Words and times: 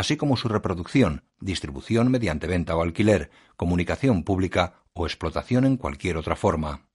así 0.00 0.16
como 0.16 0.38
su 0.38 0.48
reproducción, 0.48 1.24
distribución 1.40 2.10
mediante 2.10 2.46
venta 2.46 2.74
o 2.74 2.80
alquiler, 2.80 3.30
comunicación 3.56 4.24
pública 4.24 4.82
o 4.94 5.04
explotación 5.04 5.66
en 5.66 5.76
cualquier 5.76 6.16
otra 6.16 6.36
forma. 6.36 6.88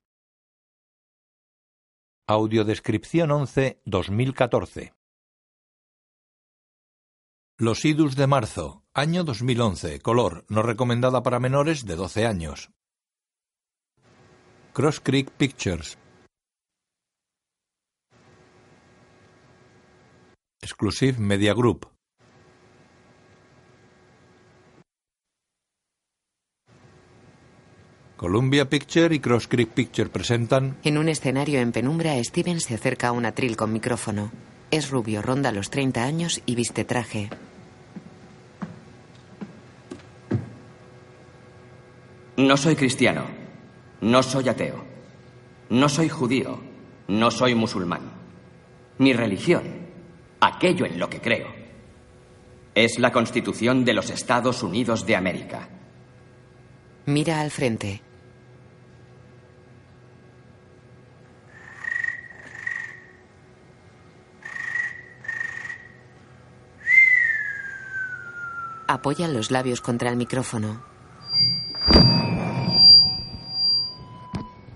Audiodescripción 2.26 3.30
11 3.30 3.80
2014 3.86 4.96
Los 7.60 7.86
idus 7.86 8.16
de 8.16 8.26
marzo, 8.26 8.84
año 8.96 9.24
2011, 9.24 10.00
color, 10.00 10.44
no 10.50 10.64
recomendada 10.64 11.22
para 11.22 11.40
menores 11.40 11.86
de 11.86 11.96
12 11.96 12.26
años. 12.26 12.72
Cross 14.74 15.00
Creek 15.00 15.30
Pictures. 15.30 16.00
Exclusive 20.60 21.20
Media 21.20 21.54
Group. 21.54 21.95
Columbia 28.18 28.70
Picture 28.70 29.14
y 29.14 29.20
Cross 29.20 29.48
Creek 29.48 29.70
Picture 29.70 30.10
presentan. 30.10 30.78
En 30.84 30.98
un 30.98 31.10
escenario 31.10 31.60
en 31.60 31.74
penumbra, 31.74 32.14
Steven 32.24 32.62
se 32.62 32.76
acerca 32.76 33.10
a 33.10 33.12
un 33.12 33.26
atril 33.26 33.58
con 33.58 33.74
micrófono. 33.74 34.32
Es 34.72 34.90
rubio, 34.90 35.22
ronda 35.22 35.52
los 35.52 35.70
30 35.70 36.04
años 36.04 36.42
y 36.46 36.56
viste 36.56 36.86
traje. 36.86 37.30
No 42.38 42.56
soy 42.56 42.76
cristiano. 42.76 43.26
No 44.02 44.24
soy 44.24 44.48
ateo. 44.48 44.84
No 45.70 45.90
soy 45.90 46.08
judío. 46.08 46.60
No 47.08 47.32
soy 47.32 47.54
musulmán. 47.54 48.02
Mi 48.98 49.12
religión, 49.12 49.64
aquello 50.40 50.86
en 50.86 51.00
lo 51.00 51.10
que 51.10 51.20
creo, 51.20 51.48
es 52.74 52.98
la 52.98 53.12
Constitución 53.12 53.84
de 53.84 53.94
los 53.94 54.10
Estados 54.10 54.64
Unidos 54.64 55.06
de 55.06 55.16
América. 55.18 55.68
Mira 57.06 57.42
al 57.42 57.52
frente. 57.52 58.02
Apoya 68.88 69.28
los 69.28 69.52
labios 69.52 69.82
contra 69.82 70.10
el 70.10 70.16
micrófono. 70.16 70.84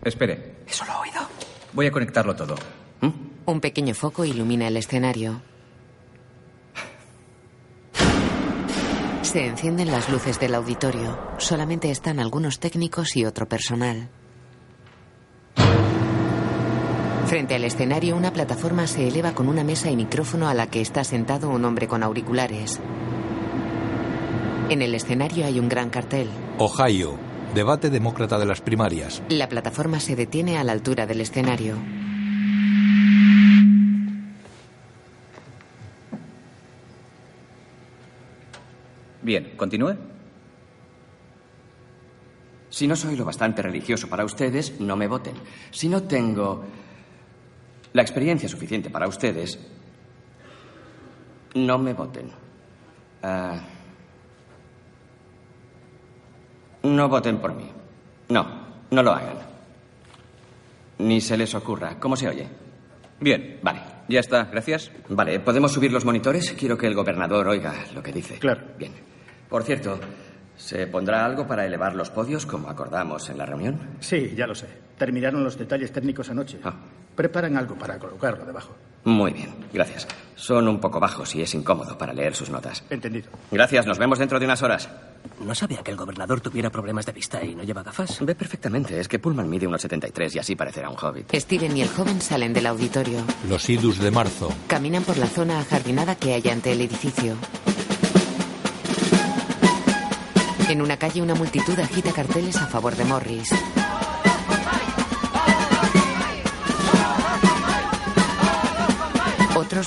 Espere. 0.04 0.64
Eso 0.68 0.86
lo 0.86 0.92
he 0.92 1.10
oído. 1.10 1.22
Voy 1.74 1.86
a 1.88 1.92
conectarlo 1.92 2.36
todo. 2.36 2.56
¿Mm? 3.02 3.10
Un 3.46 3.62
pequeño 3.62 3.94
foco 3.94 4.26
ilumina 4.26 4.68
el 4.68 4.78
escenario. 4.78 5.42
Se 9.22 9.46
encienden 9.46 9.92
las 9.92 10.10
luces 10.10 10.40
del 10.40 10.56
auditorio. 10.56 11.20
Solamente 11.38 11.92
están 11.92 12.20
algunos 12.20 12.60
técnicos 12.60 13.16
y 13.16 13.26
otro 13.26 13.48
personal. 13.48 14.10
Frente 17.28 17.54
al 17.54 17.64
escenario, 17.64 18.16
una 18.16 18.34
plataforma 18.34 18.88
se 18.88 19.08
eleva 19.08 19.36
con 19.36 19.48
una 19.50 19.64
mesa 19.64 19.92
y 19.92 19.96
micrófono 19.96 20.50
a 20.50 20.56
la 20.56 20.66
que 20.66 20.82
está 20.82 21.04
sentado 21.04 21.50
un 21.50 21.64
hombre 21.64 21.88
con 21.88 22.02
auriculares. 22.02 22.80
En 24.70 24.82
el 24.82 24.94
escenario 24.94 25.46
hay 25.46 25.60
un 25.60 25.68
gran 25.68 25.90
cartel. 25.90 26.30
Ohio, 26.60 27.18
Debate 27.54 27.90
demócrata 27.90 28.38
de 28.38 28.46
las 28.46 28.62
primarias. 28.62 29.24
La 29.30 29.50
plataforma 29.50 30.00
se 30.00 30.16
detiene 30.16 30.60
a 30.60 30.64
la 30.64 30.72
altura 30.72 31.08
del 31.08 31.22
escenario. 31.22 31.76
Bien, 39.24 39.54
continúe. 39.58 39.96
Si 42.70 42.88
no 42.88 42.96
soy 42.96 43.16
lo 43.16 43.26
bastante 43.26 43.64
religioso 43.64 44.08
para 44.08 44.24
ustedes, 44.24 44.80
no 44.80 44.96
me 44.96 45.08
voten. 45.08 45.34
Si 45.72 45.90
no 45.90 46.04
tengo 46.04 46.64
la 47.94 48.04
experiencia 48.04 48.48
suficiente 48.48 48.92
para 48.92 49.08
ustedes, 49.08 49.58
no 51.56 51.80
me 51.80 51.94
voten. 51.94 52.32
Ah... 53.24 53.79
No 56.84 57.10
voten 57.10 57.38
por 57.40 57.54
mí. 57.54 57.70
No, 58.30 58.48
no 58.92 59.04
lo 59.04 59.12
hagan. 59.12 59.38
Ni 61.00 61.22
se 61.22 61.38
les 61.38 61.54
ocurra. 61.56 62.00
¿Cómo 62.00 62.16
se 62.16 62.28
oye? 62.28 62.48
Bien. 63.20 63.60
Vale. 63.62 63.82
Ya 64.08 64.22
está, 64.22 64.46
gracias. 64.46 64.92
Vale, 65.10 65.40
¿podemos 65.40 65.72
subir 65.72 65.92
los 65.92 66.04
monitores? 66.04 66.52
Quiero 66.54 66.78
que 66.78 66.88
el 66.88 66.96
gobernador 66.96 67.48
oiga 67.48 67.74
lo 67.94 68.02
que 68.02 68.12
dice. 68.12 68.40
Claro. 68.40 68.62
Bien. 68.78 68.92
Por 69.48 69.64
cierto, 69.64 70.00
¿se 70.58 70.88
pondrá 70.88 71.26
algo 71.26 71.46
para 71.48 71.66
elevar 71.66 71.96
los 71.96 72.10
podios 72.10 72.46
como 72.46 72.70
acordamos 72.70 73.30
en 73.30 73.38
la 73.38 73.46
reunión? 73.46 73.98
Sí, 74.00 74.34
ya 74.36 74.48
lo 74.48 74.56
sé. 74.56 74.68
Terminaron 74.98 75.44
los 75.44 75.58
detalles 75.58 75.92
técnicos 75.92 76.30
anoche. 76.30 76.60
Ah. 76.64 76.74
Preparan 77.16 77.56
algo 77.56 77.76
para 77.76 78.00
colocarlo 78.00 78.46
debajo. 78.46 78.76
Muy 79.04 79.32
bien, 79.32 79.50
gracias. 79.74 80.08
Son 80.36 80.68
un 80.68 80.80
poco 80.80 81.00
bajos 81.00 81.36
y 81.36 81.42
es 81.42 81.54
incómodo 81.54 81.98
para 81.98 82.14
leer 82.14 82.34
sus 82.34 82.50
notas. 82.50 82.84
Entendido. 82.90 83.30
Gracias, 83.52 83.86
nos 83.86 83.98
vemos 83.98 84.20
dentro 84.20 84.40
de 84.40 84.46
unas 84.46 84.62
horas. 84.64 84.90
No 85.42 85.54
sabía 85.54 85.84
que 85.84 85.92
el 85.92 85.98
gobernador 85.98 86.40
tuviera 86.40 86.70
problemas 86.70 87.06
de 87.06 87.12
vista 87.12 87.44
y 87.44 87.56
no 87.56 87.64
lleva 87.64 87.84
gafas. 87.84 88.20
Ve 88.22 88.36
perfectamente, 88.36 88.98
es 89.00 89.08
que 89.10 89.20
Pullman 89.20 89.50
mide 89.50 89.68
unos 89.68 89.82
73 89.82 90.36
y 90.36 90.40
así 90.40 90.56
parecerá 90.56 90.90
un 90.90 90.96
hobbit. 90.98 91.36
Steven 91.36 91.76
y 91.76 91.82
el 91.82 91.90
joven 91.90 92.22
salen 92.22 92.54
del 92.54 92.68
auditorio. 92.68 93.20
Los 93.50 93.70
idus 93.70 94.00
de 94.00 94.12
marzo. 94.12 94.50
Caminan 94.68 95.04
por 95.04 95.18
la 95.18 95.28
zona 95.28 95.60
ajardinada 95.60 96.16
que 96.16 96.34
hay 96.34 96.48
ante 96.50 96.72
el 96.72 96.82
edificio. 96.82 97.36
En 100.70 100.82
una 100.82 100.98
calle 100.98 101.22
una 101.22 101.36
multitud 101.36 101.78
agita 101.80 102.12
carteles 102.14 102.56
a 102.58 102.68
favor 102.68 102.96
de 102.96 103.04
Morris. 103.04 103.50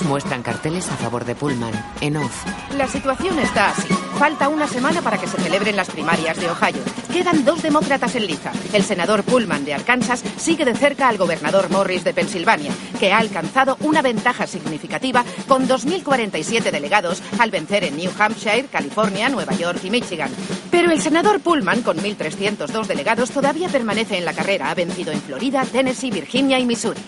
Muestran 0.01 0.41
carteles 0.41 0.89
a 0.89 0.95
favor 0.95 1.23
de 1.23 1.35
Pullman, 1.35 1.73
en 2.01 2.17
off. 2.17 2.45
La 2.75 2.87
situación 2.87 3.37
está 3.37 3.69
así. 3.69 3.87
Falta 4.17 4.49
una 4.49 4.67
semana 4.67 5.01
para 5.01 5.17
que 5.17 5.27
se 5.27 5.37
celebren 5.37 5.75
las 5.75 5.89
primarias 5.89 6.39
de 6.39 6.49
Ohio. 6.49 6.81
Quedan 7.11 7.45
dos 7.45 7.61
demócratas 7.61 8.15
en 8.15 8.25
liza. 8.25 8.51
El 8.73 8.83
senador 8.83 9.23
Pullman 9.23 9.65
de 9.65 9.73
Arkansas 9.73 10.23
sigue 10.37 10.65
de 10.65 10.75
cerca 10.75 11.09
al 11.09 11.17
gobernador 11.17 11.69
Morris 11.69 12.03
de 12.03 12.13
Pensilvania, 12.13 12.71
que 12.99 13.11
ha 13.11 13.19
alcanzado 13.19 13.77
una 13.81 14.01
ventaja 14.01 14.47
significativa 14.47 15.23
con 15.47 15.67
2.047 15.67 16.71
delegados 16.71 17.21
al 17.37 17.51
vencer 17.51 17.83
en 17.83 17.97
New 17.97 18.11
Hampshire, 18.17 18.65
California, 18.71 19.29
Nueva 19.29 19.53
York 19.53 19.79
y 19.83 19.89
Michigan. 19.89 20.31
Pero 20.71 20.91
el 20.91 21.01
senador 21.01 21.39
Pullman, 21.39 21.83
con 21.83 21.97
1.302 21.97 22.87
delegados, 22.87 23.29
todavía 23.29 23.69
permanece 23.69 24.17
en 24.17 24.25
la 24.25 24.33
carrera. 24.33 24.71
Ha 24.71 24.75
vencido 24.75 25.11
en 25.11 25.21
Florida, 25.21 25.63
Tennessee, 25.65 26.11
Virginia 26.11 26.57
y 26.57 26.65
Missouri. 26.65 27.01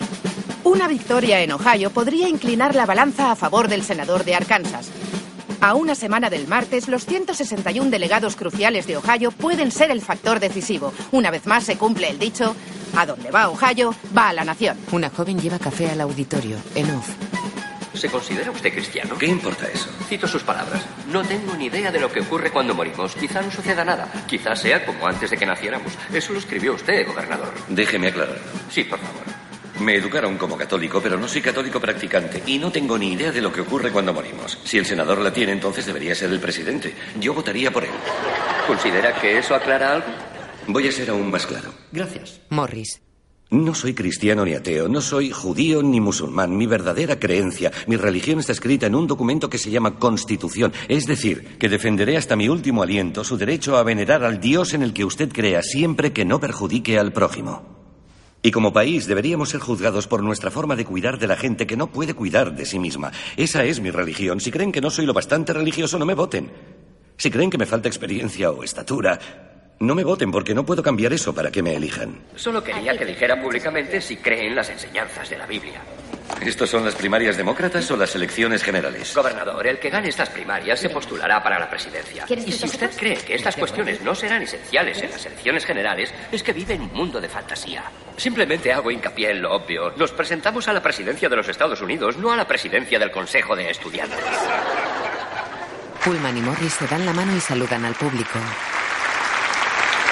Una 0.66 0.88
victoria 0.88 1.40
en 1.42 1.52
Ohio 1.52 1.90
podría 1.90 2.28
inclinar 2.28 2.74
la 2.74 2.86
balanza 2.86 3.30
a 3.30 3.36
favor 3.36 3.68
del 3.68 3.84
senador 3.84 4.24
de 4.24 4.34
Arkansas. 4.34 4.90
A 5.60 5.76
una 5.76 5.94
semana 5.94 6.28
del 6.28 6.48
martes, 6.48 6.88
los 6.88 7.06
161 7.06 7.88
delegados 7.88 8.34
cruciales 8.34 8.88
de 8.88 8.96
Ohio 8.96 9.30
pueden 9.30 9.70
ser 9.70 9.92
el 9.92 10.00
factor 10.00 10.40
decisivo. 10.40 10.92
Una 11.12 11.30
vez 11.30 11.46
más 11.46 11.62
se 11.62 11.78
cumple 11.78 12.10
el 12.10 12.18
dicho, 12.18 12.56
a 12.96 13.06
donde 13.06 13.30
va 13.30 13.48
Ohio, 13.48 13.94
va 14.14 14.30
a 14.30 14.32
la 14.32 14.42
nación. 14.42 14.76
Una 14.90 15.08
joven 15.08 15.38
lleva 15.38 15.60
café 15.60 15.88
al 15.88 16.00
auditorio, 16.00 16.56
en 16.74 16.90
off. 16.90 17.10
¿Se 17.94 18.08
considera 18.08 18.50
usted 18.50 18.72
cristiano? 18.72 19.16
¿Qué 19.16 19.26
importa 19.26 19.68
eso? 19.72 19.88
Cito 20.08 20.26
sus 20.26 20.42
palabras. 20.42 20.84
No 21.12 21.22
tengo 21.22 21.54
ni 21.54 21.66
idea 21.66 21.92
de 21.92 22.00
lo 22.00 22.10
que 22.10 22.22
ocurre 22.22 22.50
cuando 22.50 22.74
morimos. 22.74 23.14
Quizá 23.14 23.40
no 23.40 23.52
suceda 23.52 23.84
nada. 23.84 24.10
Quizá 24.26 24.56
sea 24.56 24.84
como 24.84 25.06
antes 25.06 25.30
de 25.30 25.36
que 25.36 25.46
naciéramos. 25.46 25.92
Eso 26.12 26.32
lo 26.32 26.40
escribió 26.40 26.74
usted, 26.74 27.06
gobernador. 27.06 27.54
Déjeme 27.68 28.08
aclarar. 28.08 28.40
Sí, 28.68 28.82
por 28.82 28.98
favor. 28.98 29.45
Me 29.80 29.94
educaron 29.94 30.38
como 30.38 30.56
católico, 30.56 31.00
pero 31.02 31.18
no 31.18 31.28
soy 31.28 31.42
católico 31.42 31.78
practicante 31.80 32.42
y 32.46 32.58
no 32.58 32.70
tengo 32.72 32.96
ni 32.96 33.12
idea 33.12 33.30
de 33.30 33.42
lo 33.42 33.52
que 33.52 33.60
ocurre 33.60 33.92
cuando 33.92 34.14
morimos. 34.14 34.58
Si 34.64 34.78
el 34.78 34.86
senador 34.86 35.18
la 35.18 35.32
tiene, 35.32 35.52
entonces 35.52 35.84
debería 35.84 36.14
ser 36.14 36.30
el 36.30 36.40
presidente. 36.40 36.94
Yo 37.20 37.34
votaría 37.34 37.70
por 37.70 37.84
él. 37.84 37.90
¿Considera 38.66 39.14
que 39.20 39.38
eso 39.38 39.54
aclara 39.54 39.92
algo? 39.94 40.06
Voy 40.68 40.88
a 40.88 40.92
ser 40.92 41.10
aún 41.10 41.30
más 41.30 41.46
claro. 41.46 41.72
Gracias. 41.92 42.40
Morris. 42.48 43.00
No 43.48 43.76
soy 43.76 43.94
cristiano 43.94 44.44
ni 44.44 44.54
ateo, 44.54 44.88
no 44.88 45.00
soy 45.00 45.30
judío 45.30 45.80
ni 45.80 46.00
musulmán. 46.00 46.56
Mi 46.56 46.66
verdadera 46.66 47.20
creencia, 47.20 47.70
mi 47.86 47.96
religión 47.96 48.40
está 48.40 48.50
escrita 48.50 48.86
en 48.86 48.96
un 48.96 49.06
documento 49.06 49.48
que 49.48 49.58
se 49.58 49.70
llama 49.70 50.00
Constitución. 50.00 50.72
Es 50.88 51.06
decir, 51.06 51.56
que 51.58 51.68
defenderé 51.68 52.16
hasta 52.16 52.34
mi 52.34 52.48
último 52.48 52.82
aliento 52.82 53.22
su 53.22 53.36
derecho 53.36 53.76
a 53.76 53.84
venerar 53.84 54.24
al 54.24 54.40
Dios 54.40 54.74
en 54.74 54.82
el 54.82 54.92
que 54.92 55.04
usted 55.04 55.28
crea 55.32 55.62
siempre 55.62 56.12
que 56.12 56.24
no 56.24 56.40
perjudique 56.40 56.98
al 56.98 57.12
prójimo. 57.12 57.85
Y 58.46 58.52
como 58.52 58.72
país 58.72 59.08
deberíamos 59.08 59.48
ser 59.48 59.58
juzgados 59.58 60.06
por 60.06 60.22
nuestra 60.22 60.52
forma 60.52 60.76
de 60.76 60.84
cuidar 60.84 61.18
de 61.18 61.26
la 61.26 61.34
gente 61.34 61.66
que 61.66 61.76
no 61.76 61.88
puede 61.88 62.14
cuidar 62.14 62.54
de 62.54 62.64
sí 62.64 62.78
misma. 62.78 63.10
Esa 63.36 63.64
es 63.64 63.80
mi 63.80 63.90
religión. 63.90 64.38
Si 64.38 64.52
creen 64.52 64.70
que 64.70 64.80
no 64.80 64.88
soy 64.88 65.04
lo 65.04 65.12
bastante 65.12 65.52
religioso, 65.52 65.98
no 65.98 66.06
me 66.06 66.14
voten. 66.14 66.52
Si 67.16 67.28
creen 67.28 67.50
que 67.50 67.58
me 67.58 67.66
falta 67.66 67.88
experiencia 67.88 68.52
o 68.52 68.62
estatura, 68.62 69.18
no 69.80 69.96
me 69.96 70.04
voten 70.04 70.30
porque 70.30 70.54
no 70.54 70.64
puedo 70.64 70.80
cambiar 70.80 71.12
eso 71.12 71.34
para 71.34 71.50
que 71.50 71.60
me 71.60 71.74
elijan. 71.74 72.20
Solo 72.36 72.62
quería 72.62 72.96
que 72.96 73.04
dijera 73.04 73.42
públicamente 73.42 74.00
si 74.00 74.16
cree 74.18 74.46
en 74.46 74.54
las 74.54 74.70
enseñanzas 74.70 75.28
de 75.28 75.38
la 75.38 75.46
Biblia. 75.46 75.82
¿Estos 76.40 76.70
son 76.70 76.84
las 76.84 76.94
primarias 76.94 77.36
demócratas 77.36 77.90
o 77.90 77.96
las 77.96 78.14
elecciones 78.14 78.62
generales? 78.62 79.14
Gobernador, 79.14 79.66
el 79.66 79.78
que 79.78 79.90
gane 79.90 80.08
estas 80.08 80.28
primarias 80.28 80.78
se 80.78 80.90
postulará 80.90 81.42
para 81.42 81.58
la 81.58 81.68
presidencia. 81.68 82.24
Y 82.28 82.52
si 82.52 82.66
usted 82.66 82.90
cree 82.96 83.16
que 83.16 83.34
estas 83.34 83.56
cuestiones 83.56 84.00
no 84.02 84.14
serán 84.14 84.42
esenciales 84.42 85.02
en 85.02 85.10
las 85.10 85.26
elecciones 85.26 85.64
generales, 85.64 86.14
es 86.30 86.42
que 86.42 86.52
vive 86.52 86.74
en 86.74 86.82
un 86.82 86.92
mundo 86.92 87.20
de 87.20 87.28
fantasía. 87.28 87.84
Simplemente 88.16 88.72
hago 88.72 88.90
hincapié 88.90 89.30
en 89.30 89.42
lo 89.42 89.54
obvio. 89.54 89.92
Nos 89.96 90.12
presentamos 90.12 90.68
a 90.68 90.72
la 90.72 90.82
presidencia 90.82 91.28
de 91.28 91.36
los 91.36 91.48
Estados 91.48 91.80
Unidos, 91.80 92.16
no 92.16 92.32
a 92.32 92.36
la 92.36 92.46
presidencia 92.46 92.98
del 92.98 93.10
Consejo 93.10 93.56
de 93.56 93.70
Estudiantes. 93.70 94.18
Pullman 96.04 96.36
y 96.36 96.40
Morris 96.40 96.74
se 96.74 96.86
dan 96.86 97.04
la 97.04 97.12
mano 97.12 97.36
y 97.36 97.40
saludan 97.40 97.84
al 97.84 97.94
público. 97.94 98.38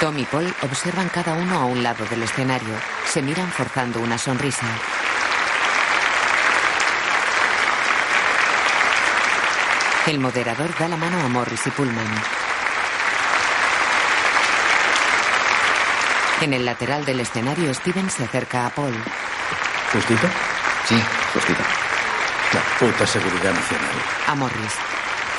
Tom 0.01 0.17
y 0.19 0.25
Paul 0.25 0.53
observan 0.61 1.07
cada 1.07 1.33
uno 1.35 1.57
a 1.57 1.65
un 1.65 1.81
lado 1.81 2.03
del 2.05 2.23
escenario. 2.23 2.73
Se 3.05 3.21
miran 3.21 3.49
forzando 3.49 4.01
una 4.01 4.17
sonrisa. 4.17 4.67
El 10.07 10.19
moderador 10.19 10.69
da 10.77 10.87
la 10.87 10.97
mano 10.97 11.19
a 11.19 11.27
Morris 11.27 11.65
y 11.65 11.71
Pullman. 11.71 12.05
En 16.41 16.53
el 16.53 16.63
lateral 16.63 17.03
del 17.05 17.21
escenario, 17.21 17.73
Steven 17.73 18.09
se 18.11 18.25
acerca 18.25 18.67
a 18.67 18.69
Paul. 18.69 18.93
¿Justito? 19.91 20.27
Sí, 20.87 21.01
justito. 21.33 21.61
La 22.53 22.61
puta 22.77 23.07
seguridad 23.07 23.51
nacional. 23.51 23.89
A 24.27 24.35
Morris. 24.35 24.73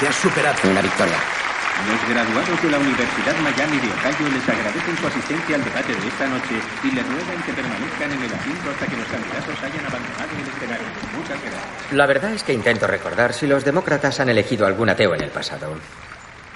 Te 0.01 0.09
has 0.09 0.17
superado. 0.17 0.57
Una 0.65 0.83
victoria. 0.83 1.36
Los 1.84 2.08
graduados 2.08 2.62
de 2.62 2.70
la 2.70 2.78
Universidad 2.78 3.37
Miami 3.44 3.76
de 3.78 3.88
Ohio 3.93 4.28
les 4.32 4.49
agradecen 4.49 4.96
su 4.96 5.06
asistencia 5.06 5.56
al 5.56 5.64
debate 5.64 5.93
de 5.94 6.08
esta 6.08 6.26
noche 6.26 6.56
y 6.82 6.90
les 6.90 7.06
ruegan 7.06 7.43
que 7.44 7.52
permanezcan 7.52 8.12
en 8.12 8.23
el 8.23 8.32
asiento 8.32 8.70
hasta 8.70 8.87
que 8.87 8.96
los 8.96 9.06
candidatos 9.06 9.62
hayan 9.62 9.87
abandonado 9.87 10.32
el 10.40 10.49
escenario. 10.49 10.87
Muchas 11.17 11.40
gracias. 11.43 11.93
La 11.93 12.06
verdad 12.06 12.32
es 12.32 12.43
que 12.43 12.52
intento 12.55 12.87
recordar 12.87 13.34
si 13.34 13.46
los 13.46 13.64
demócratas 13.64 14.19
han 14.20 14.31
elegido 14.31 14.67
algún 14.67 14.88
ateo 14.88 15.14
en 15.14 15.23
el 15.23 15.31
pasado. 15.31 15.75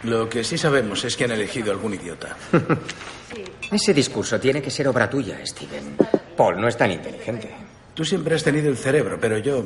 Lo 0.02 0.28
que 0.28 0.42
sí 0.42 0.56
sabemos 0.56 1.04
es 1.04 1.16
que 1.16 1.24
han 1.24 1.32
elegido 1.32 1.70
algún 1.70 1.94
idiota. 1.94 2.36
Ese 3.70 3.94
discurso 3.94 4.40
tiene 4.40 4.62
que 4.62 4.70
ser 4.70 4.88
obra 4.88 5.08
tuya, 5.08 5.38
Steven. 5.44 5.96
Paul 6.36 6.60
no 6.60 6.66
es 6.66 6.76
tan 6.76 6.90
inteligente. 6.90 7.54
Tú 7.94 8.04
siempre 8.04 8.34
has 8.34 8.42
tenido 8.42 8.70
el 8.70 8.76
cerebro, 8.78 9.18
pero 9.20 9.38
yo 9.38 9.62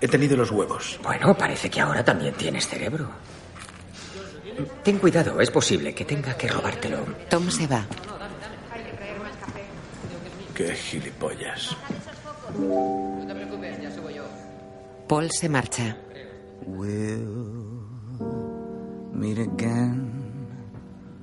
he 0.00 0.08
tenido 0.08 0.36
los 0.36 0.50
huevos. 0.52 0.98
Bueno, 1.02 1.36
parece 1.36 1.68
que 1.68 1.80
ahora 1.80 2.04
también 2.04 2.32
tienes 2.34 2.66
cerebro. 2.68 3.10
Ten 4.82 4.98
cuidado, 4.98 5.40
es 5.40 5.50
posible 5.50 5.94
que 5.94 6.04
tenga 6.04 6.36
que 6.36 6.48
robártelo. 6.48 6.98
Tom 7.28 7.50
se 7.50 7.66
va. 7.66 7.86
Qué 10.54 10.74
gilipollas. 10.74 11.76
Paul 15.08 15.30
se 15.30 15.48
marcha. 15.48 15.96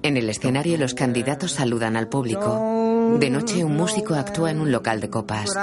En 0.03 0.17
el 0.17 0.29
escenario 0.29 0.77
los 0.77 0.93
candidatos 0.93 1.51
saludan 1.51 1.95
al 1.95 2.07
público. 2.07 3.17
De 3.19 3.29
noche 3.29 3.63
un 3.63 3.75
músico 3.75 4.15
actúa 4.15 4.51
en 4.51 4.59
un 4.59 4.71
local 4.71 5.01
de 5.01 5.09
copas. 5.09 5.53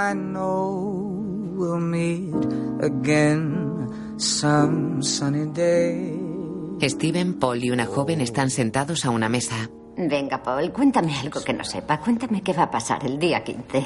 Steven, 6.88 7.34
Paul 7.38 7.62
y 7.64 7.70
una 7.70 7.87
joven 7.87 8.20
están 8.20 8.50
sentados 8.50 9.05
a 9.05 9.11
una 9.11 9.29
mesa. 9.29 9.70
Venga, 9.96 10.43
Paul, 10.43 10.73
cuéntame 10.73 11.14
algo 11.19 11.43
que 11.43 11.52
no 11.52 11.64
sepa. 11.64 12.00
Cuéntame 12.00 12.43
qué 12.43 12.52
va 12.52 12.64
a 12.64 12.70
pasar 12.70 13.05
el 13.05 13.19
día 13.19 13.44
15. 13.44 13.62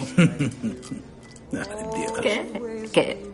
Ay, 1.52 1.58
Dios. 1.96 2.12
¿Qué? 2.22 2.88
¿Qué? 2.92 3.26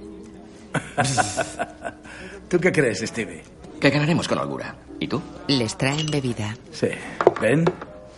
¿Tú 2.48 2.58
qué 2.58 2.72
crees, 2.72 3.00
Stevie? 3.00 3.42
Que 3.80 3.90
ganaremos 3.90 4.28
con 4.28 4.38
holgura. 4.38 4.74
¿Y 5.00 5.08
tú? 5.08 5.20
Les 5.48 5.76
traen 5.76 6.06
bebida. 6.06 6.56
Sí. 6.70 6.88
¿Ven? 7.40 7.64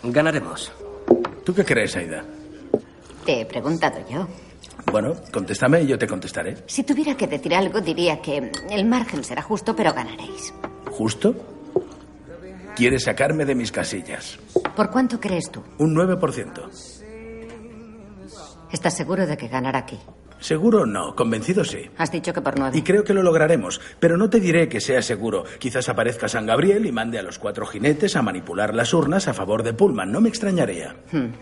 Ganaremos. 0.02 0.72
¿Tú 1.44 1.54
qué 1.54 1.64
crees, 1.64 1.96
Aida? 1.96 2.24
Te 3.24 3.40
he 3.40 3.46
preguntado 3.46 3.98
yo. 4.08 4.28
Bueno, 4.92 5.14
contéstame 5.32 5.82
y 5.82 5.86
yo 5.86 5.98
te 5.98 6.06
contestaré. 6.06 6.56
Si 6.66 6.84
tuviera 6.84 7.16
que 7.16 7.26
decir 7.26 7.54
algo, 7.54 7.80
diría 7.80 8.20
que 8.20 8.50
el 8.70 8.84
margen 8.86 9.24
será 9.24 9.42
justo, 9.42 9.74
pero 9.74 9.92
ganaréis. 9.92 10.52
¿Justo? 10.94 11.34
Quieres 12.76 13.02
sacarme 13.02 13.44
de 13.44 13.56
mis 13.56 13.72
casillas. 13.72 14.38
¿Por 14.76 14.90
cuánto 14.90 15.18
crees 15.18 15.50
tú? 15.50 15.60
Un 15.78 15.92
9%. 15.96 16.70
¿Estás 18.70 18.96
seguro 18.96 19.26
de 19.26 19.36
que 19.36 19.48
ganará 19.48 19.80
aquí? 19.80 19.98
Seguro 20.38 20.86
no, 20.86 21.16
convencido 21.16 21.64
sí. 21.64 21.90
Has 21.98 22.12
dicho 22.12 22.32
que 22.32 22.42
por 22.42 22.56
nueve. 22.58 22.78
Y 22.78 22.82
creo 22.82 23.02
que 23.02 23.14
lo 23.14 23.24
lograremos, 23.24 23.80
pero 23.98 24.16
no 24.16 24.30
te 24.30 24.38
diré 24.38 24.68
que 24.68 24.80
sea 24.80 25.02
seguro. 25.02 25.44
Quizás 25.58 25.88
aparezca 25.88 26.28
San 26.28 26.46
Gabriel 26.46 26.86
y 26.86 26.92
mande 26.92 27.18
a 27.18 27.22
los 27.22 27.40
cuatro 27.40 27.66
jinetes 27.66 28.14
a 28.14 28.22
manipular 28.22 28.72
las 28.72 28.94
urnas 28.94 29.26
a 29.26 29.34
favor 29.34 29.64
de 29.64 29.74
Pullman. 29.74 30.12
No 30.12 30.20
me 30.20 30.28
extrañaría. 30.28 30.94
Hmm. 31.10 31.32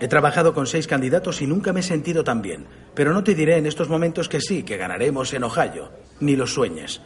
He 0.00 0.06
trabajado 0.06 0.54
con 0.54 0.66
seis 0.68 0.86
candidatos 0.86 1.42
y 1.42 1.48
nunca 1.48 1.72
me 1.72 1.80
he 1.80 1.84
sentido 1.84 2.22
tan 2.22 2.42
bien. 2.42 2.66
Pero 2.94 3.12
no 3.12 3.24
te 3.24 3.34
diré 3.34 3.56
en 3.56 3.66
estos 3.66 3.88
momentos 3.88 4.28
que 4.28 4.40
sí, 4.40 4.62
que 4.62 4.76
ganaremos 4.76 5.32
en 5.34 5.44
Ohio. 5.44 5.90
Ni 6.20 6.36
lo 6.36 6.46
sueñes. 6.46 7.00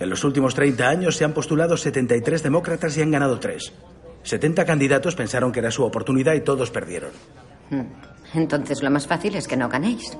En 0.00 0.10
los 0.10 0.22
últimos 0.24 0.54
30 0.54 0.88
años 0.88 1.16
se 1.16 1.24
han 1.24 1.32
postulado 1.32 1.76
73 1.76 2.42
demócratas 2.42 2.96
y 2.96 3.02
han 3.02 3.10
ganado 3.10 3.38
tres. 3.40 3.72
70 4.22 4.64
candidatos 4.64 5.14
pensaron 5.14 5.52
que 5.52 5.60
era 5.60 5.70
su 5.70 5.84
oportunidad 5.84 6.34
y 6.34 6.40
todos 6.40 6.70
perdieron. 6.70 7.10
Hmm. 7.70 7.86
Entonces 8.34 8.82
lo 8.82 8.90
más 8.90 9.06
fácil 9.06 9.34
es 9.36 9.48
que 9.48 9.56
no 9.56 9.68
ganéis. 9.68 10.16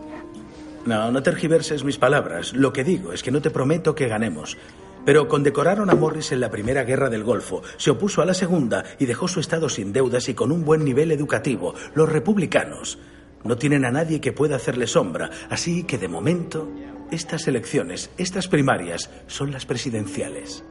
No, 0.86 1.10
no 1.10 1.22
tergiverses 1.22 1.84
mis 1.84 1.98
palabras. 1.98 2.54
Lo 2.54 2.72
que 2.72 2.84
digo 2.84 3.12
es 3.12 3.22
que 3.22 3.30
no 3.30 3.42
te 3.42 3.50
prometo 3.50 3.94
que 3.94 4.08
ganemos. 4.08 4.56
Pero 5.04 5.28
condecoraron 5.28 5.90
a 5.90 5.94
Morris 5.94 6.32
en 6.32 6.40
la 6.40 6.50
Primera 6.50 6.84
Guerra 6.84 7.08
del 7.08 7.24
Golfo, 7.24 7.62
se 7.76 7.90
opuso 7.90 8.20
a 8.20 8.26
la 8.26 8.34
Segunda 8.34 8.84
y 8.98 9.06
dejó 9.06 9.28
su 9.28 9.40
estado 9.40 9.68
sin 9.68 9.92
deudas 9.92 10.28
y 10.28 10.34
con 10.34 10.52
un 10.52 10.64
buen 10.64 10.84
nivel 10.84 11.12
educativo. 11.12 11.74
Los 11.94 12.10
republicanos 12.10 12.98
no 13.44 13.56
tienen 13.56 13.84
a 13.84 13.90
nadie 13.90 14.20
que 14.20 14.32
pueda 14.32 14.56
hacerle 14.56 14.86
sombra, 14.86 15.30
así 15.48 15.84
que 15.84 15.98
de 15.98 16.08
momento 16.08 16.68
estas 17.10 17.46
elecciones, 17.48 18.10
estas 18.18 18.48
primarias, 18.48 19.10
son 19.26 19.52
las 19.52 19.66
presidenciales. 19.66 20.64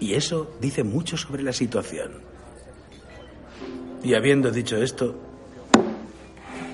Y 0.00 0.14
eso 0.14 0.56
dice 0.60 0.84
mucho 0.84 1.16
sobre 1.16 1.42
la 1.42 1.52
situación. 1.52 2.22
Y 4.02 4.14
habiendo 4.14 4.50
dicho 4.50 4.76
esto, 4.76 5.18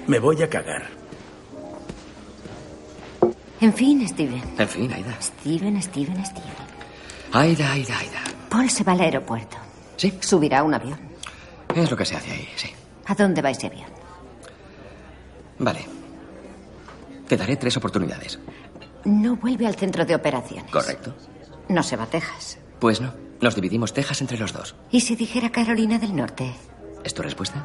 me 0.07 0.19
voy 0.19 0.43
a 0.43 0.49
cagar. 0.49 0.89
En 3.61 3.73
fin, 3.75 4.09
Steven. 4.09 4.43
En 4.59 4.69
fin, 4.69 4.93
Aida. 4.93 5.17
Steven, 5.21 5.83
Steven, 5.83 6.25
Steven. 6.25 6.71
Aida, 7.33 7.73
Aida, 7.73 7.99
Aida. 7.99 8.25
Paul 8.49 8.71
se 8.71 8.83
va 8.83 8.93
al 8.93 9.01
aeropuerto. 9.01 9.57
¿Sí? 9.97 10.13
Subirá 10.21 10.61
a 10.61 10.63
un 10.65 10.75
avión. 10.75 10.99
Es 11.75 11.91
lo 11.91 11.97
que 11.97 12.05
se 12.05 12.17
hace 12.17 12.33
ahí, 12.33 12.49
sí. 12.57 12.71
¿A 13.07 13.15
dónde 13.15 13.43
va 13.43 13.51
ese 13.51 13.67
avión? 13.67 13.87
Vale. 15.59 16.00
Te 17.31 17.37
daré 17.37 17.55
tres 17.55 17.77
oportunidades. 17.77 18.41
No 19.05 19.37
vuelve 19.37 19.65
al 19.65 19.77
centro 19.77 20.05
de 20.05 20.17
operaciones. 20.17 20.69
¿Correcto? 20.73 21.15
No 21.69 21.81
se 21.85 21.95
va 21.95 22.03
a 22.03 22.07
Texas. 22.09 22.59
Pues 22.81 23.01
no. 23.01 23.15
Nos 23.41 23.55
dividimos 23.55 23.93
Texas 23.95 24.21
entre 24.21 24.37
los 24.37 24.53
dos. 24.53 24.75
¿Y 24.91 25.01
si 25.01 25.15
dijera 25.15 25.53
Carolina 25.53 26.01
del 26.01 26.17
Norte? 26.17 26.53
¿Es 27.05 27.15
tu 27.15 27.23
respuesta? 27.23 27.65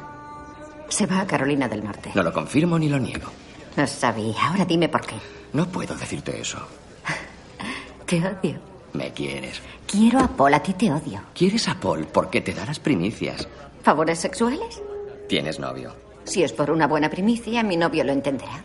Se 0.88 1.06
va 1.06 1.20
a 1.20 1.26
Carolina 1.26 1.66
del 1.66 1.82
Norte. 1.82 2.12
No 2.14 2.22
lo 2.22 2.32
confirmo 2.32 2.78
ni 2.78 2.88
lo 2.88 3.00
niego. 3.00 3.28
No 3.76 3.84
sabía. 3.88 4.36
Ahora 4.50 4.64
dime 4.64 4.88
por 4.88 5.04
qué. 5.04 5.16
No 5.52 5.66
puedo 5.66 5.96
decirte 5.96 6.40
eso. 6.40 6.64
Te 8.06 8.18
odio. 8.18 8.60
Me 8.92 9.12
quieres. 9.12 9.60
Quiero 9.84 10.20
a 10.20 10.28
Paul, 10.28 10.54
a 10.54 10.62
ti 10.62 10.74
te 10.74 10.92
odio. 10.92 11.22
¿Quieres 11.34 11.66
a 11.66 11.74
Paul 11.74 12.06
porque 12.06 12.40
te 12.40 12.54
da 12.54 12.64
las 12.66 12.78
primicias? 12.78 13.48
¿Favores 13.82 14.20
sexuales? 14.20 14.80
Tienes 15.28 15.58
novio. 15.58 15.92
Si 16.22 16.44
es 16.44 16.52
por 16.52 16.70
una 16.70 16.86
buena 16.86 17.10
primicia, 17.10 17.64
mi 17.64 17.76
novio 17.76 18.04
lo 18.04 18.12
entenderá. 18.12 18.62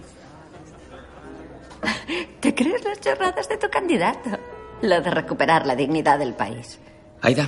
¿Te 2.39 2.55
crees 2.55 2.83
las 2.83 2.99
chorradas 2.99 3.47
de 3.49 3.57
tu 3.57 3.69
candidato? 3.69 4.29
Lo 4.81 5.01
de 5.01 5.11
recuperar 5.11 5.65
la 5.65 5.75
dignidad 5.75 6.19
del 6.19 6.33
país. 6.33 6.79
Aida, 7.21 7.47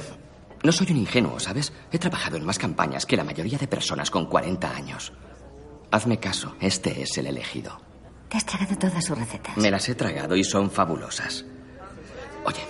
no 0.63 0.71
soy 0.71 0.87
un 0.91 0.97
ingenuo, 0.97 1.39
¿sabes? 1.39 1.73
He 1.91 1.99
trabajado 1.99 2.37
en 2.37 2.45
más 2.45 2.59
campañas 2.59 3.05
que 3.05 3.17
la 3.17 3.23
mayoría 3.23 3.57
de 3.57 3.67
personas 3.67 4.11
con 4.11 4.27
40 4.27 4.75
años. 4.75 5.11
Hazme 5.91 6.19
caso, 6.19 6.55
este 6.59 7.01
es 7.01 7.17
el 7.17 7.27
elegido. 7.27 7.79
Te 8.29 8.37
has 8.37 8.45
tragado 8.45 8.75
todas 8.77 9.03
sus 9.03 9.17
recetas. 9.17 9.57
Me 9.57 9.69
las 9.69 9.87
he 9.89 9.95
tragado 9.95 10.35
y 10.35 10.43
son 10.43 10.71
fabulosas. 10.71 11.45
Oye, 12.45 12.61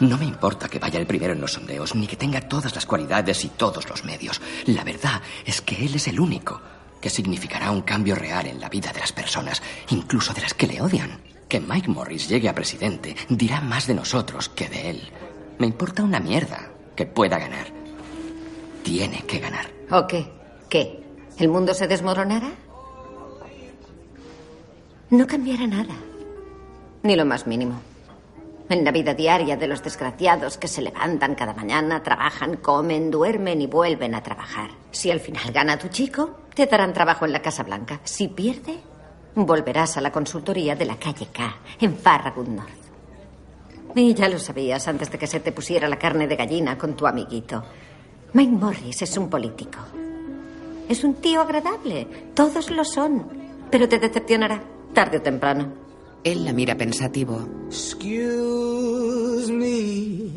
no 0.00 0.16
me 0.16 0.24
importa 0.24 0.68
que 0.68 0.78
vaya 0.78 0.98
el 0.98 1.06
primero 1.06 1.32
en 1.32 1.40
los 1.40 1.52
sondeos, 1.52 1.94
ni 1.94 2.06
que 2.06 2.16
tenga 2.16 2.40
todas 2.40 2.74
las 2.74 2.86
cualidades 2.86 3.44
y 3.44 3.48
todos 3.48 3.88
los 3.88 4.04
medios. 4.04 4.40
La 4.66 4.84
verdad 4.84 5.20
es 5.44 5.60
que 5.60 5.84
él 5.84 5.94
es 5.94 6.08
el 6.08 6.20
único 6.20 6.60
que 7.02 7.10
significará 7.10 7.70
un 7.70 7.82
cambio 7.82 8.14
real 8.14 8.46
en 8.46 8.60
la 8.60 8.70
vida 8.70 8.92
de 8.92 9.00
las 9.00 9.12
personas, 9.12 9.62
incluso 9.90 10.32
de 10.32 10.40
las 10.40 10.54
que 10.54 10.66
le 10.66 10.80
odian. 10.80 11.20
Que 11.48 11.60
Mike 11.60 11.90
Morris 11.90 12.28
llegue 12.28 12.48
a 12.48 12.54
presidente 12.54 13.14
dirá 13.28 13.60
más 13.60 13.86
de 13.86 13.94
nosotros 13.94 14.48
que 14.48 14.70
de 14.70 14.88
él. 14.88 15.02
Me 15.58 15.66
importa 15.66 16.02
una 16.02 16.20
mierda 16.20 16.70
que 16.96 17.04
pueda 17.04 17.38
ganar. 17.38 17.66
Tiene 18.82 19.22
que 19.26 19.38
ganar. 19.38 19.66
¿O 19.90 20.06
qué? 20.06 20.32
¿Qué? 20.70 21.04
¿El 21.38 21.48
mundo 21.48 21.74
se 21.74 21.86
desmoronará? 21.86 22.50
No 25.10 25.26
cambiará 25.26 25.66
nada. 25.66 25.94
Ni 27.02 27.16
lo 27.16 27.26
más 27.26 27.46
mínimo. 27.46 27.82
En 28.72 28.86
la 28.86 28.90
vida 28.90 29.12
diaria 29.12 29.54
de 29.58 29.66
los 29.66 29.82
desgraciados 29.82 30.56
que 30.56 30.66
se 30.66 30.80
levantan 30.80 31.34
cada 31.34 31.52
mañana, 31.52 32.02
trabajan, 32.02 32.56
comen, 32.56 33.10
duermen 33.10 33.60
y 33.60 33.66
vuelven 33.66 34.14
a 34.14 34.22
trabajar. 34.22 34.70
Si 34.90 35.10
al 35.10 35.20
final 35.20 35.52
gana 35.52 35.78
tu 35.78 35.88
chico, 35.88 36.38
te 36.54 36.64
darán 36.64 36.94
trabajo 36.94 37.26
en 37.26 37.32
la 37.32 37.42
Casa 37.42 37.64
Blanca. 37.64 38.00
Si 38.02 38.28
pierde, 38.28 38.78
volverás 39.34 39.98
a 39.98 40.00
la 40.00 40.10
consultoría 40.10 40.74
de 40.74 40.86
la 40.86 40.96
calle 40.96 41.26
K, 41.30 41.54
en 41.80 41.98
Farragut 41.98 42.48
North. 42.48 42.70
Y 43.94 44.14
ya 44.14 44.30
lo 44.30 44.38
sabías 44.38 44.88
antes 44.88 45.10
de 45.10 45.18
que 45.18 45.26
se 45.26 45.40
te 45.40 45.52
pusiera 45.52 45.86
la 45.86 45.98
carne 45.98 46.26
de 46.26 46.36
gallina 46.36 46.78
con 46.78 46.96
tu 46.96 47.06
amiguito. 47.06 47.62
Mike 48.32 48.52
Morris 48.52 49.02
es 49.02 49.18
un 49.18 49.28
político. 49.28 49.80
Es 50.88 51.04
un 51.04 51.16
tío 51.16 51.42
agradable. 51.42 52.06
Todos 52.34 52.70
lo 52.70 52.86
son. 52.86 53.28
Pero 53.70 53.86
te 53.86 53.98
decepcionará, 53.98 54.62
tarde 54.94 55.18
o 55.18 55.20
temprano. 55.20 55.81
Él 56.24 56.44
la 56.44 56.52
mira 56.52 56.76
pensativo. 56.76 57.48
Excuse 57.66 59.50
me 59.50 60.30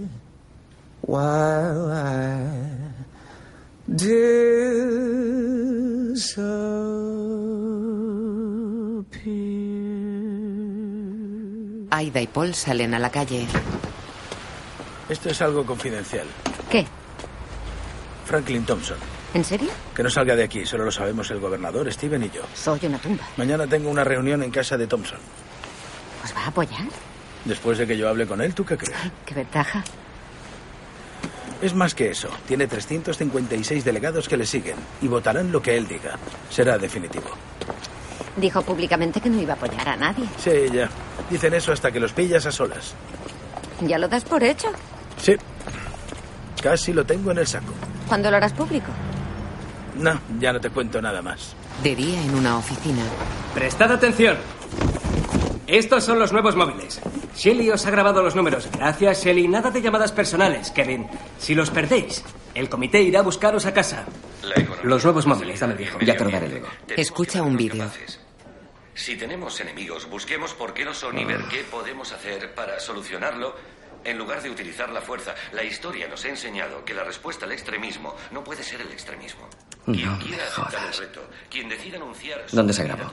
while 1.01 1.91
I 1.91 2.47
disappear. 11.35 11.87
Aida 11.91 12.21
y 12.21 12.27
Paul 12.27 12.53
salen 12.55 12.93
a 12.93 12.99
la 12.99 13.11
calle. 13.11 13.45
Esto 15.07 15.29
es 15.29 15.41
algo 15.41 15.65
confidencial. 15.65 16.25
¿Qué? 16.69 16.85
Franklin 18.25 18.65
Thompson. 18.65 18.97
¿En 19.35 19.43
serio? 19.43 19.69
Que 19.95 20.01
no 20.01 20.09
salga 20.09 20.35
de 20.35 20.43
aquí, 20.43 20.65
solo 20.65 20.85
lo 20.85 20.91
sabemos 20.91 21.29
el 21.29 21.39
gobernador, 21.39 21.91
Steven 21.93 22.23
y 22.23 22.29
yo. 22.31 22.41
Soy 22.55 22.79
una 22.83 22.97
tumba. 22.97 23.23
Mañana 23.37 23.67
tengo 23.67 23.89
una 23.89 24.03
reunión 24.03 24.41
en 24.41 24.49
casa 24.49 24.77
de 24.77 24.87
Thompson. 24.87 25.19
¿Os 26.25 26.35
va 26.35 26.45
a 26.45 26.47
apoyar? 26.47 26.87
Después 27.45 27.77
de 27.77 27.85
que 27.85 27.95
yo 27.95 28.09
hable 28.09 28.25
con 28.25 28.41
él, 28.41 28.55
¿tú 28.55 28.65
qué 28.65 28.75
crees? 28.75 28.97
Qué 29.27 29.35
ventaja. 29.35 29.83
Es 31.61 31.75
más 31.75 31.93
que 31.93 32.09
eso. 32.09 32.29
Tiene 32.47 32.65
356 32.65 33.85
delegados 33.85 34.27
que 34.27 34.35
le 34.35 34.47
siguen 34.47 34.75
y 35.03 35.07
votarán 35.07 35.51
lo 35.51 35.61
que 35.61 35.77
él 35.77 35.87
diga. 35.87 36.17
Será 36.49 36.79
definitivo. 36.79 37.29
Dijo 38.37 38.63
públicamente 38.63 39.21
que 39.21 39.29
no 39.29 39.39
iba 39.39 39.53
a 39.53 39.55
apoyar 39.55 39.87
a 39.87 39.95
nadie. 39.95 40.25
Sí, 40.39 40.51
ya. 40.73 40.89
Dicen 41.29 41.53
eso 41.53 41.71
hasta 41.71 41.91
que 41.91 41.99
los 41.99 42.11
pillas 42.11 42.47
a 42.47 42.51
solas. 42.51 42.95
¿Ya 43.81 43.99
lo 43.99 44.07
das 44.07 44.23
por 44.25 44.43
hecho? 44.43 44.71
Sí. 45.21 45.35
Casi 46.61 46.91
lo 46.91 47.05
tengo 47.05 47.31
en 47.31 47.37
el 47.37 47.47
saco. 47.47 47.71
¿Cuándo 48.07 48.31
lo 48.31 48.37
harás 48.37 48.53
público? 48.53 48.87
No, 49.99 50.19
ya 50.39 50.51
no 50.51 50.59
te 50.59 50.71
cuento 50.71 50.99
nada 51.01 51.21
más. 51.21 51.55
De 51.83 51.95
día 51.95 52.19
en 52.19 52.33
una 52.33 52.57
oficina. 52.57 53.03
Prestad 53.53 53.91
atención. 53.91 54.37
Estos 55.67 56.03
son 56.03 56.19
los 56.19 56.31
nuevos 56.31 56.55
móviles. 56.55 57.01
Shelly 57.35 57.71
os 57.71 57.85
ha 57.85 57.91
grabado 57.91 58.21
los 58.21 58.35
números. 58.35 58.69
Gracias, 58.71 59.23
Shelly. 59.23 59.47
Nada 59.47 59.71
de 59.71 59.81
llamadas 59.81 60.11
personales, 60.11 60.71
Kevin. 60.71 61.07
Si 61.39 61.55
los 61.55 61.71
perdéis, 61.71 62.23
el 62.53 62.69
comité 62.69 63.01
irá 63.01 63.21
a 63.21 63.23
buscaros 63.23 63.65
a 63.65 63.73
casa. 63.73 64.05
Los 64.83 65.03
nuevos 65.03 65.25
móviles, 65.25 65.59
dame 65.59 65.73
el 65.73 65.79
viejo. 65.79 65.99
Ya 66.01 66.15
te 66.15 66.23
lo 66.23 66.29
daré 66.29 66.49
luego. 66.49 66.67
Escucha 66.95 67.41
un 67.41 67.57
vídeo. 67.57 67.89
Si 68.93 69.17
tenemos 69.17 69.59
enemigos, 69.59 70.09
busquemos 70.09 70.53
por 70.53 70.73
qué 70.73 70.85
lo 70.85 70.93
son 70.93 71.17
y 71.17 71.25
ver 71.25 71.41
qué 71.49 71.63
podemos 71.63 72.13
hacer 72.13 72.53
para 72.53 72.79
solucionarlo 72.79 73.55
en 74.05 74.17
lugar 74.17 74.41
de 74.41 74.49
utilizar 74.49 74.89
la 74.89 75.01
fuerza. 75.01 75.33
La 75.51 75.63
historia 75.63 76.07
nos 76.07 76.23
ha 76.25 76.29
enseñado 76.29 76.85
que 76.85 76.93
la 76.93 77.03
respuesta 77.03 77.45
al 77.45 77.51
extremismo 77.51 78.15
no 78.31 78.43
puede 78.43 78.63
ser 78.63 78.79
el 78.81 78.91
extremismo. 78.91 79.47
Quien 79.85 80.05
No 80.05 80.17
quiera 80.17 80.37
me 80.37 80.43
aceptar 80.43 80.65
jodas. 80.81 80.99
el 80.99 81.05
reto, 81.07 81.21
quien 81.49 81.69
decida 81.69 81.97
anunciar 81.97 82.43
¿Dónde 82.51 82.73
se 82.73 82.83
grabó? 82.83 83.03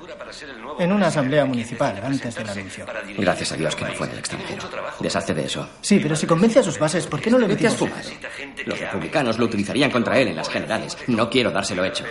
En 0.78 0.92
una 0.92 1.08
asamblea 1.08 1.44
municipal, 1.44 2.00
antes 2.02 2.34
del 2.34 2.48
anuncio. 2.48 2.86
Gracias 3.18 3.52
a 3.52 3.56
Dios 3.56 3.76
que 3.76 3.84
no 3.84 3.92
fue 3.94 4.06
en 4.06 4.12
el 4.12 4.18
extranjero. 4.20 4.62
Deshazte 5.00 5.34
de 5.34 5.44
eso. 5.44 5.68
Sí, 5.80 5.98
pero 6.00 6.16
si 6.16 6.26
convence 6.26 6.60
a 6.60 6.62
sus 6.62 6.78
bases, 6.78 7.06
¿por 7.06 7.20
qué 7.20 7.30
no 7.30 7.38
le 7.38 7.48
¿Qué 7.48 7.56
te 7.56 7.66
has 7.66 7.72
metimos? 7.80 8.02
fumado? 8.06 8.20
Los 8.66 8.78
republicanos 8.78 9.38
lo 9.38 9.44
utilizarían 9.46 9.90
contra 9.90 10.18
él 10.18 10.28
en 10.28 10.36
las 10.36 10.48
generales. 10.48 10.96
No 11.08 11.28
quiero 11.28 11.50
dárselo 11.50 11.84
hecho. 11.84 12.04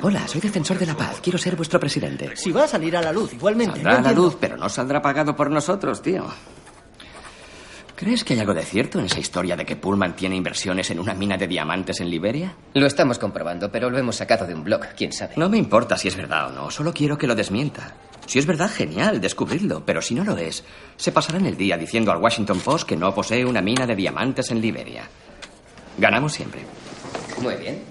Hola, 0.00 0.28
soy 0.28 0.40
defensor 0.40 0.78
de 0.78 0.86
la 0.86 0.94
paz. 0.94 1.20
Quiero 1.20 1.38
ser 1.38 1.56
vuestro 1.56 1.80
presidente. 1.80 2.36
Si 2.36 2.52
va 2.52 2.64
a 2.64 2.68
salir 2.68 2.96
a 2.96 3.02
la 3.02 3.12
luz, 3.12 3.32
igualmente. 3.32 3.74
Saldrá 3.82 3.92
no 3.94 3.98
a 3.98 4.02
la 4.02 4.12
luz, 4.12 4.36
pero 4.40 4.56
no 4.56 4.68
saldrá 4.68 5.02
pagado 5.02 5.34
por 5.34 5.50
nosotros, 5.50 6.00
tío. 6.02 6.26
¿Crees 7.98 8.22
que 8.22 8.34
hay 8.34 8.38
algo 8.38 8.54
de 8.54 8.62
cierto 8.62 9.00
en 9.00 9.06
esa 9.06 9.18
historia 9.18 9.56
de 9.56 9.66
que 9.66 9.74
Pullman 9.74 10.14
tiene 10.14 10.36
inversiones 10.36 10.88
en 10.92 11.00
una 11.00 11.14
mina 11.14 11.36
de 11.36 11.48
diamantes 11.48 12.00
en 12.00 12.08
Liberia? 12.08 12.54
Lo 12.74 12.86
estamos 12.86 13.18
comprobando, 13.18 13.72
pero 13.72 13.90
lo 13.90 13.98
hemos 13.98 14.14
sacado 14.14 14.46
de 14.46 14.54
un 14.54 14.62
blog, 14.62 14.82
quién 14.96 15.12
sabe. 15.12 15.34
No 15.36 15.48
me 15.48 15.58
importa 15.58 15.96
si 15.96 16.06
es 16.06 16.14
verdad 16.14 16.46
o 16.46 16.52
no, 16.52 16.70
solo 16.70 16.92
quiero 16.92 17.18
que 17.18 17.26
lo 17.26 17.34
desmienta. 17.34 17.96
Si 18.24 18.38
es 18.38 18.46
verdad, 18.46 18.70
genial, 18.70 19.20
descubridlo, 19.20 19.84
pero 19.84 20.00
si 20.00 20.14
no 20.14 20.22
lo 20.22 20.36
es, 20.36 20.62
se 20.96 21.10
pasarán 21.10 21.44
el 21.46 21.56
día 21.56 21.76
diciendo 21.76 22.12
al 22.12 22.22
Washington 22.22 22.60
Post 22.60 22.86
que 22.88 22.96
no 22.96 23.12
posee 23.12 23.44
una 23.44 23.62
mina 23.62 23.84
de 23.84 23.96
diamantes 23.96 24.52
en 24.52 24.60
Liberia. 24.60 25.02
Ganamos 25.98 26.34
siempre. 26.34 26.60
Muy 27.42 27.56
bien. 27.56 27.82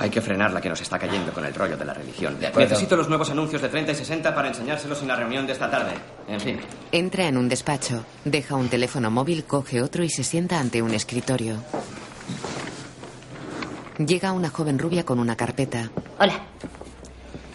Hay 0.00 0.08
que 0.08 0.22
frenar 0.22 0.50
la 0.52 0.62
que 0.62 0.70
nos 0.70 0.80
está 0.80 0.98
cayendo 0.98 1.30
con 1.30 1.44
el 1.44 1.52
rollo 1.54 1.76
de 1.76 1.84
la 1.84 1.92
religión. 1.92 2.38
De 2.40 2.46
acuerdo. 2.46 2.70
Necesito 2.70 2.96
los 2.96 3.08
nuevos 3.08 3.28
anuncios 3.28 3.60
de 3.60 3.68
30 3.68 3.92
y 3.92 3.94
60 3.94 4.34
para 4.34 4.48
enseñárselos 4.48 5.02
en 5.02 5.08
la 5.08 5.16
reunión 5.16 5.46
de 5.46 5.52
esta 5.52 5.70
tarde. 5.70 5.92
En 6.26 6.40
fin. 6.40 6.58
Entra 6.90 7.26
en 7.28 7.36
un 7.36 7.50
despacho, 7.50 8.04
deja 8.24 8.56
un 8.56 8.68
teléfono 8.70 9.10
móvil, 9.10 9.44
coge 9.44 9.82
otro 9.82 10.02
y 10.02 10.08
se 10.08 10.24
sienta 10.24 10.58
ante 10.58 10.80
un 10.80 10.94
escritorio. 10.94 11.56
Llega 13.98 14.32
una 14.32 14.48
joven 14.48 14.78
rubia 14.78 15.04
con 15.04 15.18
una 15.18 15.36
carpeta. 15.36 15.90
Hola. 16.18 16.40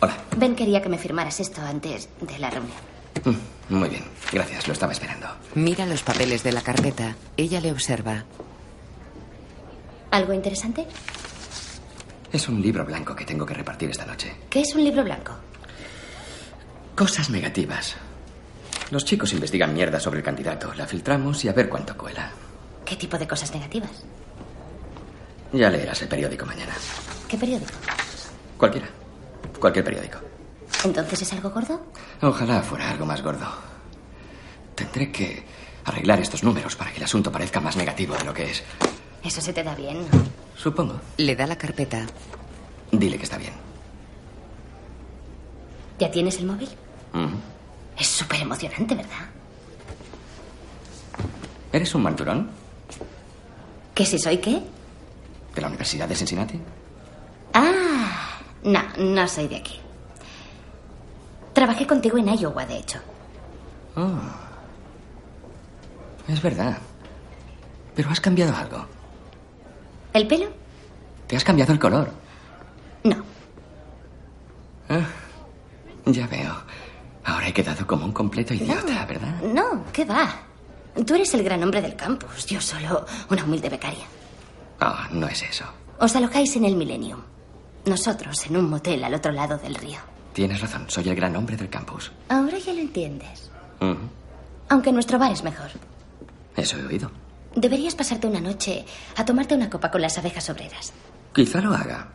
Hola. 0.01 0.13
Ben 0.37 0.55
quería 0.55 0.81
que 0.83 0.89
me 0.89 0.99
firmaras 0.99 1.39
esto 1.39 1.61
antes 1.61 2.09
de 2.21 2.37
la 2.37 2.51
reunión. 2.51 2.77
Mm, 3.23 3.75
Muy 3.75 3.89
bien, 3.89 4.03
gracias, 4.31 4.67
lo 4.67 4.73
estaba 4.73 4.91
esperando. 4.91 5.25
Mira 5.55 5.87
los 5.87 6.03
papeles 6.03 6.43
de 6.43 6.51
la 6.51 6.61
carpeta. 6.61 7.15
Ella 7.37 7.59
le 7.59 7.71
observa. 7.71 8.23
¿Algo 10.11 10.33
interesante? 10.33 10.85
Es 12.35 12.49
un 12.49 12.61
libro 12.61 12.83
blanco 12.83 13.15
que 13.15 13.23
tengo 13.23 13.45
que 13.45 13.53
repartir 13.53 13.89
esta 13.89 14.05
noche. 14.05 14.35
¿Qué 14.49 14.59
es 14.59 14.75
un 14.75 14.83
libro 14.83 15.05
blanco? 15.05 15.31
Cosas 16.93 17.29
negativas. 17.29 17.95
Los 18.91 19.05
chicos 19.05 19.31
investigan 19.31 19.73
mierda 19.73 20.01
sobre 20.01 20.17
el 20.17 20.25
candidato, 20.25 20.73
la 20.73 20.85
filtramos 20.85 21.45
y 21.45 21.47
a 21.47 21.53
ver 21.53 21.69
cuánto 21.69 21.95
cuela. 21.95 22.29
¿Qué 22.83 22.97
tipo 22.97 23.17
de 23.17 23.25
cosas 23.25 23.53
negativas? 23.53 24.03
Ya 25.53 25.69
leerás 25.69 26.01
el 26.01 26.09
periódico 26.09 26.45
mañana. 26.45 26.73
¿Qué 27.29 27.37
periódico? 27.37 27.71
Cualquiera. 28.57 28.89
Cualquier 29.57 29.85
periódico. 29.85 30.19
¿Entonces 30.83 31.21
es 31.21 31.31
algo 31.31 31.51
gordo? 31.51 31.85
Ojalá 32.21 32.61
fuera 32.61 32.91
algo 32.91 33.05
más 33.05 33.21
gordo. 33.21 33.47
Tendré 34.75 35.09
que 35.09 35.41
arreglar 35.85 36.19
estos 36.19 36.43
números 36.43 36.75
para 36.75 36.91
que 36.91 36.97
el 36.97 37.05
asunto 37.05 37.31
parezca 37.31 37.61
más 37.61 37.77
negativo 37.77 38.13
de 38.17 38.25
lo 38.25 38.33
que 38.33 38.51
es. 38.51 38.61
Eso 39.23 39.39
se 39.39 39.53
te 39.53 39.63
da 39.63 39.73
bien. 39.73 40.05
Supongo. 40.57 40.99
Le 41.17 41.35
da 41.35 41.45
la 41.47 41.57
carpeta. 41.57 42.05
Dile 42.91 43.17
que 43.17 43.23
está 43.23 43.37
bien. 43.37 43.53
¿Ya 45.99 46.11
tienes 46.11 46.37
el 46.39 46.45
móvil? 46.45 46.69
Ujú. 47.13 47.35
Es 47.97 48.07
súper 48.07 48.41
emocionante, 48.41 48.95
¿verdad? 48.95 49.29
¿Eres 51.71 51.93
un 51.95 52.03
manturón? 52.03 52.49
¿Que 53.93 54.05
si 54.05 54.19
soy 54.19 54.37
qué? 54.37 54.61
¿De 55.53 55.61
la 55.61 55.67
Universidad 55.67 56.07
de 56.07 56.15
Cincinnati? 56.15 56.59
Ah, 57.53 58.39
no, 58.63 58.81
no 58.97 59.27
soy 59.27 59.47
de 59.47 59.55
aquí. 59.57 59.79
Trabajé 61.53 61.87
contigo 61.87 62.17
en 62.17 62.27
Iowa, 62.37 62.65
de 62.65 62.77
hecho. 62.77 62.99
Oh. 63.95 64.19
Es 66.27 66.41
verdad. 66.41 66.77
Pero 67.95 68.09
has 68.09 68.19
cambiado 68.19 68.53
algo. 68.53 68.85
¿El 70.15 70.27
pelo? 70.27 70.47
Te 71.27 71.35
has 71.35 71.43
cambiado 71.43 71.73
el 71.73 71.79
color. 71.79 72.09
No. 73.03 73.17
Ah, 74.87 75.05
ya 76.05 76.25
veo. 76.27 76.55
Ahora 77.25 77.49
he 77.49 77.53
quedado 77.53 77.85
como 77.85 78.05
un 78.05 78.13
completo 78.13 78.53
idiota, 78.53 79.05
¿verdad? 79.05 79.41
No, 79.41 79.83
¿qué 79.91 80.05
va? 80.05 80.33
Tú 81.05 81.15
eres 81.15 81.33
el 81.33 81.43
gran 81.43 81.61
hombre 81.61 81.81
del 81.81 81.97
campus, 81.97 82.45
yo 82.45 82.61
solo 82.61 83.05
una 83.29 83.43
humilde 83.43 83.67
becaria. 83.67 84.05
Ah, 84.79 85.09
no 85.11 85.27
es 85.27 85.43
eso. 85.43 85.65
Os 85.99 86.15
alojáis 86.15 86.55
en 86.55 86.63
el 86.63 86.77
Millennium. 86.77 87.19
Nosotros 87.85 88.45
en 88.45 88.55
un 88.55 88.69
motel 88.69 89.03
al 89.03 89.15
otro 89.15 89.33
lado 89.33 89.57
del 89.57 89.75
río. 89.75 89.99
Tienes 90.31 90.61
razón, 90.61 90.85
soy 90.87 91.09
el 91.09 91.15
gran 91.15 91.35
hombre 91.35 91.57
del 91.57 91.69
campus. 91.69 92.13
Ahora 92.29 92.57
ya 92.57 92.71
lo 92.71 92.79
entiendes. 92.79 93.51
Aunque 94.69 94.93
nuestro 94.93 95.19
bar 95.19 95.33
es 95.33 95.43
mejor. 95.43 95.71
Eso 96.55 96.77
he 96.79 96.85
oído. 96.85 97.11
Deberías 97.55 97.95
pasarte 97.95 98.27
una 98.27 98.41
noche 98.41 98.85
a 99.15 99.23
tomarte 99.23 99.55
una 99.55 99.69
copa 99.69 99.89
con 99.89 100.01
las 100.01 100.17
abejas 100.17 100.49
obreras. 100.49 100.91
Quizá 101.33 101.61
lo 101.61 101.73
haga. 101.73 102.09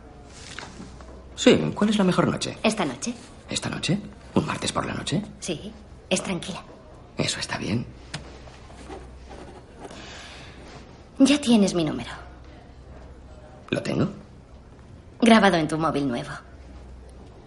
Sí, 1.35 1.55
¿cuál 1.73 1.89
es 1.89 1.97
la 1.97 2.03
mejor 2.03 2.27
noche? 2.27 2.57
Esta 2.61 2.85
noche. 2.85 3.13
¿Esta 3.49 3.69
noche? 3.69 3.99
¿Un 4.35 4.45
martes 4.45 4.71
por 4.71 4.85
la 4.85 4.93
noche? 4.93 5.21
Sí, 5.39 5.71
es 6.09 6.21
tranquila. 6.21 6.63
Eso 7.17 7.39
está 7.39 7.57
bien. 7.57 7.85
Ya 11.17 11.41
tienes 11.41 11.73
mi 11.73 11.83
número. 11.83 12.11
¿Lo 13.69 13.81
tengo? 13.81 14.09
Grabado 15.21 15.57
en 15.57 15.67
tu 15.67 15.77
móvil 15.77 16.07
nuevo. 16.07 16.29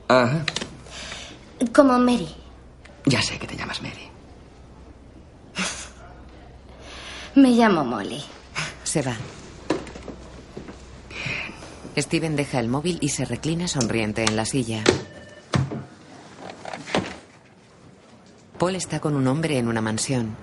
Ajá. 0.08 0.44
Como 1.74 1.98
Mary. 1.98 2.28
Ya 3.06 3.22
sé 3.22 3.38
que 3.38 3.46
te 3.46 3.56
llamas 3.56 3.82
Mary. 3.82 4.08
Me 7.36 7.50
llamo 7.50 7.84
Molly. 7.84 8.22
Se 8.84 9.02
va. 9.02 9.16
Steven 11.96 12.36
deja 12.36 12.60
el 12.60 12.68
móvil 12.68 12.98
y 13.00 13.08
se 13.08 13.24
reclina 13.24 13.66
sonriente 13.66 14.24
en 14.24 14.36
la 14.36 14.44
silla. 14.44 14.84
Paul 18.58 18.76
está 18.76 19.00
con 19.00 19.16
un 19.16 19.26
hombre 19.26 19.58
en 19.58 19.66
una 19.66 19.80
mansión. 19.80 20.36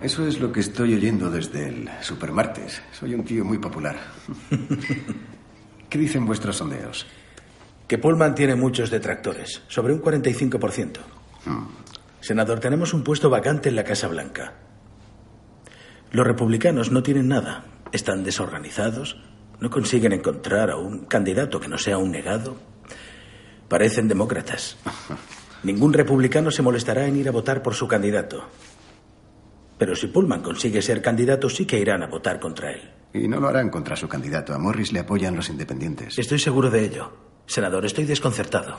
Eso 0.00 0.26
es 0.26 0.38
lo 0.38 0.52
que 0.52 0.60
estoy 0.60 0.94
oyendo 0.94 1.30
desde 1.30 1.68
el 1.68 1.90
Supermartes. 2.00 2.80
Soy 2.92 3.14
un 3.14 3.24
tío 3.24 3.44
muy 3.44 3.58
popular. 3.58 3.96
¿Qué 5.90 5.98
dicen 5.98 6.24
vuestros 6.26 6.56
sondeos? 6.56 7.06
Que 7.88 7.98
Pullman 7.98 8.36
tiene 8.36 8.54
muchos 8.54 8.88
detractores, 8.88 9.62
sobre 9.66 9.92
un 9.92 10.00
45%. 10.00 10.98
Senador, 12.20 12.60
tenemos 12.60 12.94
un 12.94 13.02
puesto 13.02 13.28
vacante 13.28 13.68
en 13.68 13.76
la 13.76 13.84
Casa 13.84 14.06
Blanca. 14.06 14.54
Los 16.12 16.26
republicanos 16.26 16.90
no 16.90 17.02
tienen 17.02 17.28
nada. 17.28 17.64
Están 17.92 18.24
desorganizados, 18.24 19.16
no 19.60 19.70
consiguen 19.70 20.12
encontrar 20.12 20.70
a 20.70 20.76
un 20.76 21.04
candidato 21.04 21.60
que 21.60 21.68
no 21.68 21.78
sea 21.78 21.98
un 21.98 22.10
negado. 22.10 22.56
Parecen 23.68 24.08
demócratas. 24.08 24.76
Ningún 25.62 25.92
republicano 25.92 26.50
se 26.50 26.62
molestará 26.62 27.06
en 27.06 27.16
ir 27.16 27.28
a 27.28 27.32
votar 27.32 27.62
por 27.62 27.74
su 27.74 27.86
candidato. 27.86 28.48
Pero 29.78 29.94
si 29.94 30.08
Pullman 30.08 30.42
consigue 30.42 30.82
ser 30.82 31.00
candidato, 31.00 31.48
sí 31.48 31.66
que 31.66 31.78
irán 31.78 32.02
a 32.02 32.06
votar 32.06 32.40
contra 32.40 32.72
él. 32.72 32.90
Y 33.12 33.28
no 33.28 33.40
lo 33.40 33.48
harán 33.48 33.70
contra 33.70 33.96
su 33.96 34.08
candidato. 34.08 34.54
A 34.54 34.58
Morris 34.58 34.92
le 34.92 35.00
apoyan 35.00 35.36
los 35.36 35.48
independientes. 35.48 36.18
Estoy 36.18 36.38
seguro 36.38 36.70
de 36.70 36.84
ello. 36.84 37.12
Senador, 37.46 37.84
estoy 37.84 38.04
desconcertado. 38.04 38.78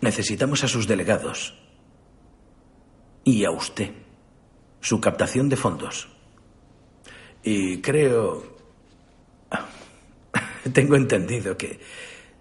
Necesitamos 0.00 0.64
a 0.64 0.68
sus 0.68 0.86
delegados. 0.86 1.58
Y 3.24 3.44
a 3.44 3.50
usted. 3.50 4.03
Su 4.84 5.00
captación 5.00 5.48
de 5.48 5.56
fondos. 5.56 6.08
Y 7.42 7.80
creo... 7.80 8.44
Tengo 10.74 10.94
entendido 10.96 11.56
que 11.56 11.80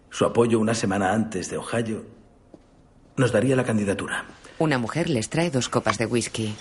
su 0.10 0.26
apoyo 0.26 0.60
una 0.60 0.76
semana 0.76 1.14
antes 1.14 1.50
de 1.50 1.56
Ohio 1.56 2.06
nos 3.16 3.32
daría 3.32 3.56
la 3.56 3.64
candidatura. 3.64 4.26
Una 4.60 4.78
mujer 4.78 5.10
les 5.10 5.30
trae 5.30 5.52
dos 5.52 5.70
copas 5.70 5.98
de 5.98 6.06
whisky. 6.06 6.54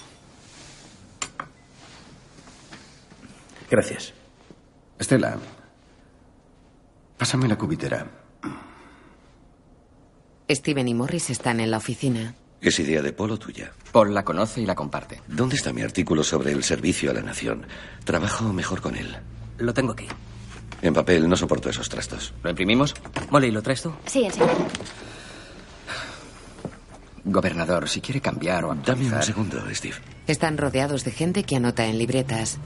Gracias. 3.69 4.15
Estela, 5.01 5.37
pásame 7.19 7.49
la 7.49 7.59
cubitera. 7.59 8.07
Steven 10.49 10.87
y 10.87 10.95
Morris 10.95 11.31
están 11.31 11.59
en 11.59 11.73
la 11.73 11.79
oficina. 11.79 12.37
¿Es 12.63 12.79
idea 12.79 13.03
de 13.03 13.13
Polo 13.13 13.39
tuya? 13.39 13.73
Paul 13.91 14.15
la 14.15 14.25
conoce 14.25 14.61
y 14.61 14.67
la 14.67 14.77
comparte. 14.77 15.21
¿Dónde 15.27 15.57
está 15.57 15.73
mi 15.73 15.83
artículo 15.83 16.23
sobre 16.23 16.53
el 16.53 16.63
servicio 16.63 17.11
a 17.11 17.15
la 17.15 17.21
nación? 17.21 17.67
Trabajo 18.05 18.53
mejor 18.53 18.81
con 18.81 18.95
él. 18.95 19.17
Lo 19.59 19.75
tengo 19.75 19.93
aquí. 19.93 20.07
En 20.81 20.95
papel 20.95 21.29
no 21.29 21.37
soporto 21.37 21.69
esos 21.71 21.89
trastos. 21.89 22.33
¿Lo 22.43 22.51
imprimimos? 22.51 22.95
Molly, 23.31 23.51
¿lo 23.51 23.63
traes 23.63 23.83
tú? 23.83 23.93
Sí, 24.07 24.25
enseguida. 24.25 24.55
Gobernador, 27.25 27.89
si 27.89 28.01
quiere 28.01 28.21
cambiar 28.21 28.65
o 28.65 28.69
Dame 28.69 28.81
actualizar... 28.81 29.19
un 29.19 29.23
segundo, 29.25 29.63
Steve. 29.75 29.97
Están 30.29 30.57
rodeados 30.57 31.05
de 31.05 31.11
gente 31.11 31.43
que 31.43 31.57
anota 31.57 31.87
en 31.87 31.99
libretas. 31.99 32.59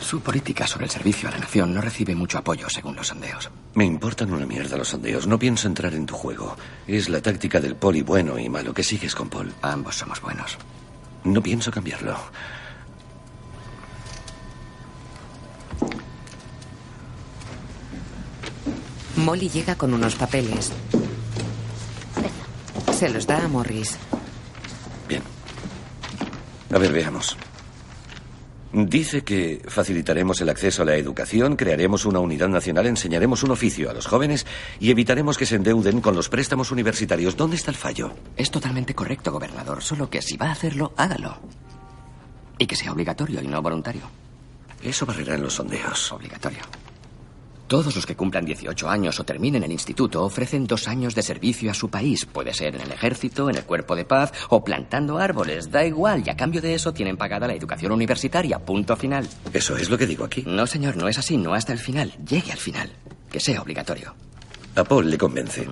Su 0.00 0.20
política 0.20 0.66
sobre 0.66 0.84
el 0.84 0.90
servicio 0.90 1.28
a 1.28 1.32
la 1.32 1.38
nación 1.38 1.72
no 1.74 1.80
recibe 1.80 2.14
mucho 2.14 2.38
apoyo 2.38 2.68
según 2.68 2.94
los 2.94 3.08
sondeos. 3.08 3.50
Me 3.74 3.84
importan 3.84 4.32
una 4.32 4.46
mierda 4.46 4.76
los 4.76 4.88
sondeos. 4.88 5.26
No 5.26 5.38
pienso 5.38 5.66
entrar 5.66 5.94
en 5.94 6.06
tu 6.06 6.14
juego. 6.14 6.56
Es 6.86 7.08
la 7.08 7.20
táctica 7.20 7.60
del 7.60 7.74
poli 7.76 8.02
bueno 8.02 8.38
y 8.38 8.48
malo 8.48 8.74
que 8.74 8.82
sigues 8.82 9.14
con 9.14 9.28
Paul. 9.28 9.52
Ambos 9.62 9.96
somos 9.96 10.20
buenos. 10.20 10.58
No 11.24 11.42
pienso 11.42 11.70
cambiarlo. 11.70 12.16
Molly 19.16 19.48
llega 19.48 19.76
con 19.76 19.94
unos 19.94 20.14
papeles. 20.16 20.72
Se 22.92 23.08
los 23.08 23.26
da 23.26 23.44
a 23.44 23.48
Morris. 23.48 23.96
A 26.70 26.78
ver, 26.78 26.92
veamos. 26.92 27.36
Dice 28.74 29.22
que 29.22 29.62
facilitaremos 29.68 30.40
el 30.40 30.48
acceso 30.48 30.82
a 30.82 30.84
la 30.84 30.96
educación, 30.96 31.54
crearemos 31.54 32.06
una 32.06 32.18
unidad 32.18 32.48
nacional, 32.48 32.88
enseñaremos 32.88 33.44
un 33.44 33.52
oficio 33.52 33.88
a 33.88 33.92
los 33.92 34.06
jóvenes 34.06 34.46
y 34.80 34.90
evitaremos 34.90 35.38
que 35.38 35.46
se 35.46 35.54
endeuden 35.54 36.00
con 36.00 36.16
los 36.16 36.28
préstamos 36.28 36.72
universitarios. 36.72 37.36
¿Dónde 37.36 37.54
está 37.54 37.70
el 37.70 37.76
fallo? 37.76 38.10
Es 38.36 38.50
totalmente 38.50 38.92
correcto, 38.92 39.30
gobernador. 39.30 39.80
Solo 39.80 40.10
que 40.10 40.20
si 40.20 40.36
va 40.36 40.48
a 40.48 40.52
hacerlo, 40.52 40.92
hágalo. 40.96 41.38
Y 42.58 42.66
que 42.66 42.74
sea 42.74 42.90
obligatorio 42.90 43.40
y 43.40 43.46
no 43.46 43.62
voluntario. 43.62 44.10
Eso 44.82 45.06
barrerá 45.06 45.36
en 45.36 45.44
los 45.44 45.54
sondeos. 45.54 46.10
Obligatorio. 46.10 46.62
Todos 47.66 47.96
los 47.96 48.04
que 48.04 48.14
cumplan 48.14 48.44
18 48.44 48.88
años 48.90 49.18
o 49.20 49.24
terminen 49.24 49.64
el 49.64 49.72
instituto 49.72 50.22
ofrecen 50.22 50.66
dos 50.66 50.86
años 50.86 51.14
de 51.14 51.22
servicio 51.22 51.70
a 51.70 51.74
su 51.74 51.88
país. 51.88 52.26
Puede 52.26 52.52
ser 52.52 52.74
en 52.74 52.82
el 52.82 52.92
ejército, 52.92 53.48
en 53.48 53.56
el 53.56 53.64
cuerpo 53.64 53.96
de 53.96 54.04
paz 54.04 54.32
o 54.50 54.62
plantando 54.62 55.18
árboles. 55.18 55.70
Da 55.70 55.84
igual. 55.84 56.22
Y 56.26 56.30
a 56.30 56.36
cambio 56.36 56.60
de 56.60 56.74
eso 56.74 56.92
tienen 56.92 57.16
pagada 57.16 57.46
la 57.46 57.54
educación 57.54 57.92
universitaria. 57.92 58.58
Punto 58.58 58.96
final. 58.96 59.26
Eso 59.52 59.76
es 59.78 59.88
lo 59.88 59.96
que 59.96 60.06
digo 60.06 60.24
aquí. 60.24 60.44
No, 60.46 60.66
señor, 60.66 60.96
no 60.96 61.08
es 61.08 61.18
así. 61.18 61.38
No 61.38 61.54
hasta 61.54 61.72
el 61.72 61.78
final. 61.78 62.12
Llegue 62.26 62.52
al 62.52 62.58
final. 62.58 62.92
Que 63.32 63.40
sea 63.40 63.62
obligatorio. 63.62 64.14
A 64.76 64.84
Paul 64.84 65.10
le 65.10 65.16
convence. 65.16 65.66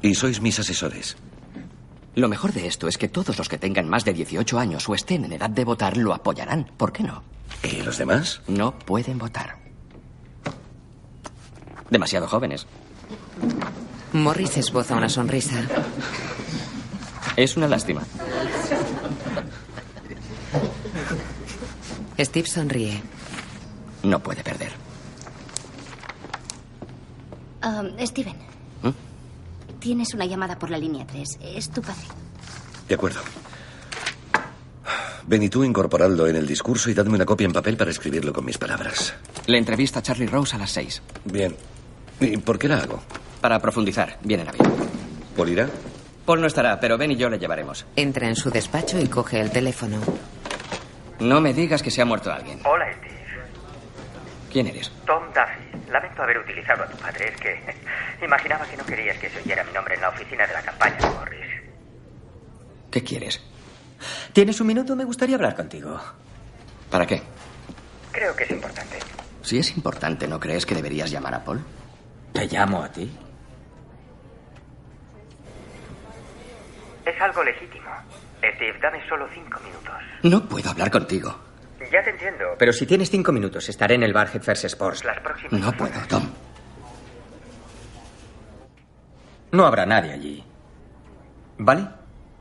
Y 0.00 0.14
sois 0.14 0.40
mis 0.40 0.58
asesores. 0.58 1.16
Lo 2.14 2.28
mejor 2.28 2.52
de 2.52 2.66
esto 2.66 2.88
es 2.88 2.96
que 2.96 3.08
todos 3.08 3.36
los 3.36 3.48
que 3.50 3.58
tengan 3.58 3.88
más 3.88 4.04
de 4.04 4.14
18 4.14 4.58
años 4.58 4.88
o 4.88 4.94
estén 4.94 5.26
en 5.26 5.32
edad 5.34 5.50
de 5.50 5.64
votar 5.64 5.98
lo 5.98 6.14
apoyarán. 6.14 6.70
¿Por 6.76 6.90
qué 6.92 7.02
no? 7.02 7.22
¿Y 7.62 7.82
los 7.82 7.98
demás? 7.98 8.40
No 8.48 8.78
pueden 8.78 9.18
votar. 9.18 9.67
Demasiado 11.90 12.28
jóvenes. 12.28 12.66
Morris 14.12 14.56
esboza 14.56 14.96
una 14.96 15.08
sonrisa. 15.08 15.56
Es 17.36 17.56
una 17.56 17.68
lástima. 17.68 18.02
Steve 22.18 22.48
sonríe. 22.48 23.00
No 24.02 24.20
puede 24.20 24.42
perder. 24.42 24.72
Um, 27.62 28.06
Steven. 28.06 28.34
¿Mm? 28.82 29.78
Tienes 29.78 30.14
una 30.14 30.26
llamada 30.26 30.58
por 30.58 30.70
la 30.70 30.78
línea 30.78 31.06
3. 31.06 31.38
Es 31.42 31.70
tu 31.70 31.80
padre. 31.80 32.02
De 32.88 32.94
acuerdo. 32.94 33.20
Ven 35.26 35.42
y 35.42 35.50
tú 35.50 35.62
incorporadlo 35.62 36.26
en 36.26 36.36
el 36.36 36.46
discurso 36.46 36.88
y 36.88 36.94
dadme 36.94 37.14
una 37.14 37.26
copia 37.26 37.44
en 37.44 37.52
papel 37.52 37.76
para 37.76 37.90
escribirlo 37.90 38.32
con 38.32 38.44
mis 38.46 38.56
palabras. 38.56 39.14
Le 39.46 39.58
entrevista 39.58 39.98
a 39.98 40.02
Charlie 40.02 40.26
Rose 40.26 40.56
a 40.56 40.58
las 40.58 40.70
seis. 40.70 41.02
Bien. 41.24 41.54
¿Y 42.20 42.36
por 42.38 42.58
qué 42.58 42.68
la 42.68 42.78
hago? 42.78 43.00
Para 43.40 43.58
profundizar. 43.60 44.18
Viene 44.22 44.42
en 44.42 44.48
avión. 44.48 44.72
¿Paul 45.36 45.48
irá? 45.50 45.68
Paul 46.26 46.40
no 46.40 46.46
estará, 46.46 46.78
pero 46.80 46.98
Ben 46.98 47.12
y 47.12 47.16
yo 47.16 47.28
le 47.30 47.38
llevaremos. 47.38 47.86
Entra 47.96 48.26
en 48.28 48.36
su 48.36 48.50
despacho 48.50 48.98
y 48.98 49.06
coge 49.08 49.40
el 49.40 49.50
teléfono. 49.50 50.00
No 51.20 51.40
me 51.40 51.54
digas 51.54 51.82
que 51.82 51.90
se 51.90 52.02
ha 52.02 52.04
muerto 52.04 52.30
alguien. 52.32 52.60
Hola, 52.64 52.86
Steve. 52.92 53.18
¿Quién 54.52 54.66
eres? 54.66 54.90
Tom 55.06 55.22
Duffy. 55.28 55.90
Lamento 55.90 56.22
haber 56.22 56.38
utilizado 56.38 56.82
a 56.82 56.86
tu 56.86 56.96
padre. 56.98 57.28
Es 57.32 57.40
que 57.40 57.60
imaginaba 58.24 58.66
que 58.66 58.76
no 58.76 58.84
querías 58.84 59.16
que 59.18 59.30
se 59.30 59.38
oyera 59.40 59.64
mi 59.64 59.72
nombre 59.72 59.94
en 59.94 60.00
la 60.00 60.08
oficina 60.10 60.46
de 60.46 60.52
la 60.52 60.62
campaña 60.62 60.98
Morris. 61.18 61.46
¿Qué 62.90 63.02
quieres? 63.02 63.40
¿Tienes 64.32 64.60
un 64.60 64.66
minuto? 64.66 64.94
Me 64.96 65.04
gustaría 65.04 65.36
hablar 65.36 65.54
contigo. 65.56 65.98
¿Para 66.90 67.06
qué? 67.06 67.22
Creo 68.12 68.34
que 68.34 68.44
es 68.44 68.50
importante. 68.50 68.98
Si 69.42 69.58
es 69.58 69.76
importante, 69.76 70.28
¿no 70.28 70.38
crees 70.40 70.66
que 70.66 70.74
deberías 70.74 71.10
llamar 71.10 71.34
a 71.34 71.44
Paul? 71.44 71.64
¿Te 72.38 72.46
llamo 72.46 72.84
a 72.84 72.88
ti? 72.88 73.10
Es 77.04 77.20
algo 77.20 77.42
legítimo. 77.42 77.90
Steve, 78.38 78.78
dame 78.80 79.00
solo 79.08 79.26
cinco 79.34 79.58
minutos. 79.58 79.94
No 80.22 80.48
puedo 80.48 80.70
hablar 80.70 80.88
contigo. 80.88 81.36
Ya 81.90 82.00
te 82.04 82.10
entiendo. 82.10 82.44
Pero 82.56 82.72
si 82.72 82.86
tienes 82.86 83.10
cinco 83.10 83.32
minutos, 83.32 83.68
estaré 83.68 83.96
en 83.96 84.04
el 84.04 84.12
bar 84.12 84.30
Headfirst 84.32 84.66
Sports. 84.66 85.04
Las 85.04 85.18
próximas. 85.20 85.60
No 85.60 85.72
puedo, 85.72 85.98
Tom. 86.08 86.28
No 89.50 89.66
habrá 89.66 89.84
nadie 89.84 90.12
allí. 90.12 90.44
¿Vale? 91.58 91.88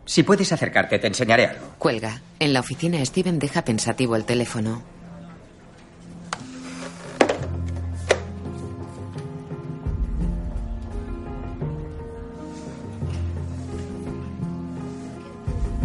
Si 0.06 0.22
puedes 0.22 0.52
acercarte, 0.54 1.00
te 1.00 1.08
enseñaré 1.08 1.48
algo. 1.48 1.74
Cuelga. 1.80 2.22
En 2.40 2.54
la 2.54 2.60
oficina, 2.60 3.04
Steven 3.04 3.40
deja 3.40 3.64
pensativo 3.64 4.16
el 4.16 4.26
teléfono. 4.26 4.84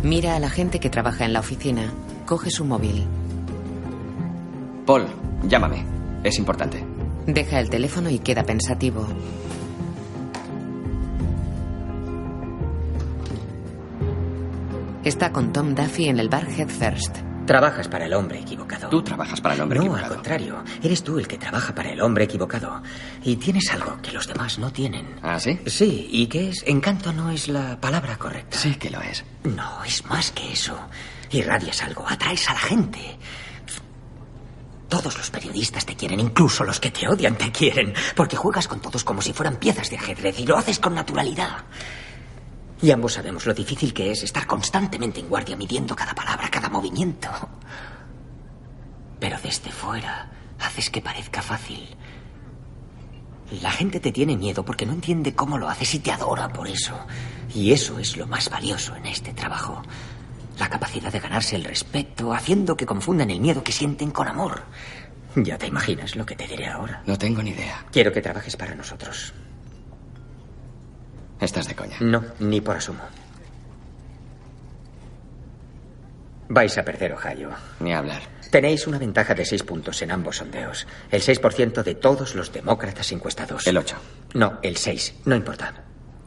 Mira 0.02 0.34
a 0.34 0.40
la 0.40 0.50
gente 0.50 0.80
que 0.80 0.90
trabaja 0.90 1.24
en 1.24 1.32
la 1.32 1.40
oficina. 1.40 1.92
Coge 2.26 2.50
su 2.50 2.64
móvil. 2.64 3.06
Paul, 4.84 5.06
llámame. 5.46 5.84
Es 6.24 6.38
importante. 6.38 6.84
Deja 7.26 7.60
el 7.60 7.70
teléfono 7.70 8.10
y 8.10 8.18
queda 8.18 8.42
pensativo. 8.42 9.06
Está 15.04 15.32
con 15.32 15.52
Tom 15.52 15.74
Duffy 15.74 16.08
en 16.08 16.18
el 16.18 16.28
bar 16.28 16.48
Head 16.48 16.68
First. 16.68 17.31
Trabajas 17.46 17.88
para 17.88 18.06
el 18.06 18.14
hombre 18.14 18.38
equivocado. 18.40 18.88
Tú 18.88 19.02
trabajas 19.02 19.40
para 19.40 19.54
el 19.54 19.60
hombre 19.60 19.78
no, 19.78 19.84
equivocado. 19.86 20.06
al 20.06 20.14
contrario. 20.14 20.64
Eres 20.82 21.02
tú 21.02 21.18
el 21.18 21.26
que 21.26 21.38
trabaja 21.38 21.74
para 21.74 21.90
el 21.90 22.00
hombre 22.00 22.24
equivocado. 22.24 22.82
Y 23.24 23.36
tienes 23.36 23.70
algo 23.72 23.98
que 24.00 24.12
los 24.12 24.26
demás 24.28 24.58
no 24.58 24.72
tienen. 24.72 25.16
¿Ah, 25.22 25.38
sí? 25.40 25.58
Sí, 25.66 26.08
¿y 26.10 26.26
qué 26.28 26.50
es? 26.50 26.62
Encanto 26.66 27.12
no 27.12 27.30
es 27.30 27.48
la 27.48 27.80
palabra 27.80 28.16
correcta. 28.16 28.56
Sí 28.56 28.76
que 28.76 28.90
lo 28.90 29.00
es. 29.00 29.24
No, 29.44 29.82
es 29.84 30.04
más 30.06 30.30
que 30.30 30.52
eso. 30.52 30.78
Irradias 31.30 31.82
algo, 31.82 32.04
atraes 32.08 32.48
a 32.48 32.54
la 32.54 32.60
gente. 32.60 33.18
Todos 34.88 35.16
los 35.16 35.30
periodistas 35.30 35.86
te 35.86 35.96
quieren, 35.96 36.20
incluso 36.20 36.64
los 36.64 36.78
que 36.78 36.90
te 36.90 37.08
odian 37.08 37.36
te 37.36 37.50
quieren, 37.50 37.94
porque 38.14 38.36
juegas 38.36 38.68
con 38.68 38.80
todos 38.80 39.04
como 39.04 39.22
si 39.22 39.32
fueran 39.32 39.56
piezas 39.56 39.88
de 39.88 39.96
ajedrez 39.96 40.38
y 40.38 40.46
lo 40.46 40.56
haces 40.58 40.78
con 40.78 40.94
naturalidad. 40.94 41.64
Y 42.82 42.90
ambos 42.90 43.12
sabemos 43.12 43.46
lo 43.46 43.54
difícil 43.54 43.94
que 43.94 44.10
es 44.10 44.24
estar 44.24 44.44
constantemente 44.44 45.20
en 45.20 45.28
guardia 45.28 45.56
midiendo 45.56 45.94
cada 45.94 46.14
palabra, 46.14 46.50
cada 46.50 46.68
movimiento. 46.68 47.28
Pero 49.20 49.38
desde 49.40 49.70
fuera 49.70 50.28
haces 50.58 50.90
que 50.90 51.00
parezca 51.00 51.42
fácil. 51.42 51.96
La 53.62 53.70
gente 53.70 54.00
te 54.00 54.10
tiene 54.10 54.36
miedo 54.36 54.64
porque 54.64 54.84
no 54.84 54.92
entiende 54.92 55.34
cómo 55.34 55.58
lo 55.58 55.68
haces 55.68 55.94
y 55.94 56.00
te 56.00 56.10
adora 56.10 56.48
por 56.48 56.66
eso. 56.66 56.98
Y 57.54 57.72
eso 57.72 58.00
es 58.00 58.16
lo 58.16 58.26
más 58.26 58.50
valioso 58.50 58.96
en 58.96 59.06
este 59.06 59.32
trabajo. 59.32 59.82
La 60.58 60.68
capacidad 60.68 61.12
de 61.12 61.20
ganarse 61.20 61.54
el 61.54 61.64
respeto, 61.64 62.32
haciendo 62.32 62.76
que 62.76 62.86
confundan 62.86 63.30
el 63.30 63.40
miedo 63.40 63.62
que 63.62 63.72
sienten 63.72 64.10
con 64.10 64.26
amor. 64.26 64.62
Ya 65.36 65.56
te 65.56 65.66
imaginas 65.66 66.16
lo 66.16 66.26
que 66.26 66.34
te 66.34 66.48
diré 66.48 66.66
ahora. 66.66 67.02
No 67.06 67.16
tengo 67.16 67.42
ni 67.42 67.50
idea. 67.50 67.84
Quiero 67.92 68.12
que 68.12 68.22
trabajes 68.22 68.56
para 68.56 68.74
nosotros. 68.74 69.32
Estás 71.42 71.66
de 71.66 71.74
coña. 71.74 71.96
No, 72.00 72.22
ni 72.38 72.60
por 72.60 72.76
asomo. 72.76 73.02
Vais 76.48 76.78
a 76.78 76.84
perder 76.84 77.12
Ohio. 77.14 77.50
Ni 77.80 77.92
hablar. 77.92 78.22
Tenéis 78.52 78.86
una 78.86 78.98
ventaja 78.98 79.34
de 79.34 79.44
seis 79.44 79.64
puntos 79.64 80.00
en 80.02 80.12
ambos 80.12 80.36
sondeos. 80.36 80.86
El 81.10 81.20
6% 81.20 81.82
de 81.82 81.94
todos 81.96 82.34
los 82.36 82.52
demócratas 82.52 83.10
encuestados. 83.10 83.66
El 83.66 83.76
8. 83.76 83.96
No, 84.34 84.58
el 84.62 84.76
6. 84.76 85.14
No 85.24 85.34
importa. 85.34 85.74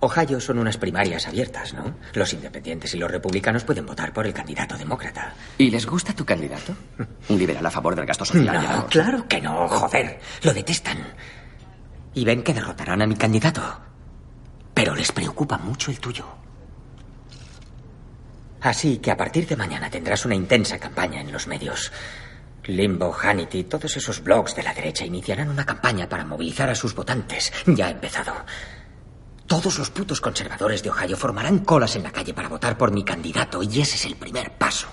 Ohio 0.01 0.39
son 0.41 0.59
unas 0.59 0.77
primarias 0.77 1.27
abiertas, 1.27 1.73
¿no? 1.73 1.95
Los 2.13 2.33
independientes 2.33 2.93
y 2.93 2.97
los 2.97 3.09
republicanos 3.09 3.63
pueden 3.63 3.85
votar 3.85 4.11
por 4.11 4.27
el 4.27 4.33
candidato 4.33 4.77
demócrata. 4.77 5.33
¿Y 5.57 5.69
les 5.69 5.85
gusta 5.85 6.13
tu 6.13 6.25
candidato? 6.25 6.75
Un 7.29 7.37
liberal 7.39 7.65
a 7.65 7.71
favor 7.71 7.95
del 7.95 8.05
gasto 8.05 8.25
social. 8.25 8.61
No, 8.61 8.87
claro 8.87 9.27
que 9.27 9.39
no, 9.39 9.67
joder. 9.69 10.19
Lo 10.43 10.53
detestan. 10.53 10.97
Y 12.13 12.25
ven 12.25 12.43
que 12.43 12.53
derrotarán 12.53 13.01
a 13.01 13.07
mi 13.07 13.15
candidato. 13.15 13.61
Pero 14.75 14.93
les 14.93 15.11
preocupa 15.11 15.57
mucho 15.57 15.89
el 15.89 15.99
tuyo. 15.99 16.25
Así 18.61 18.97
que 18.97 19.09
a 19.09 19.17
partir 19.17 19.47
de 19.47 19.55
mañana 19.55 19.89
tendrás 19.89 20.25
una 20.25 20.35
intensa 20.35 20.77
campaña 20.77 21.21
en 21.21 21.31
los 21.31 21.47
medios. 21.47 21.91
Limbo, 22.65 23.13
Hannity, 23.13 23.63
todos 23.63 23.95
esos 23.95 24.23
blogs 24.23 24.55
de 24.55 24.63
la 24.63 24.73
derecha 24.73 25.05
iniciarán 25.05 25.49
una 25.49 25.65
campaña 25.65 26.09
para 26.09 26.25
movilizar 26.25 26.69
a 26.69 26.75
sus 26.75 26.93
votantes. 26.95 27.53
Ya 27.67 27.87
ha 27.87 27.91
empezado. 27.91 28.33
Todos 29.47 29.77
los 29.77 29.91
putos 29.91 30.19
conservadores 30.19 30.81
de 30.81 30.89
Ohio 30.89 31.15
formarán 31.15 31.59
colas 31.59 31.95
en 31.95 32.03
la 32.03 32.11
calle 32.11 32.33
para 32.33 32.49
votar 32.49 32.77
por 32.77 32.91
mi 32.91 33.03
candidato 33.03 33.61
y 33.61 33.81
ese 33.81 33.95
es 33.95 34.05
el 34.05 34.15
primer 34.15 34.53
paso. 34.57 34.87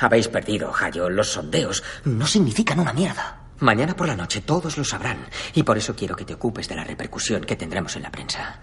Habéis 0.00 0.28
perdido, 0.28 0.70
Ohio. 0.70 1.08
Los 1.08 1.32
sondeos 1.32 1.84
no 2.04 2.26
significan 2.26 2.80
una 2.80 2.92
mierda. 2.92 3.42
Mañana 3.60 3.94
por 3.94 4.08
la 4.08 4.16
noche 4.16 4.40
todos 4.40 4.76
lo 4.76 4.84
sabrán 4.84 5.28
y 5.54 5.62
por 5.62 5.78
eso 5.78 5.94
quiero 5.94 6.16
que 6.16 6.24
te 6.24 6.34
ocupes 6.34 6.68
de 6.68 6.74
la 6.74 6.82
repercusión 6.82 7.44
que 7.44 7.54
tendremos 7.54 7.94
en 7.94 8.02
la 8.02 8.10
prensa. 8.10 8.60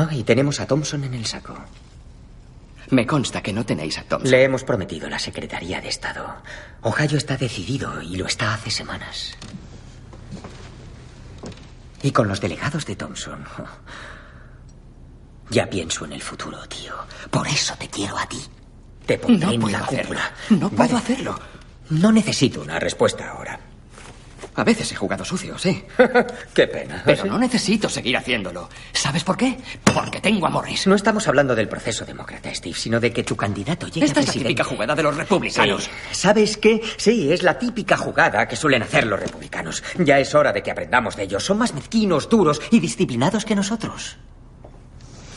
Ah, 0.00 0.08
y 0.12 0.22
tenemos 0.22 0.60
a 0.60 0.66
Thompson 0.66 1.02
en 1.02 1.14
el 1.14 1.26
saco. 1.26 1.56
Me 2.90 3.04
consta 3.04 3.42
que 3.42 3.52
no 3.52 3.66
tenéis 3.66 3.98
a 3.98 4.04
Thompson. 4.04 4.30
Le 4.30 4.44
hemos 4.44 4.62
prometido 4.62 5.08
la 5.10 5.18
Secretaría 5.18 5.80
de 5.80 5.88
Estado. 5.88 6.36
Ohio 6.82 7.16
está 7.18 7.36
decidido 7.36 8.00
y 8.00 8.16
lo 8.16 8.26
está 8.26 8.54
hace 8.54 8.70
semanas. 8.70 9.36
Y 12.02 12.12
con 12.12 12.28
los 12.28 12.40
delegados 12.40 12.86
de 12.86 12.94
Thompson. 12.94 13.44
Ya 15.50 15.68
pienso 15.68 16.04
en 16.04 16.12
el 16.12 16.22
futuro, 16.22 16.64
tío. 16.68 16.94
Por 17.30 17.48
eso 17.48 17.74
te 17.76 17.88
quiero 17.88 18.16
a 18.16 18.26
ti. 18.28 18.40
Te 19.04 19.18
pondré 19.18 19.46
No 19.48 19.52
en 19.54 19.60
puedo 19.62 19.78
la 19.78 19.84
hacerlo. 19.84 20.02
cúpula. 20.02 20.32
No 20.50 20.70
puedo 20.70 20.94
Vale. 20.94 20.98
hacerlo. 21.04 21.40
No 21.90 22.12
necesito 22.12 22.60
una 22.62 22.78
respuesta 22.78 23.30
ahora. 23.30 23.58
A 24.58 24.64
veces 24.64 24.90
he 24.90 24.96
jugado 24.96 25.24
sucio, 25.24 25.56
sí. 25.56 25.84
Qué 26.52 26.66
pena. 26.66 27.00
Pero 27.04 27.22
¿Sí? 27.22 27.28
no 27.28 27.38
necesito 27.38 27.88
seguir 27.88 28.16
haciéndolo. 28.16 28.68
¿Sabes 28.92 29.22
por 29.22 29.36
qué? 29.36 29.56
Porque 29.84 30.20
tengo 30.20 30.48
a 30.48 30.50
Morris. 30.50 30.88
No 30.88 30.96
estamos 30.96 31.28
hablando 31.28 31.54
del 31.54 31.68
proceso 31.68 32.04
demócrata, 32.04 32.52
Steve, 32.52 32.74
sino 32.74 32.98
de 32.98 33.12
que 33.12 33.22
tu 33.22 33.36
candidato 33.36 33.86
llegue 33.86 34.06
Esta 34.06 34.18
a 34.18 34.22
es 34.24 34.26
la 34.26 34.32
típica 34.32 34.64
jugada 34.64 34.96
de 34.96 35.04
los 35.04 35.16
republicanos. 35.16 35.84
Sí. 35.84 35.90
¿Sabes 36.10 36.56
qué? 36.56 36.80
Sí, 36.96 37.32
es 37.32 37.44
la 37.44 37.56
típica 37.56 37.96
jugada 37.96 38.48
que 38.48 38.56
suelen 38.56 38.82
hacer 38.82 39.06
los 39.06 39.20
republicanos. 39.20 39.84
Ya 39.96 40.18
es 40.18 40.34
hora 40.34 40.52
de 40.52 40.60
que 40.60 40.72
aprendamos 40.72 41.14
de 41.14 41.22
ellos. 41.22 41.44
Son 41.44 41.56
más 41.56 41.72
mezquinos, 41.72 42.28
duros 42.28 42.60
y 42.72 42.80
disciplinados 42.80 43.44
que 43.44 43.54
nosotros. 43.54 44.16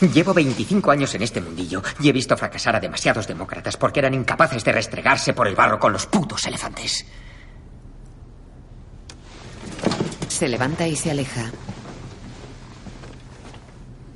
Llevo 0.01 0.33
25 0.33 0.89
años 0.89 1.13
en 1.13 1.21
este 1.21 1.41
mundillo 1.41 1.83
y 1.99 2.09
he 2.09 2.11
visto 2.11 2.35
fracasar 2.35 2.75
a 2.75 2.79
demasiados 2.79 3.27
demócratas 3.27 3.77
porque 3.77 3.99
eran 3.99 4.15
incapaces 4.15 4.63
de 4.63 4.71
restregarse 4.71 5.33
por 5.33 5.47
el 5.47 5.53
barro 5.53 5.77
con 5.77 5.93
los 5.93 6.07
putos 6.07 6.47
elefantes. 6.47 7.05
Se 10.41 10.49
levanta 10.49 10.87
y 10.87 10.95
se 10.95 11.11
aleja. 11.11 11.51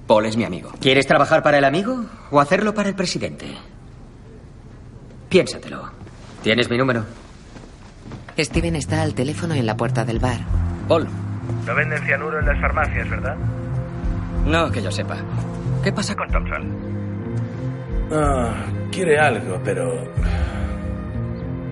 Paul 0.07 0.25
es 0.25 0.35
mi 0.35 0.43
amigo. 0.43 0.71
¿Quieres 0.81 1.05
trabajar 1.05 1.43
para 1.43 1.59
el 1.59 1.63
amigo 1.63 2.03
o 2.31 2.39
hacerlo 2.39 2.73
para 2.73 2.89
el 2.89 2.95
presidente? 2.95 3.45
Piénsatelo. 5.29 5.91
¿Tienes 6.41 6.67
mi 6.67 6.79
número? 6.79 7.05
Steven 8.39 8.75
está 8.75 9.03
al 9.03 9.13
teléfono 9.13 9.53
en 9.53 9.67
la 9.67 9.77
puerta 9.77 10.03
del 10.03 10.17
bar. 10.17 10.39
Paul. 10.87 11.07
No 11.67 11.75
venden 11.75 12.03
cianuro 12.05 12.39
en 12.39 12.47
las 12.47 12.59
farmacias, 12.59 13.07
¿verdad? 13.07 13.35
No, 14.47 14.71
que 14.71 14.81
yo 14.81 14.89
sepa. 14.89 15.17
¿Qué 15.83 15.93
pasa 15.93 16.15
con 16.15 16.31
Thompson? 16.31 16.75
Ah, 18.11 18.65
quiere 18.91 19.19
algo, 19.19 19.61
pero... 19.63 20.11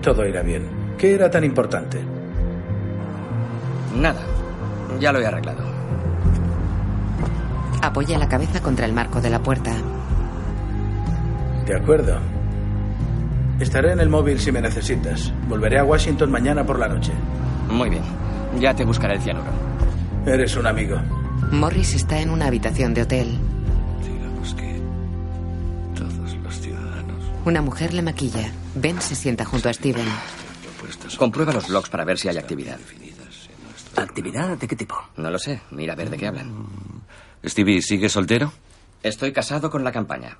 Todo 0.00 0.24
irá 0.24 0.42
bien. 0.42 0.94
¿Qué 0.96 1.16
era 1.16 1.28
tan 1.28 1.42
importante? 1.42 1.98
Nada. 3.96 4.33
Ya 5.00 5.12
lo 5.12 5.20
he 5.20 5.26
arreglado. 5.26 5.64
Apoya 7.82 8.18
la 8.18 8.28
cabeza 8.28 8.60
contra 8.62 8.86
el 8.86 8.92
marco 8.92 9.20
de 9.20 9.30
la 9.30 9.40
puerta. 9.40 9.72
De 11.66 11.76
acuerdo. 11.76 12.18
Estaré 13.60 13.92
en 13.92 14.00
el 14.00 14.08
móvil 14.08 14.40
si 14.40 14.50
me 14.52 14.60
necesitas. 14.60 15.32
Volveré 15.48 15.78
a 15.78 15.84
Washington 15.84 16.30
mañana 16.30 16.64
por 16.64 16.78
la 16.78 16.88
noche. 16.88 17.12
Muy 17.68 17.90
bien. 17.90 18.02
Ya 18.58 18.74
te 18.74 18.84
buscaré 18.84 19.14
el 19.14 19.20
cianuro. 19.22 19.50
Eres 20.26 20.56
un 20.56 20.66
amigo. 20.66 20.96
Morris 21.50 21.94
está 21.94 22.20
en 22.20 22.30
una 22.30 22.46
habitación 22.46 22.94
de 22.94 23.02
hotel. 23.02 23.38
Digamos 24.02 24.54
que 24.54 24.80
todos 25.94 26.36
los 26.42 26.60
ciudadanos 26.60 27.22
Una 27.44 27.62
mujer 27.62 27.92
le 27.94 28.02
maquilla. 28.02 28.50
Ben 28.74 29.00
se 29.00 29.14
sienta 29.14 29.44
junto 29.44 29.68
a 29.68 29.72
Steven. 29.72 30.06
Comprueba 31.18 31.52
los 31.52 31.68
blogs 31.68 31.88
para 31.90 32.04
ver 32.04 32.18
si 32.18 32.28
hay 32.28 32.38
actividad. 32.38 32.78
¿Actividad 33.96 34.56
de 34.56 34.66
qué 34.68 34.76
tipo? 34.76 34.96
No 35.16 35.30
lo 35.30 35.38
sé. 35.38 35.60
Mira 35.70 35.92
a 35.92 35.96
ver 35.96 36.10
de 36.10 36.16
qué 36.16 36.26
hablan. 36.26 36.66
Stevie, 37.44 37.82
¿sigue 37.82 38.08
soltero? 38.08 38.52
Estoy 39.02 39.32
casado 39.32 39.70
con 39.70 39.84
la 39.84 39.92
campaña. 39.92 40.36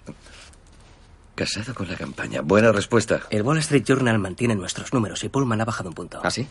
Casado 1.34 1.74
con 1.74 1.88
la 1.88 1.96
campaña. 1.96 2.40
Buena 2.42 2.72
respuesta. 2.72 3.20
El 3.30 3.42
Wall 3.42 3.58
Street 3.58 3.84
Journal 3.84 4.18
mantiene 4.18 4.54
nuestros 4.54 4.92
números 4.92 5.22
y 5.24 5.28
Pullman 5.28 5.60
ha 5.60 5.64
bajado 5.64 5.88
un 5.88 5.94
punto. 5.94 6.20
¿Ah, 6.22 6.30
sí? 6.30 6.46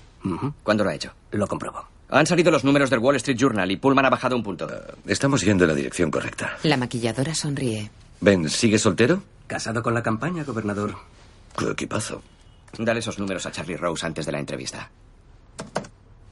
¿Cuándo 0.63 0.83
lo 0.83 0.89
ha 0.89 0.95
hecho? 0.95 1.11
Lo 1.31 1.47
compruebo. 1.47 1.85
Han 2.09 2.27
salido 2.27 2.51
los 2.51 2.63
números 2.63 2.89
del 2.89 2.99
Wall 2.99 3.15
Street 3.15 3.37
Journal 3.37 3.71
y 3.71 3.77
Pullman 3.77 4.05
ha 4.05 4.09
bajado 4.09 4.35
un 4.35 4.43
punto. 4.43 4.69
Estamos 5.07 5.41
yendo 5.41 5.63
en 5.63 5.69
la 5.69 5.75
dirección 5.75 6.11
correcta. 6.11 6.57
La 6.63 6.77
maquilladora 6.77 7.33
sonríe. 7.33 7.89
Ben, 8.21 8.49
¿sigue 8.49 8.77
soltero? 8.77 9.23
Casado 9.47 9.81
con 9.81 9.93
la 9.93 10.03
campaña, 10.03 10.43
gobernador. 10.43 10.95
Qué 11.57 11.69
equipazo. 11.71 12.21
Dale 12.77 12.99
esos 12.99 13.19
números 13.19 13.45
a 13.45 13.51
Charlie 13.51 13.77
Rose 13.77 14.05
antes 14.05 14.25
de 14.25 14.31
la 14.31 14.39
entrevista. 14.39 14.89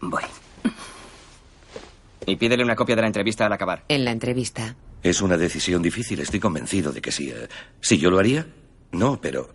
Voy. 0.01 0.23
Y 2.25 2.35
pídele 2.35 2.63
una 2.63 2.75
copia 2.75 2.95
de 2.95 3.01
la 3.01 3.07
entrevista 3.07 3.45
al 3.45 3.53
acabar. 3.53 3.83
En 3.87 4.05
la 4.05 4.11
entrevista. 4.11 4.75
Es 5.03 5.21
una 5.21 5.37
decisión 5.37 5.81
difícil, 5.81 6.19
estoy 6.19 6.39
convencido 6.39 6.91
de 6.91 7.01
que 7.01 7.11
sí. 7.11 7.29
Eh, 7.29 7.47
¿Si 7.79 7.97
yo 7.97 8.11
lo 8.11 8.19
haría? 8.19 8.45
No, 8.91 9.19
pero 9.19 9.51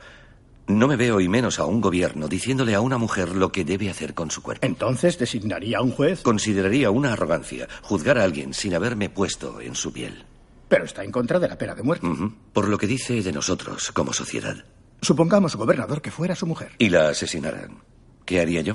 no 0.66 0.88
me 0.88 0.96
veo 0.96 1.20
y 1.20 1.28
menos 1.28 1.60
a 1.60 1.64
un 1.66 1.80
gobierno 1.80 2.26
diciéndole 2.26 2.74
a 2.74 2.80
una 2.80 2.98
mujer 2.98 3.36
lo 3.36 3.52
que 3.52 3.64
debe 3.64 3.88
hacer 3.88 4.14
con 4.14 4.30
su 4.30 4.42
cuerpo. 4.42 4.66
¿Entonces 4.66 5.18
designaría 5.18 5.78
a 5.78 5.82
un 5.82 5.92
juez? 5.92 6.22
Consideraría 6.22 6.90
una 6.90 7.12
arrogancia 7.12 7.68
juzgar 7.82 8.18
a 8.18 8.24
alguien 8.24 8.52
sin 8.52 8.74
haberme 8.74 9.08
puesto 9.08 9.60
en 9.60 9.76
su 9.76 9.92
piel. 9.92 10.24
Pero 10.68 10.84
está 10.84 11.04
en 11.04 11.12
contra 11.12 11.38
de 11.38 11.48
la 11.48 11.56
pena 11.56 11.76
de 11.76 11.84
muerte. 11.84 12.08
Por 12.52 12.68
lo 12.68 12.76
que 12.76 12.88
dice 12.88 13.22
de 13.22 13.32
nosotros 13.32 13.92
como 13.92 14.12
sociedad. 14.12 14.64
Supongamos, 15.00 15.54
gobernador, 15.54 16.02
que 16.02 16.10
fuera 16.10 16.34
su 16.34 16.46
mujer. 16.46 16.72
Y 16.78 16.88
la 16.88 17.10
asesinaran. 17.10 17.82
¿Qué 18.24 18.40
haría 18.40 18.62
yo? 18.62 18.74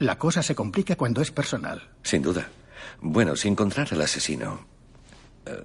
La 0.00 0.18
cosa 0.18 0.42
se 0.42 0.56
complica 0.56 0.96
cuando 0.96 1.20
es 1.20 1.30
personal. 1.30 1.90
Sin 2.02 2.22
duda. 2.22 2.48
Bueno, 3.00 3.36
si 3.36 3.48
encontrara 3.48 3.94
al 3.94 4.02
asesino, 4.02 4.66
eh, 5.46 5.62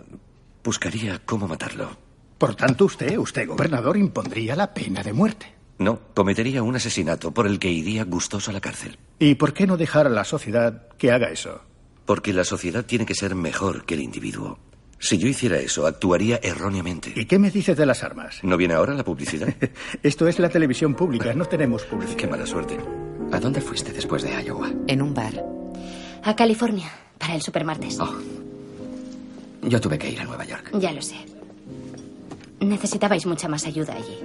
buscaría 0.63 1.21
cómo 1.25 1.47
matarlo. 1.47 1.97
Por 2.38 2.55
tanto, 2.55 2.85
usted, 2.85 3.17
usted, 3.17 3.47
gobernador, 3.47 3.97
impondría 3.97 4.55
la 4.55 4.73
pena 4.73 5.03
de 5.03 5.13
muerte. 5.13 5.53
No, 5.77 5.99
cometería 6.13 6.63
un 6.63 6.75
asesinato 6.75 7.31
por 7.31 7.47
el 7.47 7.59
que 7.59 7.69
iría 7.69 8.03
gustoso 8.05 8.51
a 8.51 8.53
la 8.53 8.61
cárcel. 8.61 8.97
¿Y 9.19 9.35
por 9.35 9.53
qué 9.53 9.67
no 9.67 9.77
dejar 9.77 10.07
a 10.07 10.09
la 10.09 10.23
sociedad 10.23 10.88
que 10.97 11.11
haga 11.11 11.29
eso? 11.29 11.61
Porque 12.05 12.33
la 12.33 12.43
sociedad 12.43 12.85
tiene 12.85 13.05
que 13.05 13.15
ser 13.15 13.35
mejor 13.35 13.85
que 13.85 13.95
el 13.95 14.01
individuo. 14.01 14.59
Si 14.99 15.17
yo 15.17 15.27
hiciera 15.27 15.57
eso, 15.57 15.85
actuaría 15.85 16.39
erróneamente. 16.41 17.11
¿Y 17.15 17.25
qué 17.25 17.38
me 17.39 17.51
dices 17.51 17.75
de 17.75 17.85
las 17.85 18.03
armas? 18.03 18.39
¿No 18.43 18.57
viene 18.57 18.73
ahora 18.73 18.93
la 18.93 19.03
publicidad? 19.03 19.53
Esto 20.03 20.27
es 20.27 20.39
la 20.39 20.49
televisión 20.49 20.95
pública, 20.95 21.33
no 21.33 21.45
tenemos 21.45 21.83
publicidad. 21.83 22.17
Qué 22.17 22.27
mala 22.27 22.45
suerte. 22.45 22.77
¿A 23.31 23.39
dónde 23.39 23.59
fuiste 23.59 23.91
después 23.91 24.23
de 24.23 24.43
Iowa? 24.43 24.71
En 24.88 25.01
un 25.01 25.13
bar. 25.13 25.54
A 26.25 26.35
California, 26.35 26.91
para 27.17 27.35
el 27.35 27.41
supermartes. 27.41 27.99
Oh. 27.99 28.13
Yo 29.61 29.79
tuve 29.79 29.97
que 29.97 30.09
ir 30.09 30.19
a 30.19 30.23
Nueva 30.25 30.43
York. 30.43 30.71
Ya 30.79 30.91
lo 30.91 31.01
sé. 31.01 31.15
Necesitabais 32.59 33.25
mucha 33.25 33.47
más 33.47 33.65
ayuda 33.65 33.93
allí. 33.93 34.19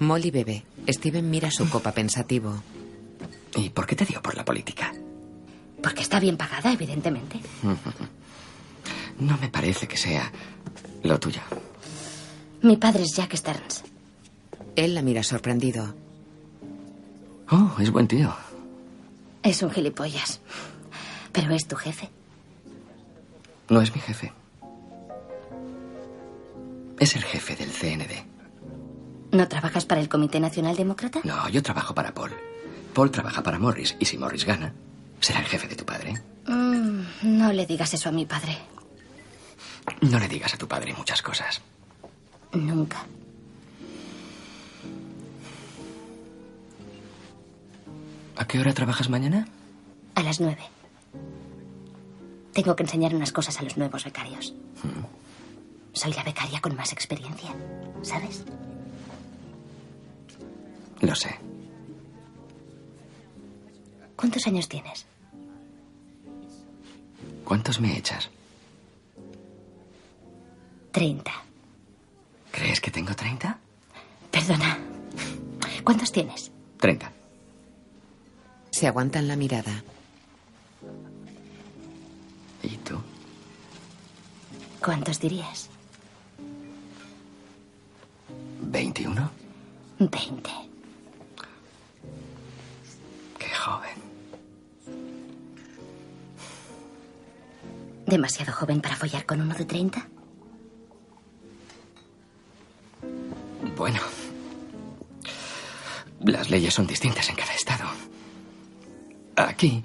Molly 0.00 0.30
bebe. 0.30 0.64
Steven 0.88 1.28
mira 1.30 1.50
su 1.50 1.68
copa 1.68 1.92
pensativo. 1.92 2.54
¿Y 3.54 3.68
por 3.68 3.86
qué 3.86 3.94
te 3.94 4.06
dio 4.06 4.22
por 4.22 4.34
la 4.34 4.44
política? 4.44 4.92
Porque 5.82 6.02
está 6.02 6.18
bien 6.18 6.36
pagada, 6.36 6.72
evidentemente. 6.72 7.40
No 9.18 9.36
me 9.36 9.50
parece 9.50 9.86
que 9.86 9.98
sea 9.98 10.32
lo 11.02 11.20
tuyo. 11.20 11.42
Mi 12.62 12.78
padre 12.78 13.02
es 13.02 13.14
Jack 13.14 13.36
Stearns. 13.36 13.82
Él 14.76 14.94
la 14.94 15.02
mira 15.02 15.22
sorprendido. 15.22 15.94
Oh, 17.50 17.76
es 17.80 17.90
buen 17.90 18.08
tío. 18.08 18.34
Es 19.42 19.62
un 19.62 19.70
gilipollas. 19.70 20.40
Pero 21.32 21.54
es 21.54 21.66
tu 21.66 21.76
jefe. 21.76 22.10
No 23.68 23.80
es 23.80 23.94
mi 23.94 24.00
jefe. 24.00 24.32
Es 26.98 27.16
el 27.16 27.24
jefe 27.24 27.56
del 27.56 27.70
CND. 27.70 28.24
¿No 29.32 29.48
trabajas 29.48 29.86
para 29.86 30.00
el 30.00 30.08
Comité 30.08 30.40
Nacional 30.40 30.76
Demócrata? 30.76 31.20
No, 31.24 31.48
yo 31.48 31.62
trabajo 31.62 31.94
para 31.94 32.12
Paul. 32.12 32.32
Paul 32.92 33.10
trabaja 33.10 33.42
para 33.42 33.58
Morris. 33.58 33.96
Y 34.00 34.04
si 34.04 34.18
Morris 34.18 34.44
gana, 34.44 34.74
será 35.20 35.38
el 35.40 35.46
jefe 35.46 35.68
de 35.68 35.76
tu 35.76 35.84
padre. 35.84 36.14
Mm, 36.46 37.02
no 37.22 37.52
le 37.52 37.64
digas 37.64 37.94
eso 37.94 38.08
a 38.08 38.12
mi 38.12 38.26
padre. 38.26 38.58
No 40.00 40.18
le 40.18 40.28
digas 40.28 40.52
a 40.54 40.58
tu 40.58 40.66
padre 40.66 40.92
muchas 40.94 41.22
cosas. 41.22 41.62
Nunca. 42.52 43.04
¿A 48.40 48.46
qué 48.46 48.58
hora 48.58 48.72
trabajas 48.72 49.10
mañana? 49.10 49.46
A 50.14 50.22
las 50.22 50.40
nueve. 50.40 50.62
Tengo 52.54 52.74
que 52.74 52.84
enseñar 52.84 53.14
unas 53.14 53.32
cosas 53.32 53.60
a 53.60 53.62
los 53.62 53.76
nuevos 53.76 54.02
becarios. 54.02 54.54
Soy 55.92 56.14
la 56.14 56.22
becaria 56.22 56.58
con 56.62 56.74
más 56.74 56.90
experiencia, 56.94 57.54
¿sabes? 58.00 58.44
Lo 61.02 61.14
sé. 61.14 61.38
¿Cuántos 64.16 64.46
años 64.46 64.70
tienes? 64.70 65.04
¿Cuántos 67.44 67.78
me 67.78 67.94
echas? 67.98 68.30
Treinta. 70.92 71.32
¿Crees 72.52 72.80
que 72.80 72.90
tengo 72.90 73.14
30? 73.14 73.58
Perdona. 74.30 74.78
¿Cuántos 75.84 76.10
tienes? 76.10 76.50
30. 76.78 77.19
Se 78.70 78.86
aguantan 78.86 79.28
la 79.28 79.36
mirada. 79.36 79.82
¿Y 82.62 82.76
tú? 82.78 82.98
¿Cuántos 84.82 85.20
dirías? 85.20 85.68
21. 88.62 89.30
Veinte. 89.98 90.50
Qué 93.38 93.48
joven. 93.54 93.90
¿Demasiado 98.06 98.52
joven 98.52 98.80
para 98.80 98.96
follar 98.96 99.26
con 99.26 99.40
uno 99.40 99.54
de 99.54 99.64
treinta? 99.64 100.08
Bueno. 103.76 104.00
Las 106.20 106.50
leyes 106.50 106.74
son 106.74 106.86
distintas 106.86 107.28
en 107.28 107.36
cada 107.36 107.52
estado. 107.54 107.59
Aquí, 109.60 109.84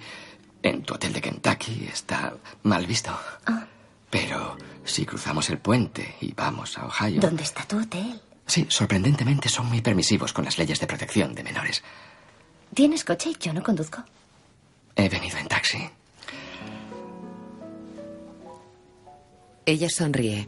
en 0.64 0.84
tu 0.84 0.94
hotel 0.94 1.12
de 1.12 1.20
Kentucky, 1.20 1.90
está 1.92 2.34
mal 2.64 2.88
visto. 2.88 3.12
Ah. 3.46 3.68
Pero 4.10 4.56
si 4.86 5.06
cruzamos 5.06 5.50
el 5.50 5.58
puente 5.58 6.16
y 6.22 6.32
vamos 6.32 6.78
a 6.78 6.86
Ohio. 6.86 7.20
¿Dónde 7.20 7.44
está 7.44 7.66
tu 7.66 7.80
hotel? 7.82 8.22
Sí, 8.48 8.66
sorprendentemente 8.70 9.50
son 9.50 9.66
muy 9.66 9.82
permisivos 9.82 10.32
con 10.32 10.46
las 10.46 10.58
leyes 10.58 10.80
de 10.80 10.88
protección 10.88 11.36
de 11.36 11.44
menores. 11.44 11.84
¿Tienes 12.74 13.04
coche 13.04 13.32
y 13.32 13.38
yo 13.38 13.52
no 13.52 13.62
conduzco? 13.62 14.02
He 14.96 15.10
venido 15.10 15.38
en 15.40 15.48
taxi. 15.50 15.90
Ella 19.66 19.90
sonríe. 19.90 20.48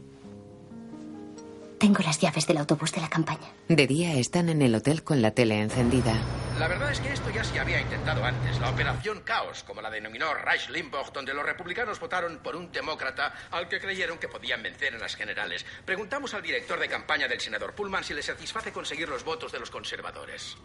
Tengo 1.79 1.99
las 2.03 2.19
llaves 2.19 2.47
del 2.47 2.57
autobús 2.57 2.91
de 2.91 3.01
la 3.01 3.09
campaña. 3.09 3.53
De 3.67 3.85
día 3.85 4.13
están 4.15 4.49
en 4.49 4.63
el 4.63 4.73
hotel 4.73 5.03
con 5.03 5.21
la 5.21 5.31
tele 5.31 5.61
encendida. 5.61 6.15
La 6.57 6.67
verdad 6.67 6.91
es 6.91 6.99
que 6.99 7.13
esto 7.13 7.29
ya 7.29 7.43
se 7.43 7.59
había 7.59 7.79
intentado 7.79 8.23
antes, 8.23 8.59
la 8.59 8.71
Operación 8.71 9.21
Caos, 9.21 9.63
como 9.63 9.81
la 9.81 9.91
denominó 9.91 10.33
Rush 10.33 10.69
Limbaugh, 10.69 11.11
donde 11.13 11.35
los 11.35 11.45
republicanos 11.45 11.99
votaron 11.99 12.39
por 12.39 12.55
un 12.55 12.71
demócrata 12.71 13.31
al 13.51 13.69
que 13.69 13.79
creyeron 13.79 14.17
que 14.17 14.27
podían 14.27 14.63
vencer 14.63 14.95
en 14.95 14.99
las 14.99 15.15
generales. 15.15 15.67
Preguntamos 15.85 16.33
al 16.33 16.41
director 16.41 16.79
de 16.79 16.87
campaña 16.87 17.27
del 17.27 17.39
senador 17.39 17.75
Pullman 17.75 18.03
si 18.03 18.15
le 18.15 18.23
satisface 18.23 18.71
conseguir 18.71 19.07
los 19.07 19.23
votos 19.23 19.51
de 19.51 19.59
los 19.59 19.69
conservadores. 19.69 20.57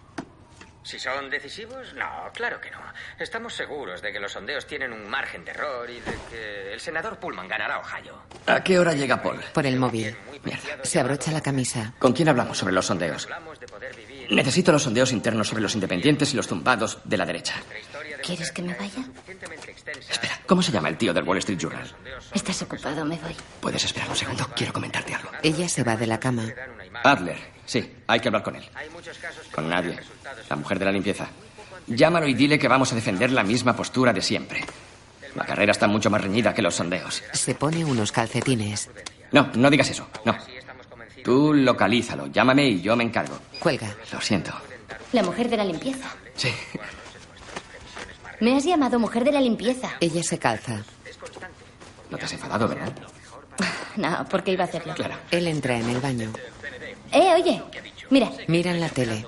Si 0.85 0.99
son 0.99 1.31
decisivos, 1.31 1.95
no, 1.95 2.31
claro 2.35 2.61
que 2.61 2.71
no. 2.71 2.79
Estamos 3.19 3.55
seguros 3.55 4.03
de 4.03 4.13
que 4.13 4.19
los 4.19 4.33
sondeos 4.33 4.67
tienen 4.67 4.93
un 4.93 5.09
margen 5.09 5.45
de 5.45 5.53
error 5.53 5.89
y 5.89 6.01
de 6.01 6.13
que 6.29 6.73
el 6.73 6.81
senador 6.81 7.19
Pullman 7.19 7.47
ganará 7.47 7.79
Ohio. 7.79 8.23
¿A 8.47 8.63
qué 8.63 8.79
hora 8.79 8.93
llega 8.93 9.23
Paul? 9.23 9.41
Por 9.55 9.65
el 9.65 9.77
móvil. 9.77 10.17
Se 10.83 10.99
abrocha 10.99 11.31
la 11.31 11.41
camisa. 11.41 11.95
¿Con 11.99 12.13
quién 12.13 12.29
hablamos 12.29 12.59
sobre 12.59 12.75
los 12.75 12.87
sondeos? 12.87 13.29
Necesito 14.31 14.73
los 14.73 14.83
sondeos 14.83 15.13
internos 15.13 15.49
sobre 15.49 15.63
los 15.63 15.75
independientes 15.75 16.33
y 16.33 16.37
los 16.37 16.49
tumbados 16.49 16.99
de 17.05 17.17
la 17.17 17.27
derecha. 17.27 17.55
¿Quieres 18.23 18.51
que 18.53 18.63
me 18.63 18.75
vaya? 18.75 19.05
Espera, 20.11 20.41
¿cómo 20.47 20.63
se 20.63 20.73
llama 20.73 20.89
el 20.89 20.97
tío 20.97 21.13
del 21.13 21.25
Wall 21.25 21.39
Street 21.39 21.59
Journal? 21.59 21.95
Estás 22.33 22.63
ocupado, 22.63 23.05
me 23.05 23.17
voy. 23.19 23.37
¿Puedes 23.61 23.85
esperar 23.85 24.09
un 24.09 24.17
segundo? 24.17 24.49
Quiero 24.55 24.73
comentarte 24.73 25.15
algo. 25.15 25.31
Ella 25.43 25.69
se 25.69 25.83
va 25.83 25.97
de 25.97 26.07
la 26.07 26.19
cama. 26.21 26.45
Adler, 27.05 27.39
sí, 27.65 27.99
hay 28.07 28.21
que 28.21 28.29
hablar 28.29 28.43
con 28.43 28.57
él. 28.57 28.69
Con 29.53 29.69
nadie. 29.69 29.99
La 30.53 30.57
mujer 30.57 30.79
de 30.79 30.85
la 30.85 30.93
limpieza. 30.93 31.29
Llámalo 31.87 32.29
y 32.29 32.35
dile 32.35 32.59
que 32.59 32.69
vamos 32.69 32.93
a 32.93 32.95
defender 32.95 33.33
la 33.33 33.43
misma 33.43 33.75
postura 33.75 34.13
de 34.13 34.21
siempre. 34.21 34.63
La 35.35 35.47
carrera 35.47 35.73
está 35.73 35.87
mucho 35.89 36.11
más 36.11 36.21
reñida 36.21 36.53
que 36.53 36.61
los 36.61 36.75
sondeos. 36.75 37.23
Se 37.33 37.55
pone 37.55 37.83
unos 37.87 38.13
calcetines. 38.13 38.91
No, 39.31 39.49
no 39.55 39.71
digas 39.71 39.89
eso. 39.89 40.07
No. 40.27 40.37
Tú 41.25 41.55
localízalo, 41.55 42.27
llámame 42.27 42.69
y 42.69 42.83
yo 42.83 42.95
me 42.97 43.05
encargo. 43.05 43.39
Cuelga. 43.61 43.97
Lo 44.13 44.21
siento. 44.21 44.53
La 45.13 45.23
mujer 45.23 45.49
de 45.49 45.57
la 45.57 45.65
limpieza. 45.65 46.11
Sí. 46.37 46.51
Me 48.41 48.55
has 48.55 48.65
llamado 48.65 48.99
mujer 48.99 49.25
de 49.25 49.33
la 49.33 49.41
limpieza. 49.41 49.89
Ella 50.01 50.23
se 50.23 50.39
calza. 50.39 50.83
No 52.11 52.19
te 52.19 52.27
has 52.27 52.33
enfadado, 52.35 52.69
¿verdad? 52.69 52.93
No, 53.97 54.27
porque 54.29 54.53
iba 54.53 54.65
a 54.65 54.67
hacerlo. 54.67 54.93
Claro. 54.93 55.15
Él 55.31 55.47
entra 55.47 55.79
en 55.79 55.89
el 55.89 55.99
baño. 55.99 56.31
Eh, 57.11 57.33
oye. 57.41 57.63
Mira. 58.13 58.31
Miran 58.47 58.79
la 58.79 58.91
tele. 58.91 59.25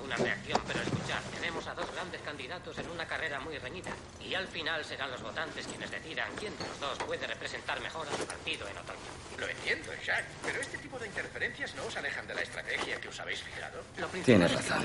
candidatos 2.23 2.77
en 2.79 2.91
una 2.91 3.07
carrera 3.07 3.41
muy 3.41 3.57
reñida. 3.59 3.91
Y 4.21 4.35
al 4.35 4.47
final 4.49 4.85
serán 4.85 5.11
los 5.11 5.23
votantes 5.23 5.67
quienes 5.67 5.91
decidan 5.91 6.29
quién 6.39 6.53
de 6.59 6.67
los 6.67 6.81
dos 6.81 6.99
puede 7.07 7.27
representar 7.27 7.81
mejor 7.81 8.07
a 8.07 8.17
su 8.17 8.27
partido 8.27 8.69
en 8.69 8.77
otoño. 8.77 8.99
Lo 9.39 9.49
entiendo, 9.49 9.91
Jack, 10.05 10.25
pero 10.43 10.61
este 10.61 10.77
tipo 10.79 10.99
de 10.99 11.07
interferencias 11.07 11.75
no 11.77 11.85
os 11.87 11.97
alejan 11.97 12.27
de 12.27 12.35
la 12.35 12.43
estrategia 12.43 13.01
que 13.01 13.09
os 13.09 13.21
habéis 13.21 13.41
fijado. 13.41 13.81
Tienes 14.25 14.53
razón. 14.53 14.85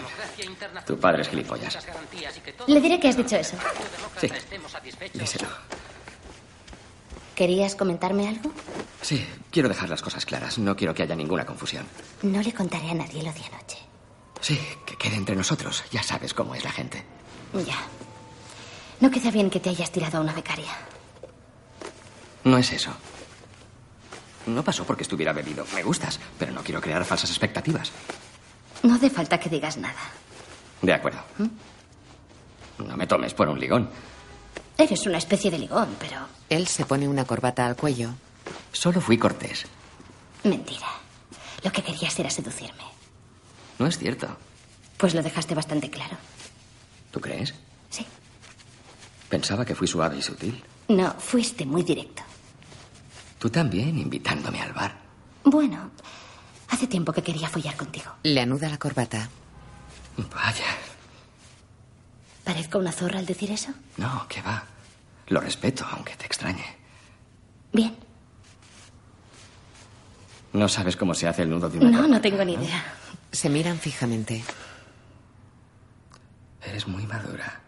Tu 0.86 0.98
padre 0.98 1.24
es 1.24 1.30
gilipollas. 1.30 1.78
Le 2.68 2.80
diré 2.80 3.00
que 3.00 3.10
has 3.10 3.18
dicho 3.18 3.36
eso. 3.36 3.58
Sí. 4.22 4.30
Díselo. 5.14 5.50
¿Querías 7.36 7.76
comentarme 7.76 8.28
algo? 8.30 8.52
Sí, 9.02 9.26
quiero 9.52 9.68
dejar 9.68 9.90
las 9.90 10.02
cosas 10.02 10.26
claras. 10.26 10.58
No 10.58 10.76
quiero 10.76 10.94
que 10.94 11.04
haya 11.04 11.16
ninguna 11.16 11.46
confusión. 11.46 11.86
No 12.22 12.42
le 12.42 12.54
contaré 12.54 12.92
a 12.92 12.94
nadie 12.94 13.24
lo 13.24 13.34
de 13.34 13.44
anoche. 13.44 13.89
Sí, 14.42 14.60
que 14.86 14.96
quede 14.96 15.16
entre 15.16 15.36
nosotros. 15.36 15.84
Ya 15.92 16.04
sabes 16.04 16.34
cómo 16.34 16.56
es 16.56 16.64
la 16.64 16.72
gente. 16.72 17.04
Ya. 17.66 17.78
No 19.00 19.10
queda 19.12 19.32
bien 19.32 19.50
que 19.50 19.60
te 19.60 19.70
hayas 19.70 19.92
tirado 19.92 20.18
a 20.18 20.22
una 20.22 20.34
becaria. 20.34 20.72
No 22.44 22.58
es 22.58 22.72
eso. 22.72 22.92
No 24.46 24.64
pasó 24.64 24.86
porque 24.86 25.04
estuviera 25.04 25.34
bebido. 25.34 25.66
Me 25.76 25.84
gustas, 25.84 26.20
pero 26.38 26.52
no 26.52 26.64
quiero 26.64 26.82
crear 26.82 27.04
falsas 27.06 27.30
expectativas. 27.30 27.92
No 28.84 28.96
hace 28.96 29.10
falta 29.10 29.40
que 29.40 29.50
digas 29.50 29.78
nada. 29.78 30.00
De 30.82 30.94
acuerdo. 30.94 31.20
No 32.78 32.96
me 32.98 33.08
tomes 33.08 33.34
por 33.34 33.50
un 33.50 33.60
ligón. 33.60 33.90
Eres 34.78 35.06
una 35.06 35.18
especie 35.18 35.52
de 35.52 35.60
ligón, 35.60 35.96
pero 36.00 36.16
Él 36.50 36.66
se 36.68 36.86
pone 36.86 37.08
una 37.08 37.26
corbata 37.26 37.66
al 37.68 37.76
cuello. 37.76 38.12
Solo 38.72 39.02
fui 39.02 39.18
cortés. 39.18 39.66
mentira. 40.44 40.88
Lo 41.64 41.72
que 41.74 41.84
querías 41.84 42.18
era 42.18 42.30
seducirme. 42.30 42.84
No 43.80 43.88
es 43.88 43.98
cierto. 43.98 44.28
Pues 44.98 45.14
lo 45.16 45.24
dejaste 45.24 45.56
bastante 45.56 45.90
claro. 45.90 46.18
¿Tú 47.12 47.20
crees? 47.22 47.54
Sí. 47.90 48.06
Pensaba 49.30 49.66
que 49.66 49.76
fui 49.76 49.88
suave 49.88 50.18
y 50.18 50.22
sutil. 50.22 50.64
No, 50.90 51.14
fuiste 51.18 51.66
muy 51.66 51.84
directo. 51.84 52.22
Tú 53.40 53.50
también 53.50 53.98
invitándome 53.98 54.62
al 54.62 54.74
bar. 54.74 54.98
Bueno, 55.44 55.92
hace 56.70 56.88
tiempo 56.88 57.14
que 57.14 57.24
quería 57.24 57.48
follar 57.48 57.76
contigo. 57.78 58.12
Le 58.24 58.42
anuda 58.42 58.68
la 58.70 58.78
corbata. 58.78 59.30
Vaya. 60.18 60.66
¿Parezco 62.44 62.80
una 62.80 62.92
zorra 62.92 63.20
al 63.20 63.26
decir 63.26 63.52
eso? 63.52 63.72
No, 63.98 64.28
que 64.28 64.42
va. 64.42 64.64
Lo 65.28 65.40
respeto, 65.40 65.86
aunque 65.92 66.16
te 66.18 66.26
extrañe. 66.26 66.66
Bien. 67.72 67.96
No 70.52 70.68
sabes 70.68 70.98
cómo 70.98 71.14
se 71.14 71.28
hace 71.28 71.44
el 71.44 71.50
nudo 71.52 71.70
de 71.70 71.78
una 71.78 71.90
No, 71.92 71.98
corbata, 71.98 72.14
no 72.16 72.22
tengo 72.22 72.44
ni 72.44 72.54
idea. 72.54 72.84
Se 73.32 73.50
miran 73.50 73.78
fijamente. 73.78 74.44
Eres 76.68 76.88
muy 76.88 77.06
madura. 77.06 77.62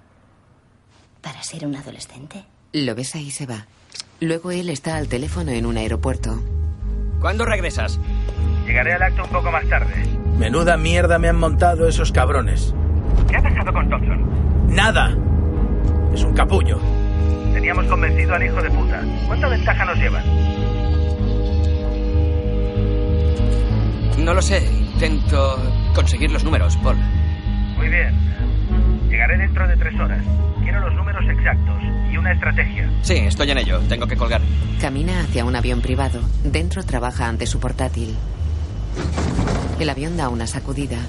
Para 1.21 1.43
ser 1.43 1.65
un 1.65 1.75
adolescente. 1.75 2.43
Lo 2.73 2.95
besa 2.95 3.19
y 3.19 3.31
se 3.31 3.45
va. 3.45 3.67
Luego 4.19 4.51
él 4.51 4.69
está 4.69 4.97
al 4.97 5.07
teléfono 5.07 5.51
en 5.51 5.65
un 5.65 5.77
aeropuerto. 5.77 6.41
¿Cuándo 7.19 7.45
regresas? 7.45 7.99
Llegaré 8.65 8.93
al 8.93 9.03
acto 9.03 9.23
un 9.23 9.29
poco 9.29 9.51
más 9.51 9.67
tarde. 9.69 9.93
Menuda 10.37 10.77
mierda 10.77 11.19
me 11.19 11.29
han 11.29 11.37
montado 11.37 11.87
esos 11.87 12.11
cabrones. 12.11 12.73
¿Qué 13.29 13.37
ha 13.37 13.41
pasado 13.41 13.71
con 13.71 13.89
Thompson? 13.89 14.73
Nada. 14.75 15.15
Es 16.13 16.23
un 16.23 16.33
capullo. 16.33 16.79
Teníamos 17.53 17.85
convencido 17.85 18.33
al 18.33 18.43
hijo 18.43 18.61
de 18.61 18.71
puta. 18.71 19.03
¿Cuánta 19.27 19.47
ventaja 19.47 19.85
nos 19.85 19.97
llevan? 19.97 20.23
No 24.17 24.33
lo 24.33 24.41
sé. 24.41 24.80
Intento 25.01 25.57
conseguir 25.95 26.29
los 26.29 26.43
números, 26.43 26.77
Paul. 26.77 26.95
Muy 27.75 27.87
bien. 27.89 28.15
Llegaré 29.09 29.35
dentro 29.35 29.67
de 29.67 29.75
tres 29.75 29.99
horas. 29.99 30.23
Quiero 30.61 30.79
los 30.79 30.93
números 30.93 31.23
exactos 31.27 31.81
y 32.13 32.17
una 32.17 32.31
estrategia. 32.33 32.87
Sí, 33.01 33.15
estoy 33.15 33.49
en 33.49 33.57
ello. 33.57 33.79
Tengo 33.89 34.05
que 34.05 34.15
colgar. 34.15 34.41
Camina 34.79 35.21
hacia 35.21 35.43
un 35.43 35.55
avión 35.55 35.81
privado. 35.81 36.21
Dentro 36.43 36.83
trabaja 36.83 37.27
ante 37.27 37.47
su 37.47 37.59
portátil. 37.59 38.15
El 39.79 39.89
avión 39.89 40.17
da 40.17 40.29
una 40.29 40.45
sacudida. 40.45 40.99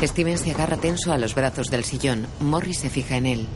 Steven 0.00 0.38
se 0.38 0.52
agarra 0.52 0.76
tenso 0.76 1.12
a 1.12 1.18
los 1.18 1.34
brazos 1.34 1.66
del 1.72 1.82
sillón. 1.82 2.28
Morris 2.38 2.78
se 2.78 2.88
fija 2.88 3.16
en 3.16 3.26
él. 3.26 3.46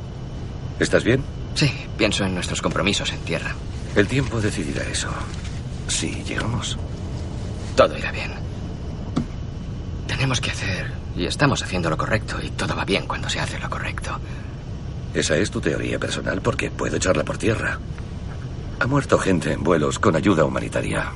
¿Estás 0.81 1.05
bien? 1.05 1.23
Sí, 1.55 1.71
pienso 1.97 2.25
en 2.25 2.35
nuestros 2.35 2.61
compromisos 2.61 3.13
en 3.13 3.21
tierra. 3.21 3.55
El 3.95 4.09
tiempo 4.09 4.41
decidirá 4.41 4.83
eso. 4.91 5.09
Si 5.89 6.23
llegamos. 6.25 6.79
Todo 7.77 7.97
irá 7.97 8.13
bien. 8.13 8.33
Tenemos 10.07 10.41
que 10.41 10.51
hacer, 10.51 10.93
y 11.17 11.27
estamos 11.27 11.63
haciendo 11.63 11.91
lo 11.91 11.97
correcto, 11.97 12.37
y 12.43 12.51
todo 12.51 12.77
va 12.77 12.85
bien 12.85 13.07
cuando 13.07 13.29
se 13.29 13.41
hace 13.41 13.59
lo 13.59 13.69
correcto. 13.69 14.19
Esa 15.13 15.37
es 15.37 15.51
tu 15.51 15.61
teoría 15.61 15.99
personal 15.99 16.41
porque 16.41 16.71
puedo 16.71 16.97
echarla 16.97 17.25
por 17.25 17.39
tierra. 17.39 17.79
Ha 18.81 18.87
muerto 18.87 19.19
gente 19.19 19.53
en 19.53 19.63
vuelos 19.63 19.99
con 19.99 20.17
ayuda 20.17 20.45
humanitaria. 20.45 21.13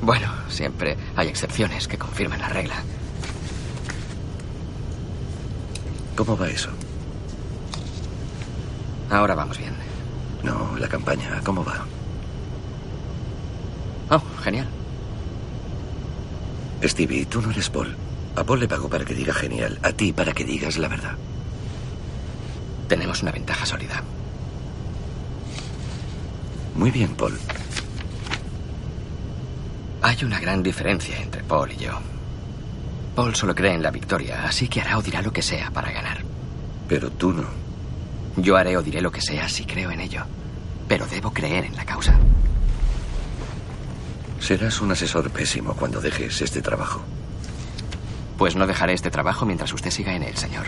Bueno, 0.00 0.30
siempre 0.48 0.96
hay 1.16 1.28
excepciones 1.28 1.86
que 1.86 1.98
confirman 1.98 2.40
la 2.40 2.48
regla. 2.48 2.76
¿Cómo 6.16 6.36
va 6.36 6.48
eso? 6.48 6.70
Ahora 9.10 9.34
vamos 9.34 9.58
bien. 9.58 9.74
No, 10.42 10.76
la 10.78 10.88
campaña, 10.88 11.40
¿cómo 11.44 11.64
va? 11.64 11.84
Oh, 14.10 14.22
genial. 14.42 14.66
Stevie, 16.82 17.26
tú 17.26 17.40
no 17.40 17.50
eres 17.50 17.70
Paul. 17.70 17.96
A 18.36 18.44
Paul 18.44 18.60
le 18.60 18.68
pago 18.68 18.88
para 18.88 19.04
que 19.04 19.14
diga 19.14 19.32
genial, 19.32 19.78
a 19.82 19.92
ti 19.92 20.12
para 20.12 20.32
que 20.32 20.44
digas 20.44 20.76
la 20.76 20.88
verdad. 20.88 21.14
Tenemos 22.88 23.22
una 23.22 23.32
ventaja 23.32 23.64
sólida. 23.64 24.02
Muy 26.74 26.90
bien, 26.90 27.14
Paul. 27.14 27.38
Hay 30.02 30.22
una 30.24 30.38
gran 30.40 30.62
diferencia 30.62 31.16
entre 31.18 31.42
Paul 31.44 31.72
y 31.72 31.76
yo. 31.76 31.92
Paul 33.14 33.34
solo 33.34 33.54
cree 33.54 33.74
en 33.74 33.82
la 33.82 33.90
victoria, 33.90 34.44
así 34.46 34.68
que 34.68 34.80
hará 34.80 34.98
o 34.98 35.02
dirá 35.02 35.22
lo 35.22 35.32
que 35.32 35.40
sea 35.40 35.70
para 35.70 35.92
ganar. 35.92 36.18
Pero 36.88 37.10
tú 37.10 37.32
no. 37.32 37.44
Yo 38.36 38.56
haré 38.56 38.76
o 38.76 38.82
diré 38.82 39.00
lo 39.00 39.12
que 39.12 39.22
sea 39.22 39.48
si 39.48 39.64
creo 39.64 39.90
en 39.92 40.00
ello. 40.00 40.24
Pero 40.88 41.06
debo 41.06 41.32
creer 41.32 41.64
en 41.64 41.76
la 41.76 41.84
causa. 41.84 42.18
Serás 44.44 44.82
un 44.82 44.92
asesor 44.92 45.30
pésimo 45.30 45.72
cuando 45.72 46.02
dejes 46.02 46.42
este 46.42 46.60
trabajo. 46.60 47.00
Pues 48.36 48.54
no 48.54 48.66
dejaré 48.66 48.92
este 48.92 49.10
trabajo 49.10 49.46
mientras 49.46 49.72
usted 49.72 49.90
siga 49.90 50.14
en 50.14 50.22
él, 50.22 50.36
señor. 50.36 50.66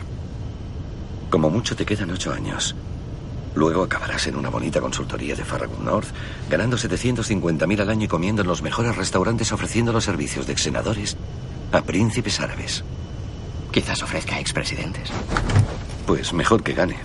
Como 1.29 1.51
mucho 1.51 1.77
te 1.77 1.85
quedan 1.85 2.11
ocho 2.11 2.33
años. 2.33 2.75
Luego 3.55 3.83
acabarás 3.83 4.29
en 4.29 4.37
una 4.37 4.49
bonita 4.49 4.81
consultoría 4.81 5.37
de 5.37 5.45
Farragut 5.45 5.81
North, 5.81 6.09
ganando 6.49 6.79
750.000 6.79 7.81
al 7.83 7.91
año 7.91 8.07
y 8.07 8.09
comiendo 8.09 8.41
en 8.41 8.49
los 8.49 8.63
mejores 8.63 8.97
restaurantes 8.97 9.53
ofreciendo 9.53 9.93
los 9.93 10.05
servicios 10.05 10.47
de 10.47 10.55
ex 10.55 10.63
senadores 10.63 11.19
a 11.71 11.83
príncipes 11.83 12.41
árabes. 12.41 12.83
Quizás 13.73 14.03
ofrezca 14.03 14.37
a 14.37 14.41
expresidentes. 14.41 15.11
Pues 16.07 16.33
mejor 16.33 16.63
que 16.63 16.73
gane. 16.73 16.97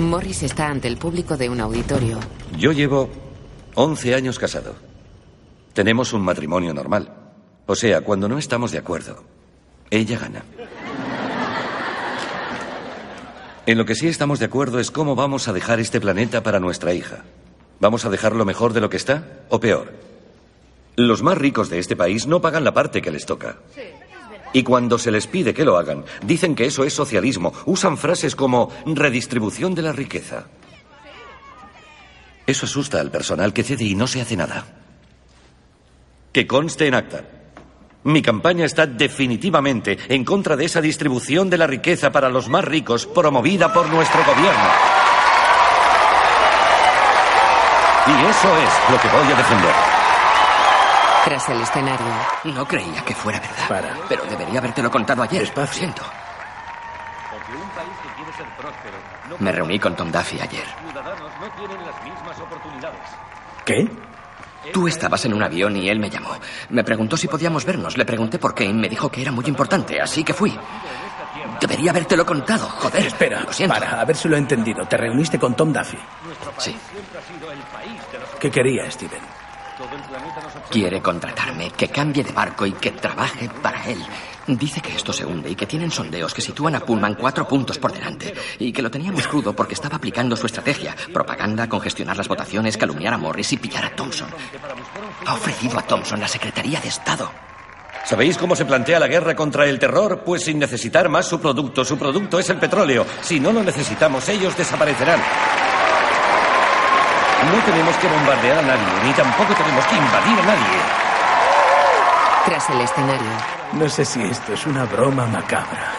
Morris 0.00 0.42
está 0.42 0.68
ante 0.68 0.88
el 0.88 0.96
público 0.96 1.36
de 1.36 1.48
un 1.48 1.60
auditorio. 1.60 2.18
Yo 2.56 2.72
llevo 2.72 3.08
11 3.74 4.14
años 4.14 4.38
casado. 4.38 4.74
Tenemos 5.72 6.12
un 6.12 6.22
matrimonio 6.22 6.74
normal. 6.74 7.12
O 7.66 7.76
sea, 7.76 8.00
cuando 8.00 8.28
no 8.28 8.38
estamos 8.38 8.72
de 8.72 8.78
acuerdo, 8.78 9.22
ella 9.90 10.18
gana. 10.18 10.44
En 13.66 13.78
lo 13.78 13.84
que 13.84 13.94
sí 13.94 14.08
estamos 14.08 14.38
de 14.38 14.46
acuerdo 14.46 14.80
es 14.80 14.90
cómo 14.90 15.14
vamos 15.14 15.46
a 15.46 15.52
dejar 15.52 15.78
este 15.78 16.00
planeta 16.00 16.42
para 16.42 16.58
nuestra 16.58 16.92
hija. 16.92 17.24
¿Vamos 17.78 18.04
a 18.04 18.10
dejarlo 18.10 18.44
mejor 18.44 18.72
de 18.72 18.80
lo 18.80 18.90
que 18.90 18.96
está 18.96 19.44
o 19.48 19.60
peor? 19.60 19.92
Los 20.96 21.22
más 21.22 21.38
ricos 21.38 21.70
de 21.70 21.78
este 21.78 21.94
país 21.94 22.26
no 22.26 22.40
pagan 22.40 22.64
la 22.64 22.74
parte 22.74 23.00
que 23.00 23.10
les 23.10 23.26
toca. 23.26 23.58
Y 24.52 24.62
cuando 24.62 24.98
se 24.98 25.10
les 25.10 25.26
pide 25.26 25.54
que 25.54 25.64
lo 25.64 25.76
hagan, 25.76 26.04
dicen 26.24 26.54
que 26.54 26.66
eso 26.66 26.84
es 26.84 26.92
socialismo. 26.92 27.52
Usan 27.66 27.96
frases 27.96 28.34
como 28.34 28.70
redistribución 28.84 29.74
de 29.74 29.82
la 29.82 29.92
riqueza. 29.92 30.46
Eso 32.46 32.66
asusta 32.66 33.00
al 33.00 33.10
personal 33.10 33.52
que 33.52 33.62
cede 33.62 33.84
y 33.84 33.94
no 33.94 34.06
se 34.06 34.20
hace 34.20 34.36
nada. 34.36 34.66
Que 36.32 36.46
conste 36.46 36.88
en 36.88 36.94
acta. 36.94 37.24
Mi 38.02 38.22
campaña 38.22 38.64
está 38.64 38.86
definitivamente 38.86 39.98
en 40.08 40.24
contra 40.24 40.56
de 40.56 40.64
esa 40.64 40.80
distribución 40.80 41.50
de 41.50 41.58
la 41.58 41.66
riqueza 41.66 42.10
para 42.10 42.30
los 42.30 42.48
más 42.48 42.64
ricos 42.64 43.06
promovida 43.06 43.72
por 43.72 43.88
nuestro 43.88 44.24
gobierno. 44.24 44.70
Y 48.06 48.26
eso 48.26 48.56
es 48.56 48.90
lo 48.90 49.00
que 49.00 49.08
voy 49.08 49.32
a 49.32 49.36
defender. 49.36 49.89
Tras 51.24 51.48
el 51.48 51.60
escenario. 51.60 52.06
No 52.44 52.66
creía 52.66 53.04
que 53.04 53.14
fuera 53.14 53.40
verdad. 53.40 53.94
Pero 54.08 54.24
debería 54.24 54.58
habértelo 54.58 54.90
contado 54.90 55.22
ayer. 55.22 55.50
Lo 55.54 55.66
siento. 55.66 56.02
Me 59.38 59.52
reuní 59.52 59.78
con 59.78 59.94
Tom 59.94 60.10
Duffy 60.10 60.40
ayer. 60.40 60.64
¿Qué? 63.64 63.88
Tú 64.72 64.86
estabas 64.88 65.24
en 65.24 65.34
un 65.34 65.42
avión 65.42 65.76
y 65.76 65.88
él 65.88 65.98
me 65.98 66.10
llamó. 66.10 66.36
Me 66.70 66.84
preguntó 66.84 67.16
si 67.16 67.28
podíamos 67.28 67.64
vernos. 67.64 67.96
Le 67.96 68.04
pregunté 68.04 68.38
por 68.38 68.54
qué 68.54 68.64
y 68.64 68.72
me 68.72 68.88
dijo 68.88 69.08
que 69.10 69.22
era 69.22 69.32
muy 69.32 69.44
importante, 69.46 70.00
así 70.00 70.22
que 70.22 70.34
fui. 70.34 70.56
Debería 71.60 71.90
habértelo 71.90 72.24
contado, 72.24 72.66
joder. 72.68 73.06
Espera, 73.06 73.40
lo 73.40 73.52
siento. 73.52 73.74
para, 73.74 74.00
a 74.00 74.04
ver 74.04 74.16
si 74.16 74.28
lo 74.28 74.36
he 74.36 74.38
entendido. 74.38 74.86
Te 74.86 74.96
reuniste 74.96 75.38
con 75.38 75.54
Tom 75.54 75.72
Duffy. 75.72 75.98
Sí. 76.58 76.76
¿Qué 78.38 78.50
quería, 78.50 78.90
Steven? 78.90 79.20
Quiere 80.70 81.00
contratarme, 81.00 81.70
que 81.70 81.88
cambie 81.88 82.24
de 82.24 82.32
barco 82.32 82.66
y 82.66 82.72
que 82.72 82.92
trabaje 82.92 83.48
para 83.62 83.86
él. 83.86 83.98
Dice 84.46 84.80
que 84.80 84.94
esto 84.94 85.12
se 85.12 85.24
hunde 85.24 85.50
y 85.50 85.54
que 85.54 85.66
tienen 85.66 85.90
sondeos 85.90 86.34
que 86.34 86.40
sitúan 86.40 86.74
a 86.74 86.80
Pullman 86.80 87.14
cuatro 87.14 87.46
puntos 87.46 87.78
por 87.78 87.92
delante. 87.92 88.34
Y 88.58 88.72
que 88.72 88.82
lo 88.82 88.90
teníamos 88.90 89.26
crudo 89.28 89.52
porque 89.52 89.74
estaba 89.74 89.96
aplicando 89.96 90.36
su 90.36 90.46
estrategia. 90.46 90.96
Propaganda, 91.12 91.68
congestionar 91.68 92.16
las 92.16 92.28
votaciones, 92.28 92.76
calumniar 92.76 93.14
a 93.14 93.18
Morris 93.18 93.52
y 93.52 93.58
pillar 93.58 93.84
a 93.84 93.94
Thompson. 93.94 94.28
Ha 95.26 95.34
ofrecido 95.34 95.78
a 95.78 95.82
Thompson 95.82 96.20
la 96.20 96.28
Secretaría 96.28 96.80
de 96.80 96.88
Estado. 96.88 97.30
¿Sabéis 98.04 98.38
cómo 98.38 98.56
se 98.56 98.64
plantea 98.64 98.98
la 98.98 99.06
guerra 99.06 99.36
contra 99.36 99.66
el 99.66 99.78
terror? 99.78 100.22
Pues 100.24 100.44
sin 100.44 100.58
necesitar 100.58 101.08
más 101.08 101.26
su 101.26 101.40
producto. 101.40 101.84
Su 101.84 101.98
producto 101.98 102.38
es 102.38 102.48
el 102.50 102.58
petróleo. 102.58 103.06
Si 103.20 103.38
no 103.38 103.52
lo 103.52 103.62
necesitamos, 103.62 104.28
ellos 104.28 104.56
desaparecerán. 104.56 105.20
No 107.46 107.58
tenemos 107.64 107.96
que 107.96 108.08
bombardear 108.08 108.58
a 108.58 108.62
nadie, 108.62 108.86
ni 109.04 109.12
tampoco 109.12 109.54
tenemos 109.54 109.84
que 109.86 109.96
invadir 109.96 110.38
a 110.40 110.46
nadie. 110.46 110.78
Tras 112.46 112.70
el 112.70 112.80
escenario, 112.80 113.30
No 113.72 113.88
sé 113.88 114.04
si 114.04 114.22
esto 114.22 114.52
es 114.54 114.66
una 114.66 114.84
broma 114.84 115.26
macabra, 115.26 115.92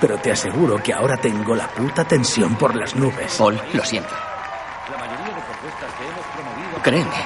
pero 0.00 0.18
te 0.18 0.32
aseguro 0.32 0.82
que 0.82 0.92
ahora 0.94 1.16
tengo 1.16 1.54
la 1.54 1.66
puta 1.66 2.04
tensión 2.04 2.54
por 2.56 2.74
las 2.74 2.94
nubes. 2.94 3.34
Paul, 3.36 3.60
lo 3.72 3.84
siento. 3.84 4.14
Créeme. 6.82 7.16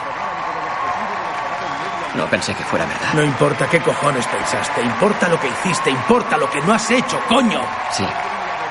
No 2.15 2.27
pensé 2.27 2.55
que 2.55 2.65
fuera 2.65 2.85
verdad. 2.85 3.15
No 3.15 3.23
importa 3.23 3.67
qué 3.69 3.81
cojones 3.81 4.27
pensaste, 4.27 4.83
importa 4.83 5.29
lo 5.29 5.41
que 5.41 5.49
hiciste, 5.49 5.91
importa 5.91 6.37
lo 6.37 6.51
que 6.51 6.61
no 6.63 6.75
has 6.75 6.91
hecho, 6.91 7.19
coño. 7.29 7.61
Sí. 7.91 8.07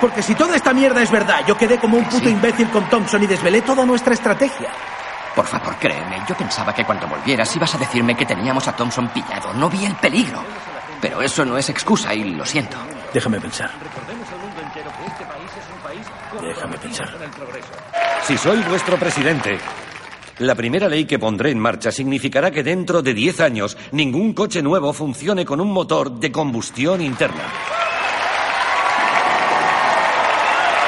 Porque 0.02 0.24
si 0.24 0.34
toda 0.34 0.56
esta 0.56 0.74
mierda 0.74 1.04
es 1.04 1.12
verdad, 1.12 1.46
yo 1.48 1.56
quedé 1.56 1.78
como 1.78 1.98
un 1.98 2.06
puto 2.06 2.28
imbécil 2.28 2.68
con 2.70 2.90
Thompson 2.90 3.22
y 3.22 3.28
desvelé 3.28 3.62
toda 3.62 3.86
nuestra 3.86 4.16
estrategia. 4.16 4.70
Por 5.36 5.46
favor, 5.46 5.76
créeme. 5.80 6.24
Yo 6.28 6.36
pensaba 6.36 6.74
que 6.74 6.84
cuando 6.84 7.08
volvieras 7.08 7.56
ibas 7.56 7.76
a 7.76 7.78
decirme 7.78 8.18
que 8.18 8.26
teníamos 8.26 8.68
a 8.68 8.76
Thompson 8.76 9.10
pillado. 9.10 9.54
No 9.54 9.70
vi 9.70 9.86
el 9.86 9.96
peligro. 9.96 10.44
Pero 11.00 11.22
eso 11.22 11.46
no 11.46 11.56
es 11.58 11.70
excusa 11.70 12.14
y 12.16 12.24
lo 12.24 12.46
siento. 12.46 12.78
Déjame 13.14 13.40
pensar. 13.40 13.70
Déjame 16.42 16.78
pensar. 16.78 17.10
Si 18.24 18.38
soy 18.38 18.60
vuestro 18.64 18.98
presidente, 18.98 19.60
la 20.40 20.56
primera 20.56 20.90
ley 20.90 21.06
que 21.06 21.20
pondré 21.20 21.52
en 21.52 21.60
marcha 21.60 21.92
significará 21.92 22.50
que 22.50 22.64
dentro 22.64 23.04
de 23.04 23.14
10 23.14 23.40
años 23.42 23.78
ningún 23.92 24.34
coche 24.34 24.62
nuevo 24.64 24.94
funcione 24.94 25.46
con 25.46 25.62
un 25.62 25.72
motor 25.72 26.12
de 26.12 26.32
combustión 26.32 27.02
interna. 27.02 27.44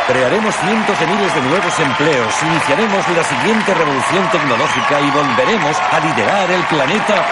Crearemos 0.07 0.53
cientos 0.57 0.99
de 0.99 1.07
miles 1.07 1.33
de 1.33 1.41
nuevos 1.43 1.79
empleos, 1.79 2.33
iniciaremos 2.43 3.07
la 3.15 3.23
siguiente 3.23 3.73
revolución 3.73 4.29
tecnológica 4.31 4.99
y 4.99 5.11
volveremos 5.11 5.77
a 5.79 5.99
liderar 6.01 6.51
el 6.51 6.61
planeta 6.63 7.25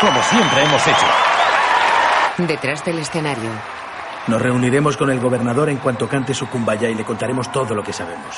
como 0.00 0.22
siempre 0.22 0.62
hemos 0.64 0.86
hecho. 0.86 1.06
detrás 2.38 2.84
del 2.84 2.98
escenario, 2.98 3.50
Nos 4.26 4.40
reuniremos 4.40 4.96
con 4.96 5.10
el 5.10 5.20
gobernador 5.20 5.68
en 5.68 5.76
cuanto 5.76 6.08
cante 6.08 6.32
su 6.32 6.48
cumbaya 6.48 6.88
y 6.88 6.94
le 6.94 7.04
contaremos 7.04 7.52
todo 7.52 7.74
lo 7.74 7.84
que 7.84 7.92
sabemos. 7.92 8.36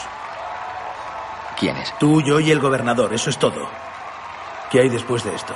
¿Quién 1.59 1.77
es? 1.77 1.95
Tú, 1.99 2.21
yo 2.21 2.41
y 2.41 2.51
el 2.51 2.59
gobernador, 2.61 3.15
eso 3.15 3.31
es 3.31 3.39
todo. 3.39 3.69
¿Qué 4.71 4.81
hay 4.81 4.89
después 4.89 5.23
de 5.23 5.35
esto? 5.35 5.55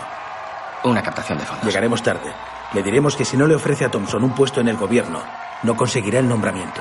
Una 0.85 1.03
captación 1.03 1.37
de 1.39 1.45
fondos. 1.45 1.67
Llegaremos 1.67 2.01
tarde. 2.03 2.33
Le 2.73 2.83
diremos 2.83 3.17
que 3.17 3.25
si 3.25 3.37
no 3.37 3.47
le 3.49 3.57
ofrece 3.57 3.85
a 3.85 3.91
Thompson 3.91 4.23
un 4.23 4.35
puesto 4.35 4.61
en 4.61 4.69
el 4.69 4.77
gobierno, 4.77 5.21
no 5.65 5.77
conseguirá 5.77 6.21
el 6.21 6.29
nombramiento. 6.29 6.81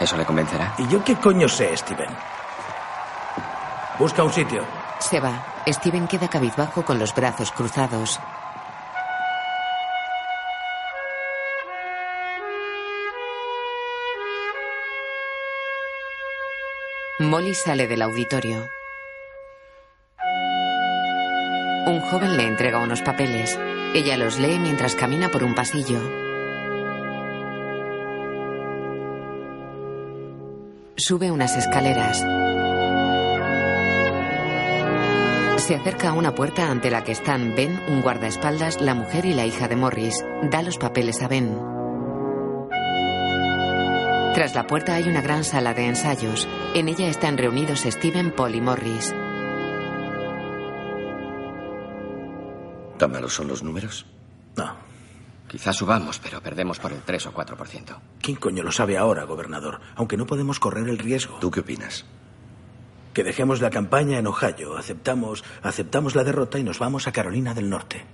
¿Eso 0.00 0.16
le 0.16 0.24
convencerá? 0.24 0.74
¿Y 0.78 0.88
yo 0.88 1.04
qué 1.04 1.14
coño 1.16 1.48
sé, 1.48 1.76
Steven? 1.76 2.08
Busca 3.98 4.22
un 4.24 4.32
sitio. 4.32 4.64
se 4.98 5.20
va. 5.20 5.32
Steven 5.66 6.08
queda 6.08 6.28
cabizbajo 6.28 6.84
con 6.84 6.98
los 6.98 7.14
brazos 7.14 7.52
cruzados. 7.52 8.18
Molly 17.18 17.54
sale 17.54 17.86
del 17.86 18.02
auditorio. 18.02 18.68
Un 21.86 22.00
joven 22.00 22.36
le 22.36 22.46
entrega 22.46 22.78
unos 22.78 23.02
papeles. 23.02 23.58
Ella 23.94 24.16
los 24.16 24.38
lee 24.38 24.58
mientras 24.58 24.94
camina 24.94 25.28
por 25.28 25.44
un 25.44 25.54
pasillo. 25.54 26.00
Sube 31.00 31.30
unas 31.30 31.56
escaleras. 31.56 32.18
Se 35.62 35.74
acerca 35.74 36.10
a 36.10 36.12
una 36.12 36.34
puerta 36.34 36.70
ante 36.70 36.90
la 36.90 37.04
que 37.04 37.12
están 37.12 37.54
Ben, 37.56 37.80
un 37.88 38.02
guardaespaldas, 38.02 38.82
la 38.82 38.92
mujer 38.92 39.24
y 39.24 39.32
la 39.32 39.46
hija 39.46 39.66
de 39.66 39.76
Morris. 39.76 40.22
Da 40.50 40.60
los 40.60 40.76
papeles 40.76 41.22
a 41.22 41.28
Ben. 41.28 41.58
Tras 44.34 44.54
la 44.54 44.66
puerta 44.66 44.94
hay 44.94 45.08
una 45.08 45.22
gran 45.22 45.42
sala 45.42 45.72
de 45.72 45.86
ensayos. 45.86 46.46
En 46.74 46.88
ella 46.88 47.08
están 47.08 47.38
reunidos 47.38 47.80
Steven, 47.80 48.30
Paul 48.30 48.56
y 48.56 48.60
Morris. 48.60 49.14
¿Tan 52.98 53.10
malos 53.10 53.32
son 53.32 53.48
los 53.48 53.62
números? 53.62 54.04
No. 54.54 54.89
Quizás 55.50 55.74
subamos, 55.74 56.20
pero 56.20 56.40
perdemos 56.40 56.78
por 56.78 56.92
el 56.92 57.02
3 57.02 57.26
o 57.26 57.34
4%. 57.34 57.98
¿Quién 58.22 58.36
coño 58.36 58.62
lo 58.62 58.70
sabe 58.70 58.96
ahora, 58.96 59.24
gobernador? 59.24 59.80
Aunque 59.96 60.16
no 60.16 60.24
podemos 60.24 60.60
correr 60.60 60.88
el 60.88 60.96
riesgo. 60.96 61.40
¿Tú 61.40 61.50
qué 61.50 61.58
opinas? 61.58 62.04
Que 63.12 63.24
dejemos 63.24 63.60
la 63.60 63.70
campaña 63.70 64.18
en 64.18 64.28
Ohio, 64.28 64.76
aceptamos, 64.76 65.42
aceptamos 65.64 66.14
la 66.14 66.22
derrota 66.22 66.60
y 66.60 66.62
nos 66.62 66.78
vamos 66.78 67.08
a 67.08 67.12
Carolina 67.12 67.52
del 67.52 67.68
Norte. 67.68 68.04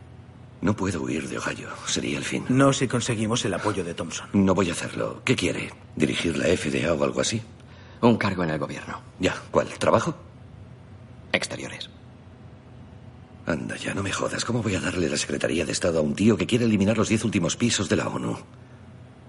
No 0.62 0.74
puedo 0.74 1.02
huir 1.02 1.28
de 1.28 1.36
Ohio. 1.36 1.68
Sería 1.84 2.16
el 2.16 2.24
fin. 2.24 2.46
No 2.48 2.72
si 2.72 2.88
conseguimos 2.88 3.44
el 3.44 3.52
apoyo 3.52 3.84
de 3.84 3.92
Thompson. 3.92 4.30
No 4.32 4.54
voy 4.54 4.70
a 4.70 4.72
hacerlo. 4.72 5.20
¿Qué 5.22 5.36
quiere? 5.36 5.74
¿Dirigir 5.94 6.38
la 6.38 6.46
FDA 6.46 6.94
o 6.94 7.04
algo 7.04 7.20
así? 7.20 7.42
Un 8.00 8.16
cargo 8.16 8.44
en 8.44 8.50
el 8.50 8.58
gobierno. 8.58 9.02
Ya. 9.20 9.34
¿Cuál? 9.50 9.68
¿Trabajo? 9.78 10.14
Exteriores. 11.32 11.90
Anda, 13.46 13.76
ya 13.76 13.94
no 13.94 14.02
me 14.02 14.10
jodas. 14.10 14.44
¿Cómo 14.44 14.60
voy 14.60 14.74
a 14.74 14.80
darle 14.80 15.08
la 15.08 15.16
Secretaría 15.16 15.64
de 15.64 15.70
Estado 15.70 16.00
a 16.00 16.02
un 16.02 16.16
tío 16.16 16.36
que 16.36 16.46
quiere 16.46 16.64
eliminar 16.64 16.98
los 16.98 17.08
diez 17.08 17.24
últimos 17.24 17.56
pisos 17.56 17.88
de 17.88 17.94
la 17.94 18.08
ONU? 18.08 18.36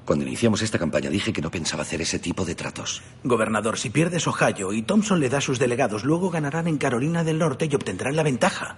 Cuando 0.05 0.25
iniciamos 0.25 0.63
esta 0.63 0.79
campaña 0.79 1.11
dije 1.11 1.31
que 1.31 1.41
no 1.41 1.51
pensaba 1.51 1.83
hacer 1.83 2.01
ese 2.01 2.17
tipo 2.17 2.43
de 2.43 2.55
tratos. 2.55 3.03
Gobernador, 3.23 3.77
si 3.77 3.91
pierdes 3.91 4.25
Ohio 4.25 4.73
y 4.73 4.81
Thompson 4.81 5.19
le 5.19 5.29
da 5.29 5.39
sus 5.39 5.59
delegados, 5.59 6.03
luego 6.03 6.31
ganarán 6.31 6.67
en 6.67 6.77
Carolina 6.77 7.23
del 7.23 7.37
Norte 7.37 7.67
y 7.69 7.75
obtendrán 7.75 8.15
la 8.15 8.23
ventaja. 8.23 8.77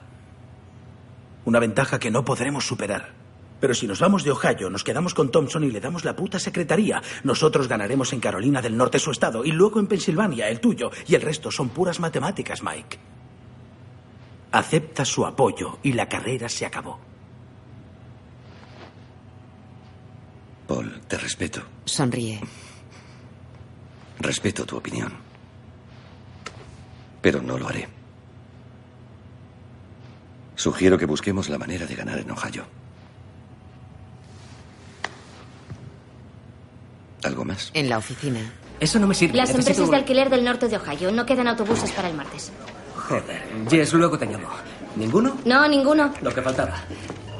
Una 1.45 1.59
ventaja 1.59 1.99
que 1.99 2.11
no 2.11 2.25
podremos 2.25 2.67
superar. 2.67 3.13
Pero 3.61 3.73
si 3.73 3.87
nos 3.87 3.99
vamos 3.99 4.23
de 4.25 4.31
Ohio, 4.31 4.69
nos 4.69 4.83
quedamos 4.83 5.13
con 5.13 5.31
Thompson 5.31 5.63
y 5.63 5.71
le 5.71 5.79
damos 5.79 6.03
la 6.03 6.15
puta 6.15 6.39
secretaría. 6.39 7.01
Nosotros 7.23 7.67
ganaremos 7.69 8.11
en 8.11 8.19
Carolina 8.19 8.61
del 8.61 8.75
Norte 8.75 8.99
su 8.99 9.11
estado 9.11 9.45
y 9.45 9.51
luego 9.51 9.79
en 9.79 9.87
Pensilvania 9.87 10.49
el 10.49 10.59
tuyo. 10.59 10.91
Y 11.07 11.15
el 11.15 11.21
resto 11.21 11.49
son 11.49 11.69
puras 11.69 11.99
matemáticas, 11.99 12.61
Mike. 12.61 12.99
Acepta 14.51 15.05
su 15.05 15.25
apoyo 15.25 15.77
y 15.83 15.93
la 15.93 16.07
carrera 16.09 16.49
se 16.49 16.65
acabó. 16.65 16.99
Paul, 20.67 21.01
te 21.07 21.17
respeto. 21.17 21.61
Sonríe. 21.85 22.39
Respeto 24.19 24.65
tu 24.65 24.77
opinión. 24.77 25.11
Pero 27.21 27.41
no 27.41 27.57
lo 27.57 27.67
haré. 27.67 27.87
Sugiero 30.55 30.97
que 30.97 31.05
busquemos 31.05 31.49
la 31.49 31.57
manera 31.57 31.85
de 31.85 31.95
ganar 31.95 32.19
en 32.19 32.31
Ohio. 32.31 32.65
¿Algo 37.23 37.45
más? 37.45 37.71
En 37.73 37.89
la 37.89 37.97
oficina. 37.97 38.39
Eso 38.79 38.97
no 38.99 39.07
me 39.07 39.13
sirve. 39.15 39.37
Las 39.37 39.49
Necesito- 39.49 39.59
empresas 39.59 39.89
de 39.91 39.95
alquiler 39.97 40.29
del 40.29 40.43
norte 40.45 40.67
de 40.67 40.77
Ohio 40.77 41.11
no 41.11 41.25
quedan 41.25 41.47
autobuses 41.47 41.91
para 41.91 42.09
el 42.09 42.15
martes. 42.15 42.51
Joder, 43.09 43.41
Jess, 43.67 43.93
luego 43.93 44.19
te 44.19 44.27
llamo. 44.27 44.47
¿Ninguno? 44.95 45.35
No, 45.43 45.67
ninguno. 45.67 46.13
Lo 46.21 46.31
que 46.31 46.43
faltaba. 46.43 46.75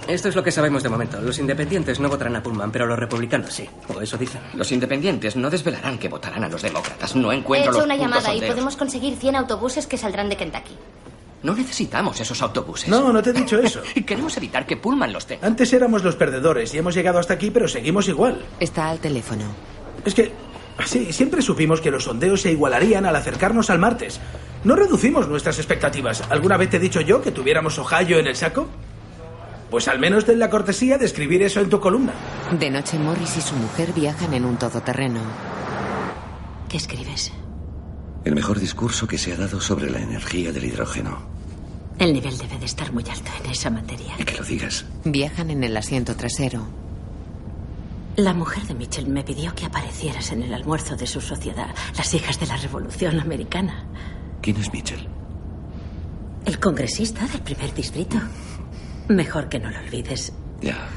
Esto 0.07 0.29
es 0.29 0.35
lo 0.35 0.43
que 0.43 0.51
sabemos 0.51 0.81
de 0.81 0.89
momento. 0.89 1.21
Los 1.21 1.37
independientes 1.37 1.99
no 1.99 2.09
votarán 2.09 2.35
a 2.35 2.41
Pullman, 2.41 2.71
pero 2.71 2.87
los 2.87 2.97
republicanos 2.97 3.53
sí. 3.53 3.69
O 3.93 4.01
eso 4.01 4.17
dicen. 4.17 4.41
Los 4.55 4.71
independientes 4.71 5.35
no 5.35 5.47
desvelarán 5.51 5.99
que 5.99 6.09
votarán 6.09 6.43
a 6.43 6.49
los 6.49 6.63
demócratas. 6.63 7.15
No 7.15 7.31
He 7.31 7.35
encuentro 7.35 7.69
hecho 7.69 7.77
los 7.77 7.85
una 7.85 7.95
llamada 7.95 8.33
y 8.33 8.41
podemos 8.41 8.75
conseguir 8.75 9.15
100 9.15 9.35
autobuses 9.35 9.85
que 9.85 9.99
saldrán 9.99 10.27
de 10.29 10.37
Kentucky. 10.37 10.75
No 11.43 11.53
necesitamos 11.53 12.19
esos 12.19 12.41
autobuses. 12.41 12.89
No, 12.89 13.13
no 13.13 13.21
te 13.21 13.29
he 13.29 13.33
dicho 13.33 13.59
eso. 13.59 13.81
Y 13.95 14.01
queremos 14.01 14.35
evitar 14.37 14.65
que 14.65 14.75
Pullman 14.77 15.13
los 15.13 15.27
tenga. 15.27 15.45
Antes 15.45 15.71
éramos 15.71 16.03
los 16.03 16.15
perdedores 16.15 16.73
y 16.73 16.79
hemos 16.79 16.95
llegado 16.95 17.19
hasta 17.19 17.35
aquí, 17.35 17.51
pero 17.51 17.67
seguimos 17.67 18.07
igual. 18.07 18.43
Está 18.59 18.89
al 18.89 18.97
teléfono. 18.97 19.45
Es 20.03 20.15
que 20.15 20.31
Sí, 20.85 21.11
siempre 21.11 21.41
supimos 21.41 21.81
que 21.81 21.91
los 21.91 22.05
sondeos 22.05 22.41
se 22.41 22.51
igualarían 22.51 23.05
al 23.05 23.15
acercarnos 23.15 23.69
al 23.69 23.79
martes. 23.79 24.19
No 24.63 24.75
reducimos 24.75 25.27
nuestras 25.27 25.57
expectativas. 25.57 26.23
¿Alguna 26.29 26.57
vez 26.57 26.69
te 26.69 26.77
he 26.77 26.79
dicho 26.79 27.01
yo 27.01 27.21
que 27.21 27.31
tuviéramos 27.31 27.77
Ohio 27.79 28.19
en 28.19 28.27
el 28.27 28.35
saco? 28.35 28.67
Pues 29.69 29.87
al 29.87 29.99
menos 29.99 30.25
ten 30.25 30.39
la 30.39 30.49
cortesía 30.49 30.97
de 30.97 31.05
escribir 31.05 31.43
eso 31.43 31.59
en 31.61 31.69
tu 31.69 31.79
columna. 31.79 32.13
De 32.57 32.69
noche, 32.69 32.97
Morris 32.97 33.37
y 33.37 33.41
su 33.41 33.55
mujer 33.55 33.93
viajan 33.93 34.33
en 34.33 34.45
un 34.45 34.57
todoterreno. 34.57 35.21
¿Qué 36.67 36.77
escribes? 36.77 37.31
El 38.25 38.35
mejor 38.35 38.59
discurso 38.59 39.07
que 39.07 39.17
se 39.17 39.33
ha 39.33 39.37
dado 39.37 39.61
sobre 39.61 39.89
la 39.89 39.99
energía 39.99 40.51
del 40.51 40.65
hidrógeno. 40.65 41.19
El 41.99 42.13
nivel 42.13 42.37
debe 42.37 42.57
de 42.57 42.65
estar 42.65 42.91
muy 42.93 43.03
alto 43.09 43.31
en 43.43 43.51
esa 43.51 43.69
materia. 43.69 44.15
Y 44.17 44.23
que 44.23 44.37
lo 44.37 44.43
digas. 44.43 44.85
Viajan 45.03 45.51
en 45.51 45.63
el 45.63 45.75
asiento 45.77 46.15
trasero. 46.15 46.67
La 48.19 48.33
mujer 48.33 48.63
de 48.63 48.73
Mitchell 48.73 49.07
me 49.07 49.23
pidió 49.23 49.55
que 49.55 49.65
aparecieras 49.65 50.33
en 50.33 50.43
el 50.43 50.53
almuerzo 50.53 50.97
de 50.97 51.07
su 51.07 51.21
sociedad, 51.21 51.73
las 51.95 52.13
hijas 52.13 52.37
de 52.37 52.47
la 52.47 52.57
Revolución 52.57 53.17
Americana. 53.17 53.85
¿Quién 54.41 54.57
es 54.57 54.73
Mitchell? 54.73 55.07
El 56.43 56.59
congresista 56.59 57.25
del 57.27 57.39
primer 57.39 57.73
distrito. 57.73 58.17
Mejor 59.07 59.47
que 59.47 59.57
no 59.59 59.71
lo 59.71 59.79
olvides. 59.79 60.33
Ya. 60.59 60.89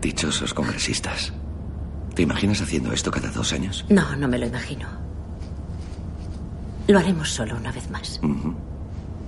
Dichosos 0.00 0.54
congresistas. 0.54 1.32
¿Te 2.14 2.22
imaginas 2.22 2.60
haciendo 2.62 2.92
esto 2.92 3.10
cada 3.10 3.32
dos 3.32 3.52
años? 3.52 3.84
No, 3.88 4.14
no 4.14 4.28
me 4.28 4.38
lo 4.38 4.46
imagino. 4.46 4.86
Lo 6.86 7.00
haremos 7.00 7.28
solo 7.28 7.56
una 7.56 7.72
vez 7.72 7.90
más. 7.90 8.20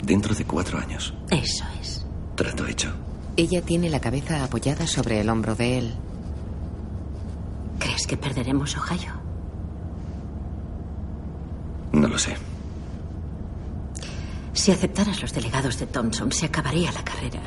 Dentro 0.04 0.36
de 0.36 0.44
cuatro 0.44 0.78
años. 0.78 1.12
Eso 1.32 1.64
es. 1.80 2.06
Trato 2.36 2.64
hecho. 2.64 2.94
Ella 3.36 3.60
tiene 3.60 3.90
la 3.90 4.00
cabeza 4.00 4.44
apoyada 4.44 4.86
sobre 4.86 5.20
el 5.20 5.28
hombro 5.28 5.56
de 5.56 5.78
él. 5.78 5.94
¿Crees 7.78 8.06
que 8.06 8.16
perderemos 8.16 8.76
Ohio? 8.76 9.12
No 11.92 12.08
lo 12.08 12.18
sé. 12.18 12.36
Si 14.52 14.72
aceptaras 14.72 15.22
los 15.22 15.32
delegados 15.32 15.78
de 15.78 15.86
Thompson, 15.86 16.32
se 16.32 16.46
acabaría 16.46 16.90
la 16.92 17.04
carrera. 17.04 17.40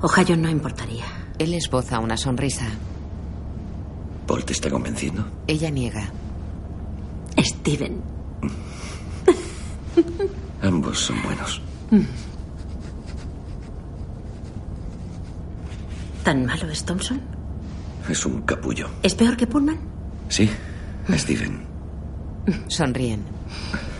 Ohio 0.00 0.36
no 0.36 0.48
importaría. 0.48 1.04
Él 1.38 1.54
esboza 1.54 1.98
una 1.98 2.16
sonrisa. 2.16 2.66
¿Paul 4.26 4.44
te 4.44 4.52
está 4.52 4.70
convenciendo? 4.70 5.26
Ella 5.46 5.70
niega. 5.70 6.10
Steven. 7.38 8.02
Ambos 10.62 10.98
son 10.98 11.22
buenos. 11.22 11.62
¿Tan 16.24 16.44
malo 16.44 16.68
es 16.70 16.84
Thompson? 16.84 17.37
Es 18.08 18.24
un 18.24 18.42
capullo. 18.42 18.88
¿Es 19.02 19.14
peor 19.14 19.36
que 19.36 19.46
Pullman? 19.46 19.78
Sí, 20.28 20.48
Steven. 21.10 21.60
Sonríen. 22.68 23.22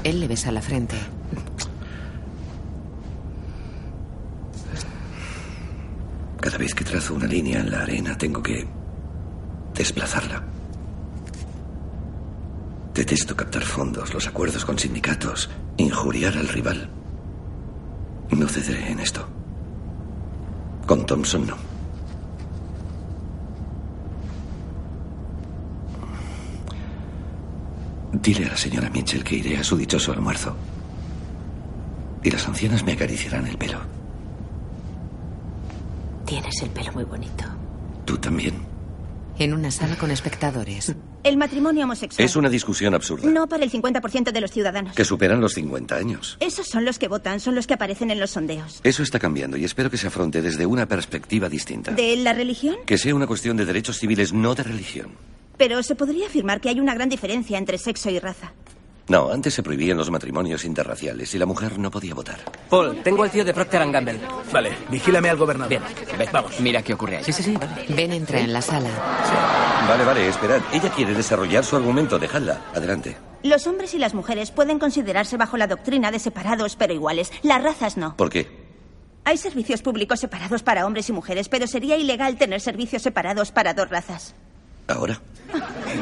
Él 0.05 0.21
le 0.21 0.29
besa 0.29 0.51
la 0.51 0.63
frente. 0.63 0.97
Cada 6.41 6.57
vez 6.57 6.75
que 6.75 6.85
trazo 6.85 7.15
una 7.15 7.27
línea 7.27 7.61
en 7.61 7.71
la 7.71 7.83
arena 7.83 8.17
tengo 8.17 8.43
que 8.43 8.67
desplazarla. 9.75 10.43
Detesto 12.95 13.37
captar 13.37 13.63
fondos, 13.63 14.15
los 14.15 14.27
acuerdos 14.27 14.65
con 14.65 14.79
sindicatos, 14.79 15.51
injuriar 15.77 16.37
al 16.39 16.49
rival. 16.49 16.89
No 18.31 18.49
cederé 18.49 18.91
en 18.91 19.01
esto. 19.01 19.29
Con 20.87 21.05
Thompson 21.05 21.47
no. 21.47 21.68
Dile 28.13 28.47
a 28.47 28.51
la 28.51 28.57
señora 28.57 28.91
Mitchell 28.91 29.23
que 29.23 29.37
iré 29.37 29.59
a 29.59 29.65
su 29.65 29.77
dichoso 29.77 30.13
almuerzo. 30.13 30.57
Y 32.23 32.31
las 32.31 32.47
ancianas 32.49 32.85
me 32.85 32.93
acariciarán 32.93 33.47
el 33.47 33.57
pelo. 33.57 33.81
Tienes 36.25 36.63
el 36.63 36.71
pelo 36.71 36.93
muy 36.93 37.05
bonito. 37.05 37.45
Tú 38.05 38.19
también. 38.19 38.55
En 39.39 39.55
una 39.55 39.71
sala 39.71 39.97
con 39.97 40.11
espectadores. 40.11 40.95
El 41.23 41.37
matrimonio 41.37 41.85
homosexual. 41.85 42.25
Es 42.25 42.37
una 42.37 42.49
discusión 42.49 42.95
absurda. 42.95 43.31
No 43.31 43.49
para 43.49 43.63
el 43.65 43.71
50% 43.71 44.33
de 44.33 44.41
los 44.41 44.51
ciudadanos. 44.51 44.95
Que 44.95 45.05
superan 45.05 45.41
los 45.41 45.55
50 45.55 45.95
años. 45.95 46.37
Esos 46.41 46.67
son 46.67 46.85
los 46.85 46.99
que 46.99 47.07
votan, 47.07 47.39
son 47.39 47.55
los 47.55 47.67
que 47.67 47.75
aparecen 47.75 48.11
en 48.11 48.19
los 48.19 48.31
sondeos. 48.31 48.81
Eso 48.83 49.03
está 49.03 49.19
cambiando 49.19 49.57
y 49.57 49.65
espero 49.65 49.91
que 49.91 49.97
se 49.97 50.09
afronte 50.09 50.43
desde 50.43 50.67
una 50.67 50.87
perspectiva 50.87 51.49
distinta. 51.49 51.93
¿De 51.93 52.17
la 52.17 52.33
religión? 52.33 52.77
Que 52.85 52.99
sea 52.99 53.15
una 53.15 53.27
cuestión 53.27 53.57
de 53.57 53.65
derechos 53.65 53.99
civiles, 53.99 54.33
no 54.33 54.55
de 54.55 54.63
religión. 54.65 55.11
Pero 55.59 55.83
se 55.83 55.95
podría 55.95 56.27
afirmar 56.29 56.61
que 56.61 56.69
hay 56.71 56.81
una 56.81 56.95
gran 56.95 57.09
diferencia 57.09 57.59
entre 57.59 57.77
sexo 57.79 58.09
y 58.11 58.19
raza. 58.19 58.53
No, 59.09 59.31
antes 59.31 59.55
se 59.55 59.63
prohibían 59.63 59.97
los 59.97 60.11
matrimonios 60.11 60.67
interraciales 60.67 61.35
y 61.35 61.39
la 61.39 61.47
mujer 61.47 61.79
no 61.79 61.91
podía 61.91 62.15
votar. 62.15 62.39
Paul, 62.69 63.03
tengo 63.03 63.23
al 63.23 63.31
tío 63.31 63.43
de 63.43 63.55
Procter 63.55 63.91
Gamble. 63.91 64.21
Vale, 64.53 64.71
vigílame 64.91 65.31
al 65.31 65.39
gobernador. 65.39 65.71
Bien, 65.71 65.83
Ve, 66.19 66.29
vamos. 66.31 66.61
Mira 66.61 66.83
qué 66.83 66.93
ocurre 66.93 67.17
ahí. 67.17 67.25
Sí, 67.25 67.33
sí, 67.33 67.43
sí. 67.43 67.57
vale. 67.57 67.87
Ben 67.89 68.13
entra 68.13 68.39
en 68.39 68.53
la 68.53 68.61
sala. 68.61 68.91
Vale, 69.89 70.05
vale, 70.05 70.29
esperad. 70.29 70.61
Ella 70.73 70.91
quiere 70.91 71.15
desarrollar 71.15 71.65
su 71.65 71.77
argumento. 71.77 72.19
Dejadla. 72.19 72.61
Adelante. 72.75 73.17
Los 73.43 73.67
hombres 73.67 73.95
y 73.95 73.99
las 73.99 74.13
mujeres 74.13 74.51
pueden 74.51 74.79
considerarse 74.79 75.39
bajo 75.39 75.57
la 75.57 75.67
doctrina 75.67 76.11
de 76.11 76.19
separados 76.19 76.77
pero 76.77 76.93
iguales. 76.93 77.33
Las 77.43 77.63
razas 77.63 77.97
no. 77.97 78.15
¿Por 78.15 78.29
qué? 78.29 78.47
Hay 79.25 79.39
servicios 79.39 79.81
públicos 79.81 80.21
separados 80.21 80.63
para 80.63 80.87
hombres 80.87 81.09
y 81.09 81.13
mujeres, 81.13 81.49
pero 81.49 81.67
sería 81.67 81.97
ilegal 81.97 82.37
tener 82.37 82.61
servicios 82.61 83.03
separados 83.03 83.53
para 83.53 83.73
dos 83.73 83.89
razas. 83.89 84.35
Ahora. 84.89 85.21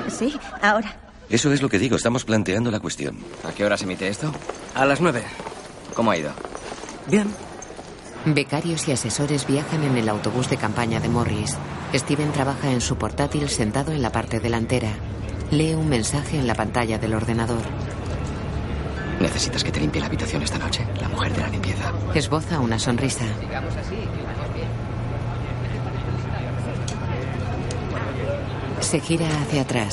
Sí, 0.09 0.35
ahora. 0.63 0.97
Eso 1.29 1.53
es 1.53 1.61
lo 1.61 1.69
que 1.69 1.79
digo. 1.79 1.97
Estamos 1.97 2.25
planteando 2.25 2.71
la 2.71 2.81
cuestión. 2.81 3.19
¿A 3.45 3.53
qué 3.53 3.65
hora 3.65 3.77
se 3.77 3.85
emite 3.85 4.09
esto? 4.09 4.33
A 4.75 4.85
las 4.87 5.01
nueve. 5.01 5.23
¿Cómo 5.95 6.11
ha 6.11 6.17
ido? 6.17 6.33
Bien. 7.09 7.27
Becarios 8.25 8.89
y 8.89 8.93
asesores 8.93 9.47
viajan 9.47 9.83
en 9.85 9.97
el 9.97 10.09
autobús 10.09 10.49
de 10.49 10.57
campaña 10.57 11.01
de 11.01 11.09
Morris. 11.09 11.57
Steven 11.95 12.33
trabaja 12.33 12.71
en 12.71 12.81
su 12.81 12.97
portátil 12.97 13.49
sentado 13.49 13.93
en 13.93 14.03
la 14.03 14.11
parte 14.13 14.41
delantera. 14.41 14.91
Lee 15.51 15.75
un 15.75 15.89
mensaje 15.89 16.39
en 16.39 16.47
la 16.47 16.55
pantalla 16.55 16.99
del 16.99 17.15
ordenador. 17.15 17.63
¿Necesitas 19.21 19.65
que 19.65 19.73
te 19.73 19.81
limpie 19.81 20.01
la 20.01 20.09
habitación 20.09 20.43
esta 20.43 20.59
noche? 20.59 20.87
La 21.01 21.09
mujer 21.09 21.33
de 21.33 21.41
la 21.41 21.49
limpieza. 21.49 21.93
Esboza 22.15 22.61
una 22.61 22.79
sonrisa. 22.79 23.25
Se 28.87 29.01
gira 29.01 29.27
hacia 29.43 29.63
atrás. 29.63 29.93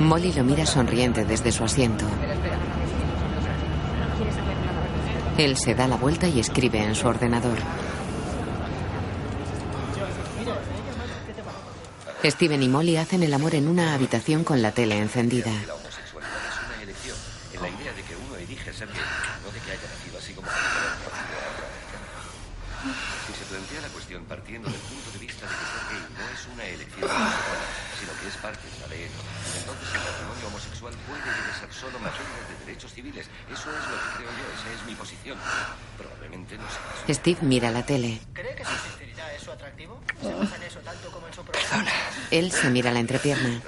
Molly 0.00 0.32
lo 0.32 0.42
mira 0.42 0.66
sonriente 0.66 1.24
desde 1.24 1.52
su 1.52 1.62
asiento. 1.62 2.04
Él 5.38 5.56
se 5.56 5.76
da 5.76 5.86
la 5.86 5.94
vuelta 5.94 6.26
y 6.26 6.40
escribe 6.40 6.82
en 6.82 6.96
su 6.96 7.06
ordenador. 7.06 7.58
Steven 12.24 12.62
y 12.64 12.68
Molly 12.68 12.96
hacen 12.96 13.22
el 13.22 13.32
amor 13.32 13.54
en 13.54 13.68
una 13.68 13.94
habitación 13.94 14.42
con 14.42 14.60
la 14.60 14.72
tele 14.72 14.98
encendida. 14.98 15.52
La 15.66 15.74
homosexualidad 15.74 16.32
es 16.50 16.66
una 16.66 16.82
elección 16.82 17.16
en 17.54 17.62
la 17.62 17.68
idea 17.68 17.92
de 17.92 18.02
que 18.02 18.16
uno 18.16 18.36
elige 18.38 18.72
ser 18.72 18.88
gay, 18.88 19.02
no 19.44 19.52
de 19.52 19.60
que 19.60 19.70
haya 19.70 19.88
nacido 19.88 20.18
así 20.18 20.32
como 20.34 20.48
Si 23.26 23.32
se 23.32 23.44
plantea 23.46 23.80
la 23.80 23.88
cuestión 23.88 24.24
partiendo 24.24 24.68
del 24.68 24.80
punto 24.80 25.10
de 25.12 25.18
vista 25.18 25.46
de 25.46 25.54
que 25.54 25.66
ser 25.66 25.82
gay 25.90 26.02
no 26.18 26.24
es 26.34 26.46
una 26.52 26.64
elección, 26.64 27.10
sino 27.98 28.12
que 28.20 28.26
es 28.28 28.36
parte 28.42 28.66
de 28.66 28.78
la 28.78 28.86
ADN, 28.86 29.14
entonces 29.62 29.88
el 29.94 30.02
matrimonio 30.02 30.46
homosexual 30.46 30.94
puede 31.06 31.22
y 31.22 31.34
debe 31.42 31.54
ser 31.58 31.70
solo 31.74 31.98
materia 31.98 32.42
de 32.50 32.54
derechos 32.66 32.92
civiles. 32.92 33.26
Eso 33.50 33.70
es 33.70 33.84
lo 33.86 33.96
que 33.98 34.08
creo 34.18 34.30
yo, 34.30 34.46
esa 34.50 34.68
es 34.74 34.86
mi 34.86 34.94
posición. 34.94 35.38
Probablemente 35.98 36.58
no 36.58 36.66
sea 36.70 36.82
eso. 36.94 37.06
Steve 37.32 37.48
mira 37.48 37.70
la 37.70 37.82
tele. 37.82 38.20
¿Cree 38.34 38.54
que 38.54 38.62
su 38.64 38.70
sinceridad 38.70 39.34
es 39.34 39.42
su 39.42 39.50
atractivo? 39.50 39.98
¿Se 40.20 40.34
basa 40.34 40.56
en 40.56 40.62
eso 40.64 40.80
tanto 40.80 41.10
como 41.10 41.26
en 41.26 41.32
su 41.32 41.42
Perdona. 41.42 41.90
Él 42.30 42.52
se 42.52 42.68
mira 42.68 42.92
la 42.92 43.00
entrepierna. 43.00 43.62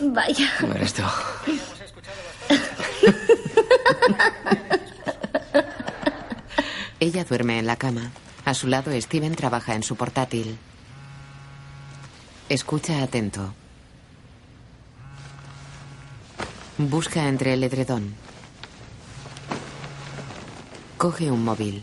Vaya. 0.00 0.52
No 0.60 0.74
eres 0.74 0.94
tú. 0.94 1.02
Ella 6.98 7.24
duerme 7.24 7.60
en 7.60 7.66
la 7.66 7.76
cama. 7.76 8.10
A 8.44 8.54
su 8.54 8.66
lado, 8.66 8.90
Steven 9.00 9.36
trabaja 9.36 9.74
en 9.74 9.84
su 9.84 9.94
portátil. 9.94 10.58
Escucha 12.48 13.02
atento. 13.02 13.54
Busca 16.78 17.28
entre 17.28 17.54
el 17.54 17.62
edredón. 17.62 18.14
Coge 20.96 21.30
un 21.30 21.44
móvil. 21.44 21.82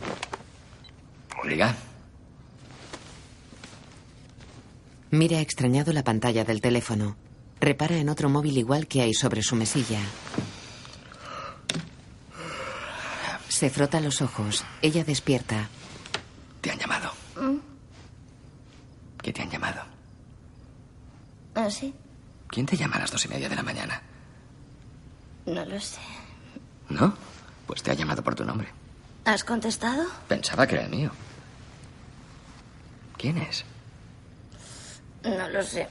Mira 5.12 5.40
extrañado 5.42 5.94
la 5.94 6.04
pantalla 6.04 6.44
del 6.44 6.62
teléfono. 6.62 7.16
Repara 7.60 7.98
en 7.98 8.10
otro 8.10 8.30
móvil 8.30 8.58
igual 8.58 8.88
que 8.88 9.02
hay 9.02 9.14
sobre 9.14 9.42
su 9.44 9.56
mesilla. 9.56 10.00
Se 13.48 13.70
frota 13.70 14.00
los 14.00 14.22
ojos. 14.22 14.64
Ella 14.82 15.04
despierta. 15.04 15.70
Te 16.62 16.72
han 16.72 16.80
llamado. 16.80 17.12
Mm, 17.40 17.58
¿Qué 19.22 19.32
te 19.32 19.42
han 19.44 19.50
llamado? 19.52 19.82
¿Ah, 21.56 21.70
sí? 21.70 21.94
¿Quién 22.48 22.66
te 22.66 22.76
llama 22.76 22.96
a 22.96 23.00
las 23.00 23.12
dos 23.12 23.24
y 23.26 23.28
media 23.30 23.48
de 23.50 23.56
la 23.56 23.64
mañana? 23.64 24.02
No 25.46 25.64
lo 25.66 25.80
sé. 25.80 26.02
¿No? 26.90 27.14
Pues 27.68 27.84
te 27.84 27.92
ha 27.92 27.94
llamado 27.94 28.24
por 28.24 28.34
tu 28.36 28.44
nombre. 28.44 28.68
¿Has 29.26 29.44
contestado? 29.44 30.06
Pensaba 30.28 30.66
que 30.68 30.76
era 30.76 30.86
el 30.86 30.90
mío. 30.90 31.12
¿Quién 33.24 33.38
es? 33.38 33.64
No 35.24 35.48
lo 35.48 35.64
sé. 35.64 35.88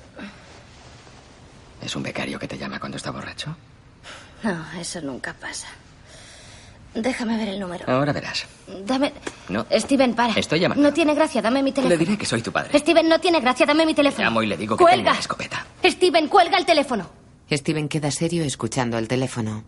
¿Es 1.80 1.96
un 1.96 2.02
becario 2.02 2.38
que 2.38 2.46
te 2.46 2.58
llama 2.58 2.78
cuando 2.78 2.98
está 2.98 3.10
borracho? 3.10 3.56
No, 4.42 4.62
eso 4.78 5.00
nunca 5.00 5.32
pasa. 5.32 5.66
Déjame 6.94 7.38
ver 7.38 7.48
el 7.48 7.58
número. 7.58 7.90
Ahora 7.90 8.12
verás. 8.12 8.44
Dame. 8.84 9.14
No. 9.48 9.64
Steven, 9.72 10.12
para. 10.14 10.34
Estoy 10.34 10.60
llamando. 10.60 10.82
No 10.82 10.92
tiene 10.92 11.14
gracia, 11.14 11.40
dame 11.40 11.62
mi 11.62 11.72
teléfono. 11.72 11.94
Le 11.94 12.04
diré 12.04 12.18
que 12.18 12.26
soy 12.26 12.42
tu 12.42 12.52
padre. 12.52 12.78
Steven, 12.78 13.08
no 13.08 13.18
tiene 13.18 13.40
gracia, 13.40 13.64
dame 13.64 13.86
mi 13.86 13.94
teléfono. 13.94 14.24
Llamo 14.28 14.42
y 14.42 14.46
le 14.48 14.58
digo 14.58 14.76
que 14.76 14.82
¡Cuelga! 14.84 14.96
tengo 15.02 15.10
una 15.12 15.20
escopeta. 15.20 15.66
Steven, 15.82 16.28
cuelga 16.28 16.58
el 16.58 16.66
teléfono. 16.66 17.08
Steven 17.50 17.88
queda 17.88 18.10
serio 18.10 18.44
escuchando 18.44 18.98
el 18.98 19.08
teléfono. 19.08 19.64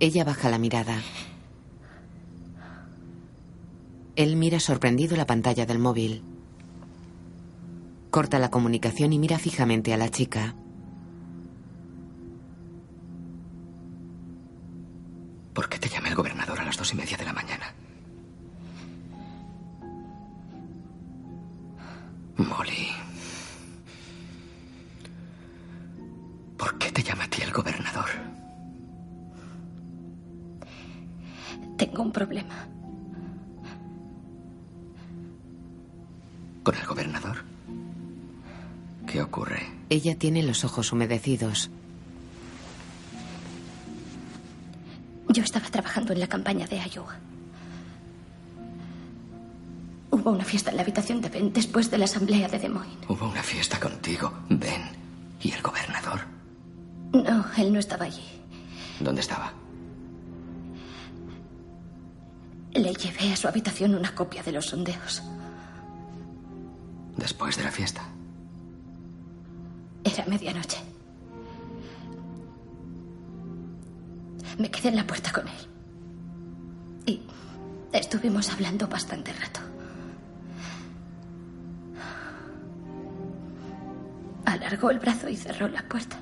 Ella 0.00 0.24
baja 0.24 0.50
la 0.50 0.58
mirada. 0.58 1.00
Él 4.16 4.34
mira 4.34 4.58
sorprendido 4.58 5.16
la 5.16 5.24
pantalla 5.28 5.66
del 5.66 5.78
móvil. 5.78 6.33
Corta 8.14 8.38
la 8.38 8.48
comunicación 8.48 9.12
y 9.12 9.18
mira 9.18 9.40
fijamente 9.40 9.92
a 9.92 9.96
la 9.96 10.08
chica. 10.08 10.54
¿Por 15.52 15.68
qué 15.68 15.80
te 15.80 15.88
llama 15.88 16.10
el 16.10 16.14
gobernador 16.14 16.60
a 16.60 16.64
las 16.64 16.76
dos 16.76 16.92
y 16.92 16.96
media 16.96 17.16
de 17.16 17.24
la 17.24 17.32
mañana? 17.32 17.74
Molly. 22.36 22.86
¿Por 26.56 26.78
qué 26.78 26.92
te 26.92 27.02
llama 27.02 27.24
a 27.24 27.28
ti 27.28 27.42
el 27.42 27.50
gobernador? 27.52 28.10
Tengo 31.76 32.02
un 32.04 32.12
problema. 32.12 32.68
¿Con 36.62 36.76
el 36.76 36.86
gobernador? 36.86 37.53
¿Qué 39.06 39.22
ocurre? 39.22 39.62
Ella 39.90 40.16
tiene 40.18 40.42
los 40.42 40.64
ojos 40.64 40.92
humedecidos. 40.92 41.70
Yo 45.28 45.42
estaba 45.42 45.66
trabajando 45.68 46.12
en 46.12 46.20
la 46.20 46.26
campaña 46.26 46.66
de 46.66 46.76
Iowa. 46.76 47.16
Hubo 50.10 50.30
una 50.30 50.44
fiesta 50.44 50.70
en 50.70 50.76
la 50.76 50.82
habitación 50.82 51.20
de 51.20 51.28
Ben 51.28 51.52
después 51.52 51.90
de 51.90 51.98
la 51.98 52.04
asamblea 52.04 52.48
de 52.48 52.58
Des 52.58 52.70
Moines. 52.70 52.96
Hubo 53.08 53.28
una 53.28 53.42
fiesta 53.42 53.80
contigo, 53.80 54.32
Ben, 54.48 54.82
y 55.40 55.50
el 55.50 55.60
gobernador. 55.60 56.20
No, 57.12 57.44
él 57.56 57.72
no 57.72 57.78
estaba 57.78 58.04
allí. 58.04 58.24
¿Dónde 59.00 59.20
estaba? 59.20 59.52
Le 62.72 62.92
llevé 62.94 63.32
a 63.32 63.36
su 63.36 63.48
habitación 63.48 63.94
una 63.94 64.14
copia 64.14 64.42
de 64.42 64.52
los 64.52 64.66
sondeos. 64.66 65.22
Después 67.16 67.56
de 67.56 67.64
la 67.64 67.70
fiesta. 67.70 68.02
Era 70.14 70.26
medianoche. 70.26 70.78
Me 74.58 74.70
quedé 74.70 74.90
en 74.90 74.96
la 74.96 75.04
puerta 75.04 75.32
con 75.32 75.48
él. 75.48 75.54
Y 77.04 77.20
estuvimos 77.92 78.48
hablando 78.52 78.86
bastante 78.86 79.32
rato. 79.32 79.58
Alargó 84.44 84.90
el 84.92 85.00
brazo 85.00 85.28
y 85.28 85.36
cerró 85.36 85.66
la 85.66 85.82
puerta. 85.82 86.16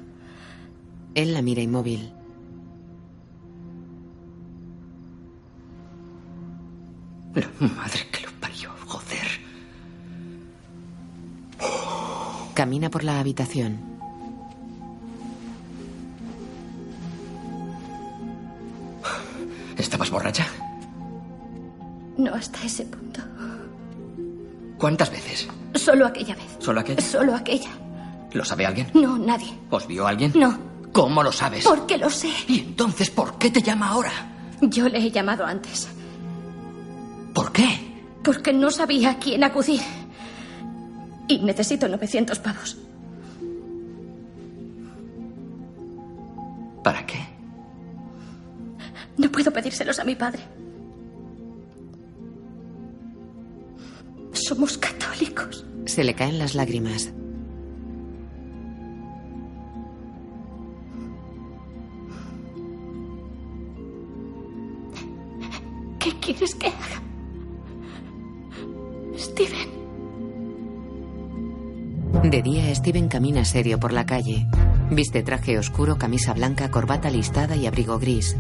Él 1.15 1.35
la 1.35 1.43
mira 1.43 1.61
inmóvil. 1.61 2.11
La 7.35 7.69
madre 7.69 8.07
Camina 12.55 12.91
por 12.91 13.03
la 13.05 13.19
habitación. 13.19 13.79
¿Estabas 19.79 20.11
borracha? 20.11 20.47
No 22.19 22.35
hasta 22.35 22.63
ese 22.65 22.85
punto. 22.85 23.21
¿Cuántas 24.79 25.11
veces? 25.11 25.49
Solo 25.75 26.07
aquella 26.07 26.35
vez. 26.35 26.57
¿Solo 26.59 26.81
aquella? 26.81 27.01
Solo 27.03 27.35
aquella. 27.35 27.71
¿Lo 28.33 28.45
sabe 28.45 28.67
alguien? 28.67 28.89
No, 28.95 29.19
nadie. 29.19 29.53
¿Os 29.71 29.87
vio 29.87 30.07
alguien? 30.07 30.33
No. 30.35 30.59
¿Cómo 30.93 31.23
lo 31.23 31.33
sabes? 31.33 31.65
Porque 31.65 31.97
lo 31.97 32.11
sé. 32.11 32.31
¿Y 32.49 32.61
entonces 32.61 33.11
por 33.11 33.39
qué 33.39 33.51
te 33.51 33.63
llama 33.63 33.89
ahora? 33.89 34.13
Yo 34.61 34.89
le 34.89 34.99
he 34.99 35.11
llamado 35.11 35.45
antes. 35.45 35.89
¿Por 37.35 37.51
qué? 37.51 37.81
Porque 38.23 38.53
no 38.53 38.71
sabía 38.71 39.13
a 39.13 39.19
quién 39.19 39.43
acudir. 39.43 39.81
Y 41.33 41.39
necesito 41.39 41.89
900 41.89 42.39
pavos. 42.41 42.77
¿Para 46.85 47.07
qué? 47.07 47.21
No 49.17 49.33
puedo 49.33 49.51
pedírselos 49.51 49.99
a 49.99 50.05
mi 50.05 50.15
padre. 50.15 50.43
Somos 54.35 54.77
católicos. 54.77 55.65
Se 55.87 56.05
le 56.05 56.13
caen 56.13 56.39
las 56.39 56.55
lágrimas. 56.55 57.11
¿Qué 65.99 66.13
quieres 66.21 66.55
que 66.57 66.67
haga? 66.67 67.03
Steven. 69.17 69.72
De 72.33 72.41
día, 72.41 72.75
Steven 72.75 73.09
camina 73.09 73.45
serio 73.45 73.79
por 73.79 73.93
la 73.93 74.07
calle. 74.07 74.47
Viste 74.91 75.23
traje 75.23 75.59
oscuro, 75.59 75.99
camisa 75.99 76.33
blanca, 76.33 76.71
corbata 76.71 77.11
listada 77.11 77.57
y 77.57 77.67
abrigo 77.67 77.99
gris. 77.99 78.39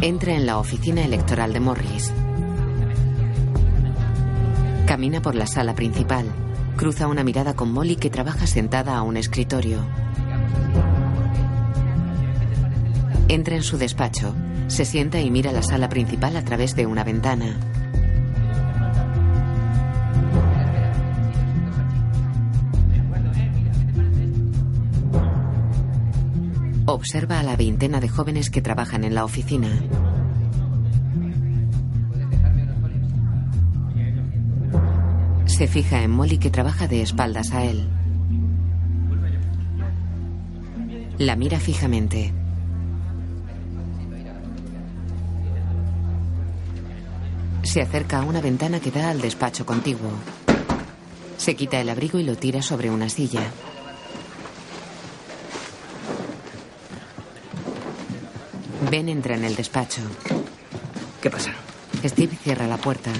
Entra 0.00 0.32
en 0.32 0.46
la 0.46 0.56
oficina 0.56 1.04
electoral 1.04 1.52
de 1.52 1.60
Morris. 1.60 2.14
Camina 4.86 5.20
por 5.20 5.34
la 5.34 5.46
sala 5.46 5.74
principal. 5.74 6.24
Cruza 6.76 7.08
una 7.08 7.24
mirada 7.24 7.54
con 7.54 7.70
Molly 7.70 7.96
que 7.96 8.08
trabaja 8.08 8.46
sentada 8.46 8.96
a 8.96 9.02
un 9.02 9.18
escritorio. 9.18 10.05
Entra 13.28 13.56
en 13.56 13.62
su 13.64 13.76
despacho. 13.76 14.36
Se 14.68 14.84
sienta 14.84 15.20
y 15.20 15.32
mira 15.32 15.50
la 15.50 15.62
sala 15.62 15.88
principal 15.88 16.36
a 16.36 16.44
través 16.44 16.76
de 16.76 16.86
una 16.86 17.02
ventana. 17.02 17.58
Observa 26.86 27.40
a 27.40 27.42
la 27.42 27.56
veintena 27.56 28.00
de 28.00 28.08
jóvenes 28.08 28.48
que 28.48 28.62
trabajan 28.62 29.02
en 29.02 29.16
la 29.16 29.24
oficina. 29.24 29.68
Se 35.46 35.66
fija 35.66 36.02
en 36.02 36.12
Molly 36.12 36.38
que 36.38 36.50
trabaja 36.50 36.86
de 36.86 37.02
espaldas 37.02 37.50
a 37.52 37.64
él. 37.64 37.88
La 41.18 41.34
mira 41.34 41.58
fijamente. 41.58 42.45
Se 47.76 47.82
acerca 47.82 48.20
a 48.20 48.24
una 48.24 48.40
ventana 48.40 48.80
que 48.80 48.90
da 48.90 49.10
al 49.10 49.20
despacho 49.20 49.66
contiguo. 49.66 50.08
Se 51.36 51.54
quita 51.54 51.78
el 51.78 51.90
abrigo 51.90 52.18
y 52.18 52.22
lo 52.22 52.34
tira 52.34 52.62
sobre 52.62 52.88
una 52.88 53.10
silla. 53.10 53.52
Ben 58.90 59.10
entra 59.10 59.34
en 59.34 59.44
el 59.44 59.54
despacho. 59.54 60.00
¿Qué 61.20 61.28
pasa? 61.28 61.52
Steve 62.02 62.34
cierra 62.42 62.66
la 62.66 62.78
puerta. 62.78 63.10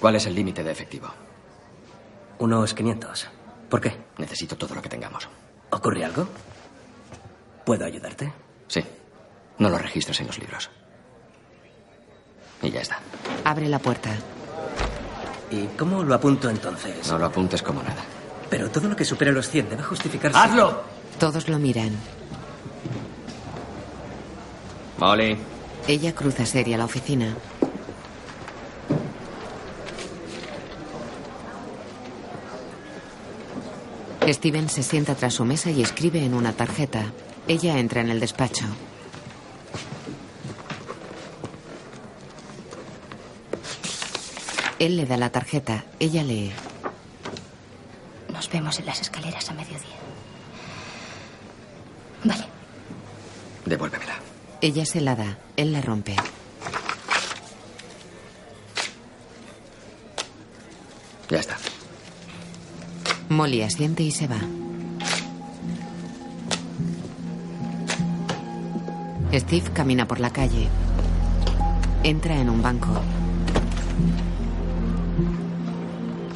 ¿Cuál 0.00 0.16
es 0.16 0.26
el 0.26 0.34
límite 0.34 0.62
de 0.62 0.70
efectivo? 0.70 1.08
Unos 2.40 2.74
500. 2.74 3.26
¿Por 3.70 3.80
qué? 3.80 3.96
Necesito 4.18 4.54
todo 4.58 4.74
lo 4.74 4.82
que 4.82 4.90
tengamos. 4.90 5.30
¿Ocurre 5.70 6.04
algo? 6.04 6.28
¿Puedo 7.64 7.86
ayudarte? 7.86 8.30
Sí. 8.66 8.84
No 9.58 9.68
lo 9.68 9.78
registres 9.78 10.20
en 10.20 10.26
los 10.26 10.38
libros. 10.38 10.70
Y 12.62 12.70
ya 12.70 12.80
está. 12.80 13.00
Abre 13.44 13.68
la 13.68 13.78
puerta. 13.78 14.10
¿Y 15.50 15.66
cómo 15.78 16.02
lo 16.02 16.14
apunto 16.14 16.50
entonces? 16.50 17.08
No 17.08 17.18
lo 17.18 17.26
apuntes 17.26 17.62
como 17.62 17.82
nada. 17.82 18.02
Pero 18.50 18.70
todo 18.70 18.88
lo 18.88 18.96
que 18.96 19.04
supere 19.04 19.32
los 19.32 19.48
100 19.48 19.70
debe 19.70 19.82
justificarse. 19.82 20.38
¡Hazlo! 20.38 20.82
Todos 21.18 21.48
lo 21.48 21.58
miran. 21.58 21.90
Molly. 24.98 25.36
Ella 25.86 26.14
cruza 26.14 26.44
seria 26.44 26.76
la 26.76 26.84
oficina. 26.84 27.34
Steven 34.26 34.68
se 34.68 34.82
sienta 34.82 35.14
tras 35.14 35.34
su 35.34 35.44
mesa 35.44 35.70
y 35.70 35.80
escribe 35.82 36.22
en 36.22 36.34
una 36.34 36.52
tarjeta. 36.52 37.12
Ella 37.46 37.78
entra 37.78 38.02
en 38.02 38.10
el 38.10 38.20
despacho. 38.20 38.66
Él 44.78 44.96
le 44.96 45.06
da 45.06 45.16
la 45.16 45.30
tarjeta. 45.30 45.84
Ella 45.98 46.22
lee. 46.22 46.52
Nos 48.32 48.48
vemos 48.50 48.78
en 48.78 48.86
las 48.86 49.00
escaleras 49.00 49.50
a 49.50 49.54
mediodía. 49.54 49.96
Vale. 52.24 52.44
Devuélvemela. 53.66 54.14
Ella 54.60 54.86
se 54.86 55.00
la 55.00 55.16
da. 55.16 55.38
Él 55.56 55.72
la 55.72 55.80
rompe. 55.80 56.14
Ya 61.28 61.38
está. 61.38 61.56
Molly 63.28 63.62
asiente 63.62 64.02
y 64.02 64.10
se 64.12 64.28
va. 64.28 64.38
Steve 69.34 69.70
camina 69.74 70.06
por 70.08 70.20
la 70.20 70.30
calle. 70.30 70.68
Entra 72.02 72.36
en 72.36 72.48
un 72.48 72.62
banco. 72.62 72.88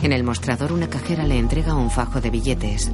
En 0.03 0.13
el 0.13 0.25
mostrador 0.25 0.73
una 0.73 0.89
cajera 0.89 1.25
le 1.25 1.39
entrega 1.39 1.75
un 1.75 1.91
fajo 1.91 2.21
de 2.21 2.31
billetes. 2.31 2.91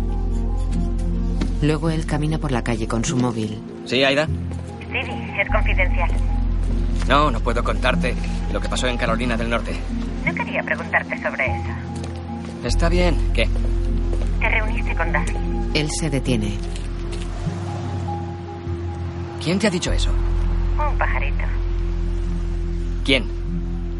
Luego 1.63 1.91
él 1.91 2.07
camina 2.07 2.39
por 2.39 2.53
la 2.53 2.63
calle 2.63 2.87
con 2.87 3.05
su 3.05 3.17
móvil. 3.17 3.59
¿Sí, 3.87 4.05
Aida? 4.05 4.29
Stevie, 4.89 5.41
es 5.41 5.49
confidencial. 5.49 6.11
No, 7.09 7.31
no 7.31 7.41
puedo 7.41 7.65
contarte 7.65 8.15
lo 8.53 8.61
que 8.61 8.69
pasó 8.69 8.87
en 8.87 8.99
Carolina 8.99 9.37
del 9.37 9.49
Norte. 9.49 9.73
No 10.25 10.35
quería 10.35 10.63
preguntarte 10.63 11.17
sobre 11.23 11.47
eso. 11.47 11.71
Está 12.65 12.89
bien. 12.89 13.17
¿Qué? 13.33 13.49
Te 14.41 14.49
reuniste 14.49 14.95
con 14.95 15.11
Duffy. 15.13 15.35
Él 15.75 15.89
se 15.91 16.11
detiene. 16.11 16.59
¿Quién 19.43 19.59
te 19.59 19.67
ha 19.69 19.71
dicho 19.71 19.93
eso? 19.93 20.11
Un 20.11 20.99
pajarito. 20.99 21.45
¿Quién? 23.05 23.25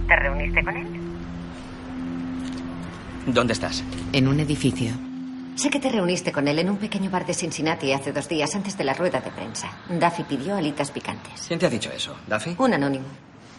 ¿Te 0.07 0.17
reuniste 0.17 0.63
con 0.63 0.77
él? 0.77 0.88
¿Dónde 3.29 3.53
estás? 3.53 3.83
En 4.13 4.27
un 4.29 4.41
edificio. 4.41 4.93
Sé 5.57 5.71
que 5.71 5.81
te 5.81 5.91
reuniste 5.91 6.33
con 6.33 6.47
él 6.49 6.59
en 6.61 6.71
un 6.71 6.77
pequeño 6.77 7.11
bar 7.11 7.27
de 7.27 7.35
Cincinnati 7.35 7.93
hace 7.93 8.13
dos 8.13 8.29
días 8.29 8.55
antes 8.55 8.79
de 8.79 8.85
la 8.85 8.95
rueda 8.95 9.21
de 9.21 9.31
prensa. 9.31 9.69
Duffy 9.89 10.23
pidió 10.23 10.57
alitas 10.57 10.91
picantes. 10.91 11.45
¿Quién 11.49 11.59
te 11.59 11.67
ha 11.67 11.71
dicho 11.71 11.91
eso? 11.91 12.17
¿Duffy? 12.27 12.55
Un 12.59 12.75
anónimo. 12.75 13.07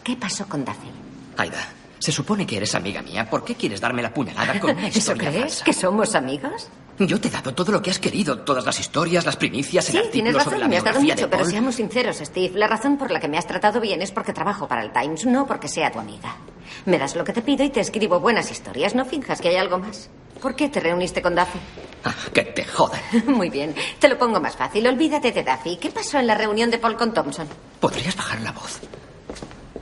¿Qué 0.02 0.16
pasó 0.16 0.46
con 0.48 0.64
Duffy? 0.64 0.88
Aida, 1.36 1.58
se 1.98 2.10
supone 2.10 2.46
que 2.46 2.56
eres 2.56 2.74
amiga 2.74 3.02
mía. 3.02 3.28
¿Por 3.28 3.44
qué 3.44 3.54
quieres 3.54 3.80
darme 3.80 4.02
la 4.02 4.12
puñalada 4.14 4.58
con 4.58 4.70
una 4.76 4.86
¿Eso 4.88 4.98
historia 4.98 5.28
crees? 5.30 5.42
falsa? 5.44 5.64
¿Que 5.64 5.72
somos 5.74 6.14
amigos? 6.14 6.68
Yo 7.00 7.18
te 7.18 7.28
he 7.28 7.30
dado 7.30 7.54
todo 7.54 7.72
lo 7.72 7.80
que 7.80 7.90
has 7.90 7.98
querido, 7.98 8.40
todas 8.40 8.64
las 8.66 8.78
historias, 8.78 9.24
las 9.24 9.36
primicias, 9.36 9.86
el 9.86 9.92
Sí, 9.92 9.98
artículo 9.98 10.12
tienes 10.12 10.32
sobre 10.34 10.44
razón, 10.56 10.60
la 10.60 10.68
me 10.68 10.76
has 10.76 10.84
dado 10.84 11.00
mucho, 11.00 11.14
pero 11.30 11.42
Paul. 11.42 11.50
seamos 11.50 11.74
sinceros, 11.76 12.16
Steve. 12.18 12.58
La 12.58 12.66
razón 12.66 12.98
por 12.98 13.10
la 13.10 13.18
que 13.20 13.26
me 13.28 13.38
has 13.38 13.46
tratado 13.46 13.80
bien 13.80 14.02
es 14.02 14.10
porque 14.10 14.34
trabajo 14.34 14.68
para 14.68 14.82
el 14.82 14.92
Times, 14.92 15.24
no 15.24 15.46
porque 15.46 15.66
sea 15.66 15.90
tu 15.90 15.98
amiga. 15.98 16.36
Me 16.84 16.98
das 16.98 17.16
lo 17.16 17.24
que 17.24 17.32
te 17.32 17.40
pido 17.42 17.64
y 17.64 17.70
te 17.70 17.80
escribo 17.80 18.20
buenas 18.20 18.50
historias. 18.50 18.94
No 18.94 19.04
finjas 19.06 19.40
que 19.40 19.48
hay 19.48 19.56
algo 19.56 19.78
más. 19.78 20.10
¿Por 20.42 20.54
qué 20.54 20.68
te 20.68 20.78
reuniste 20.80 21.22
con 21.22 21.34
Duffy? 21.34 21.58
Ah, 22.04 22.14
que 22.34 22.42
te 22.42 22.64
jodan. 22.64 23.00
Muy 23.26 23.48
bien, 23.50 23.74
te 23.98 24.08
lo 24.08 24.18
pongo 24.18 24.38
más 24.40 24.56
fácil. 24.56 24.86
Olvídate 24.86 25.32
de 25.32 25.42
Duffy. 25.42 25.76
¿Qué 25.78 25.90
pasó 25.90 26.18
en 26.18 26.26
la 26.26 26.34
reunión 26.34 26.70
de 26.70 26.78
Paul 26.78 26.96
con 26.96 27.14
Thompson? 27.14 27.48
¿Podrías 27.80 28.14
bajar 28.16 28.40
la 28.42 28.52
voz? 28.52 28.78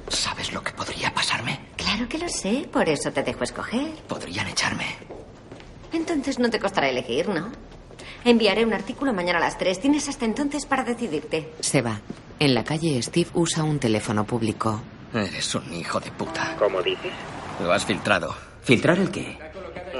¿Sabes 0.09 0.53
lo 0.53 0.63
que 0.63 0.73
podría 0.73 1.13
pasarme? 1.13 1.61
Claro 1.77 2.09
que 2.09 2.19
lo 2.19 2.29
sé, 2.29 2.69
por 2.73 2.89
eso 2.89 3.11
te 3.13 3.23
dejo 3.23 3.45
escoger. 3.45 3.91
Podrían 4.09 4.47
echarme. 4.49 4.87
Entonces 5.93 6.39
no 6.39 6.51
te 6.51 6.59
costará 6.59 6.89
elegir, 6.89 7.29
¿no? 7.29 7.51
Enviaré 8.25 8.65
un 8.65 8.73
artículo 8.73 9.13
mañana 9.13 9.39
a 9.39 9.43
las 9.43 9.59
3. 9.59 9.81
Tienes 9.81 10.09
hasta 10.09 10.25
entonces 10.25 10.67
para 10.67 10.85
decidirte. 10.85 11.53
Se 11.61 11.83
va. 11.83 12.01
En 12.39 12.55
la 12.55 12.65
calle 12.65 13.01
Steve 13.03 13.31
usa 13.35 13.63
un 13.65 13.79
teléfono 13.79 14.25
público. 14.25 14.81
Eres 15.15 15.55
un 15.55 15.73
hijo 15.73 15.99
de 16.01 16.11
puta. 16.11 16.55
¿Cómo 16.59 16.83
dices? 16.83 17.13
Lo 17.63 17.73
has 17.73 17.85
filtrado. 17.85 18.35
¿Filtrar 18.63 18.99
el 18.99 19.11
qué? 19.11 19.39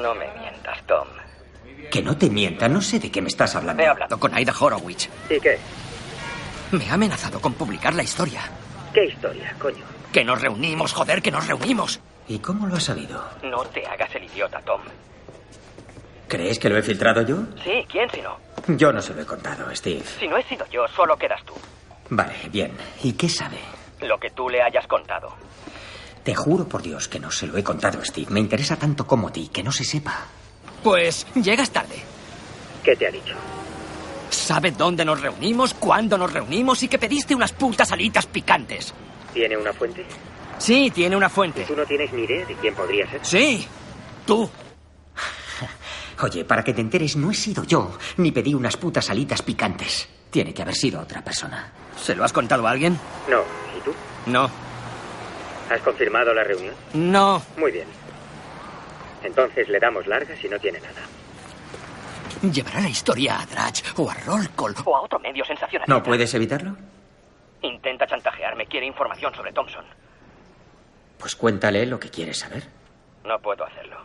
No 0.03 0.15
me 0.15 0.27
mientas, 0.39 0.79
Tom. 0.87 1.09
Que 1.91 2.03
no 2.03 2.17
te 2.17 2.29
mienta, 2.29 2.69
no 2.69 2.83
sé 2.83 2.99
de 2.99 3.11
qué 3.11 3.23
me 3.23 3.29
estás 3.29 3.57
hablando. 3.57 3.83
He 3.83 3.87
hablado 3.87 4.21
con 4.21 4.35
Aida 4.35 4.53
Horowitz. 4.59 5.09
¿Y 5.31 5.41
qué? 5.41 5.59
Me 6.73 6.89
ha 6.91 6.95
amenazado 6.95 7.41
con 7.41 7.55
publicar 7.55 7.95
la 7.95 8.03
historia. 8.03 8.43
¿Qué 8.93 9.07
historia, 9.07 9.55
coño? 9.59 9.85
Que 10.13 10.23
nos 10.23 10.41
reunimos, 10.41 10.93
joder, 10.93 11.23
que 11.23 11.31
nos 11.31 11.47
reunimos. 11.47 12.01
¿Y 12.29 12.39
cómo 12.41 12.67
lo 12.67 12.77
has 12.77 12.85
sabido? 12.85 13.25
No 13.43 13.65
te 13.65 13.87
hagas 13.87 14.15
el 14.15 14.25
idiota, 14.25 14.61
Tom. 14.61 14.83
¿Crees 16.29 16.59
que 16.59 16.69
lo 16.69 16.77
he 16.77 16.83
filtrado 16.83 17.23
yo? 17.23 17.37
Sí, 17.65 17.87
¿quién 17.91 18.09
si 18.11 18.21
no? 18.21 18.37
Yo 18.77 18.93
no 18.93 19.01
se 19.01 19.15
lo 19.15 19.23
he 19.23 19.27
contado, 19.27 19.75
Steve. 19.75 20.03
Si 20.21 20.29
no 20.29 20.37
he 20.37 20.43
sido 20.45 20.67
yo, 20.71 20.87
solo 20.95 21.17
quedas 21.17 21.43
tú. 21.45 21.55
Vale, 22.11 22.35
bien. 22.53 22.73
¿Y 23.03 23.15
qué 23.15 23.29
sabe? 23.29 23.59
Lo 24.03 24.19
que 24.19 24.31
tú 24.31 24.49
le 24.49 24.63
hayas 24.63 24.87
contado. 24.87 25.35
Te 26.23 26.35
juro 26.35 26.69
por 26.69 26.83
Dios 26.83 27.09
que 27.09 27.19
no 27.19 27.31
se 27.31 27.47
lo 27.47 27.57
he 27.57 27.65
contado, 27.65 28.05
Steve. 28.05 28.27
Me 28.31 28.41
interesa 28.41 28.77
tanto 28.77 29.07
como 29.07 29.29
a 29.29 29.33
ti, 29.33 29.49
que 29.49 29.63
no 29.63 29.73
se 29.73 29.85
sepa. 29.85 30.27
Pues 30.83 31.27
llegas 31.35 31.71
tarde. 31.71 31.97
¿Qué 32.85 32.95
te 32.95 33.07
ha 33.07 33.11
dicho? 33.11 33.35
Sabe 34.29 34.73
dónde 34.73 35.05
nos 35.07 35.21
reunimos, 35.21 35.73
cuándo 35.75 36.19
nos 36.19 36.33
reunimos 36.33 36.83
y 36.83 36.89
que 36.89 36.99
pediste 36.99 37.35
unas 37.35 37.53
putas 37.53 37.91
alitas 37.93 38.27
picantes. 38.27 38.93
¿Tiene 39.33 39.57
una 39.57 39.73
fuente? 39.73 40.05
Sí, 40.59 40.91
tiene 40.91 41.17
una 41.17 41.31
fuente. 41.31 41.65
¿Tú 41.65 41.75
no 41.75 41.87
tienes 41.87 42.13
ni 42.13 42.25
idea 42.25 42.45
de 42.45 42.55
quién 42.57 42.75
podría 42.75 43.09
ser? 43.11 43.21
Sí, 43.25 43.67
tú. 44.27 44.51
Oye, 46.23 46.45
para 46.45 46.65
que 46.65 46.75
te 46.75 46.81
enteres, 46.81 47.17
no 47.17 47.31
he 47.31 47.35
sido 47.35 47.65
yo, 47.65 47.97
ni 48.17 48.33
pedí 48.33 48.55
unas 48.55 48.77
putas 48.77 49.09
alitas 49.11 49.43
picantes. 49.43 50.09
Tiene 50.31 50.53
que 50.53 50.63
haber 50.63 50.75
sido 50.75 51.01
otra 51.01 51.23
persona. 51.23 51.73
¿Se 51.97 52.15
lo 52.15 52.25
has 52.25 52.33
contado 52.33 52.67
a 52.67 52.71
alguien? 52.71 52.99
No. 53.29 53.43
¿Y 53.77 53.81
tú? 53.83 53.95
No. 54.27 54.51
¿Has 55.71 55.81
confirmado 55.83 56.35
la 56.35 56.45
reunión? 56.45 56.75
No. 56.95 57.43
Muy 57.57 57.71
bien. 57.73 57.87
Entonces 59.23 59.69
le 59.69 59.79
damos 59.79 60.07
larga 60.07 60.35
si 60.37 60.49
no 60.49 60.59
tiene 60.59 60.81
nada. 60.81 61.03
Llevará 62.53 62.81
la 62.81 62.89
historia 62.89 63.41
a 63.41 63.47
Drach 63.47 63.83
o 63.97 64.09
a 64.11 64.15
Roll 64.15 64.49
Call 64.57 64.75
O 64.85 64.97
a 64.97 65.01
otro 65.03 65.19
medio 65.19 65.45
sensacionalista. 65.45 65.93
¿No 65.93 66.03
puedes 66.03 66.33
evitarlo? 66.35 66.77
Intenta 67.63 68.07
chantajearme. 68.07 68.67
Quiere 68.67 68.87
información 68.87 69.35
sobre 69.35 69.53
Thompson. 69.53 69.85
Pues 71.19 71.35
cuéntale 71.35 71.85
lo 71.87 71.99
que 71.99 72.11
quieres 72.11 72.39
saber. 72.39 72.69
No 73.25 73.39
puedo 73.41 73.65
hacerlo. 73.65 73.97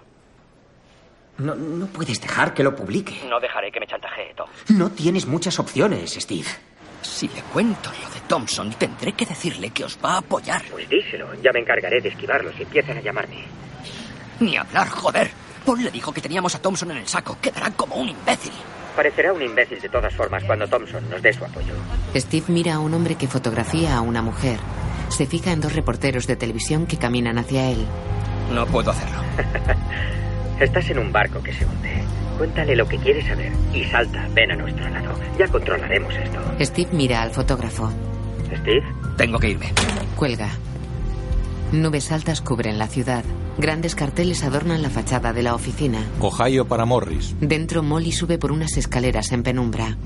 No, 1.37 1.55
no 1.55 1.87
puedes 1.87 2.21
dejar 2.21 2.53
que 2.53 2.63
lo 2.63 2.75
publique. 2.75 3.21
No 3.27 3.39
dejaré 3.39 3.71
que 3.71 3.79
me 3.79 3.87
chantajee, 3.87 4.33
Tom. 4.35 4.47
No 4.69 4.91
tienes 4.91 5.25
muchas 5.25 5.57
opciones, 5.59 6.13
Steve. 6.13 6.47
Si 7.01 7.27
le 7.27 7.41
cuento 7.41 7.89
lo 8.01 8.09
de 8.13 8.19
Thompson, 8.27 8.71
tendré 8.73 9.13
que 9.13 9.25
decirle 9.25 9.71
que 9.71 9.83
os 9.83 9.97
va 10.03 10.13
a 10.13 10.17
apoyar. 10.19 10.63
Pues 10.71 10.87
díselo. 10.89 11.33
Ya 11.41 11.51
me 11.51 11.59
encargaré 11.59 11.99
de 12.01 12.09
esquivarlo 12.09 12.51
si 12.53 12.63
empiezan 12.63 12.97
a 12.97 13.01
llamarme. 13.01 13.43
Ni 14.39 14.57
hablar, 14.57 14.87
joder. 14.89 15.31
Paul 15.65 15.83
le 15.83 15.91
dijo 15.91 16.13
que 16.13 16.21
teníamos 16.21 16.55
a 16.55 16.61
Thompson 16.61 16.91
en 16.91 16.97
el 16.97 17.07
saco. 17.07 17.37
Quedará 17.41 17.71
como 17.71 17.95
un 17.95 18.09
imbécil. 18.09 18.53
Parecerá 18.95 19.33
un 19.33 19.41
imbécil 19.41 19.81
de 19.81 19.89
todas 19.89 20.13
formas 20.13 20.43
cuando 20.43 20.67
Thompson 20.67 21.09
nos 21.09 21.21
dé 21.21 21.33
su 21.33 21.43
apoyo. 21.43 21.73
Steve 22.15 22.45
mira 22.49 22.75
a 22.75 22.79
un 22.79 22.93
hombre 22.93 23.15
que 23.15 23.27
fotografía 23.27 23.95
a 23.97 24.01
una 24.01 24.21
mujer. 24.21 24.59
Se 25.09 25.25
fija 25.25 25.51
en 25.51 25.61
dos 25.61 25.73
reporteros 25.73 26.27
de 26.27 26.35
televisión 26.35 26.85
que 26.85 26.97
caminan 26.97 27.37
hacia 27.37 27.69
él. 27.69 27.85
No 28.51 28.65
puedo 28.67 28.91
hacerlo. 28.91 29.17
Estás 30.63 30.89
en 30.91 30.97
un 30.99 31.11
barco 31.11 31.43
que 31.43 31.51
se 31.51 31.65
hunde. 31.65 31.91
Cuéntale 32.37 32.73
lo 32.77 32.87
que 32.87 32.97
quieres 32.97 33.27
saber 33.27 33.51
y 33.73 33.83
salta. 33.83 34.29
Ven 34.33 34.49
a 34.51 34.55
nuestro 34.55 34.87
lado. 34.89 35.13
Ya 35.37 35.45
controlaremos 35.49 36.13
esto. 36.15 36.39
Steve 36.61 36.89
mira 36.93 37.21
al 37.21 37.31
fotógrafo. 37.31 37.91
Steve, 38.45 38.81
Tengo 39.17 39.39
que 39.39 39.49
irme. 39.49 39.73
Cuelga. 40.15 40.49
Nubes 41.73 42.13
altas 42.13 42.39
cubren 42.39 42.77
la 42.77 42.87
ciudad. 42.87 43.25
Grandes 43.57 43.93
carteles 43.93 44.41
adornan 44.45 44.81
la 44.81 44.89
fachada 44.89 45.33
de 45.33 45.43
la 45.43 45.53
oficina. 45.53 45.99
Ohio 46.21 46.65
para 46.65 46.85
Morris. 46.85 47.35
Dentro, 47.41 47.83
Molly 47.83 48.13
sube 48.13 48.37
por 48.37 48.53
unas 48.53 48.77
escaleras 48.77 49.33
en 49.33 49.43
penumbra. 49.43 49.97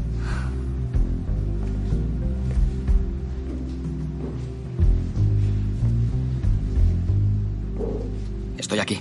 Estoy 8.57 8.79
aquí. 8.79 8.99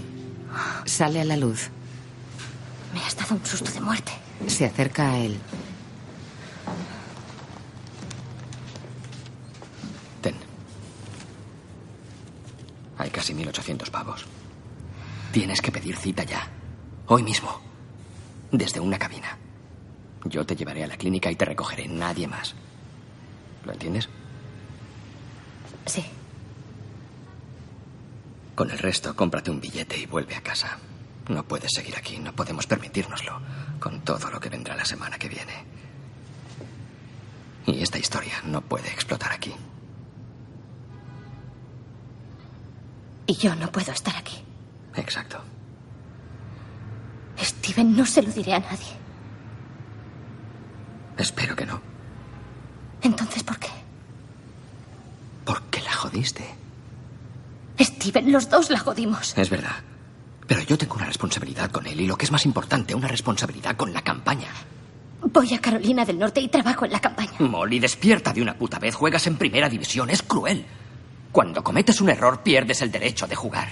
Sale 0.84 1.20
a 1.20 1.24
la 1.24 1.36
luz. 1.36 1.70
Me 2.94 3.00
has 3.00 3.16
dado 3.16 3.34
un 3.34 3.44
susto 3.44 3.70
de 3.70 3.80
muerte. 3.80 4.12
Se 4.46 4.64
acerca 4.64 5.10
a 5.10 5.18
él. 5.18 5.38
Ten. 10.22 10.34
Hay 12.98 13.10
casi 13.10 13.34
1.800 13.34 13.90
pavos. 13.90 14.26
Tienes 15.32 15.60
que 15.60 15.72
pedir 15.72 15.96
cita 15.96 16.24
ya. 16.24 16.48
Hoy 17.06 17.22
mismo. 17.22 17.60
Desde 18.50 18.80
una 18.80 18.98
cabina. 18.98 19.36
Yo 20.24 20.44
te 20.46 20.56
llevaré 20.56 20.84
a 20.84 20.86
la 20.86 20.96
clínica 20.96 21.30
y 21.30 21.36
te 21.36 21.44
recogeré, 21.44 21.86
nadie 21.88 22.26
más. 22.26 22.54
¿Lo 23.64 23.72
entiendes? 23.72 24.08
Sí. 25.86 26.04
Con 28.56 28.70
el 28.70 28.78
resto, 28.78 29.14
cómprate 29.14 29.50
un 29.50 29.60
billete 29.60 29.98
y 29.98 30.06
vuelve 30.06 30.34
a 30.34 30.42
casa. 30.42 30.78
No 31.28 31.44
puedes 31.44 31.72
seguir 31.72 31.94
aquí, 31.94 32.18
no 32.18 32.34
podemos 32.34 32.66
permitírnoslo, 32.66 33.38
con 33.78 34.00
todo 34.00 34.30
lo 34.30 34.40
que 34.40 34.48
vendrá 34.48 34.74
la 34.74 34.86
semana 34.86 35.18
que 35.18 35.28
viene. 35.28 35.52
Y 37.66 37.82
esta 37.82 37.98
historia 37.98 38.40
no 38.46 38.62
puede 38.62 38.88
explotar 38.88 39.30
aquí. 39.32 39.54
Y 43.26 43.34
yo 43.34 43.54
no 43.56 43.70
puedo 43.70 43.92
estar 43.92 44.16
aquí. 44.16 44.42
Exacto. 44.94 45.38
Steven, 47.38 47.94
no 47.94 48.06
se 48.06 48.22
lo 48.22 48.32
diré 48.32 48.54
a 48.54 48.60
nadie. 48.60 48.96
Espero 51.18 51.54
que 51.54 51.66
no. 51.66 51.78
Entonces, 53.02 53.42
¿por 53.42 53.58
qué? 53.58 53.68
Porque 55.44 55.82
la 55.82 55.92
jodiste. 55.92 56.65
Steven, 58.06 58.30
los 58.30 58.48
dos 58.48 58.70
la 58.70 58.78
jodimos. 58.78 59.36
Es 59.36 59.50
verdad. 59.50 59.82
Pero 60.46 60.62
yo 60.62 60.78
tengo 60.78 60.94
una 60.94 61.06
responsabilidad 61.06 61.72
con 61.72 61.86
él 61.88 62.00
y 62.00 62.06
lo 62.06 62.16
que 62.16 62.24
es 62.24 62.30
más 62.30 62.46
importante, 62.46 62.94
una 62.94 63.08
responsabilidad 63.08 63.76
con 63.76 63.92
la 63.92 64.02
campaña. 64.02 64.48
Voy 65.22 65.52
a 65.54 65.60
Carolina 65.60 66.04
del 66.04 66.20
Norte 66.20 66.40
y 66.40 66.46
trabajo 66.46 66.84
en 66.84 66.92
la 66.92 67.00
campaña. 67.00 67.32
Molly, 67.40 67.80
despierta 67.80 68.32
de 68.32 68.42
una 68.42 68.56
puta 68.56 68.78
vez. 68.78 68.94
Juegas 68.94 69.26
en 69.26 69.36
primera 69.36 69.68
división. 69.68 70.08
Es 70.08 70.22
cruel. 70.22 70.64
Cuando 71.32 71.64
cometes 71.64 72.00
un 72.00 72.08
error, 72.08 72.44
pierdes 72.44 72.80
el 72.80 72.92
derecho 72.92 73.26
de 73.26 73.34
jugar. 73.34 73.68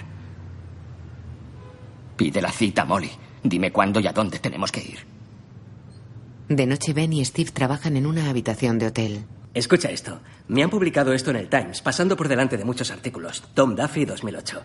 Pide 2.16 2.42
la 2.42 2.50
cita, 2.50 2.84
Molly. 2.84 3.10
Dime 3.44 3.70
cuándo 3.70 4.00
y 4.00 4.08
a 4.08 4.12
dónde 4.12 4.40
tenemos 4.40 4.72
que 4.72 4.80
ir. 4.80 5.06
De 6.48 6.66
noche, 6.66 6.92
Ben 6.92 7.12
y 7.12 7.24
Steve 7.24 7.52
trabajan 7.52 7.96
en 7.96 8.06
una 8.06 8.28
habitación 8.28 8.80
de 8.80 8.88
hotel. 8.88 9.24
Escucha 9.54 9.88
esto. 9.88 10.20
Me 10.48 10.64
han 10.64 10.70
publicado 10.70 11.12
esto 11.12 11.30
en 11.30 11.36
el 11.36 11.48
Times, 11.48 11.80
pasando 11.80 12.16
por 12.16 12.26
delante 12.26 12.56
de 12.56 12.64
muchos 12.64 12.90
artículos. 12.90 13.44
Tom 13.54 13.76
Duffy 13.76 14.04
2008. 14.04 14.60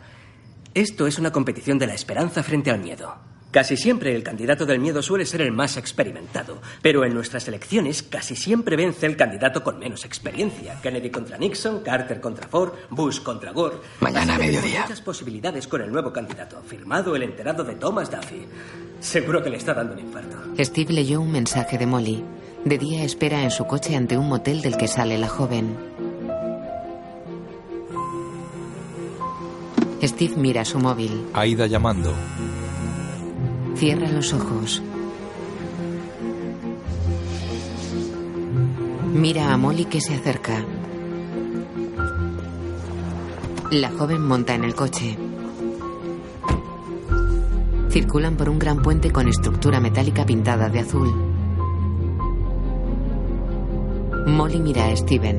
Esto 0.74 1.06
es 1.06 1.20
una 1.20 1.32
competición 1.32 1.78
de 1.78 1.86
la 1.86 1.94
esperanza 1.94 2.42
frente 2.42 2.72
al 2.72 2.80
miedo. 2.80 3.16
Casi 3.52 3.78
siempre 3.78 4.16
el 4.16 4.24
candidato 4.24 4.66
del 4.66 4.80
miedo 4.80 5.04
suele 5.04 5.28
ser 5.28 5.42
el 5.42 5.52
más 5.52 5.78
experimentado, 5.78 6.60
pero 6.82 7.06
en 7.06 7.14
nuestras 7.14 7.48
elecciones 7.48 8.02
casi 8.02 8.36
siempre 8.36 8.76
vence 8.76 9.06
el 9.06 9.16
candidato 9.16 9.64
con 9.64 9.78
menos 9.78 10.06
experiencia. 10.06 10.80
Kennedy 10.82 11.12
contra 11.12 11.38
Nixon, 11.38 11.82
Carter 11.82 12.20
contra 12.20 12.48
Ford, 12.48 12.74
Bush 12.90 13.22
contra 13.22 13.52
Gore. 13.52 13.78
Mañana 14.00 14.36
a 14.36 14.40
mediodía. 14.40 14.82
muchas 14.82 15.02
posibilidades 15.02 15.68
con 15.68 15.82
el 15.82 15.92
nuevo 15.92 16.12
candidato, 16.12 16.62
firmado 16.64 17.16
el 17.16 17.24
enterado 17.24 17.64
de 17.64 17.76
Thomas 17.76 18.10
Duffy. 18.10 18.46
Seguro 19.00 19.42
que 19.44 19.52
le 19.52 19.58
está 19.58 19.74
dando 19.76 19.94
un 19.94 20.00
infarto. 20.00 20.38
Steve 20.58 20.94
leyó 20.94 21.22
un 21.22 21.32
mensaje 21.32 21.78
de 21.78 21.86
Molly. 21.86 22.24
De 22.66 22.78
día 22.78 23.04
espera 23.04 23.44
en 23.44 23.52
su 23.52 23.66
coche 23.66 23.96
ante 23.96 24.18
un 24.18 24.28
motel 24.28 24.62
del 24.62 24.78
que 24.78 24.88
sale 24.88 25.18
la 25.18 25.30
joven. 25.30 25.76
Steve 30.04 30.36
mira 30.38 30.66
su 30.66 30.80
móvil. 30.80 31.26
Aida 31.34 31.68
llamando. 31.68 32.14
Cierra 33.76 34.10
los 34.10 34.34
ojos. 34.34 34.82
Mira 39.14 39.54
a 39.54 39.58
Molly 39.58 39.86
que 39.86 40.02
se 40.02 40.16
acerca. 40.16 40.64
La 43.72 43.92
joven 43.92 44.26
monta 44.26 44.54
en 44.54 44.64
el 44.64 44.76
coche. 44.76 45.18
Circulan 47.90 48.36
por 48.36 48.50
un 48.50 48.60
gran 48.60 48.82
puente 48.82 49.12
con 49.12 49.28
estructura 49.28 49.80
metálica 49.80 50.26
pintada 50.26 50.70
de 50.70 50.80
azul. 50.80 51.29
Molly 54.30 54.60
mira 54.60 54.86
a 54.86 54.96
Steven. 54.96 55.38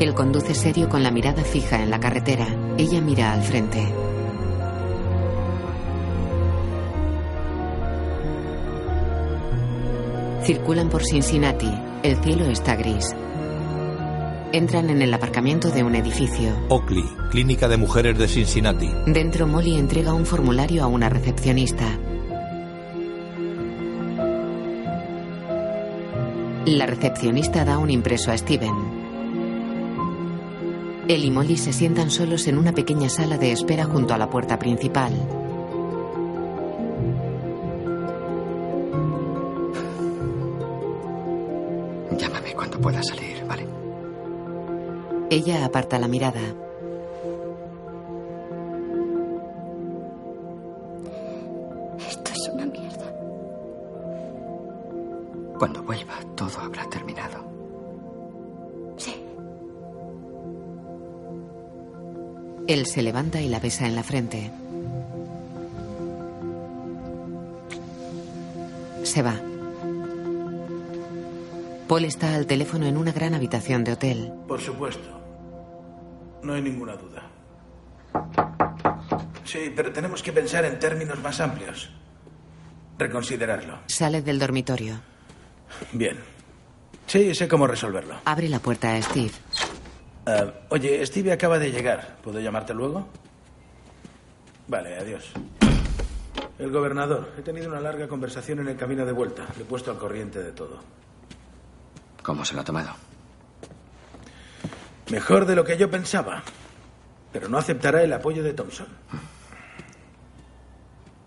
Él 0.00 0.14
conduce 0.14 0.54
serio 0.54 0.88
con 0.88 1.02
la 1.02 1.10
mirada 1.10 1.44
fija 1.44 1.82
en 1.82 1.90
la 1.90 2.00
carretera. 2.00 2.46
Ella 2.78 3.00
mira 3.00 3.32
al 3.32 3.42
frente. 3.42 3.86
Circulan 10.42 10.88
por 10.88 11.04
Cincinnati. 11.04 11.70
El 12.02 12.16
cielo 12.22 12.46
está 12.46 12.76
gris. 12.76 13.14
Entran 14.52 14.90
en 14.90 15.02
el 15.02 15.14
aparcamiento 15.14 15.70
de 15.70 15.84
un 15.84 15.94
edificio. 15.94 16.50
Oakley, 16.70 17.04
Clínica 17.30 17.68
de 17.68 17.76
Mujeres 17.76 18.18
de 18.18 18.26
Cincinnati. 18.26 18.90
Dentro, 19.06 19.46
Molly 19.46 19.76
entrega 19.76 20.12
un 20.12 20.26
formulario 20.26 20.82
a 20.82 20.86
una 20.86 21.08
recepcionista. 21.08 21.98
La 26.70 26.86
recepcionista 26.86 27.64
da 27.64 27.78
un 27.78 27.90
impreso 27.90 28.30
a 28.30 28.38
Steven. 28.38 28.72
Él 31.08 31.24
y 31.24 31.30
Molly 31.32 31.56
se 31.56 31.72
sientan 31.72 32.12
solos 32.12 32.46
en 32.46 32.56
una 32.56 32.72
pequeña 32.72 33.08
sala 33.08 33.38
de 33.38 33.50
espera 33.50 33.86
junto 33.86 34.14
a 34.14 34.18
la 34.18 34.30
puerta 34.30 34.56
principal. 34.56 35.12
Llámame 42.16 42.54
cuando 42.54 42.80
pueda 42.80 43.02
salir, 43.02 43.44
¿vale? 43.48 43.66
Ella 45.28 45.64
aparta 45.64 45.98
la 45.98 46.06
mirada. 46.06 46.40
Cuando 55.60 55.82
vuelva, 55.82 56.14
todo 56.36 56.58
habrá 56.58 56.88
terminado. 56.88 57.44
Sí. 58.96 59.14
Él 62.66 62.86
se 62.86 63.02
levanta 63.02 63.42
y 63.42 63.48
la 63.50 63.60
besa 63.60 63.86
en 63.86 63.94
la 63.94 64.02
frente. 64.02 64.50
Se 69.02 69.20
va. 69.20 69.34
Paul 71.86 72.06
está 72.06 72.36
al 72.36 72.46
teléfono 72.46 72.86
en 72.86 72.96
una 72.96 73.12
gran 73.12 73.34
habitación 73.34 73.84
de 73.84 73.92
hotel. 73.92 74.32
Por 74.48 74.62
supuesto. 74.62 75.10
No 76.42 76.54
hay 76.54 76.62
ninguna 76.62 76.96
duda. 76.96 77.30
Sí, 79.44 79.70
pero 79.76 79.92
tenemos 79.92 80.22
que 80.22 80.32
pensar 80.32 80.64
en 80.64 80.78
términos 80.78 81.20
más 81.20 81.38
amplios. 81.38 81.90
Reconsiderarlo. 82.96 83.80
Sale 83.88 84.22
del 84.22 84.38
dormitorio. 84.38 85.09
Bien. 85.92 86.18
Sí, 87.06 87.34
sé 87.34 87.48
cómo 87.48 87.66
resolverlo. 87.66 88.16
Abre 88.24 88.48
la 88.48 88.60
puerta 88.60 88.94
a 88.94 89.02
Steve. 89.02 89.32
Ah, 90.26 90.46
oye, 90.68 91.04
Steve 91.06 91.32
acaba 91.32 91.58
de 91.58 91.72
llegar. 91.72 92.18
¿Puedo 92.22 92.38
llamarte 92.40 92.72
luego? 92.74 93.08
Vale, 94.68 94.96
adiós. 94.96 95.32
El 96.58 96.70
gobernador. 96.70 97.32
He 97.38 97.42
tenido 97.42 97.68
una 97.68 97.80
larga 97.80 98.06
conversación 98.06 98.60
en 98.60 98.68
el 98.68 98.76
camino 98.76 99.04
de 99.04 99.12
vuelta. 99.12 99.46
Le 99.56 99.62
he 99.62 99.66
puesto 99.66 99.90
al 99.90 99.98
corriente 99.98 100.42
de 100.42 100.52
todo. 100.52 100.78
¿Cómo 102.22 102.44
se 102.44 102.54
lo 102.54 102.60
ha 102.60 102.64
tomado? 102.64 102.90
Mejor 105.10 105.46
de 105.46 105.56
lo 105.56 105.64
que 105.64 105.76
yo 105.76 105.90
pensaba. 105.90 106.42
Pero 107.32 107.48
no 107.48 107.58
aceptará 107.58 108.02
el 108.02 108.12
apoyo 108.12 108.42
de 108.42 108.52
Thompson. 108.52 108.86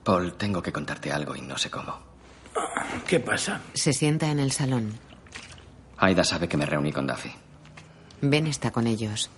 Paul, 0.04 0.34
tengo 0.34 0.62
que 0.62 0.72
contarte 0.72 1.12
algo 1.12 1.36
y 1.36 1.42
no 1.42 1.58
sé 1.58 1.70
cómo. 1.70 2.13
¿Qué 3.08 3.20
pasa? 3.20 3.62
Se 3.74 3.94
sienta 3.94 4.30
en 4.30 4.40
el 4.40 4.52
salón. 4.52 4.98
Aida 5.98 6.24
sabe 6.24 6.48
que 6.48 6.58
me 6.58 6.66
reuní 6.66 6.92
con 6.92 7.08
Duffy. 7.08 7.32
Ben 8.22 8.48
está 8.48 8.72
con 8.72 8.88
ellos. 8.88 9.30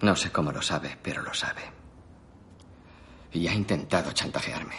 No 0.00 0.16
sé 0.16 0.30
cómo 0.32 0.50
lo 0.50 0.62
sabe, 0.62 0.96
pero 1.02 1.22
lo 1.22 1.34
sabe. 1.34 1.62
Y 3.32 3.46
ha 3.46 3.54
intentado 3.54 4.12
chantajearme. 4.12 4.74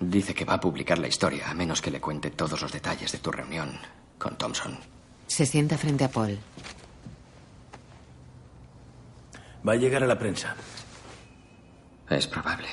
Dice 0.00 0.34
que 0.34 0.44
va 0.44 0.54
a 0.54 0.60
publicar 0.60 0.98
la 0.98 1.08
historia, 1.08 1.48
a 1.48 1.54
menos 1.54 1.80
que 1.80 1.90
le 1.90 2.00
cuente 2.00 2.30
todos 2.30 2.60
los 2.60 2.72
detalles 2.72 3.12
de 3.12 3.18
tu 3.18 3.30
reunión 3.30 3.78
con 4.18 4.36
Thompson. 4.36 4.78
Se 5.26 5.46
sienta 5.46 5.78
frente 5.78 6.04
a 6.04 6.10
Paul. 6.10 6.38
Va 9.66 9.72
a 9.72 9.76
llegar 9.76 10.02
a 10.02 10.06
la 10.06 10.18
prensa. 10.18 10.54
Es 12.08 12.26
probable. 12.26 12.68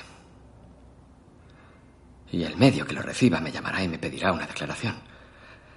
Y 2.32 2.44
el 2.44 2.58
medio 2.58 2.86
que 2.86 2.94
lo 2.94 3.02
reciba 3.02 3.40
me 3.40 3.52
llamará 3.52 3.84
y 3.84 3.88
me 3.88 4.00
pedirá 4.00 4.32
una 4.32 4.46
declaración. 4.46 4.96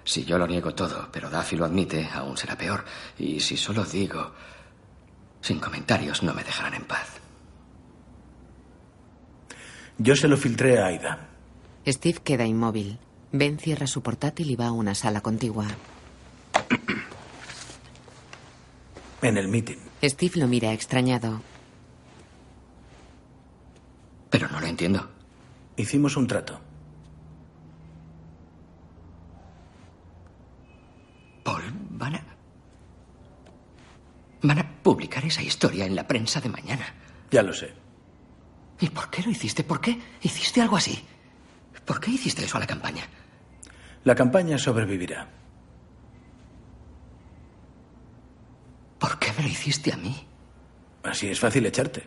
Si 0.03 0.25
yo 0.25 0.37
lo 0.37 0.47
niego 0.47 0.75
todo, 0.75 1.09
pero 1.11 1.29
Duffy 1.29 1.55
lo 1.55 1.65
admite, 1.65 2.09
aún 2.13 2.37
será 2.37 2.57
peor. 2.57 2.83
Y 3.17 3.39
si 3.39 3.57
solo 3.57 3.85
digo 3.85 4.33
sin 5.41 5.59
comentarios, 5.59 6.23
no 6.23 6.33
me 6.33 6.43
dejarán 6.43 6.73
en 6.73 6.85
paz. 6.85 7.19
Yo 9.97 10.15
se 10.15 10.27
lo 10.27 10.37
filtré 10.37 10.79
a 10.79 10.87
Aida. 10.87 11.29
Steve 11.85 12.19
queda 12.23 12.45
inmóvil. 12.45 12.97
Ben 13.31 13.57
cierra 13.57 13.87
su 13.87 14.01
portátil 14.01 14.49
y 14.51 14.55
va 14.55 14.67
a 14.67 14.71
una 14.71 14.95
sala 14.95 15.21
contigua. 15.21 15.67
En 19.23 19.37
el 19.37 19.47
meeting. 19.47 19.77
Steve 20.03 20.33
lo 20.39 20.47
mira 20.47 20.73
extrañado. 20.73 21.41
Pero 24.29 24.49
no 24.49 24.59
lo 24.59 24.67
entiendo. 24.67 25.09
Hicimos 25.77 26.17
un 26.17 26.27
trato. 26.27 26.59
Paul, 31.43 31.63
van 31.91 32.15
a... 32.15 32.23
Van 34.41 34.59
a 34.59 34.83
publicar 34.83 35.23
esa 35.23 35.41
historia 35.41 35.85
en 35.85 35.95
la 35.95 36.05
prensa 36.05 36.41
de 36.41 36.49
mañana. 36.49 36.85
Ya 37.31 37.43
lo 37.43 37.53
sé. 37.53 37.73
¿Y 38.81 38.89
por 38.89 39.09
qué 39.09 39.21
lo 39.23 39.31
hiciste? 39.31 39.63
¿Por 39.63 39.79
qué 39.79 39.97
hiciste 40.21 40.61
algo 40.61 40.75
así? 40.75 41.01
¿Por 41.85 42.01
qué 42.01 42.11
hiciste 42.11 42.43
eso 42.43 42.57
a 42.57 42.59
la 42.59 42.67
campaña? 42.67 43.07
La 44.03 44.15
campaña 44.15 44.57
sobrevivirá. 44.57 45.29
¿Por 49.03 49.19
qué 49.19 49.33
me 49.33 49.43
lo 49.43 49.49
hiciste 49.49 49.91
a 49.91 49.97
mí? 49.97 50.15
Así 51.03 51.27
es 51.27 51.37
fácil 51.37 51.65
echarte. 51.65 52.03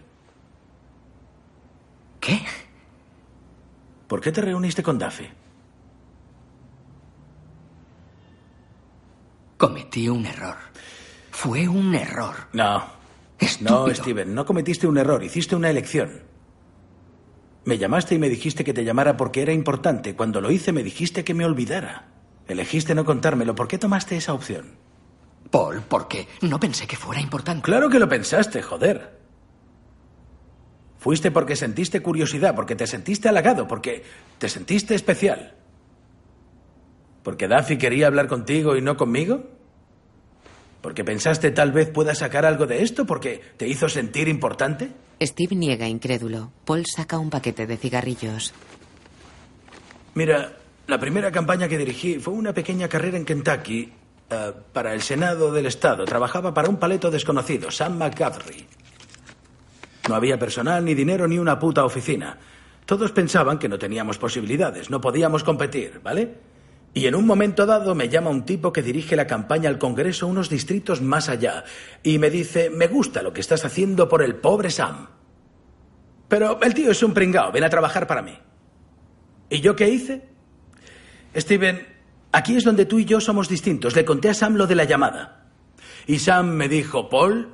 ¿Qué? 2.19 2.41
¿Por 4.09 4.23
qué 4.23 4.33
te 4.33 4.41
reuniste 4.41 4.83
con 4.83 4.99
Duffy? 4.99 5.29
Cometí 9.59 10.09
un 10.09 10.25
error. 10.25 10.57
Fue 11.33 11.69
un 11.69 11.95
error. 11.95 12.35
No. 12.55 12.87
No, 13.61 13.95
Steven, 13.95 14.35
no 14.35 14.47
cometiste 14.47 14.87
un 14.87 14.97
error, 14.97 15.23
hiciste 15.23 15.55
una 15.55 15.69
elección. 15.69 16.23
Me 17.67 17.77
llamaste 17.77 18.15
y 18.15 18.19
me 18.19 18.31
dijiste 18.31 18.65
que 18.65 18.73
te 18.73 18.87
llamara 18.87 19.19
porque 19.19 19.43
era 19.43 19.53
importante. 19.53 20.17
Cuando 20.17 20.41
lo 20.41 20.51
hice 20.51 20.73
me 20.73 20.83
dijiste 20.83 21.25
que 21.25 21.35
me 21.35 21.45
olvidara. 21.45 22.09
Elegiste 22.49 22.95
no 22.95 23.05
contármelo. 23.05 23.55
¿Por 23.55 23.69
qué 23.69 23.77
tomaste 23.77 24.17
esa 24.17 24.33
opción? 24.33 24.86
Paul, 25.57 25.81
¿por 25.81 26.07
qué? 26.07 26.29
No 26.43 26.61
pensé 26.61 26.87
que 26.87 26.97
fuera 26.97 27.19
importante. 27.19 27.63
Claro 27.63 27.89
que 27.89 27.99
lo 27.99 28.07
pensaste, 28.07 28.61
joder. 28.61 29.19
Fuiste 30.99 31.31
porque 31.31 31.57
sentiste 31.57 32.03
curiosidad, 32.03 32.55
porque 32.55 32.77
te 32.77 32.87
sentiste 32.87 33.31
halagado, 33.31 33.67
porque 33.67 34.03
te 34.37 34.51
sentiste 34.51 34.95
especial. 34.95 35.55
¿Porque 37.23 37.49
Duffy 37.49 37.79
quería 37.79 38.07
hablar 38.07 38.29
contigo 38.29 38.77
y 38.77 38.83
no 38.83 38.99
conmigo? 38.99 39.45
¿Porque 40.83 41.05
pensaste 41.05 41.51
tal 41.53 41.73
vez 41.73 41.89
pueda 41.89 42.15
sacar 42.15 42.45
algo 42.45 42.67
de 42.67 42.83
esto? 42.83 43.07
¿Porque 43.07 43.41
te 43.57 43.67
hizo 43.67 43.89
sentir 43.89 44.29
importante? 44.29 44.91
Steve 45.23 45.57
niega 45.57 45.89
incrédulo. 45.89 46.53
Paul 46.67 46.85
saca 46.85 47.19
un 47.19 47.31
paquete 47.31 47.67
de 47.67 47.79
cigarrillos. 47.79 48.53
Mira, 50.17 50.53
la 50.87 51.01
primera 51.01 51.33
campaña 51.33 51.67
que 51.67 51.79
dirigí 51.79 52.19
fue 52.19 52.35
una 52.35 52.53
pequeña 52.53 52.91
carrera 52.91 53.17
en 53.17 53.25
Kentucky 53.25 53.91
eh, 54.31 54.53
para 54.73 54.93
el 54.93 55.03
Senado 55.03 55.53
del 55.53 55.67
Estado. 55.67 56.05
Trabajaba 56.05 56.53
para 56.53 56.69
un 56.69 56.79
paleto 56.79 57.11
desconocido, 57.11 57.71
Sam 57.71 57.99
McGathery. 57.99 58.67
No 60.09 60.15
había 60.15 60.39
personal, 60.39 60.85
ni 60.85 60.95
dinero, 60.95 61.27
ni 61.27 61.39
una 61.39 61.59
puta 61.59 61.85
oficina. 61.85 62.39
Todos 62.85 63.13
pensaban 63.13 63.59
que 63.59 63.69
no 63.69 63.79
teníamos 63.79 64.19
posibilidades, 64.19 64.91
no 64.91 65.01
podíamos 65.01 65.43
competir, 65.43 66.01
¿vale? 66.03 66.35
Y 66.95 67.07
en 67.07 67.15
un 67.15 67.27
momento 67.27 67.67
dado 67.67 67.95
me 67.95 68.09
llama 68.09 68.31
un 68.31 68.45
tipo 68.45 68.73
que 68.73 68.83
dirige 68.83 69.17
la 69.17 69.27
campaña 69.27 69.69
al 69.69 69.79
Congreso 69.79 70.27
unos 70.27 70.49
distritos 70.49 71.03
más 71.03 71.29
allá 71.29 71.65
y 72.03 72.19
me 72.19 72.31
dice, 72.31 72.71
me 72.71 72.87
gusta 72.87 73.23
lo 73.23 73.33
que 73.33 73.41
estás 73.41 73.65
haciendo 73.65 74.09
por 74.09 74.23
el 74.23 74.37
pobre 74.37 74.71
Sam. 74.71 75.09
Pero 76.29 76.59
el 76.63 76.75
tío 76.75 76.91
es 76.91 77.03
un 77.03 77.13
pringao, 77.13 77.53
ven 77.53 77.65
a 77.65 77.71
trabajar 77.71 78.07
para 78.07 78.23
mí. 78.23 78.39
¿Y 79.51 79.61
yo 79.61 79.77
qué 79.77 79.89
hice? 79.89 80.27
Steven, 81.37 81.87
aquí 82.37 82.55
es 82.55 82.65
donde 82.65 82.85
tú 82.85 82.99
y 82.99 83.07
yo 83.07 83.21
somos 83.21 83.49
distintos. 83.49 83.97
Le 83.97 84.05
conté 84.05 84.29
a 84.29 84.35
Sam 84.35 84.57
lo 84.57 84.67
de 84.67 84.75
la 84.75 84.85
llamada. 84.85 85.47
Y 86.07 86.19
Sam 86.19 86.51
me 86.51 86.69
dijo, 86.69 87.09
Paul, 87.09 87.49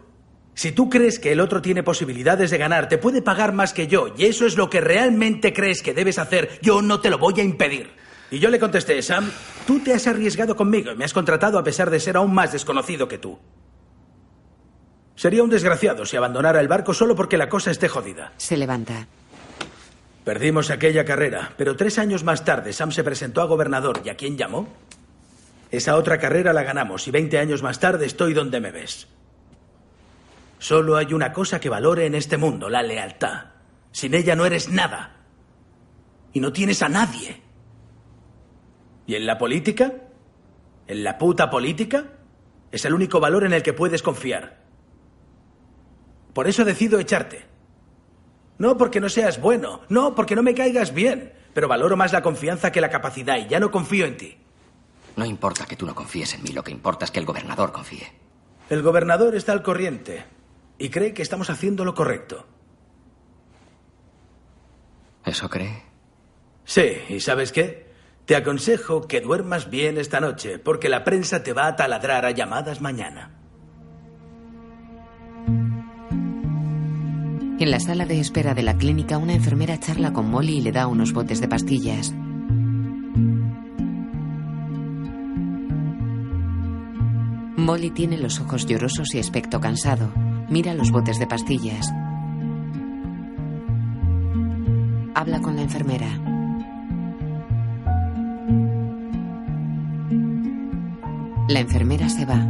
si 0.55 0.73
tú 0.73 0.91
crees 0.91 1.21
que 1.21 1.31
el 1.31 1.41
otro 1.41 1.63
tiene 1.63 1.85
posibilidades 1.85 2.51
de 2.51 2.59
ganar, 2.59 2.89
te 2.89 2.99
puede 2.99 3.23
pagar 3.23 3.53
más 3.53 3.73
que 3.73 3.87
yo, 3.87 4.13
y 4.17 4.25
eso 4.25 4.45
es 4.45 4.57
lo 4.57 4.69
que 4.69 4.81
realmente 4.81 5.53
crees 5.53 5.83
que 5.83 5.95
debes 5.95 6.19
hacer, 6.19 6.59
yo 6.63 6.83
no 6.83 7.01
te 7.01 7.11
lo 7.11 7.19
voy 7.19 7.35
a 7.39 7.45
impedir. 7.45 7.91
Y 8.31 8.41
yo 8.41 8.51
le 8.51 8.59
contesté, 8.59 9.01
Sam, 9.03 9.31
tú 9.67 9.79
te 9.81 9.95
has 9.95 10.07
arriesgado 10.07 10.57
conmigo 10.57 10.91
y 10.91 10.97
me 10.97 11.05
has 11.05 11.13
contratado 11.15 11.59
a 11.59 11.65
pesar 11.65 11.89
de 11.89 12.01
ser 12.01 12.17
aún 12.17 12.35
más 12.35 12.53
desconocido 12.53 13.07
que 13.07 13.19
tú. 13.19 13.39
Sería 15.15 15.45
un 15.45 15.51
desgraciado 15.51 16.05
si 16.07 16.17
abandonara 16.17 16.61
el 16.61 16.69
barco 16.69 16.93
solo 16.93 17.15
porque 17.15 17.37
la 17.37 17.49
cosa 17.49 17.71
esté 17.71 17.89
jodida. 17.89 18.33
Se 18.39 18.57
levanta. 18.57 19.07
Perdimos 20.25 20.71
aquella 20.71 21.05
carrera, 21.05 21.53
pero 21.57 21.77
tres 21.77 21.99
años 21.99 22.23
más 22.23 22.45
tarde 22.45 22.73
Sam 22.73 22.93
se 22.93 23.03
presentó 23.03 23.43
a 23.43 23.47
gobernador. 23.47 24.03
¿Y 24.05 24.09
a 24.09 24.17
quién 24.17 24.37
llamó? 24.37 24.69
Esa 25.71 25.97
otra 25.97 26.19
carrera 26.19 26.53
la 26.53 26.63
ganamos 26.63 27.09
y 27.09 27.11
20 27.11 27.39
años 27.39 27.63
más 27.63 27.81
tarde 27.81 28.07
estoy 28.07 28.35
donde 28.35 28.61
me 28.61 28.71
ves. 28.71 29.09
Solo 30.59 30.97
hay 30.97 31.13
una 31.13 31.33
cosa 31.33 31.59
que 31.59 31.69
valore 31.69 32.07
en 32.07 32.15
este 32.15 32.37
mundo, 32.37 32.69
la 32.69 32.83
lealtad. 32.83 33.47
Sin 33.91 34.15
ella 34.15 34.37
no 34.37 34.47
eres 34.47 34.69
nada. 34.69 35.17
Y 36.33 36.41
no 36.41 36.53
tienes 36.53 36.83
a 36.83 36.89
nadie. 36.89 37.43
¿Y 39.07 39.17
en 39.17 39.27
la 39.27 39.39
política? 39.39 39.93
¿En 40.87 41.03
la 41.03 41.19
puta 41.19 41.51
política? 41.51 42.05
Es 42.71 42.85
el 42.85 42.95
único 42.95 43.19
valor 43.19 43.45
en 43.45 43.55
el 43.55 43.63
que 43.63 43.73
puedes 43.73 44.03
confiar. 44.03 44.63
Por 46.33 46.47
eso 46.47 46.65
decido 46.65 47.01
echarte. 47.01 47.52
No 48.59 48.77
porque 48.77 49.01
no 49.01 49.09
seas 49.09 49.41
bueno, 49.41 49.81
no 49.89 50.15
porque 50.15 50.37
no 50.37 50.43
me 50.43 50.55
caigas 50.55 50.95
bien, 50.95 51.33
pero 51.55 51.69
valoro 51.69 51.97
más 51.97 52.13
la 52.13 52.23
confianza 52.23 52.73
que 52.73 52.81
la 52.81 52.91
capacidad 52.91 53.37
y 53.39 53.49
ya 53.49 53.61
no 53.61 53.71
confío 53.71 54.07
en 54.07 54.17
ti. 54.17 54.37
No 55.17 55.25
importa 55.25 55.67
que 55.67 55.77
tú 55.77 55.87
no 55.87 55.95
confíes 55.95 56.35
en 56.35 56.43
mí, 56.43 56.51
lo 56.51 56.65
que 56.65 56.71
importa 56.71 57.05
es 57.05 57.11
que 57.11 57.21
el 57.21 57.27
gobernador 57.27 57.73
confíe. 57.73 58.13
El 58.71 58.83
gobernador 58.83 59.35
está 59.35 59.53
al 59.53 59.63
corriente 59.63 60.25
y 60.79 60.89
cree 60.89 61.13
que 61.13 61.23
estamos 61.23 61.51
haciendo 61.51 61.85
lo 61.85 61.95
correcto. 61.95 62.47
¿Eso 65.25 65.49
cree? 65.49 65.83
Sí, 66.65 66.97
¿y 67.09 67.21
sabes 67.21 67.53
qué? 67.53 67.93
Te 68.25 68.37
aconsejo 68.37 69.07
que 69.07 69.21
duermas 69.21 69.69
bien 69.69 69.99
esta 69.99 70.21
noche, 70.21 70.59
porque 70.59 70.89
la 70.89 71.05
prensa 71.05 71.43
te 71.43 71.53
va 71.53 71.67
a 71.67 71.77
taladrar 71.77 72.25
a 72.25 72.31
llamadas 72.31 72.81
mañana. 72.81 73.42
En 77.63 77.71
la 77.71 77.79
sala 77.79 78.07
de 78.07 78.19
espera 78.19 78.55
de 78.55 78.65
la 78.65 78.77
clínica, 78.77 79.19
una 79.19 79.35
enfermera 79.35 79.79
charla 79.79 80.13
con 80.13 80.29
Molly 80.29 80.57
y 80.57 80.61
le 80.63 80.73
da 80.73 80.89
unos 80.89 81.13
botes 81.13 81.41
de 81.41 81.47
pastillas. 81.47 82.13
Molly 87.57 87.91
tiene 87.91 88.19
los 88.19 88.41
ojos 88.41 88.67
llorosos 88.67 89.15
y 89.15 89.21
aspecto 89.21 89.61
cansado. 89.61 90.13
Mira 90.51 90.75
los 90.75 90.91
botes 90.91 91.21
de 91.21 91.29
pastillas. 91.29 91.89
Habla 95.15 95.41
con 95.41 95.55
la 95.55 95.63
enfermera. 95.63 96.09
La 101.49 101.61
enfermera 101.61 102.09
se 102.09 102.27
va. 102.27 102.45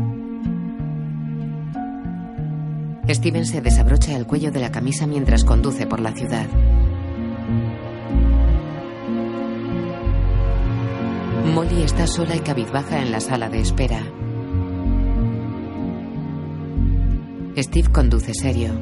Steven 3.09 3.45
se 3.45 3.61
desabrocha 3.61 4.17
el 4.17 4.27
cuello 4.27 4.53
de 4.53 4.61
la 4.61 4.71
camisa 4.71 5.07
mientras 5.07 5.45
conduce 5.45 5.87
por 5.87 6.01
la 6.01 6.13
ciudad. 6.13 6.47
Molly 11.53 11.83
está 11.83 12.07
sola 12.07 12.37
y 12.37 12.41
cabizbaja 12.41 13.03
en 13.03 13.11
la 13.11 13.21
sala 13.21 13.49
de 13.49 13.61
espera. 13.61 14.01
Steve 17.59 17.91
conduce 17.93 18.33
serio. 18.33 18.73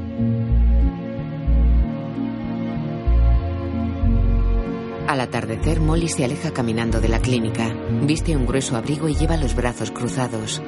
Al 5.08 5.20
atardecer, 5.20 5.80
Molly 5.80 6.08
se 6.08 6.24
aleja 6.24 6.52
caminando 6.52 7.00
de 7.00 7.08
la 7.08 7.18
clínica. 7.18 7.74
Viste 8.02 8.36
un 8.36 8.46
grueso 8.46 8.76
abrigo 8.76 9.08
y 9.08 9.16
lleva 9.16 9.36
los 9.36 9.56
brazos 9.56 9.90
cruzados. 9.90 10.62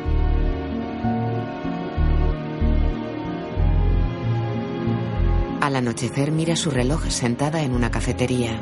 Anochecer 5.92 6.32
mira 6.32 6.56
su 6.56 6.70
reloj 6.70 7.10
sentada 7.10 7.60
en 7.60 7.74
una 7.74 7.90
cafetería. 7.90 8.58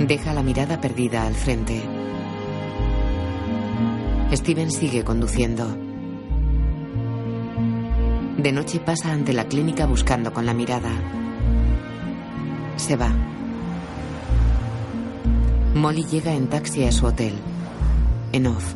Deja 0.00 0.34
la 0.34 0.42
mirada 0.42 0.80
perdida 0.80 1.28
al 1.28 1.34
frente. 1.34 1.80
Steven 4.32 4.72
sigue 4.72 5.04
conduciendo. 5.04 5.64
De 8.36 8.50
noche 8.50 8.80
pasa 8.80 9.12
ante 9.12 9.32
la 9.32 9.44
clínica 9.44 9.86
buscando 9.86 10.32
con 10.32 10.44
la 10.44 10.52
mirada. 10.52 10.90
Se 12.74 12.96
va. 12.96 13.12
Molly 15.76 16.04
llega 16.04 16.32
en 16.32 16.48
taxi 16.48 16.84
a 16.84 16.90
su 16.90 17.06
hotel. 17.06 17.34
En 18.32 18.48
off. 18.48 18.74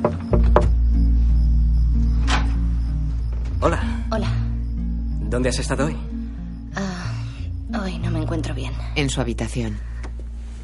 Hola. 3.60 3.80
Hola. 4.12 4.43
¿Dónde 5.34 5.48
has 5.48 5.58
estado 5.58 5.86
hoy? 5.86 5.96
Ah, 6.76 7.12
hoy 7.82 7.98
no 7.98 8.08
me 8.12 8.22
encuentro 8.22 8.54
bien. 8.54 8.72
En 8.94 9.10
su 9.10 9.20
habitación. 9.20 9.80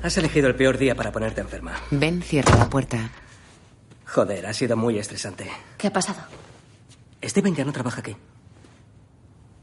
Has 0.00 0.16
elegido 0.16 0.46
el 0.46 0.54
peor 0.54 0.78
día 0.78 0.94
para 0.94 1.10
ponerte 1.10 1.40
enferma. 1.40 1.72
Ben 1.90 2.22
cierra 2.22 2.56
la 2.56 2.70
puerta. 2.70 3.10
Joder, 4.06 4.46
ha 4.46 4.52
sido 4.52 4.76
muy 4.76 4.96
estresante. 4.96 5.50
¿Qué 5.76 5.88
ha 5.88 5.92
pasado? 5.92 6.20
Steven 7.20 7.52
ya 7.56 7.64
no 7.64 7.72
trabaja 7.72 7.98
aquí. 7.98 8.14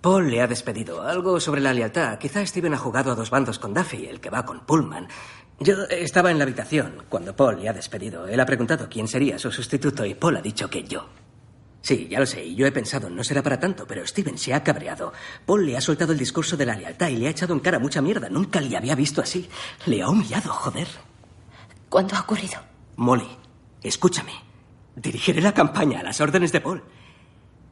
Paul 0.01 0.29
le 0.29 0.41
ha 0.41 0.47
despedido. 0.47 1.01
Algo 1.01 1.39
sobre 1.39 1.61
la 1.61 1.71
lealtad. 1.71 2.17
Quizá 2.17 2.45
Steven 2.45 2.73
ha 2.73 2.77
jugado 2.77 3.13
a 3.13 3.15
dos 3.15 3.29
bandos 3.29 3.59
con 3.59 3.73
Duffy, 3.73 4.07
el 4.07 4.19
que 4.19 4.29
va 4.29 4.43
con 4.43 4.65
Pullman. 4.65 5.07
Yo 5.61 5.85
estaba 5.85 6.31
en 6.31 6.37
la 6.37 6.43
habitación 6.43 7.03
cuando 7.07 7.33
Paul 7.33 7.61
le 7.61 7.69
ha 7.69 7.73
despedido. 7.73 8.27
Él 8.27 8.41
ha 8.41 8.45
preguntado 8.45 8.89
quién 8.89 9.07
sería 9.07 9.39
su 9.39 9.53
sustituto 9.53 10.03
y 10.03 10.15
Paul 10.15 10.35
ha 10.35 10.41
dicho 10.41 10.69
que 10.69 10.83
yo. 10.83 11.07
Sí, 11.87 12.05
ya 12.11 12.19
lo 12.19 12.25
sé, 12.25 12.43
y 12.43 12.53
yo 12.53 12.67
he 12.67 12.71
pensado, 12.73 13.09
no 13.09 13.23
será 13.23 13.41
para 13.41 13.61
tanto, 13.61 13.87
pero 13.87 14.05
Steven 14.05 14.37
se 14.37 14.53
ha 14.53 14.61
cabreado. 14.61 15.13
Paul 15.45 15.65
le 15.65 15.77
ha 15.77 15.79
soltado 15.79 16.11
el 16.11 16.19
discurso 16.19 16.57
de 16.57 16.65
la 16.65 16.75
lealtad 16.75 17.07
y 17.07 17.15
le 17.15 17.27
ha 17.27 17.29
echado 17.29 17.53
en 17.53 17.61
cara 17.61 17.79
mucha 17.79 18.01
mierda. 18.01 18.27
Nunca 18.27 18.59
le 18.59 18.75
había 18.75 18.93
visto 18.93 19.21
así. 19.21 19.47
Le 19.85 20.01
ha 20.01 20.09
humillado, 20.09 20.51
joder. 20.51 20.89
¿Cuándo 21.87 22.17
ha 22.17 22.19
ocurrido? 22.19 22.59
Molly, 22.97 23.29
escúchame. 23.81 24.33
Dirigiré 24.97 25.39
la 25.39 25.53
campaña 25.53 26.01
a 26.01 26.03
las 26.03 26.19
órdenes 26.19 26.51
de 26.51 26.59
Paul. 26.59 26.83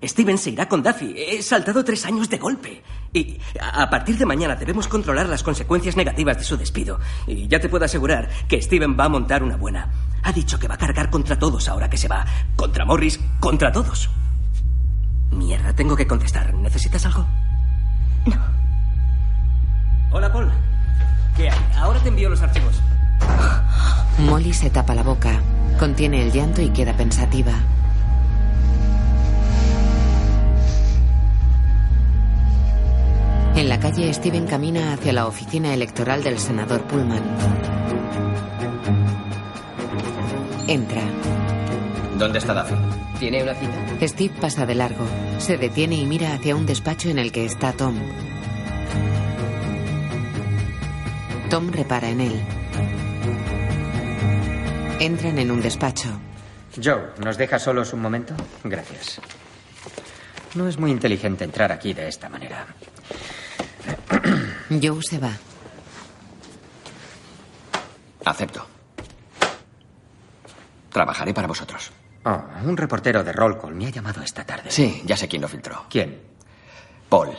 Steven 0.02 0.38
se 0.38 0.52
irá 0.52 0.70
con 0.70 0.82
Duffy. 0.82 1.14
He 1.18 1.44
saltado 1.44 1.84
tres 1.84 2.06
años 2.06 2.30
de 2.30 2.38
golpe. 2.38 2.84
Y 3.12 3.38
a 3.60 3.90
partir 3.90 4.18
de 4.18 4.26
mañana 4.26 4.56
debemos 4.56 4.88
controlar 4.88 5.28
las 5.28 5.44
consecuencias 5.44 5.98
negativas 5.98 6.38
de 6.38 6.46
su 6.46 6.56
despido. 6.56 7.02
Y 7.28 7.50
ya 7.50 7.60
te 7.60 7.68
puedo 7.68 7.84
asegurar 7.84 8.30
que 8.48 8.62
Steven 8.62 8.96
va 8.98 9.06
a 9.06 9.10
montar 9.10 9.44
una 9.44 9.58
buena. 9.58 9.92
Ha 10.26 10.34
dicho 10.34 10.58
que 10.58 10.68
va 10.68 10.74
a 10.74 10.78
cargar 10.78 11.12
contra 11.12 11.38
todos 11.38 11.70
ahora 11.70 11.88
que 11.88 11.98
se 11.98 12.08
va. 12.08 12.26
Contra 12.56 12.84
Morris, 12.84 13.20
contra 13.40 13.72
todos. 13.72 14.10
Mierda, 15.30 15.72
tengo 15.74 15.96
que 15.96 16.08
contestar. 16.08 16.52
¿Necesitas 16.56 17.06
algo? 17.06 17.28
No. 18.26 18.36
Hola, 20.12 20.34
Paul. 20.34 20.52
¿Qué 21.38 21.48
hay? 21.48 21.60
Ahora 21.78 22.00
te 22.00 22.10
envío 22.10 22.28
los 22.28 22.42
archivos. 22.42 22.82
Molly 24.18 24.52
se 24.52 24.72
tapa 24.72 24.96
la 24.96 25.04
boca, 25.04 25.40
contiene 25.78 26.24
el 26.24 26.32
llanto 26.32 26.60
y 26.60 26.70
queda 26.70 26.98
pensativa. 26.98 27.54
En 33.56 33.70
la 33.70 33.80
calle, 33.80 34.12
Steven 34.12 34.48
camina 34.48 34.94
hacia 34.94 35.14
la 35.14 35.28
oficina 35.28 35.72
electoral 35.72 36.24
del 36.24 36.40
senador 36.40 36.82
Pullman. 36.86 37.22
Entra. 40.68 41.04
¿Dónde 42.18 42.40
está 42.40 42.54
Duffy? 42.54 42.76
¿Tiene 43.20 43.44
una 43.44 43.54
cita? 43.54 44.08
Steve 44.08 44.34
pasa 44.42 44.66
de 44.66 44.76
largo. 44.76 45.06
Se 45.38 45.58
detiene 45.58 45.96
y 45.96 46.06
mira 46.06 46.34
hacia 46.34 46.56
un 46.56 46.66
despacho 46.66 47.10
en 47.10 47.20
el 47.20 47.32
que 47.32 47.46
está 47.46 47.72
Tom. 47.74 47.96
Tom 51.50 51.72
repara 51.72 52.10
en 52.10 52.22
él. 52.22 52.42
Entran 55.00 55.38
en 55.38 55.52
un 55.52 55.62
despacho. 55.62 56.10
Joe, 56.84 57.12
¿nos 57.24 57.38
deja 57.38 57.60
solos 57.60 57.94
un 57.94 58.02
momento? 58.02 58.34
Gracias. 58.64 59.22
No 60.56 60.68
es 60.68 60.80
muy 60.80 60.90
inteligente 60.92 61.44
entrar 61.44 61.72
aquí 61.72 61.94
de 61.94 62.08
esta 62.08 62.28
manera. 62.28 62.66
Joe 64.70 65.02
se 65.04 65.20
va. 65.20 65.32
Acepto. 68.26 68.75
Trabajaré 70.96 71.34
para 71.34 71.46
vosotros. 71.46 71.92
Oh, 72.24 72.42
un 72.64 72.78
reportero 72.78 73.22
de 73.22 73.34
roll 73.34 73.60
call 73.60 73.76
me 73.76 73.88
ha 73.88 73.90
llamado 73.90 74.22
esta 74.24 74.46
tarde. 74.46 74.72
Sí, 74.72 75.02
ya 75.04 75.18
sé 75.18 75.28
quién 75.28 75.42
lo 75.42 75.50
filtró. 75.50 75.88
¿Quién? 75.90 76.22
Paul. 77.10 77.32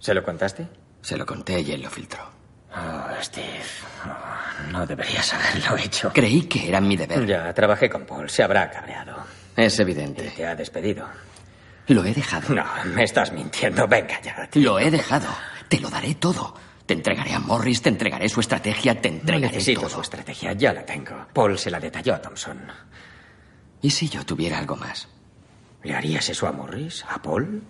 ¿Se 0.00 0.12
lo 0.12 0.24
contaste? 0.24 0.66
Se 1.00 1.16
lo 1.16 1.24
conté 1.24 1.60
y 1.60 1.70
él 1.70 1.80
lo 1.82 1.88
filtró. 1.88 2.28
Oh, 2.74 3.22
Steve. 3.22 3.62
Oh, 4.04 4.72
no 4.72 4.84
deberías 4.84 5.32
haberlo 5.32 5.76
hecho. 5.76 6.10
Creí 6.12 6.42
que 6.48 6.68
era 6.68 6.80
mi 6.80 6.96
deber. 6.96 7.24
Ya, 7.24 7.54
trabajé 7.54 7.88
con 7.88 8.04
Paul. 8.04 8.28
Se 8.28 8.42
habrá 8.42 8.68
cabreado. 8.68 9.14
Es 9.54 9.78
evidente. 9.78 10.26
Y 10.26 10.30
te 10.30 10.44
ha 10.44 10.56
despedido. 10.56 11.06
Lo 11.86 12.04
he 12.04 12.12
dejado. 12.12 12.52
No, 12.52 12.64
me 12.86 13.04
estás 13.04 13.30
mintiendo. 13.30 13.86
Venga 13.86 14.20
ya. 14.22 14.48
Lo 14.54 14.80
he 14.80 14.90
dejado. 14.90 15.28
Te 15.68 15.78
lo 15.78 15.88
daré 15.88 16.16
todo. 16.16 16.52
Te 16.86 16.94
entregaré 16.94 17.32
a 17.32 17.38
Morris, 17.38 17.80
te 17.82 17.88
entregaré 17.88 18.28
su 18.28 18.40
estrategia, 18.40 19.00
te 19.00 19.10
No 19.10 19.16
entregaré 19.18 19.46
necesito 19.54 19.82
todo. 19.82 19.90
su 19.90 20.00
estrategia. 20.00 20.52
Ya 20.52 20.72
la 20.72 20.84
tengo. 20.84 21.26
Paul 21.32 21.58
se 21.58 21.70
la 21.70 21.78
detalló 21.80 22.14
a 22.14 22.20
Thompson. 22.20 22.60
¿Y 23.80 23.90
si 23.90 24.08
yo 24.08 24.24
tuviera 24.24 24.58
algo 24.58 24.76
más? 24.76 25.08
¿Le 25.82 25.94
harías 25.94 26.28
eso 26.28 26.46
a 26.46 26.52
Morris? 26.52 27.04
¿A 27.08 27.20
Paul? 27.22 27.62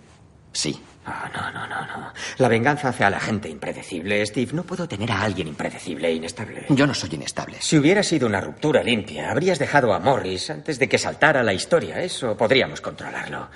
Sí. 0.51 0.79
Ah, 1.05 1.29
no, 1.33 1.51
no, 1.51 1.67
no, 1.67 1.85
no. 1.85 2.13
La 2.37 2.47
venganza 2.47 2.89
hace 2.89 3.03
a 3.03 3.09
la 3.09 3.19
gente 3.19 3.49
impredecible, 3.49 4.23
Steve. 4.25 4.51
No 4.53 4.63
puedo 4.63 4.87
tener 4.87 5.11
a 5.11 5.21
alguien 5.23 5.47
impredecible 5.47 6.07
e 6.09 6.13
inestable. 6.13 6.65
Yo 6.69 6.85
no 6.87 6.93
soy 6.93 7.09
inestable. 7.13 7.57
Si 7.59 7.77
hubiera 7.77 8.03
sido 8.03 8.27
una 8.27 8.39
ruptura 8.39 8.83
limpia, 8.83 9.31
habrías 9.31 9.57
dejado 9.59 9.93
a 9.93 9.99
Morris 9.99 10.49
antes 10.51 10.77
de 10.79 10.87
que 10.87 10.97
saltara 10.99 11.41
la 11.43 11.53
historia. 11.53 11.99
Eso 12.01 12.37
podríamos 12.37 12.81
controlarlo. 12.81 13.49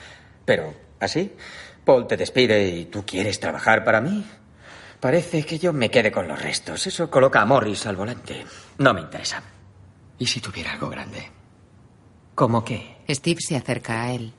Pero, 0.43 0.73
¿así? 0.99 1.33
Paul 1.85 2.07
te 2.07 2.17
despide 2.17 2.67
y 2.67 2.85
tú 2.85 3.05
quieres 3.05 3.39
trabajar 3.39 3.83
para 3.83 4.01
mí. 4.01 4.25
Parece 4.99 5.45
que 5.45 5.59
yo 5.59 5.73
me 5.73 5.91
quede 5.91 6.11
con 6.11 6.27
los 6.27 6.41
restos. 6.41 6.87
Eso 6.87 7.09
coloca 7.09 7.41
a 7.41 7.45
Morris 7.45 7.85
al 7.85 7.95
volante. 7.95 8.45
No 8.79 8.93
me 8.93 9.01
interesa. 9.01 9.41
¿Y 10.17 10.25
si 10.25 10.41
tuviera 10.41 10.71
algo 10.73 10.89
grande? 10.89 11.31
¿Cómo 12.33 12.63
qué? 12.63 12.97
Steve 13.09 13.39
se 13.41 13.55
acerca 13.55 14.03
a 14.03 14.11
él. 14.11 14.33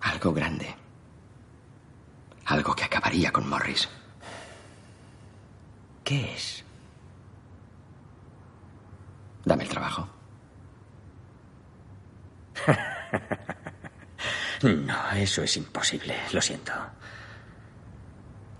Algo 0.00 0.32
grande. 0.32 0.74
Algo 2.46 2.74
que 2.74 2.84
acabaría 2.84 3.30
con 3.30 3.48
Morris. 3.48 3.88
¿Qué 6.02 6.34
es? 6.34 6.64
Dame 9.44 9.64
el 9.64 9.68
trabajo. 9.68 10.08
No, 14.62 15.10
eso 15.16 15.42
es 15.42 15.56
imposible. 15.56 16.14
Lo 16.32 16.40
siento. 16.40 16.72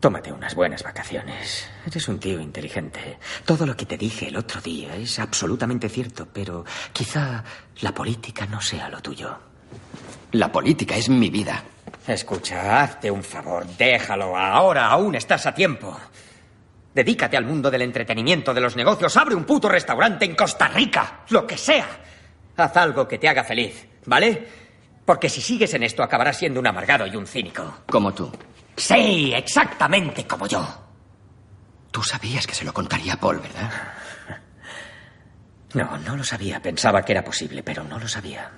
Tómate 0.03 0.33
unas 0.33 0.57
buenas 0.57 0.83
vacaciones. 0.83 1.65
Eres 1.87 2.09
un 2.09 2.19
tío 2.19 2.41
inteligente. 2.41 3.21
Todo 3.45 3.65
lo 3.65 3.77
que 3.77 3.87
te 3.87 3.97
dije 3.97 4.27
el 4.27 4.37
otro 4.37 4.61
día 4.61 4.97
es 4.97 5.21
absolutamente 5.21 5.89
cierto, 5.89 6.27
pero 6.33 6.65
quizá 6.93 7.45
la 7.83 7.95
política 7.95 8.45
no 8.47 8.61
sea 8.61 8.89
lo 8.89 9.01
tuyo. 9.01 9.39
La 10.33 10.51
política 10.51 10.97
es 10.97 11.09
mi 11.09 11.31
vida. 11.31 11.63
Escucha, 12.05 12.83
hazte 12.83 13.13
un 13.13 13.23
favor, 13.23 13.65
déjalo. 13.79 14.37
Ahora 14.37 14.89
aún 14.89 15.15
estás 15.15 15.47
a 15.47 15.55
tiempo. 15.55 15.97
Dedícate 16.93 17.37
al 17.37 17.45
mundo 17.45 17.71
del 17.71 17.83
entretenimiento, 17.83 18.53
de 18.53 18.61
los 18.61 18.75
negocios. 18.75 19.17
Abre 19.17 19.37
un 19.37 19.45
puto 19.45 19.69
restaurante 19.69 20.25
en 20.25 20.35
Costa 20.35 20.67
Rica. 20.67 21.21
Lo 21.29 21.47
que 21.47 21.57
sea. 21.57 21.87
Haz 22.57 22.77
algo 22.77 23.07
que 23.07 23.19
te 23.19 23.29
haga 23.29 23.45
feliz, 23.45 23.87
¿vale? 24.07 24.49
Porque 25.05 25.29
si 25.29 25.41
sigues 25.41 25.73
en 25.75 25.85
esto 25.85 26.03
acabarás 26.03 26.39
siendo 26.39 26.59
un 26.59 26.67
amargado 26.67 27.07
y 27.07 27.15
un 27.15 27.29
cínico. 27.29 27.83
Como 27.87 28.13
tú. 28.13 28.33
Sí, 28.77 29.33
exactamente 29.35 30.27
como 30.27 30.47
yo. 30.47 30.67
Tú 31.91 32.03
sabías 32.03 32.47
que 32.47 32.55
se 32.55 32.65
lo 32.65 32.73
contaría 32.73 33.15
a 33.15 33.21
Paul, 33.21 33.39
¿verdad? 33.41 33.71
No, 35.75 35.97
no 35.97 36.17
lo 36.19 36.23
sabía. 36.25 36.61
Pensaba 36.61 37.03
que 37.03 37.13
era 37.13 37.25
posible, 37.25 37.63
pero 37.63 37.83
no 37.83 37.99
lo 37.99 38.07
sabía. 38.07 38.51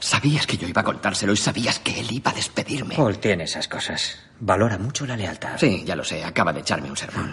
Sabías 0.00 0.46
que 0.46 0.58
yo 0.58 0.68
iba 0.68 0.82
a 0.82 0.84
contárselo 0.84 1.32
y 1.32 1.36
sabías 1.38 1.78
que 1.78 1.98
él 1.98 2.12
iba 2.12 2.30
a 2.30 2.34
despedirme. 2.34 2.94
Paul 2.94 3.18
tiene 3.18 3.44
esas 3.44 3.68
cosas. 3.68 4.18
Valora 4.38 4.76
mucho 4.76 5.06
la 5.06 5.16
lealtad. 5.16 5.56
Sí, 5.56 5.82
ya 5.86 5.96
lo 5.96 6.04
sé. 6.04 6.22
Acaba 6.22 6.52
de 6.52 6.60
echarme 6.60 6.90
un 6.90 6.96
sermón. 6.98 7.32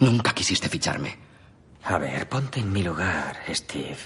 Nunca 0.00 0.34
quisiste 0.34 0.68
ficharme. 0.68 1.16
A 1.84 1.96
ver, 1.96 2.28
ponte 2.28 2.60
en 2.60 2.70
mi 2.70 2.82
lugar, 2.82 3.38
Steve. 3.48 3.96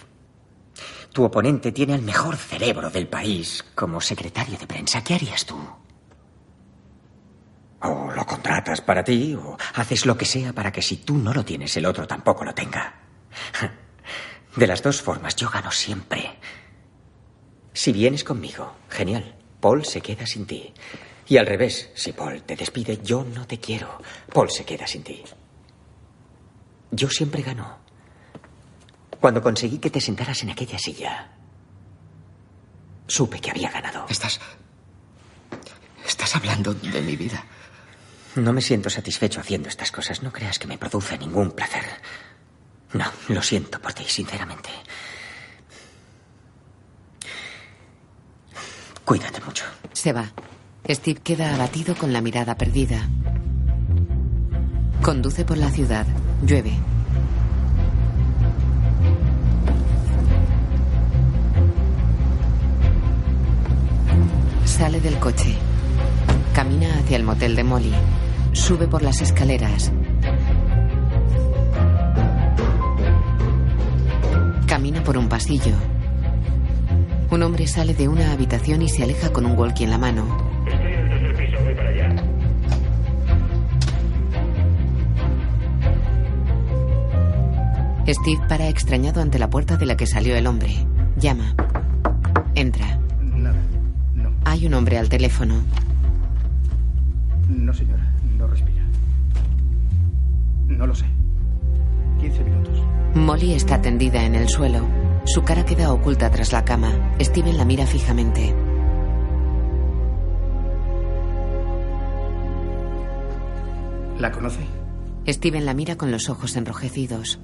Tu 1.12 1.24
oponente 1.24 1.72
tiene 1.72 1.94
el 1.94 2.02
mejor 2.02 2.36
cerebro 2.36 2.90
del 2.90 3.08
país 3.08 3.64
como 3.74 4.00
secretario 4.00 4.58
de 4.58 4.66
prensa. 4.66 5.02
¿Qué 5.02 5.14
harías 5.14 5.44
tú? 5.44 5.58
O 7.80 8.10
lo 8.10 8.26
contratas 8.26 8.80
para 8.80 9.04
ti, 9.04 9.34
o 9.34 9.56
haces 9.74 10.04
lo 10.04 10.16
que 10.16 10.24
sea 10.24 10.52
para 10.52 10.72
que 10.72 10.82
si 10.82 10.98
tú 10.98 11.16
no 11.16 11.32
lo 11.32 11.44
tienes, 11.44 11.76
el 11.76 11.86
otro 11.86 12.06
tampoco 12.06 12.44
lo 12.44 12.54
tenga. 12.54 12.94
De 14.56 14.66
las 14.66 14.82
dos 14.82 15.00
formas, 15.00 15.36
yo 15.36 15.48
gano 15.50 15.70
siempre. 15.70 16.38
Si 17.72 17.92
vienes 17.92 18.24
conmigo, 18.24 18.74
genial. 18.88 19.36
Paul 19.60 19.84
se 19.84 20.00
queda 20.00 20.26
sin 20.26 20.46
ti. 20.46 20.72
Y 21.28 21.36
al 21.36 21.46
revés, 21.46 21.90
si 21.94 22.12
Paul 22.12 22.42
te 22.42 22.56
despide, 22.56 22.98
yo 23.02 23.24
no 23.24 23.46
te 23.46 23.60
quiero. 23.60 24.00
Paul 24.32 24.50
se 24.50 24.64
queda 24.64 24.86
sin 24.86 25.02
ti. 25.02 25.22
Yo 26.90 27.08
siempre 27.08 27.42
gano. 27.42 27.78
Cuando 29.20 29.42
conseguí 29.42 29.78
que 29.78 29.90
te 29.90 30.00
sentaras 30.00 30.42
en 30.42 30.50
aquella 30.50 30.78
silla, 30.78 31.32
supe 33.06 33.40
que 33.40 33.50
había 33.50 33.70
ganado. 33.70 34.06
Estás. 34.08 34.40
Estás 36.06 36.36
hablando 36.36 36.72
de 36.74 37.02
mi 37.02 37.16
vida. 37.16 37.44
No 38.36 38.52
me 38.52 38.60
siento 38.62 38.90
satisfecho 38.90 39.40
haciendo 39.40 39.68
estas 39.68 39.90
cosas. 39.90 40.22
No 40.22 40.32
creas 40.32 40.58
que 40.58 40.68
me 40.68 40.78
produce 40.78 41.18
ningún 41.18 41.50
placer. 41.50 41.84
No, 42.92 43.04
lo 43.28 43.42
siento 43.42 43.80
por 43.80 43.92
ti, 43.92 44.04
sinceramente. 44.06 44.70
Cuídate 49.04 49.40
mucho. 49.40 49.64
Se 49.92 50.12
va. 50.12 50.30
Steve 50.88 51.20
queda 51.20 51.54
abatido 51.54 51.96
con 51.96 52.12
la 52.12 52.20
mirada 52.20 52.56
perdida. 52.56 53.08
Conduce 55.02 55.44
por 55.44 55.58
la 55.58 55.70
ciudad. 55.70 56.06
Llueve. 56.42 56.78
Sale 64.68 65.00
del 65.00 65.18
coche. 65.18 65.56
Camina 66.54 66.98
hacia 66.98 67.16
el 67.16 67.24
motel 67.24 67.56
de 67.56 67.64
Molly. 67.64 67.92
Sube 68.52 68.86
por 68.86 69.02
las 69.02 69.20
escaleras. 69.22 69.90
Camina 74.66 75.02
por 75.02 75.16
un 75.16 75.28
pasillo. 75.28 75.72
Un 77.30 77.42
hombre 77.42 77.66
sale 77.66 77.94
de 77.94 78.08
una 78.08 78.30
habitación 78.30 78.82
y 78.82 78.88
se 78.88 79.02
aleja 79.02 79.32
con 79.32 79.46
un 79.46 79.58
walkie 79.58 79.84
en 79.84 79.90
la 79.90 79.98
mano. 79.98 80.24
Estoy 80.66 80.92
en 80.92 80.98
el 80.98 81.08
tercer 81.08 81.34
piso, 81.34 81.64
voy 81.64 81.74
para 81.74 81.88
allá. 81.88 82.14
Steve 88.06 88.42
para 88.48 88.68
extrañado 88.68 89.22
ante 89.22 89.40
la 89.40 89.50
puerta 89.50 89.76
de 89.76 89.86
la 89.86 89.96
que 89.96 90.06
salió 90.06 90.36
el 90.36 90.46
hombre. 90.46 90.86
Llama. 91.16 91.56
Entra. 92.54 93.07
Hay 94.48 94.66
un 94.66 94.72
hombre 94.72 94.96
al 94.96 95.10
teléfono. 95.10 95.62
No, 97.50 97.74
señora. 97.74 98.10
No 98.38 98.46
respira. 98.46 98.82
No 100.68 100.86
lo 100.86 100.94
sé. 100.94 101.04
15 102.18 102.44
minutos. 102.44 102.82
Molly 103.14 103.52
está 103.52 103.82
tendida 103.82 104.24
en 104.24 104.34
el 104.34 104.48
suelo. 104.48 104.88
Su 105.26 105.42
cara 105.42 105.66
queda 105.66 105.92
oculta 105.92 106.30
tras 106.30 106.54
la 106.54 106.64
cama. 106.64 106.90
Steven 107.20 107.58
la 107.58 107.66
mira 107.66 107.86
fijamente. 107.86 108.54
¿La 114.18 114.32
conoce? 114.32 114.60
Steven 115.26 115.66
la 115.66 115.74
mira 115.74 115.96
con 115.96 116.10
los 116.10 116.30
ojos 116.30 116.56
enrojecidos. 116.56 117.38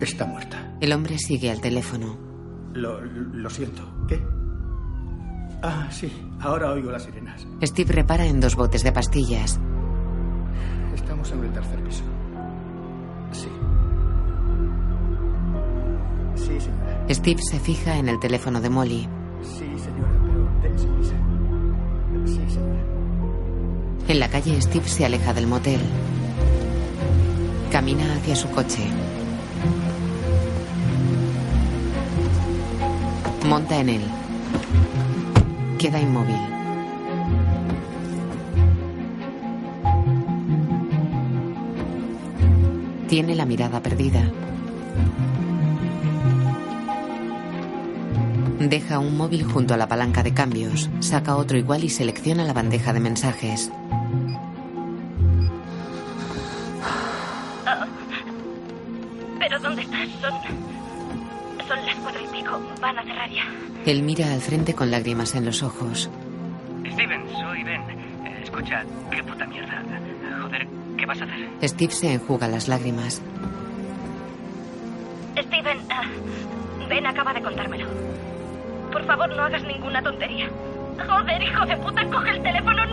Está 0.00 0.24
muerta. 0.24 0.74
El 0.80 0.94
hombre 0.94 1.18
sigue 1.18 1.50
al 1.50 1.60
teléfono. 1.60 2.27
Lo, 2.78 3.00
lo 3.00 3.50
siento. 3.50 3.82
¿Qué? 4.06 4.22
Ah, 5.62 5.88
sí. 5.90 6.12
Ahora 6.40 6.70
oigo 6.70 6.92
las 6.92 7.02
sirenas. 7.02 7.46
Steve 7.62 7.92
repara 7.92 8.24
en 8.26 8.40
dos 8.40 8.54
botes 8.54 8.84
de 8.84 8.92
pastillas. 8.92 9.58
Estamos 10.94 11.32
en 11.32 11.44
el 11.44 11.50
tercer 11.52 11.82
piso. 11.82 12.04
Sí. 13.32 13.48
Sí, 16.36 16.60
señora. 16.60 17.04
Steve 17.10 17.42
se 17.42 17.58
fija 17.58 17.98
en 17.98 18.08
el 18.08 18.20
teléfono 18.20 18.60
de 18.60 18.70
Molly. 18.70 19.08
Sí, 19.42 19.66
señora, 19.78 20.12
pero 20.24 20.48
déjese 20.62 20.86
prisa. 20.88 21.14
Sí, 22.24 22.54
señora. 22.54 22.82
En 24.06 24.20
la 24.20 24.28
calle, 24.28 24.60
Steve 24.62 24.86
se 24.86 25.04
aleja 25.04 25.34
del 25.34 25.48
motel. 25.48 25.80
Camina 27.72 28.14
hacia 28.14 28.36
su 28.36 28.48
coche. 28.50 28.84
Monta 33.48 33.80
en 33.80 33.88
él. 33.88 34.02
Queda 35.78 35.98
inmóvil. 35.98 36.36
Tiene 43.08 43.34
la 43.34 43.46
mirada 43.46 43.82
perdida. 43.82 44.20
Deja 48.60 48.98
un 48.98 49.16
móvil 49.16 49.44
junto 49.44 49.72
a 49.72 49.78
la 49.78 49.88
palanca 49.88 50.22
de 50.22 50.34
cambios, 50.34 50.90
saca 51.00 51.36
otro 51.36 51.56
igual 51.56 51.84
y 51.84 51.88
selecciona 51.88 52.44
la 52.44 52.52
bandeja 52.52 52.92
de 52.92 53.00
mensajes. 53.00 53.70
Él 63.88 64.02
mira 64.02 64.34
al 64.34 64.42
frente 64.42 64.74
con 64.74 64.90
lágrimas 64.90 65.34
en 65.34 65.46
los 65.46 65.62
ojos. 65.62 66.10
Steven, 66.92 67.22
soy 67.40 67.64
Ben. 67.64 67.80
Eh, 67.80 68.40
escucha, 68.42 68.84
qué 69.10 69.24
puta 69.24 69.46
mierda. 69.46 69.82
Joder, 70.42 70.68
¿qué 70.98 71.06
vas 71.06 71.22
a 71.22 71.24
hacer? 71.24 71.48
Steve 71.66 71.92
se 71.92 72.12
enjuga 72.12 72.48
las 72.48 72.68
lágrimas. 72.68 73.22
Steven, 75.38 75.78
ah, 75.88 76.02
Ben 76.86 77.06
acaba 77.06 77.32
de 77.32 77.40
contármelo. 77.40 77.86
Por 78.92 79.06
favor, 79.06 79.34
no 79.34 79.44
hagas 79.44 79.62
ninguna 79.64 80.02
tontería. 80.02 80.50
Joder, 81.06 81.42
hijo 81.42 81.64
de 81.64 81.76
puta, 81.78 82.04
coge 82.10 82.30
el 82.32 82.42
teléfono, 82.42 82.84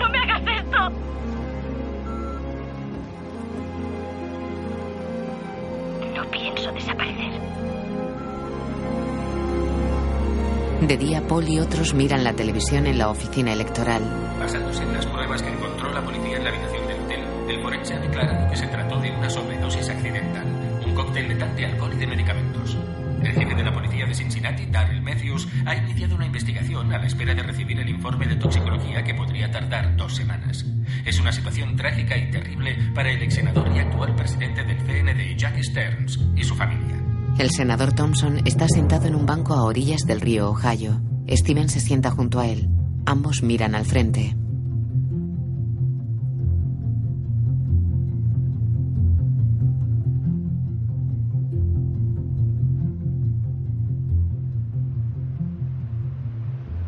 De 10.87 10.97
día, 10.97 11.27
Paul 11.27 11.49
y 11.49 11.59
otros 11.59 11.95
miran 11.95 12.23
la 12.23 12.33
televisión 12.33 12.85
en 12.85 12.99
la 12.99 13.09
oficina 13.09 13.51
electoral. 13.53 14.03
Basándose 14.39 14.83
en 14.83 14.93
las 14.93 15.07
pruebas 15.07 15.41
que 15.41 15.49
encontró 15.49 15.91
la 15.91 16.05
policía 16.05 16.37
en 16.37 16.43
la 16.43 16.51
habitación 16.51 16.87
del 16.87 16.99
hotel, 16.99 17.19
el 17.49 17.61
forense 17.63 17.93
ha 17.95 17.99
declarado 17.99 18.51
que 18.51 18.55
se 18.55 18.67
trató 18.67 18.99
de 18.99 19.09
una 19.09 19.27
sobredosis 19.27 19.89
accidental, 19.89 20.45
un 20.85 20.93
cóctel 20.93 21.27
letal 21.27 21.55
de 21.55 21.65
alcohol 21.65 21.91
y 21.91 21.97
de 21.97 22.05
medicamentos. 22.05 22.77
El 23.23 23.31
jefe 23.33 23.55
de 23.55 23.63
la 23.63 23.73
policía 23.73 24.05
de 24.05 24.13
Cincinnati, 24.13 24.67
Darrell 24.67 25.01
Matthews, 25.01 25.47
ha 25.65 25.75
iniciado 25.75 26.17
una 26.17 26.27
investigación 26.27 26.93
a 26.93 26.99
la 26.99 27.07
espera 27.07 27.33
de 27.33 27.41
recibir 27.41 27.79
el 27.79 27.89
informe 27.89 28.27
de 28.27 28.35
toxicología 28.35 29.03
que 29.03 29.15
podría 29.15 29.49
tardar 29.49 29.95
dos 29.95 30.15
semanas. 30.15 30.67
Es 31.03 31.19
una 31.19 31.31
situación 31.31 31.75
trágica 31.75 32.15
y 32.15 32.29
terrible 32.29 32.77
para 32.93 33.09
el 33.09 33.23
ex 33.23 33.33
senador 33.33 33.71
y 33.75 33.79
actual 33.79 34.15
presidente 34.15 34.63
del 34.63 34.77
CND, 34.77 35.35
Jack 35.35 35.57
Stearns, 35.63 36.19
y 36.35 36.43
su 36.43 36.53
familia. 36.53 36.94
El 37.37 37.49
senador 37.51 37.91
Thompson 37.91 38.39
está 38.45 38.65
sentado 38.69 39.07
en 39.07 39.15
un 39.15 39.25
banco 39.25 39.53
a 39.53 39.65
orillas 39.65 40.01
del 40.07 40.21
río 40.21 40.49
Ohio. 40.49 41.01
Steven 41.29 41.67
se 41.67 41.81
sienta 41.81 42.09
junto 42.09 42.39
a 42.39 42.47
él. 42.47 42.69
Ambos 43.05 43.43
miran 43.43 43.75
al 43.75 43.83
frente. 43.85 44.37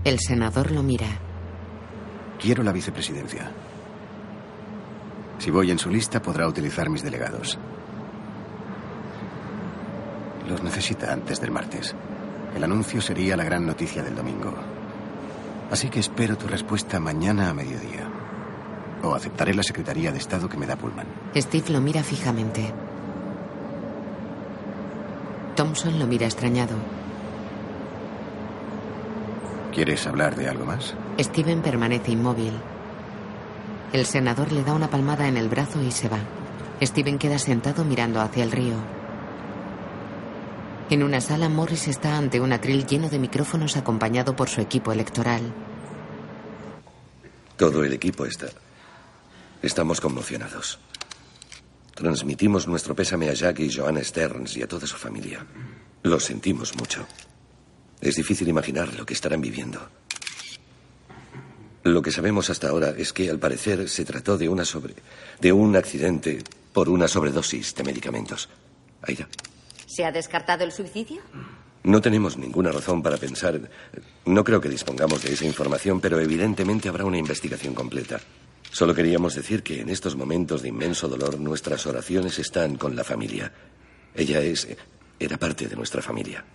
El 0.05 0.19
senador 0.19 0.71
lo 0.71 0.81
mira. 0.81 1.19
Quiero 2.39 2.63
la 2.63 2.71
vicepresidencia. 2.71 3.51
Si 5.39 5.51
voy 5.51 5.71
en 5.71 5.77
su 5.77 5.89
lista, 5.89 6.21
podrá 6.21 6.47
utilizar 6.47 6.89
mis 6.89 7.03
delegados. 7.03 7.59
Los 10.47 10.63
necesita 10.63 11.11
antes 11.11 11.41
del 11.41 11.51
martes. 11.51 11.93
El 12.55 12.63
anuncio 12.63 13.01
sería 13.01 13.35
la 13.35 13.43
gran 13.43 13.65
noticia 13.65 14.01
del 14.01 14.15
domingo. 14.15 14.53
Así 15.69 15.89
que 15.89 15.99
espero 15.99 16.37
tu 16.37 16.47
respuesta 16.47 16.99
mañana 16.99 17.49
a 17.49 17.53
mediodía. 17.53 18.07
O 19.03 19.13
aceptaré 19.13 19.53
la 19.53 19.63
Secretaría 19.63 20.11
de 20.11 20.17
Estado 20.17 20.47
que 20.47 20.57
me 20.57 20.65
da 20.65 20.75
Pullman. 20.75 21.05
Steve 21.35 21.69
lo 21.69 21.81
mira 21.81 22.01
fijamente. 22.01 22.73
Thompson 25.55 25.99
lo 25.99 26.07
mira 26.07 26.25
extrañado. 26.25 26.75
¿Quieres 29.73 30.07
hablar 30.07 30.35
de 30.35 30.49
algo 30.49 30.65
más? 30.65 30.95
Steven 31.19 31.61
permanece 31.61 32.11
inmóvil. 32.11 32.53
El 33.93 34.05
senador 34.05 34.51
le 34.51 34.63
da 34.63 34.73
una 34.73 34.89
palmada 34.89 35.27
en 35.27 35.37
el 35.37 35.49
brazo 35.49 35.83
y 35.83 35.91
se 35.91 36.09
va. 36.09 36.19
Steven 36.81 37.19
queda 37.19 37.37
sentado 37.37 37.83
mirando 37.85 38.21
hacia 38.21 38.43
el 38.43 38.51
río. 38.51 38.96
En 40.89 41.03
una 41.03 41.19
sala, 41.19 41.49
Morris 41.49 41.89
está 41.89 42.17
ante 42.17 42.39
un 42.39 42.53
atril 42.53 42.85
lleno 42.85 43.09
de 43.09 43.19
micrófonos 43.19 43.75
acompañado 43.75 44.37
por 44.37 44.47
su 44.47 44.61
equipo 44.61 44.93
electoral. 44.93 45.41
Todo 47.57 47.83
el 47.83 47.91
equipo 47.91 48.25
está. 48.25 48.47
Estamos 49.61 49.99
conmocionados. 49.99 50.79
Transmitimos 51.93 52.67
nuestro 52.67 52.95
pésame 52.95 53.27
a 53.27 53.33
Jack 53.33 53.59
y 53.59 53.75
Joanna 53.75 54.01
Stearns 54.01 54.55
y 54.55 54.63
a 54.63 54.67
toda 54.67 54.87
su 54.87 54.95
familia. 54.95 55.45
Lo 56.03 56.21
sentimos 56.21 56.73
mucho. 56.77 57.05
Es 57.99 58.15
difícil 58.15 58.47
imaginar 58.47 58.93
lo 58.93 59.05
que 59.05 59.13
estarán 59.13 59.41
viviendo. 59.41 59.89
Lo 61.83 62.01
que 62.01 62.11
sabemos 62.11 62.49
hasta 62.49 62.69
ahora 62.69 62.93
es 62.97 63.11
que 63.11 63.29
al 63.29 63.39
parecer 63.39 63.89
se 63.89 64.05
trató 64.05 64.37
de 64.37 64.47
una 64.47 64.63
sobre 64.63 64.93
de 65.41 65.51
un 65.51 65.75
accidente 65.75 66.43
por 66.71 66.87
una 66.87 67.09
sobredosis 67.09 67.75
de 67.75 67.83
medicamentos. 67.83 68.47
Aida, 69.01 69.27
¿Se 69.97 70.05
ha 70.05 70.11
descartado 70.11 70.63
el 70.63 70.71
suicidio? 70.71 71.23
no 71.85 71.99
tenemos 72.01 72.37
ninguna 72.37 72.71
razón 72.71 73.01
para 73.01 73.17
pensar. 73.17 73.59
No 74.25 74.43
creo 74.43 74.61
que 74.61 74.69
dispongamos 74.69 75.23
de 75.23 75.33
esa 75.33 75.45
información, 75.45 75.99
pero 75.99 76.19
evidentemente 76.19 76.87
habrá 76.87 77.03
una 77.03 77.17
investigación 77.17 77.73
completa. 77.73 78.19
Solo 78.69 78.93
queríamos 78.93 79.33
decir 79.33 79.63
que 79.63 79.81
en 79.81 79.89
estos 79.89 80.15
momentos 80.15 80.61
de 80.61 80.69
inmenso 80.69 81.07
dolor 81.07 81.39
nuestras 81.39 81.87
oraciones 81.87 82.37
están 82.37 82.75
con 82.75 82.95
la 82.95 83.03
familia. 83.03 83.51
Ella 84.13 84.39
es 84.39 84.67
era 85.19 85.37
parte 85.37 85.67
de 85.67 85.75
nuestra 85.75 86.03
familia. 86.03 86.45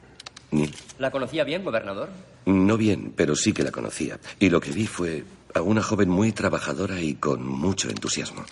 Neil. 0.53 0.73
¿La 1.01 1.11
conocía 1.11 1.43
bien, 1.43 1.65
gobernador? 1.65 2.11
No 2.47 2.77
bien, 2.77 3.13
pero 3.17 3.35
sí 3.35 3.53
que 3.53 3.65
la 3.65 3.73
conocía. 3.73 4.21
Y 4.39 4.51
lo 4.51 4.61
que 4.61 4.71
vi 4.71 4.87
fue 4.87 5.25
a 5.53 5.63
una 5.63 5.83
joven 5.83 6.11
muy 6.11 6.31
trabajadora 6.31 7.01
y 7.01 7.15
con 7.15 7.45
mucho 7.45 7.91
entusiasmo. 7.91 8.45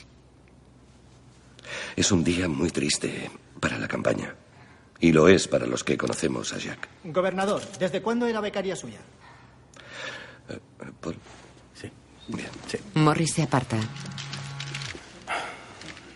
Es 1.95 2.11
un 2.11 2.25
día 2.25 2.49
muy 2.49 2.71
triste 2.73 3.31
para 3.61 3.79
la 3.79 3.87
campaña. 3.87 4.35
Y 5.01 5.13
lo 5.13 5.29
es 5.29 5.49
para 5.49 5.67
los 5.67 5.83
que 5.83 5.97
conocemos 5.97 6.53
a 6.53 6.59
Jack. 6.59 6.89
Gobernador, 7.05 7.63
¿desde 7.79 8.03
cuándo 8.03 8.27
era 8.27 8.41
becaria 8.41 8.77
suya? 8.77 8.99
Paul. 11.01 11.17
Sí. 11.75 11.91
Bien. 12.29 12.49
Sí. 12.67 12.79
Morris 12.95 13.35
se 13.35 13.43
aparta. 13.43 13.79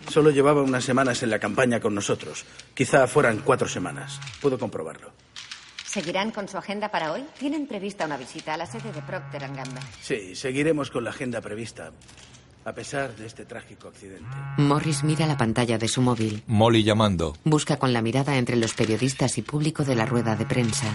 Solo 0.09 0.29
llevaba 0.29 0.61
unas 0.61 0.83
semanas 0.83 1.23
en 1.23 1.29
la 1.31 1.39
campaña 1.39 1.79
con 1.79 1.95
nosotros. 1.95 2.45
Quizá 2.73 3.07
fueran 3.07 3.39
cuatro 3.39 3.67
semanas. 3.67 4.19
Puedo 4.41 4.59
comprobarlo. 4.59 5.11
¿Seguirán 5.85 6.31
con 6.31 6.47
su 6.47 6.57
agenda 6.57 6.91
para 6.91 7.13
hoy? 7.13 7.25
Tienen 7.39 7.67
prevista 7.67 8.05
una 8.05 8.17
visita 8.17 8.53
a 8.53 8.57
la 8.57 8.65
sede 8.65 8.91
de 8.91 9.01
Procter 9.01 9.41
Gamble. 9.41 9.79
Sí, 10.01 10.35
seguiremos 10.35 10.91
con 10.91 11.03
la 11.05 11.09
agenda 11.09 11.41
prevista, 11.41 11.91
a 12.65 12.73
pesar 12.73 13.15
de 13.15 13.27
este 13.27 13.45
trágico 13.45 13.87
accidente. 13.87 14.25
Morris 14.57 15.03
mira 15.03 15.27
la 15.27 15.37
pantalla 15.37 15.77
de 15.77 15.87
su 15.87 16.01
móvil. 16.01 16.43
Molly 16.47 16.83
llamando. 16.83 17.37
Busca 17.43 17.77
con 17.77 17.93
la 17.93 18.01
mirada 18.01 18.37
entre 18.37 18.55
los 18.55 18.73
periodistas 18.73 19.37
y 19.37 19.43
público 19.43 19.83
de 19.83 19.95
la 19.95 20.07
rueda 20.07 20.35
de 20.35 20.45
prensa. 20.47 20.87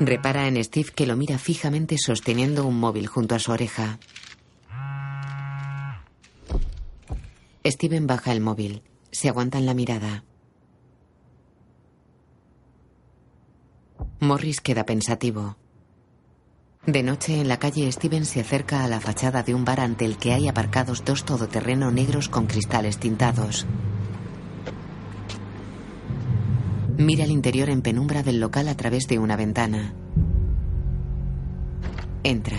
Repara 0.00 0.48
en 0.48 0.64
Steve 0.64 0.92
que 0.94 1.06
lo 1.06 1.14
mira 1.14 1.36
fijamente 1.36 1.98
sosteniendo 1.98 2.66
un 2.66 2.80
móvil 2.80 3.06
junto 3.06 3.34
a 3.34 3.38
su 3.38 3.52
oreja. 3.52 3.98
Steven 7.66 8.06
baja 8.06 8.32
el 8.32 8.40
móvil. 8.40 8.82
Se 9.12 9.28
aguantan 9.28 9.66
la 9.66 9.74
mirada. 9.74 10.24
Morris 14.20 14.62
queda 14.62 14.86
pensativo. 14.86 15.59
De 16.86 17.02
noche 17.02 17.38
en 17.38 17.48
la 17.48 17.58
calle 17.58 17.92
Steven 17.92 18.24
se 18.24 18.40
acerca 18.40 18.82
a 18.82 18.88
la 18.88 19.00
fachada 19.00 19.42
de 19.42 19.54
un 19.54 19.66
bar 19.66 19.80
ante 19.80 20.06
el 20.06 20.16
que 20.16 20.32
hay 20.32 20.48
aparcados 20.48 21.04
dos 21.04 21.24
todoterreno 21.24 21.90
negros 21.90 22.30
con 22.30 22.46
cristales 22.46 22.96
tintados. 22.98 23.66
Mira 26.96 27.24
el 27.24 27.32
interior 27.32 27.68
en 27.68 27.82
penumbra 27.82 28.22
del 28.22 28.40
local 28.40 28.66
a 28.68 28.76
través 28.76 29.06
de 29.08 29.18
una 29.18 29.36
ventana. 29.36 29.92
Entra. 32.22 32.58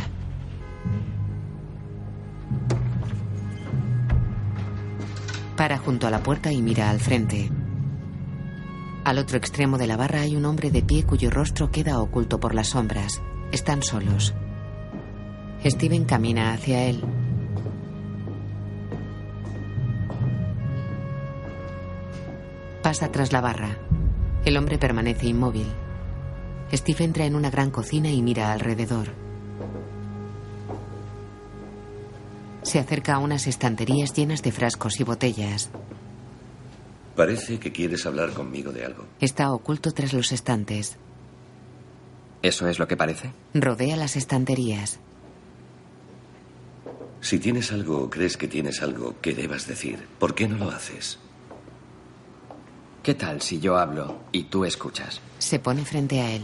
Para 5.58 5.80
junto 5.80 6.06
a 6.06 6.12
la 6.12 6.22
puerta 6.22 6.52
y 6.52 6.62
mira 6.62 6.92
al 6.92 7.00
frente. 7.00 7.50
Al 9.04 9.18
otro 9.18 9.38
extremo 9.38 9.80
de 9.80 9.88
la 9.88 9.98
barra 9.98 10.22
hay 10.22 10.36
un 10.36 10.46
hombre 10.46 10.70
de 10.70 10.84
pie 10.84 11.06
cuyo 11.06 11.32
rostro 11.32 11.72
queda 11.72 12.00
oculto 12.00 12.40
por 12.40 12.54
las 12.54 12.70
sombras. 12.70 13.20
Están 13.52 13.84
solos. 13.84 14.34
Steven 15.66 16.06
camina 16.06 16.54
hacia 16.54 16.86
él. 16.86 17.04
Pasa 22.82 23.12
tras 23.12 23.32
la 23.34 23.42
barra. 23.42 23.78
El 24.46 24.58
hombre 24.58 24.78
permanece 24.78 25.28
inmóvil. 25.28 25.68
Steve 26.74 27.04
entra 27.04 27.26
en 27.26 27.36
una 27.36 27.50
gran 27.52 27.72
cocina 27.72 28.10
y 28.10 28.22
mira 28.22 28.54
alrededor. 28.54 29.10
Se 32.64 32.80
acerca 32.80 33.16
a 33.16 33.20
unas 33.20 33.48
estanterías 33.48 34.14
llenas 34.14 34.42
de 34.44 34.52
frascos 34.54 35.00
y 35.00 35.04
botellas. 35.04 35.70
Parece 37.18 37.60
que 37.60 37.74
quieres 37.74 38.06
hablar 38.06 38.32
conmigo 38.32 38.72
de 38.72 38.86
algo. 38.86 39.06
Está 39.20 39.52
oculto 39.52 39.92
tras 39.92 40.14
los 40.14 40.32
estantes. 40.32 40.98
¿Eso 42.42 42.68
es 42.68 42.80
lo 42.80 42.88
que 42.88 42.98
parece? 42.98 43.32
Rodea 43.54 43.96
las 43.96 44.16
estanterías. 44.16 45.00
Si 47.22 47.38
tienes 47.38 47.72
algo 47.72 48.00
o 48.00 48.10
crees 48.10 48.36
que 48.36 48.48
tienes 48.48 48.82
algo 48.82 49.16
que 49.22 49.36
debas 49.36 49.68
decir, 49.68 50.08
¿por 50.18 50.34
qué 50.34 50.48
no 50.48 50.58
lo 50.58 50.72
haces? 50.72 51.20
¿Qué 53.04 53.14
tal 53.14 53.42
si 53.42 53.60
yo 53.60 53.78
hablo 53.78 54.22
y 54.32 54.44
tú 54.44 54.66
escuchas? 54.66 55.22
Se 55.38 55.60
pone 55.60 55.86
frente 55.86 56.20
a 56.20 56.32
él. 56.32 56.44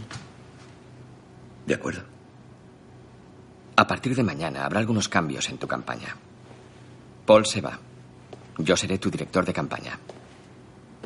De 1.65 1.74
acuerdo. 1.74 2.02
A 3.76 3.86
partir 3.86 4.15
de 4.15 4.24
mañana 4.24 4.65
habrá 4.65 4.80
algunos 4.80 5.10
cambios 5.10 5.49
en 5.49 5.57
tu 5.57 5.68
campaña. 5.68 6.15
Paul 7.26 7.45
se 7.45 7.61
va. 7.61 7.80
Yo 8.57 8.78
seré 8.78 8.98
tu 8.98 9.11
director 9.11 9.45
de 9.45 9.53
campaña. 9.53 9.99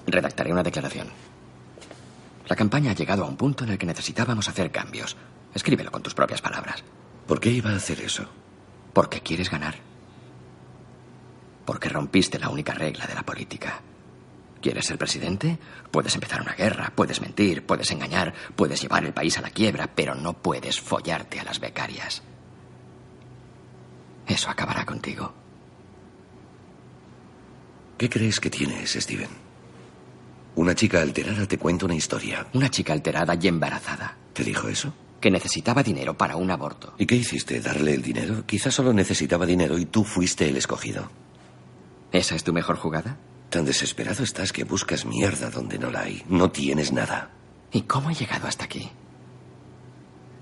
Redactaré 0.07 0.51
una 0.51 0.63
declaración. 0.63 1.07
La 2.51 2.57
campaña 2.57 2.91
ha 2.91 2.95
llegado 2.95 3.23
a 3.23 3.27
un 3.29 3.37
punto 3.37 3.63
en 3.63 3.69
el 3.69 3.77
que 3.77 3.85
necesitábamos 3.85 4.49
hacer 4.49 4.71
cambios. 4.71 5.15
Escríbelo 5.53 5.89
con 5.89 6.03
tus 6.03 6.13
propias 6.13 6.41
palabras. 6.41 6.83
¿Por 7.25 7.39
qué 7.39 7.49
iba 7.49 7.69
a 7.69 7.77
hacer 7.77 8.01
eso? 8.01 8.25
Porque 8.91 9.21
quieres 9.21 9.49
ganar. 9.49 9.75
Porque 11.65 11.87
rompiste 11.87 12.37
la 12.39 12.49
única 12.49 12.73
regla 12.73 13.07
de 13.07 13.15
la 13.15 13.23
política. 13.23 13.79
¿Quieres 14.61 14.85
ser 14.85 14.97
presidente? 14.97 15.59
Puedes 15.91 16.13
empezar 16.15 16.41
una 16.41 16.51
guerra, 16.51 16.91
puedes 16.93 17.21
mentir, 17.21 17.65
puedes 17.65 17.89
engañar, 17.91 18.33
puedes 18.57 18.81
llevar 18.81 19.05
el 19.05 19.13
país 19.13 19.37
a 19.37 19.41
la 19.41 19.51
quiebra, 19.51 19.87
pero 19.95 20.13
no 20.13 20.33
puedes 20.33 20.81
follarte 20.81 21.39
a 21.39 21.45
las 21.45 21.61
becarias. 21.61 22.21
Eso 24.27 24.49
acabará 24.49 24.85
contigo. 24.85 25.33
¿Qué 27.97 28.09
crees 28.09 28.41
que 28.41 28.49
tienes, 28.49 28.91
Steven? 28.91 29.50
Una 30.55 30.75
chica 30.75 31.01
alterada 31.01 31.45
te 31.47 31.57
cuenta 31.57 31.85
una 31.85 31.95
historia. 31.95 32.47
Una 32.53 32.69
chica 32.69 32.93
alterada 32.93 33.37
y 33.39 33.47
embarazada. 33.47 34.17
¿Te 34.33 34.43
dijo 34.43 34.67
eso? 34.67 34.93
Que 35.19 35.31
necesitaba 35.31 35.83
dinero 35.83 36.17
para 36.17 36.35
un 36.35 36.51
aborto. 36.51 36.93
¿Y 36.97 37.05
qué 37.05 37.15
hiciste? 37.15 37.61
¿Darle 37.61 37.93
el 37.93 38.01
dinero? 38.01 38.45
Quizás 38.45 38.73
solo 38.73 38.91
necesitaba 38.91 39.45
dinero 39.45 39.77
y 39.77 39.85
tú 39.85 40.03
fuiste 40.03 40.49
el 40.49 40.57
escogido. 40.57 41.09
¿Esa 42.11 42.35
es 42.35 42.43
tu 42.43 42.51
mejor 42.53 42.75
jugada? 42.77 43.17
Tan 43.49 43.65
desesperado 43.65 44.23
estás 44.23 44.51
que 44.51 44.63
buscas 44.63 45.05
mierda 45.05 45.49
donde 45.49 45.77
no 45.79 45.89
la 45.89 46.01
hay. 46.01 46.23
No 46.27 46.51
tienes 46.51 46.91
nada. 46.91 47.31
¿Y 47.71 47.83
cómo 47.83 48.09
he 48.09 48.13
llegado 48.13 48.47
hasta 48.47 48.65
aquí? 48.65 48.89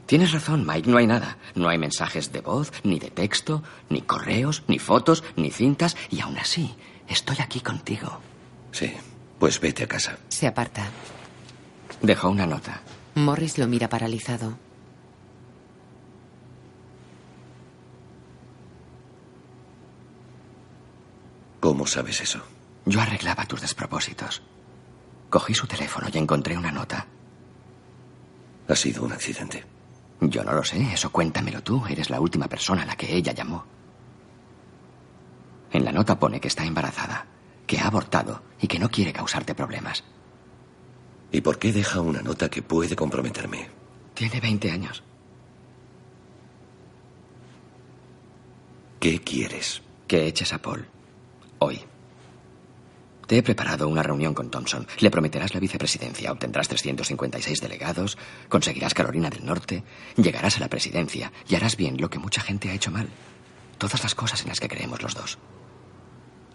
Tienes 0.07 0.31
razón, 0.31 0.65
Mike, 0.65 0.89
no 0.89 0.97
hay 0.97 1.05
nada. 1.05 1.37
No 1.53 1.69
hay 1.69 1.77
mensajes 1.77 2.31
de 2.31 2.41
voz, 2.41 2.71
ni 2.83 2.97
de 2.97 3.11
texto, 3.11 3.61
ni 3.89 4.01
correos, 4.01 4.63
ni 4.67 4.79
fotos, 4.79 5.23
ni 5.35 5.51
cintas, 5.51 5.95
y 6.09 6.21
aún 6.21 6.37
así 6.39 6.73
estoy 7.07 7.37
aquí 7.39 7.59
contigo. 7.59 8.19
Sí, 8.71 8.91
pues 9.39 9.59
vete 9.59 9.85
a 9.85 9.87
casa. 9.87 10.17
Se 10.27 10.45
aparta. 10.47 10.83
Dejó 12.01 12.29
una 12.29 12.45
nota. 12.45 12.81
Morris 13.15 13.57
lo 13.57 13.67
mira 13.67 13.89
paralizado. 13.89 14.57
¿Cómo 21.59 21.87
sabes 21.87 22.21
eso? 22.21 22.41
Yo 22.85 23.01
arreglaba 23.01 23.45
tus 23.45 23.61
despropósitos. 23.61 24.41
Cogí 25.29 25.53
su 25.53 25.67
teléfono 25.67 26.07
y 26.11 26.17
encontré 26.17 26.57
una 26.57 26.71
nota. 26.71 27.05
Ha 28.67 28.75
sido 28.75 29.03
un 29.03 29.11
accidente. 29.11 29.65
Yo 30.21 30.43
no 30.43 30.53
lo 30.53 30.63
sé, 30.63 30.81
eso 30.93 31.11
cuéntamelo 31.11 31.61
tú. 31.63 31.85
Eres 31.87 32.09
la 32.09 32.19
última 32.19 32.47
persona 32.47 32.83
a 32.83 32.85
la 32.85 32.95
que 32.95 33.13
ella 33.15 33.33
llamó. 33.33 33.65
En 35.71 35.85
la 35.85 35.91
nota 35.91 36.17
pone 36.19 36.39
que 36.39 36.47
está 36.47 36.65
embarazada, 36.65 37.25
que 37.67 37.79
ha 37.79 37.87
abortado 37.87 38.48
y 38.61 38.67
que 38.67 38.79
no 38.79 38.89
quiere 38.89 39.13
causarte 39.13 39.55
problemas. 39.55 40.03
¿Y 41.31 41.41
por 41.41 41.59
qué 41.59 41.71
deja 41.71 42.01
una 42.01 42.21
nota 42.21 42.49
que 42.49 42.61
puede 42.61 42.95
comprometerme? 42.95 43.69
Tiene 44.13 44.39
20 44.39 44.71
años. 44.71 45.03
¿Qué 48.99 49.21
quieres? 49.21 49.81
Que 50.07 50.27
eches 50.27 50.51
a 50.53 50.61
Paul. 50.61 50.85
Hoy. 51.59 51.79
Te 53.27 53.37
he 53.37 53.43
preparado 53.43 53.87
una 53.87 54.01
reunión 54.01 54.33
con 54.33 54.49
Thompson. 54.49 54.87
Le 54.99 55.11
prometerás 55.11 55.53
la 55.53 55.59
vicepresidencia, 55.59 56.31
obtendrás 56.31 56.67
356 56.67 57.61
delegados, 57.61 58.17
conseguirás 58.49 58.95
Carolina 58.95 59.29
del 59.29 59.45
Norte, 59.45 59.83
llegarás 60.17 60.57
a 60.57 60.61
la 60.61 60.67
presidencia 60.67 61.31
y 61.47 61.53
harás 61.53 61.77
bien 61.77 62.01
lo 62.01 62.09
que 62.09 62.17
mucha 62.17 62.41
gente 62.41 62.71
ha 62.71 62.73
hecho 62.73 62.89
mal. 62.89 63.07
Todas 63.77 64.01
las 64.01 64.15
cosas 64.15 64.41
en 64.41 64.49
las 64.49 64.59
que 64.59 64.67
creemos 64.67 65.03
los 65.03 65.13
dos. 65.13 65.37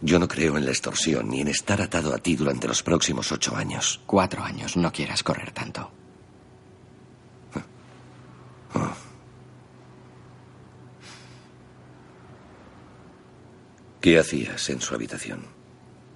Yo 0.04 0.18
no 0.18 0.28
creo 0.28 0.58
en 0.58 0.66
la 0.66 0.70
extorsión 0.70 1.30
ni 1.30 1.40
en 1.40 1.48
estar 1.48 1.80
atado 1.80 2.14
a 2.14 2.18
ti 2.18 2.36
durante 2.36 2.68
los 2.68 2.82
próximos 2.82 3.32
ocho 3.32 3.56
años. 3.56 4.02
Cuatro 4.04 4.44
años, 4.44 4.76
no 4.76 4.92
quieras 4.92 5.22
correr 5.22 5.50
tanto. 5.52 5.90
¿Qué 14.02 14.18
hacías 14.18 14.68
en 14.68 14.82
su 14.82 14.94
habitación? 14.94 15.46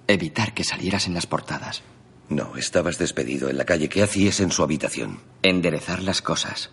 Evitar 0.05 0.53
que 0.53 0.63
salieras 0.63 1.07
en 1.07 1.15
las 1.15 1.25
portadas. 1.25 1.81
No, 2.29 2.57
estabas 2.57 2.99
despedido 2.99 3.49
en 3.49 3.57
la 3.57 3.65
calle. 3.65 3.89
¿Qué 3.89 4.03
hacías 4.03 4.39
en 4.39 4.51
su 4.51 4.61
habitación? 4.61 5.19
Enderezar 5.41 6.03
las 6.03 6.21
cosas. 6.21 6.69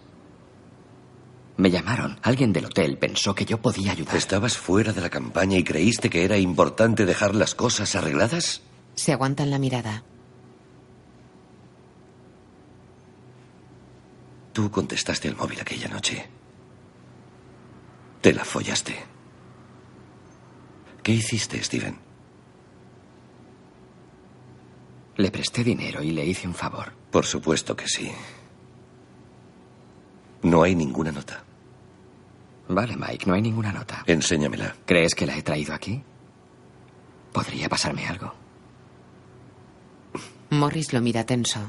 Me 1.57 1.70
llamaron. 1.70 2.19
Alguien 2.23 2.53
del 2.53 2.66
hotel 2.66 2.99
pensó 2.99 3.35
que 3.35 3.47
yo 3.47 3.61
podía 3.61 3.93
ayudar. 3.93 4.16
¿Estabas 4.16 4.59
fuera 4.59 4.93
de 4.93 5.01
la 5.01 5.09
campaña 5.09 5.57
y 5.57 5.65
creíste 5.65 6.11
que 6.11 6.24
era 6.24 6.37
importante 6.37 7.07
dejar 7.07 7.35
las 7.35 7.55
cosas 7.55 7.95
arregladas? 7.95 8.62
Se 8.95 9.12
aguantan 9.12 9.51
la 9.51 9.59
mirada. 9.59 10.05
Tú 14.53 14.70
contestaste 14.70 15.28
al 15.28 15.37
móvil 15.37 15.61
aquella 15.61 15.89
noche. 15.89 16.28
Te 18.20 18.33
la 18.33 18.45
follaste. 18.45 18.97
¿Qué 21.03 21.12
hiciste, 21.12 21.62
Steven? 21.62 21.99
Le 25.16 25.31
presté 25.31 25.65
dinero 25.65 26.03
y 26.03 26.11
le 26.11 26.24
hice 26.27 26.47
un 26.47 26.55
favor. 26.55 26.93
Por 27.11 27.24
supuesto 27.24 27.74
que 27.74 27.89
sí. 27.89 28.11
No 30.43 30.62
hay 30.62 30.74
ninguna 30.74 31.12
nota. 31.12 31.45
Vale, 32.69 32.97
Mike, 32.97 33.27
no 33.27 33.35
hay 33.35 33.43
ninguna 33.43 33.73
nota. 33.73 34.03
Enséñamela. 34.07 34.75
¿Crees 34.85 35.15
que 35.15 35.27
la 35.27 35.37
he 35.37 35.43
traído 35.43 35.73
aquí? 35.75 36.03
Podría 37.33 37.69
pasarme 37.69 38.07
algo. 38.07 38.33
Morris 40.51 40.93
lo 40.93 41.01
mira 41.01 41.25
tenso. 41.25 41.61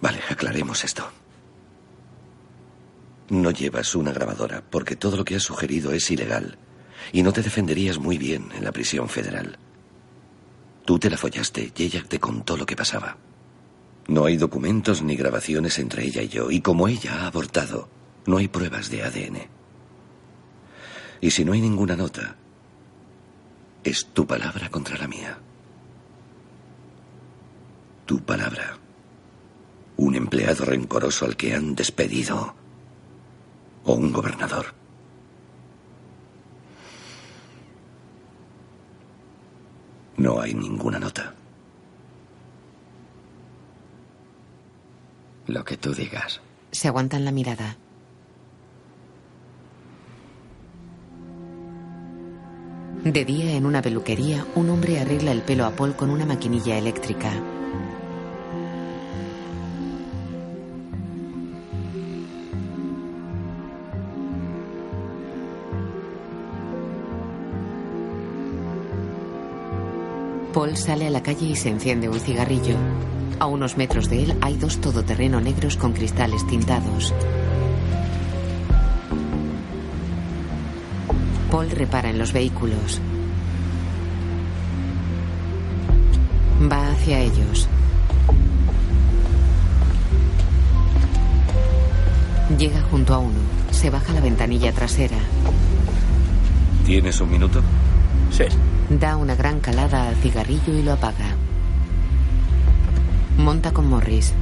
Vale, 0.00 0.20
aclaremos 0.28 0.84
esto. 0.84 1.08
No 3.30 3.50
llevas 3.50 3.94
una 3.94 4.12
grabadora 4.12 4.62
porque 4.68 4.96
todo 4.96 5.16
lo 5.16 5.24
que 5.24 5.36
has 5.36 5.42
sugerido 5.42 5.92
es 5.92 6.10
ilegal 6.10 6.58
y 7.12 7.22
no 7.22 7.32
te 7.32 7.42
defenderías 7.42 7.98
muy 7.98 8.18
bien 8.18 8.50
en 8.54 8.64
la 8.64 8.72
prisión 8.72 9.08
federal. 9.08 9.58
Tú 10.84 10.98
te 10.98 11.08
la 11.08 11.16
follaste 11.16 11.72
y 11.74 11.82
ella 11.84 12.02
te 12.06 12.18
contó 12.18 12.56
lo 12.56 12.66
que 12.66 12.76
pasaba. 12.76 13.16
No 14.08 14.24
hay 14.24 14.36
documentos 14.36 15.02
ni 15.02 15.16
grabaciones 15.16 15.78
entre 15.78 16.04
ella 16.04 16.22
y 16.22 16.28
yo, 16.28 16.50
y 16.50 16.60
como 16.60 16.88
ella 16.88 17.22
ha 17.22 17.26
abortado, 17.28 17.88
no 18.26 18.38
hay 18.38 18.48
pruebas 18.48 18.90
de 18.90 19.02
ADN. 19.02 19.48
Y 21.20 21.30
si 21.30 21.44
no 21.44 21.52
hay 21.52 21.60
ninguna 21.60 21.96
nota, 21.96 22.36
es 23.84 24.06
tu 24.06 24.26
palabra 24.26 24.68
contra 24.70 24.98
la 24.98 25.08
mía. 25.08 25.38
Tu 28.06 28.20
palabra. 28.20 28.76
Un 29.96 30.16
empleado 30.16 30.64
rencoroso 30.64 31.24
al 31.24 31.36
que 31.36 31.54
han 31.54 31.74
despedido. 31.74 32.54
O 33.84 33.94
un 33.94 34.12
gobernador. 34.12 34.74
No 40.16 40.40
hay 40.40 40.54
ninguna 40.54 40.98
nota. 40.98 41.34
Lo 45.46 45.64
que 45.64 45.76
tú 45.76 45.94
digas. 45.94 46.40
Se 46.70 46.88
aguantan 46.88 47.24
la 47.24 47.32
mirada. 47.32 47.76
De 53.04 53.24
día, 53.24 53.56
en 53.56 53.66
una 53.66 53.82
peluquería, 53.82 54.46
un 54.54 54.70
hombre 54.70 55.00
arregla 55.00 55.32
el 55.32 55.42
pelo 55.42 55.66
a 55.66 55.72
Paul 55.72 55.96
con 55.96 56.10
una 56.10 56.24
maquinilla 56.24 56.78
eléctrica. 56.78 57.32
Paul 70.52 70.76
sale 70.76 71.08
a 71.08 71.10
la 71.10 71.22
calle 71.22 71.46
y 71.46 71.56
se 71.56 71.70
enciende 71.70 72.08
un 72.08 72.20
cigarrillo. 72.20 72.76
A 73.38 73.46
unos 73.46 73.76
metros 73.76 74.08
de 74.08 74.22
él 74.22 74.38
hay 74.40 74.56
dos 74.56 74.80
todoterreno 74.80 75.40
negros 75.40 75.76
con 75.76 75.92
cristales 75.92 76.46
tintados. 76.46 77.12
Paul 81.50 81.70
repara 81.70 82.10
en 82.10 82.18
los 82.18 82.32
vehículos. 82.32 83.00
Va 86.70 86.92
hacia 86.92 87.20
ellos. 87.20 87.68
Llega 92.58 92.80
junto 92.82 93.14
a 93.14 93.18
uno. 93.18 93.38
Se 93.70 93.90
baja 93.90 94.12
la 94.12 94.20
ventanilla 94.20 94.72
trasera. 94.72 95.18
¿Tienes 96.86 97.20
un 97.20 97.30
minuto? 97.30 97.62
Sí. 98.30 98.44
Da 98.88 99.16
una 99.16 99.34
gran 99.34 99.60
calada 99.60 100.08
al 100.08 100.16
cigarrillo 100.16 100.72
y 100.72 100.82
lo 100.82 100.92
apaga. 100.92 101.36
Monta 103.38 103.72
con 103.72 103.88
Morris. 103.88 104.34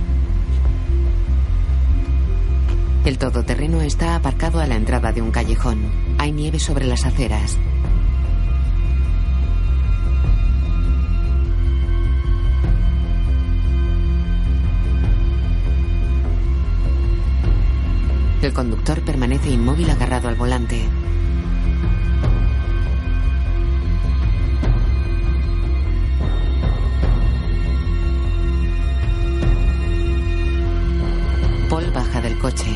El 3.04 3.18
todoterreno 3.18 3.80
está 3.80 4.14
aparcado 4.14 4.60
a 4.60 4.66
la 4.66 4.76
entrada 4.76 5.12
de 5.12 5.22
un 5.22 5.30
callejón. 5.30 5.78
Hay 6.18 6.32
nieve 6.32 6.58
sobre 6.58 6.86
las 6.86 7.06
aceras. 7.06 7.56
El 18.42 18.52
conductor 18.52 19.00
permanece 19.02 19.50
inmóvil 19.50 19.90
agarrado 19.90 20.28
al 20.28 20.34
volante. 20.34 20.82
Del 32.22 32.38
coche. 32.38 32.66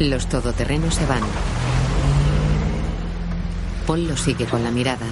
Los 0.00 0.28
todoterrenos 0.28 0.94
se 0.94 1.06
van. 1.06 1.22
Paul 3.86 4.06
lo 4.06 4.16
sigue 4.16 4.44
con 4.44 4.62
la 4.62 4.70
mirada. 4.70 5.06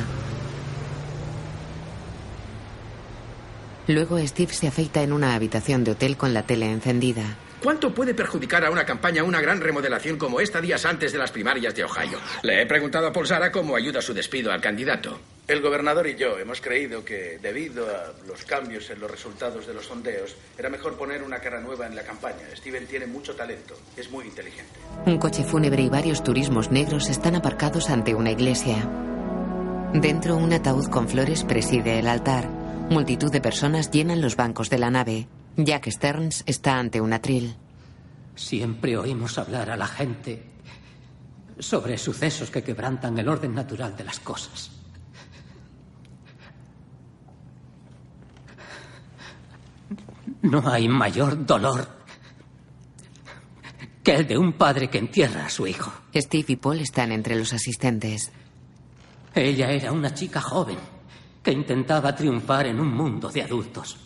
Luego 3.89 4.19
Steve 4.19 4.53
se 4.53 4.69
afeita 4.69 5.03
en 5.03 5.12
una 5.12 5.35
habitación 5.35 5.85
de 5.85 5.93
hotel 5.93 6.16
con 6.19 6.35
la 6.35 6.43
tele 6.43 6.70
encendida. 6.70 7.23
¿Cuánto 7.62 7.94
puede 7.94 8.12
perjudicar 8.12 8.65
a 8.65 8.70
una 8.70 8.85
campaña 8.85 9.24
una 9.24 9.40
gran 9.40 9.61
remodelación 9.61 10.19
como 10.19 10.40
esta 10.40 10.61
días 10.61 10.85
antes 10.85 11.12
de 11.12 11.19
las 11.19 11.31
primarias 11.31 11.74
de 11.74 11.85
Ohio? 11.85 12.19
Le 12.43 12.61
he 12.61 12.66
preguntado 12.66 13.07
a 13.07 13.12
Paul 13.12 13.27
Sara 13.27 13.51
cómo 13.51 13.74
ayuda 13.74 14.03
su 14.03 14.12
despido 14.12 14.53
al 14.53 14.61
candidato. 14.61 15.19
El 15.48 15.60
gobernador 15.60 16.06
y 16.06 16.14
yo 16.14 16.39
hemos 16.39 16.60
creído 16.60 17.05
que, 17.05 17.39
debido 17.43 17.85
a 17.89 18.12
los 18.28 18.44
cambios 18.44 18.89
en 18.90 19.01
los 19.01 19.10
resultados 19.10 19.66
de 19.66 19.74
los 19.74 19.86
sondeos, 19.86 20.36
era 20.56 20.70
mejor 20.70 20.97
poner 20.97 21.20
una 21.23 21.40
cara 21.40 21.60
nueva 21.60 21.86
en 21.86 21.97
la 21.97 22.05
campaña. 22.05 22.47
Steven 22.55 22.86
tiene 22.86 23.06
mucho 23.06 23.35
talento, 23.35 23.77
es 23.97 24.09
muy 24.09 24.27
inteligente. 24.27 24.73
Un 25.05 25.19
coche 25.19 25.43
fúnebre 25.43 25.82
y 25.82 25.89
varios 25.89 26.23
turismos 26.23 26.70
negros 26.70 27.10
están 27.10 27.35
aparcados 27.35 27.90
ante 27.90 28.14
una 28.14 28.31
iglesia. 28.31 28.89
Dentro, 29.93 30.36
un 30.36 30.52
ataúd 30.52 30.86
con 30.89 31.09
flores 31.09 31.43
preside 31.43 31.98
el 31.98 32.06
altar. 32.06 32.48
Multitud 32.89 33.31
de 33.32 33.40
personas 33.40 33.90
llenan 33.90 34.20
los 34.20 34.36
bancos 34.36 34.70
de 34.70 34.78
la 34.78 34.90
nave. 34.90 35.27
Jack 35.56 35.90
Stearns 35.90 36.44
está 36.47 36.78
ante 36.78 37.01
un 37.01 37.12
atril. 37.12 37.56
Siempre 38.36 38.97
oímos 38.97 39.36
hablar 39.39 39.70
a 39.70 39.77
la 39.77 39.89
gente 39.89 40.44
sobre 41.59 41.98
sucesos 41.98 42.51
que 42.51 42.62
quebrantan 42.62 43.19
el 43.19 43.28
orden 43.28 43.55
natural 43.55 43.97
de 43.97 44.05
las 44.05 44.20
cosas. 44.20 44.82
No 50.43 50.69
hay 50.69 50.89
mayor 50.89 51.47
dolor 51.47 51.89
que 54.02 54.16
el 54.16 54.27
de 54.27 54.36
un 54.36 54.55
padre 54.55 54.90
que 54.90 54.98
entierra 54.98 55.47
a 55.47 55.51
su 55.51 55.66
hijo. 55.66 55.93
Steve 56.14 56.47
y 56.48 56.56
Paul 56.56 56.81
están 56.81 57.12
entre 57.12 57.36
los 57.36 57.52
asistentes. 57.52 58.32
Ella 59.35 59.70
era 59.70 59.93
una 59.93 60.12
chica 60.12 60.40
joven 60.40 60.78
que 61.43 61.52
intentaba 61.52 62.14
triunfar 62.14 62.66
en 62.66 62.81
un 62.81 62.93
mundo 62.93 63.31
de 63.31 63.43
adultos. 63.43 63.97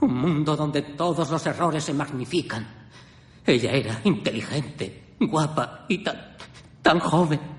Un 0.00 0.14
mundo 0.14 0.54
donde 0.54 0.82
todos 0.82 1.30
los 1.30 1.46
errores 1.46 1.84
se 1.84 1.94
magnifican. 1.94 2.66
Ella 3.44 3.72
era 3.72 4.00
inteligente, 4.04 5.14
guapa 5.18 5.86
y 5.88 5.98
tan, 6.04 6.36
tan 6.82 7.00
joven. 7.00 7.57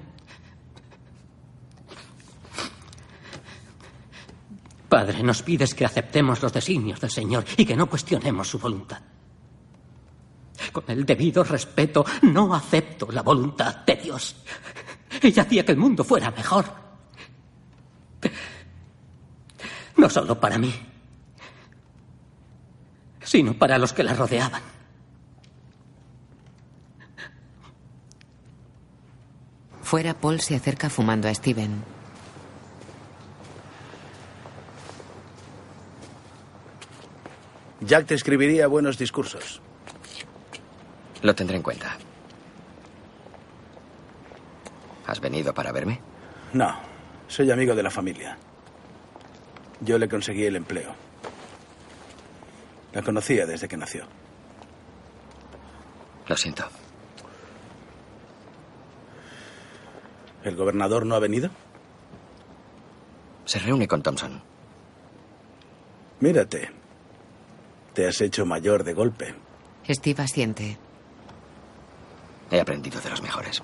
Padre, 4.90 5.22
nos 5.22 5.44
pides 5.44 5.76
que 5.76 5.86
aceptemos 5.86 6.42
los 6.42 6.52
designios 6.52 7.00
del 7.00 7.12
Señor 7.12 7.46
y 7.56 7.64
que 7.64 7.76
no 7.76 7.88
cuestionemos 7.88 8.50
su 8.50 8.58
voluntad. 8.58 9.00
Con 10.74 10.84
el 10.88 11.06
debido 11.06 11.44
respeto, 11.44 12.04
no 12.24 12.54
acepto 12.54 13.12
la 13.12 13.22
voluntad 13.22 13.86
de 13.86 13.96
Dios. 13.96 14.36
Ella 15.22 15.44
hacía 15.44 15.64
que 15.64 15.72
el 15.72 15.78
mundo 15.78 16.04
fuera 16.04 16.32
mejor. 16.32 16.66
No 19.96 20.10
solo 20.10 20.40
para 20.40 20.58
mí, 20.58 20.74
sino 23.22 23.54
para 23.54 23.78
los 23.78 23.94
que 23.94 24.04
la 24.04 24.16
rodeaban. 24.16 24.62
Fuera, 29.84 30.14
Paul 30.14 30.40
se 30.40 30.56
acerca 30.56 30.90
fumando 30.90 31.28
a 31.28 31.34
Steven. 31.34 31.99
Jack 37.82 38.08
te 38.08 38.16
escribiría 38.16 38.68
buenos 38.68 38.98
discursos. 38.98 39.62
Lo 41.22 41.34
tendré 41.34 41.58
en 41.58 41.64
cuenta. 41.64 41.98
¿Has 45.06 45.20
venido 45.20 45.54
para 45.54 45.72
verme? 45.72 46.02
No, 46.54 46.80
soy 47.28 47.50
amigo 47.52 47.76
de 47.76 47.84
la 47.84 47.90
familia. 47.90 48.38
Yo 49.82 49.98
le 49.98 50.10
conseguí 50.10 50.46
el 50.46 50.56
empleo. 50.56 50.94
La 52.94 53.02
conocía 53.02 53.46
desde 53.46 53.68
que 53.68 53.78
nació. 53.78 54.06
Lo 56.28 56.36
siento. 56.36 56.66
¿El 60.44 60.56
gobernador 60.56 61.06
no 61.06 61.16
ha 61.16 61.20
venido? 61.20 61.50
Se 63.46 63.60
reúne 63.60 63.88
con 63.88 64.04
Thompson. 64.04 64.42
Mírate. 66.20 66.79
Te 68.00 68.08
has 68.08 68.22
hecho 68.22 68.46
mayor 68.46 68.86
de 68.86 68.94
golpe. 68.94 69.36
Steve 69.86 70.24
asiente. 70.24 70.78
He 72.50 72.58
aprendido 72.58 73.02
de 73.02 73.10
los 73.10 73.22
mejores. 73.22 73.62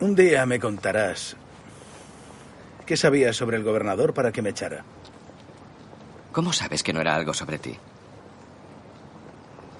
Un 0.00 0.16
día 0.16 0.44
me 0.46 0.58
contarás 0.58 1.36
qué 2.84 2.96
sabías 2.96 3.36
sobre 3.36 3.56
el 3.56 3.62
gobernador 3.62 4.12
para 4.12 4.32
que 4.32 4.42
me 4.42 4.50
echara. 4.50 4.84
¿Cómo 6.32 6.52
sabes 6.52 6.82
que 6.82 6.92
no 6.92 7.00
era 7.00 7.14
algo 7.14 7.32
sobre 7.32 7.60
ti? 7.60 7.78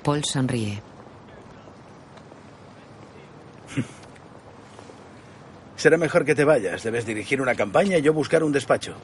Paul 0.04 0.24
sonríe. 0.24 0.80
Será 5.74 5.96
mejor 5.96 6.24
que 6.24 6.36
te 6.36 6.44
vayas. 6.44 6.84
Debes 6.84 7.04
dirigir 7.04 7.42
una 7.42 7.56
campaña 7.56 7.98
y 7.98 8.02
yo 8.02 8.12
buscar 8.12 8.44
un 8.44 8.52
despacho. 8.52 8.94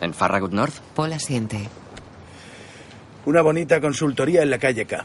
¿En 0.00 0.14
Farragut 0.14 0.52
North? 0.52 0.74
Paul 0.94 1.12
asiente. 1.12 1.68
Una 3.24 3.42
bonita 3.42 3.80
consultoría 3.80 4.42
en 4.42 4.50
la 4.50 4.58
calle 4.58 4.86
K. 4.86 5.04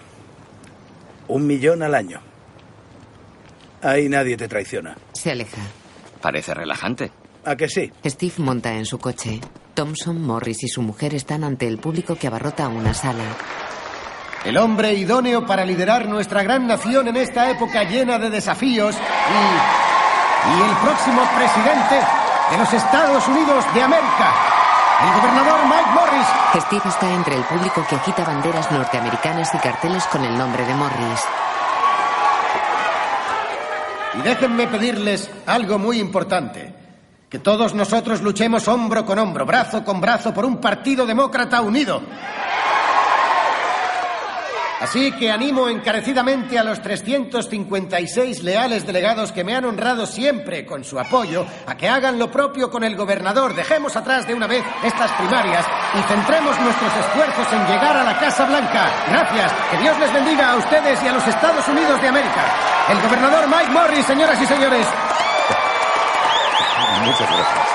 Un 1.28 1.48
millón 1.48 1.82
al 1.82 1.96
año. 1.96 2.20
Ahí 3.82 4.10
nadie 4.10 4.38
te 4.38 4.48
traiciona. 4.48 4.96
Se 5.14 5.32
aleja. 5.32 5.62
Parece 6.22 6.54
relajante. 6.54 7.12
¿A 7.46 7.56
que 7.56 7.68
sí? 7.68 7.92
Steve 8.06 8.34
monta 8.38 8.74
en 8.74 8.86
su 8.86 9.00
coche. 9.00 9.40
Thompson, 9.74 10.22
Morris 10.22 10.64
y 10.64 10.68
su 10.68 10.82
mujer 10.82 11.16
están 11.16 11.44
ante 11.44 11.68
el 11.68 11.80
público 11.80 12.16
que 12.16 12.28
abarrota 12.28 12.68
una 12.68 12.94
sala. 12.94 13.24
El 14.46 14.58
hombre 14.58 14.94
idóneo 14.94 15.46
para 15.46 15.66
liderar 15.66 16.08
nuestra 16.08 16.44
gran 16.44 16.68
nación 16.68 17.08
en 17.08 17.16
esta 17.18 17.50
época 17.50 17.84
llena 17.84 18.20
de 18.20 18.30
desafíos 18.30 18.96
y, 18.96 20.50
y 20.50 20.70
el 20.70 20.78
próximo 20.78 21.22
presidente 21.36 21.96
de 22.52 22.58
los 22.58 22.74
Estados 22.74 23.28
Unidos 23.28 23.66
de 23.74 23.82
América, 23.82 24.34
el 25.04 25.22
gobernador 25.22 25.60
Mike 25.66 25.92
Morris. 25.94 26.28
Steve 26.66 26.90
está 26.90 27.12
entre 27.12 27.36
el 27.36 27.44
público 27.44 27.86
que 27.90 27.96
agita 27.96 28.24
banderas 28.24 28.72
norteamericanas 28.72 29.54
y 29.54 29.58
carteles 29.58 30.06
con 30.06 30.24
el 30.24 30.38
nombre 30.38 30.66
de 30.66 30.74
Morris. 30.76 31.22
Y 34.14 34.22
déjenme 34.22 34.68
pedirles 34.68 35.30
algo 35.46 35.80
muy 35.80 36.00
importante. 36.00 36.74
Que 37.30 37.40
todos 37.40 37.74
nosotros 37.74 38.22
luchemos 38.22 38.68
hombro 38.68 39.06
con 39.06 39.18
hombro, 39.18 39.46
brazo 39.46 39.86
con 39.86 40.02
brazo 40.02 40.34
por 40.34 40.44
un 40.44 40.58
partido 40.58 41.06
demócrata 41.06 41.62
unido. 41.62 42.02
Así 44.82 45.12
que 45.12 45.30
animo 45.30 45.70
encarecidamente 45.70 46.58
a 46.58 46.64
los 46.64 46.82
356 46.82 48.42
leales 48.42 48.88
delegados 48.88 49.32
que 49.32 49.44
me 49.44 49.56
han 49.56 49.66
honrado 49.66 50.08
siempre 50.08 50.66
con 50.66 50.84
su 50.84 51.00
apoyo 51.00 51.46
a 51.68 51.78
que 51.78 51.88
hagan 51.88 52.18
lo 52.18 52.32
propio 52.32 52.72
con 52.72 52.84
el 52.84 52.96
gobernador. 52.96 53.54
Dejemos 53.54 53.96
atrás 53.96 54.28
de 54.28 54.34
una 54.34 54.48
vez 54.48 54.64
estas 54.84 55.12
primarias 55.12 55.64
y 55.94 56.02
centremos 56.12 56.60
nuestros 56.60 56.92
esfuerzos 56.98 57.54
en 57.54 57.68
llegar 57.68 57.96
a 57.96 58.04
la 58.04 58.18
Casa 58.18 58.48
Blanca. 58.48 58.90
Gracias. 59.08 59.54
Que 59.70 59.78
Dios 59.78 60.00
les 60.00 60.14
bendiga 60.14 60.52
a 60.52 60.56
ustedes 60.58 61.04
y 61.04 61.08
a 61.08 61.14
los 61.14 61.28
Estados 61.28 61.68
Unidos 61.68 62.02
de 62.02 62.08
América. 62.08 62.44
El 62.90 63.00
gobernador 63.02 63.48
Mike 63.48 63.72
Morris, 63.72 64.06
señoras 64.08 64.42
y 64.42 64.48
señores. 64.48 64.88
Muchas 67.06 67.20
gracias. 67.20 67.68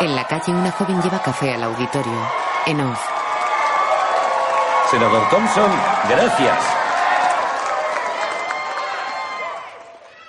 En 0.00 0.16
la 0.16 0.24
calle 0.26 0.52
una 0.52 0.70
joven 0.70 1.00
lleva 1.00 1.22
café 1.22 1.54
al 1.54 1.62
auditorio. 1.62 2.28
En 2.66 2.80
off. 2.80 3.23
Senador 4.94 5.28
Thompson, 5.28 5.70
gracias. 6.08 6.58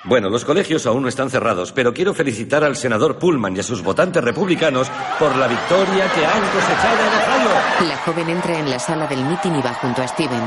Bueno, 0.06 0.28
los 0.32 0.44
colegios 0.44 0.88
aún 0.88 1.04
no 1.04 1.08
están 1.08 1.30
cerrados, 1.30 1.72
pero 1.72 1.94
quiero 1.94 2.16
felicitar 2.16 2.64
al 2.64 2.76
senador 2.76 3.20
Pullman 3.20 3.56
y 3.56 3.60
a 3.60 3.64
sus 3.64 3.84
votantes 3.84 4.24
republicanos 4.24 4.90
por 5.20 5.36
la 5.36 5.48
victoria 5.48 6.12
que 6.12 6.26
han 6.26 6.42
cosechado 6.50 6.98
en 7.00 7.14
Ohio. 7.14 7.90
La 7.90 7.98
joven 7.98 8.30
entra 8.32 8.58
en 8.58 8.72
la 8.72 8.80
sala 8.80 9.06
del 9.06 9.24
mitin 9.24 9.56
y 9.56 9.62
va 9.62 9.76
junto 9.76 10.02
a 10.02 10.08
Steven. 10.08 10.42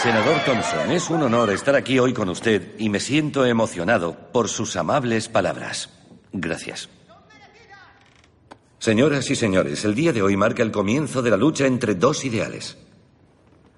Senador 0.00 0.44
Thompson, 0.46 0.92
es 0.92 1.10
un 1.10 1.24
honor 1.24 1.50
estar 1.50 1.74
aquí 1.74 1.98
hoy 1.98 2.12
con 2.12 2.28
usted 2.28 2.76
y 2.78 2.88
me 2.88 3.00
siento 3.00 3.44
emocionado 3.44 4.14
por 4.32 4.48
sus 4.48 4.76
amables 4.76 5.28
palabras. 5.28 5.90
Gracias. 6.32 6.88
Señoras 8.82 9.30
y 9.30 9.36
señores, 9.36 9.84
el 9.84 9.94
día 9.94 10.12
de 10.12 10.22
hoy 10.22 10.36
marca 10.36 10.60
el 10.60 10.72
comienzo 10.72 11.22
de 11.22 11.30
la 11.30 11.36
lucha 11.36 11.66
entre 11.66 11.94
dos 11.94 12.24
ideales. 12.24 12.76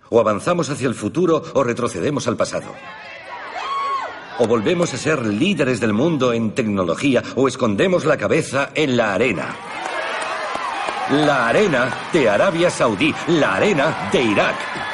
O 0.08 0.18
avanzamos 0.18 0.70
hacia 0.70 0.88
el 0.88 0.94
futuro 0.94 1.42
o 1.52 1.62
retrocedemos 1.62 2.26
al 2.26 2.38
pasado. 2.38 2.72
O 4.38 4.46
volvemos 4.46 4.94
a 4.94 4.96
ser 4.96 5.26
líderes 5.26 5.78
del 5.78 5.92
mundo 5.92 6.32
en 6.32 6.52
tecnología 6.52 7.22
o 7.36 7.46
escondemos 7.48 8.06
la 8.06 8.16
cabeza 8.16 8.70
en 8.74 8.96
la 8.96 9.12
arena. 9.12 9.54
La 11.10 11.48
arena 11.48 12.08
de 12.10 12.30
Arabia 12.30 12.70
Saudí, 12.70 13.14
la 13.28 13.56
arena 13.56 14.08
de 14.10 14.22
Irak. 14.22 14.93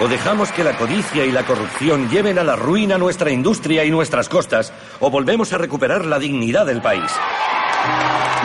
O 0.00 0.08
dejamos 0.08 0.50
que 0.50 0.64
la 0.64 0.76
codicia 0.76 1.24
y 1.24 1.30
la 1.30 1.46
corrupción 1.46 2.08
lleven 2.10 2.38
a 2.38 2.44
la 2.44 2.56
ruina 2.56 2.98
nuestra 2.98 3.30
industria 3.30 3.84
y 3.84 3.90
nuestras 3.90 4.28
costas, 4.28 4.72
o 4.98 5.08
volvemos 5.08 5.52
a 5.52 5.58
recuperar 5.58 6.04
la 6.04 6.18
dignidad 6.18 6.66
del 6.66 6.82
país. 6.82 7.10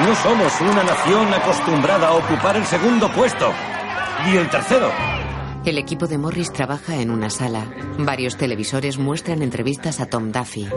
No 0.05 0.15
somos 0.15 0.53
una 0.61 0.84
nación 0.84 1.34
acostumbrada 1.34 2.09
a 2.09 2.13
ocupar 2.13 2.55
el 2.55 2.65
segundo 2.65 3.11
puesto, 3.11 3.51
ni 4.26 4.38
el 4.38 4.49
tercero. 4.49 4.91
El 5.65 5.77
equipo 5.77 6.07
de 6.07 6.17
Morris 6.17 6.53
trabaja 6.53 7.01
en 7.01 7.09
una 7.09 7.30
sala. 7.30 7.65
Varios 7.97 8.38
televisores 8.38 8.97
muestran 8.97 9.41
entrevistas 9.41 9.99
a 9.99 10.05
Tom 10.05 10.31
Duffy. 10.31 10.69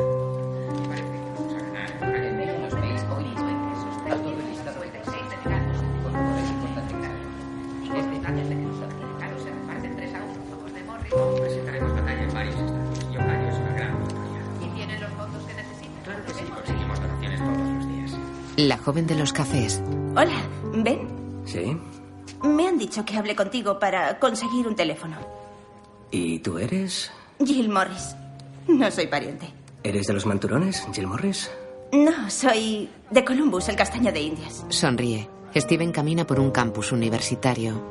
La 18.62 18.78
joven 18.78 19.08
de 19.08 19.16
los 19.16 19.32
cafés. 19.32 19.82
Hola, 20.16 20.40
¿ven? 20.72 21.08
¿Sí? 21.44 21.76
Me 22.44 22.68
han 22.68 22.78
dicho 22.78 23.04
que 23.04 23.16
hable 23.16 23.34
contigo 23.34 23.80
para 23.80 24.20
conseguir 24.20 24.68
un 24.68 24.76
teléfono. 24.76 25.16
¿Y 26.12 26.38
tú 26.38 26.58
eres? 26.58 27.10
Jill 27.44 27.68
Morris. 27.68 28.14
No 28.68 28.88
soy 28.92 29.08
pariente. 29.08 29.48
¿Eres 29.82 30.06
de 30.06 30.12
los 30.12 30.26
manturones, 30.26 30.86
Jill 30.92 31.08
Morris? 31.08 31.50
No, 31.92 32.30
soy 32.30 32.88
de 33.10 33.24
Columbus, 33.24 33.68
el 33.68 33.74
castaño 33.74 34.12
de 34.12 34.20
Indias. 34.20 34.64
Sonríe. 34.68 35.28
Steven 35.56 35.90
camina 35.90 36.24
por 36.24 36.38
un 36.38 36.52
campus 36.52 36.92
universitario. 36.92 37.82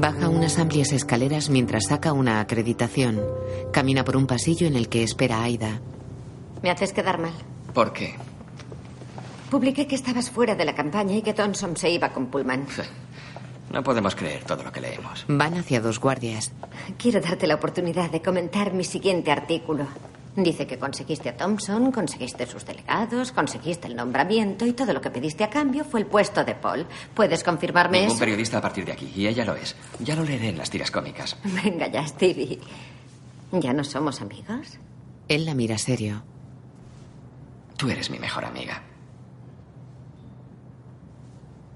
Baja 0.00 0.30
unas 0.30 0.58
amplias 0.58 0.90
escaleras 0.92 1.50
mientras 1.50 1.88
saca 1.88 2.14
una 2.14 2.40
acreditación. 2.40 3.20
Camina 3.72 4.04
por 4.04 4.16
un 4.16 4.26
pasillo 4.26 4.66
en 4.66 4.74
el 4.74 4.88
que 4.88 5.02
espera 5.02 5.38
a 5.38 5.42
Aida. 5.44 5.80
Me 6.62 6.70
haces 6.70 6.94
quedar 6.94 7.18
mal. 7.18 7.34
¿Por 7.74 7.92
qué? 7.92 8.14
Publiqué 9.50 9.86
que 9.86 9.94
estabas 9.94 10.30
fuera 10.30 10.54
de 10.54 10.64
la 10.64 10.74
campaña 10.74 11.14
y 11.16 11.20
que 11.20 11.34
Thompson 11.34 11.76
se 11.76 11.90
iba 11.90 12.10
con 12.10 12.28
Pullman. 12.28 12.66
No 13.70 13.82
podemos 13.82 14.14
creer 14.14 14.44
todo 14.44 14.62
lo 14.62 14.72
que 14.72 14.80
leemos. 14.80 15.26
Van 15.28 15.58
hacia 15.58 15.82
dos 15.82 16.00
guardias. 16.00 16.52
Quiero 16.96 17.20
darte 17.20 17.46
la 17.46 17.56
oportunidad 17.56 18.10
de 18.10 18.22
comentar 18.22 18.72
mi 18.72 18.84
siguiente 18.84 19.30
artículo. 19.30 19.86
Dice 20.34 20.66
que 20.66 20.78
conseguiste 20.78 21.28
a 21.28 21.36
Thompson, 21.36 21.92
conseguiste 21.92 22.46
sus 22.46 22.64
delegados, 22.64 23.32
conseguiste 23.32 23.86
el 23.86 23.94
nombramiento 23.96 24.64
y 24.64 24.72
todo 24.72 24.94
lo 24.94 25.00
que 25.02 25.10
pediste 25.10 25.44
a 25.44 25.50
cambio 25.50 25.84
fue 25.84 26.00
el 26.00 26.06
puesto 26.06 26.42
de 26.42 26.54
Paul. 26.54 26.86
¿Puedes 27.14 27.44
confirmarme 27.44 27.98
Ningún 27.98 28.12
eso? 28.16 28.20
periodista 28.20 28.56
a 28.56 28.60
partir 28.62 28.86
de 28.86 28.92
aquí, 28.92 29.12
y 29.14 29.26
ella 29.26 29.44
lo 29.44 29.54
es. 29.56 29.76
Ya 30.00 30.16
lo 30.16 30.24
leeré 30.24 30.48
en 30.48 30.56
las 30.58 30.70
tiras 30.70 30.90
cómicas. 30.90 31.36
Venga 31.62 31.86
ya, 31.88 32.06
Stevie. 32.06 32.58
¿Ya 33.52 33.74
no 33.74 33.84
somos 33.84 34.22
amigos? 34.22 34.78
Él 35.28 35.44
la 35.44 35.54
mira 35.54 35.76
serio. 35.76 36.22
Tú 37.76 37.90
eres 37.90 38.08
mi 38.10 38.18
mejor 38.18 38.46
amiga. 38.46 38.82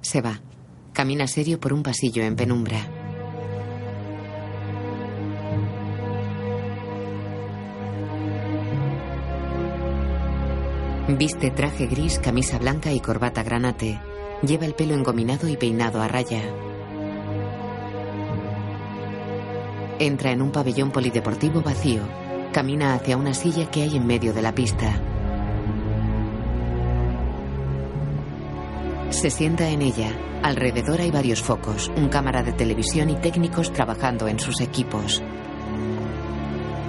Se 0.01 0.23
va. 0.23 0.41
Camina 0.95 1.27
serio 1.27 1.61
por 1.61 1.75
un 1.75 1.83
pasillo 1.83 2.23
en 2.23 2.37
penumbra. 2.37 2.79
Viste 11.09 11.53
traje 11.53 11.87
gris, 11.87 12.19
camisa 12.19 12.59
blanca 12.59 12.91
y 12.91 12.99
corbata 12.99 13.45
granate. 13.45 14.01
Lleva 14.43 14.67
el 14.67 14.75
pelo 14.75 14.95
engominado 14.95 15.47
y 15.47 15.57
peinado 15.57 16.03
a 16.03 16.09
raya. 16.09 16.43
Entra 20.01 20.33
en 20.33 20.43
un 20.43 20.51
pabellón 20.51 20.91
polideportivo 20.91 21.63
vacío. 21.63 22.03
Camina 22.53 22.95
hacia 22.95 23.17
una 23.17 23.35
silla 23.35 23.71
que 23.71 23.83
hay 23.83 23.97
en 23.97 24.05
medio 24.05 24.35
de 24.35 24.43
la 24.43 24.53
pista. 24.53 25.01
Se 29.11 29.31
sienta 29.31 29.69
en 29.69 29.83
ella. 29.83 30.11
Alrededor 30.43 31.01
hay 31.01 31.13
varios 31.13 31.41
focos, 31.41 31.89
un 31.97 32.09
cámara 32.09 32.43
de 32.43 32.53
televisión 32.53 33.11
y 33.11 33.15
técnicos 33.15 33.73
trabajando 33.73 34.27
en 34.27 34.41
sus 34.41 34.61
equipos. 34.61 35.23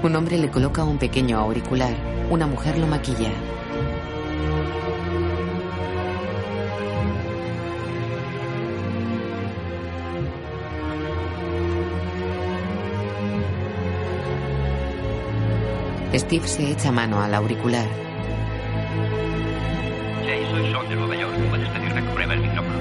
Un 0.02 0.16
hombre 0.16 0.40
le 0.40 0.50
coloca 0.50 0.84
un 0.84 0.98
pequeño 0.98 1.38
auricular. 1.38 1.96
Una 2.32 2.48
mujer 2.48 2.80
lo 2.80 2.88
maquilla. 2.88 3.32
Steve 16.18 16.48
se 16.48 16.72
echa 16.72 16.92
mano 16.92 17.22
al 17.22 17.34
auricular. 17.34 17.88
Jay, 20.26 20.46
soy 20.50 20.72
Sean 20.72 20.90
de 20.90 20.96
Nueva 20.96 21.16
York. 21.16 21.34
¿Puedes 21.50 21.70
pedirme 21.70 22.04
que 22.04 22.10
pruebe 22.10 22.34
el 22.34 22.40
micrófono? 22.42 22.80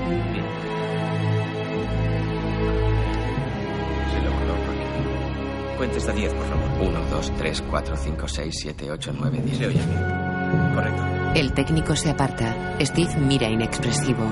Se 4.11 4.23
lo 4.23 4.31
coloco 4.31 4.71
aquí. 4.71 5.77
Cuente 5.77 5.99
hasta 5.99 6.13
10, 6.13 6.33
por 6.35 6.47
favor. 6.47 6.89
1, 6.89 7.01
2, 7.11 7.33
3, 7.37 7.65
4, 7.71 7.97
5, 7.97 8.29
6, 8.29 8.55
7, 8.59 8.91
8, 8.91 9.13
9, 9.19 9.41
10. 9.45 9.59
Se 9.59 9.67
oye 9.67 9.75
bien. 9.75 10.75
Correcto. 10.75 11.03
El 11.35 11.53
técnico 11.53 11.95
se 11.95 12.11
aparta. 12.11 12.77
Steve 12.81 13.17
mira 13.17 13.49
inexpresivo. 13.49 14.25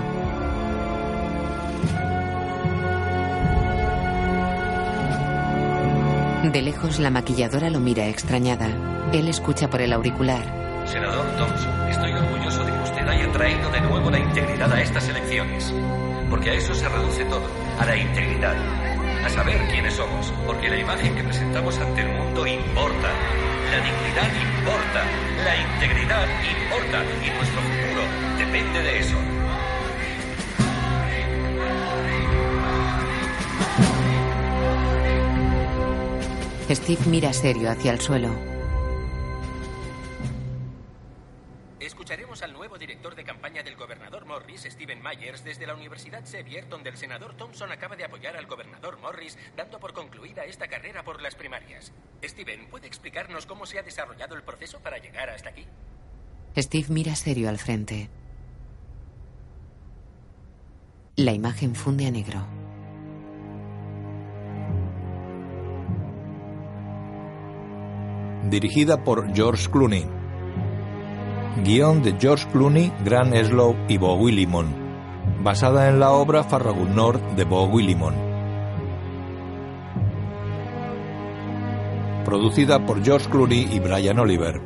De 6.51 6.63
lejos 6.63 6.99
la 7.01 7.11
maquilladora 7.11 7.71
lo 7.71 7.81
mira 7.81 8.07
extrañada. 8.07 8.94
Él 9.15 9.29
escucha 9.29 9.71
por 9.71 9.81
el 9.81 9.93
auricular. 9.93 10.43
Senador 10.87 11.25
Thompson, 11.37 11.89
estoy 11.89 12.11
orgulloso 12.11 12.65
de 12.65 12.73
que 12.73 12.79
usted 12.81 13.07
haya 13.07 13.31
traído 13.31 13.71
de 13.71 13.81
nuevo 13.83 14.11
la 14.11 14.19
integridad 14.19 14.73
a 14.73 14.83
estas 14.83 15.09
elecciones. 15.09 15.73
Porque 16.29 16.51
a 16.51 16.55
eso 16.55 16.75
se 16.75 16.89
reduce 16.89 17.25
todo, 17.27 17.47
a 17.79 17.87
la 17.87 17.97
integridad. 17.97 18.57
A 19.25 19.29
saber 19.29 19.69
quiénes 19.71 19.95
somos, 19.95 20.33
porque 20.45 20.69
la 20.69 20.81
imagen 20.81 21.15
que 21.15 21.23
presentamos 21.23 21.79
ante 21.79 22.01
el 22.01 22.09
mundo 22.09 22.45
importa. 22.45 23.09
La 23.71 23.77
dignidad 23.85 24.31
importa, 24.59 25.05
la 25.45 25.57
integridad 25.63 26.27
importa 26.51 27.05
y 27.25 27.31
nuestro 27.37 27.61
futuro 27.63 28.03
depende 28.37 28.83
de 28.83 28.99
eso. 28.99 29.17
Steve 36.69 37.03
mira 37.07 37.33
serio 37.33 37.71
hacia 37.71 37.93
el 37.93 38.01
suelo. 38.01 38.54
Myers, 45.17 45.45
desde 45.45 45.67
la 45.67 45.75
Universidad 45.75 46.25
Xavier, 46.25 46.69
donde 46.69 46.91
el 46.91 46.97
senador 46.97 47.37
Thompson 47.37 47.71
acaba 47.71 47.97
de 47.97 48.05
apoyar 48.05 48.37
al 48.37 48.47
gobernador 48.47 48.99
Morris, 49.01 49.39
dando 49.57 49.79
por 49.79 49.93
concluida 49.93 50.45
esta 50.45 50.69
carrera 50.69 51.03
por 51.03 51.21
las 51.23 51.35
primarias. 51.35 51.93
Steven, 52.23 52.69
¿puede 52.69 52.87
explicarnos 52.87 53.47
cómo 53.47 53.67
se 53.67 53.79
ha 53.79 53.83
desarrollado 53.83 54.35
el 54.35 54.43
proceso 54.43 54.81
para 54.81 54.99
llegar 54.99 55.31
hasta 55.31 55.51
aquí? 55.51 55.67
Steve 56.57 56.87
mira 56.89 57.15
serio 57.17 57.49
al 57.49 57.59
frente. 57.59 58.09
La 61.17 61.33
imagen 61.33 61.75
funde 61.75 62.07
a 62.07 62.11
negro. 62.11 62.47
Dirigida 68.51 69.03
por 69.03 69.35
George 69.35 69.71
Clooney. 69.71 70.07
Guión 71.65 72.03
de 72.03 72.17
George 72.21 72.47
Clooney, 72.51 72.93
Grant 73.05 73.33
Eslow 73.35 73.77
y 73.89 73.97
Bo 73.97 74.17
Willimon. 74.17 74.84
Basada 75.43 75.89
en 75.89 76.01
la 76.01 76.13
obra 76.13 76.43
Farragut 76.43 76.89
de 77.37 77.45
Bo 77.45 77.65
Willimon. 77.65 78.15
Producida 82.25 82.85
por 82.87 83.05
George 83.05 83.29
Clooney 83.29 83.69
y 83.71 83.81
Brian 83.81 84.19
Oliver. 84.19 84.61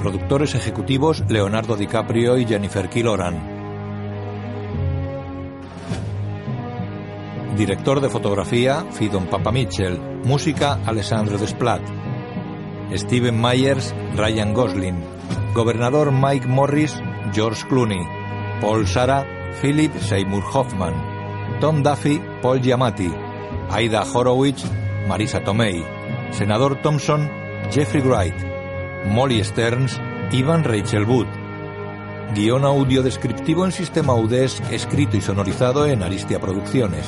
Productores 0.00 0.54
ejecutivos 0.54 1.24
Leonardo 1.28 1.76
DiCaprio 1.76 2.38
y 2.38 2.46
Jennifer 2.46 2.88
Killoran. 2.88 3.58
Director 7.56 8.00
de 8.00 8.08
fotografía, 8.08 8.84
Fidon 8.92 9.26
Papamichel. 9.26 9.98
Música, 10.24 10.78
Alessandro 10.86 11.38
Desplat. 11.38 11.97
Steven 12.94 13.40
Myers, 13.40 13.94
Ryan 14.16 14.54
Gosling. 14.54 15.04
Gobernador 15.54 16.10
Mike 16.10 16.46
Morris, 16.46 16.94
George 17.32 17.64
Clooney. 17.68 18.06
Paul 18.60 18.86
Sara, 18.86 19.26
Philip 19.60 19.92
Seymour 20.00 20.42
Hoffman. 20.42 20.94
Tom 21.60 21.82
Duffy, 21.82 22.20
Paul 22.40 22.60
Giamatti. 22.60 23.12
Aida 23.70 24.04
Horowitz, 24.04 24.64
Marisa 25.06 25.40
Tomei. 25.44 25.84
Senador 26.30 26.80
Thompson, 26.82 27.30
Jeffrey 27.70 28.02
Wright. 28.02 28.34
Molly 29.06 29.42
Stearns, 29.44 30.00
Ivan 30.32 30.64
Rachel 30.64 31.04
Wood. 31.04 31.28
Guión 32.34 32.64
audio 32.64 33.02
descriptivo 33.02 33.64
en 33.64 33.72
sistema 33.72 34.14
UDESC, 34.14 34.72
escrito 34.72 35.16
y 35.16 35.20
sonorizado 35.20 35.86
en 35.86 36.02
Aristia 36.02 36.38
Producciones. 36.38 37.06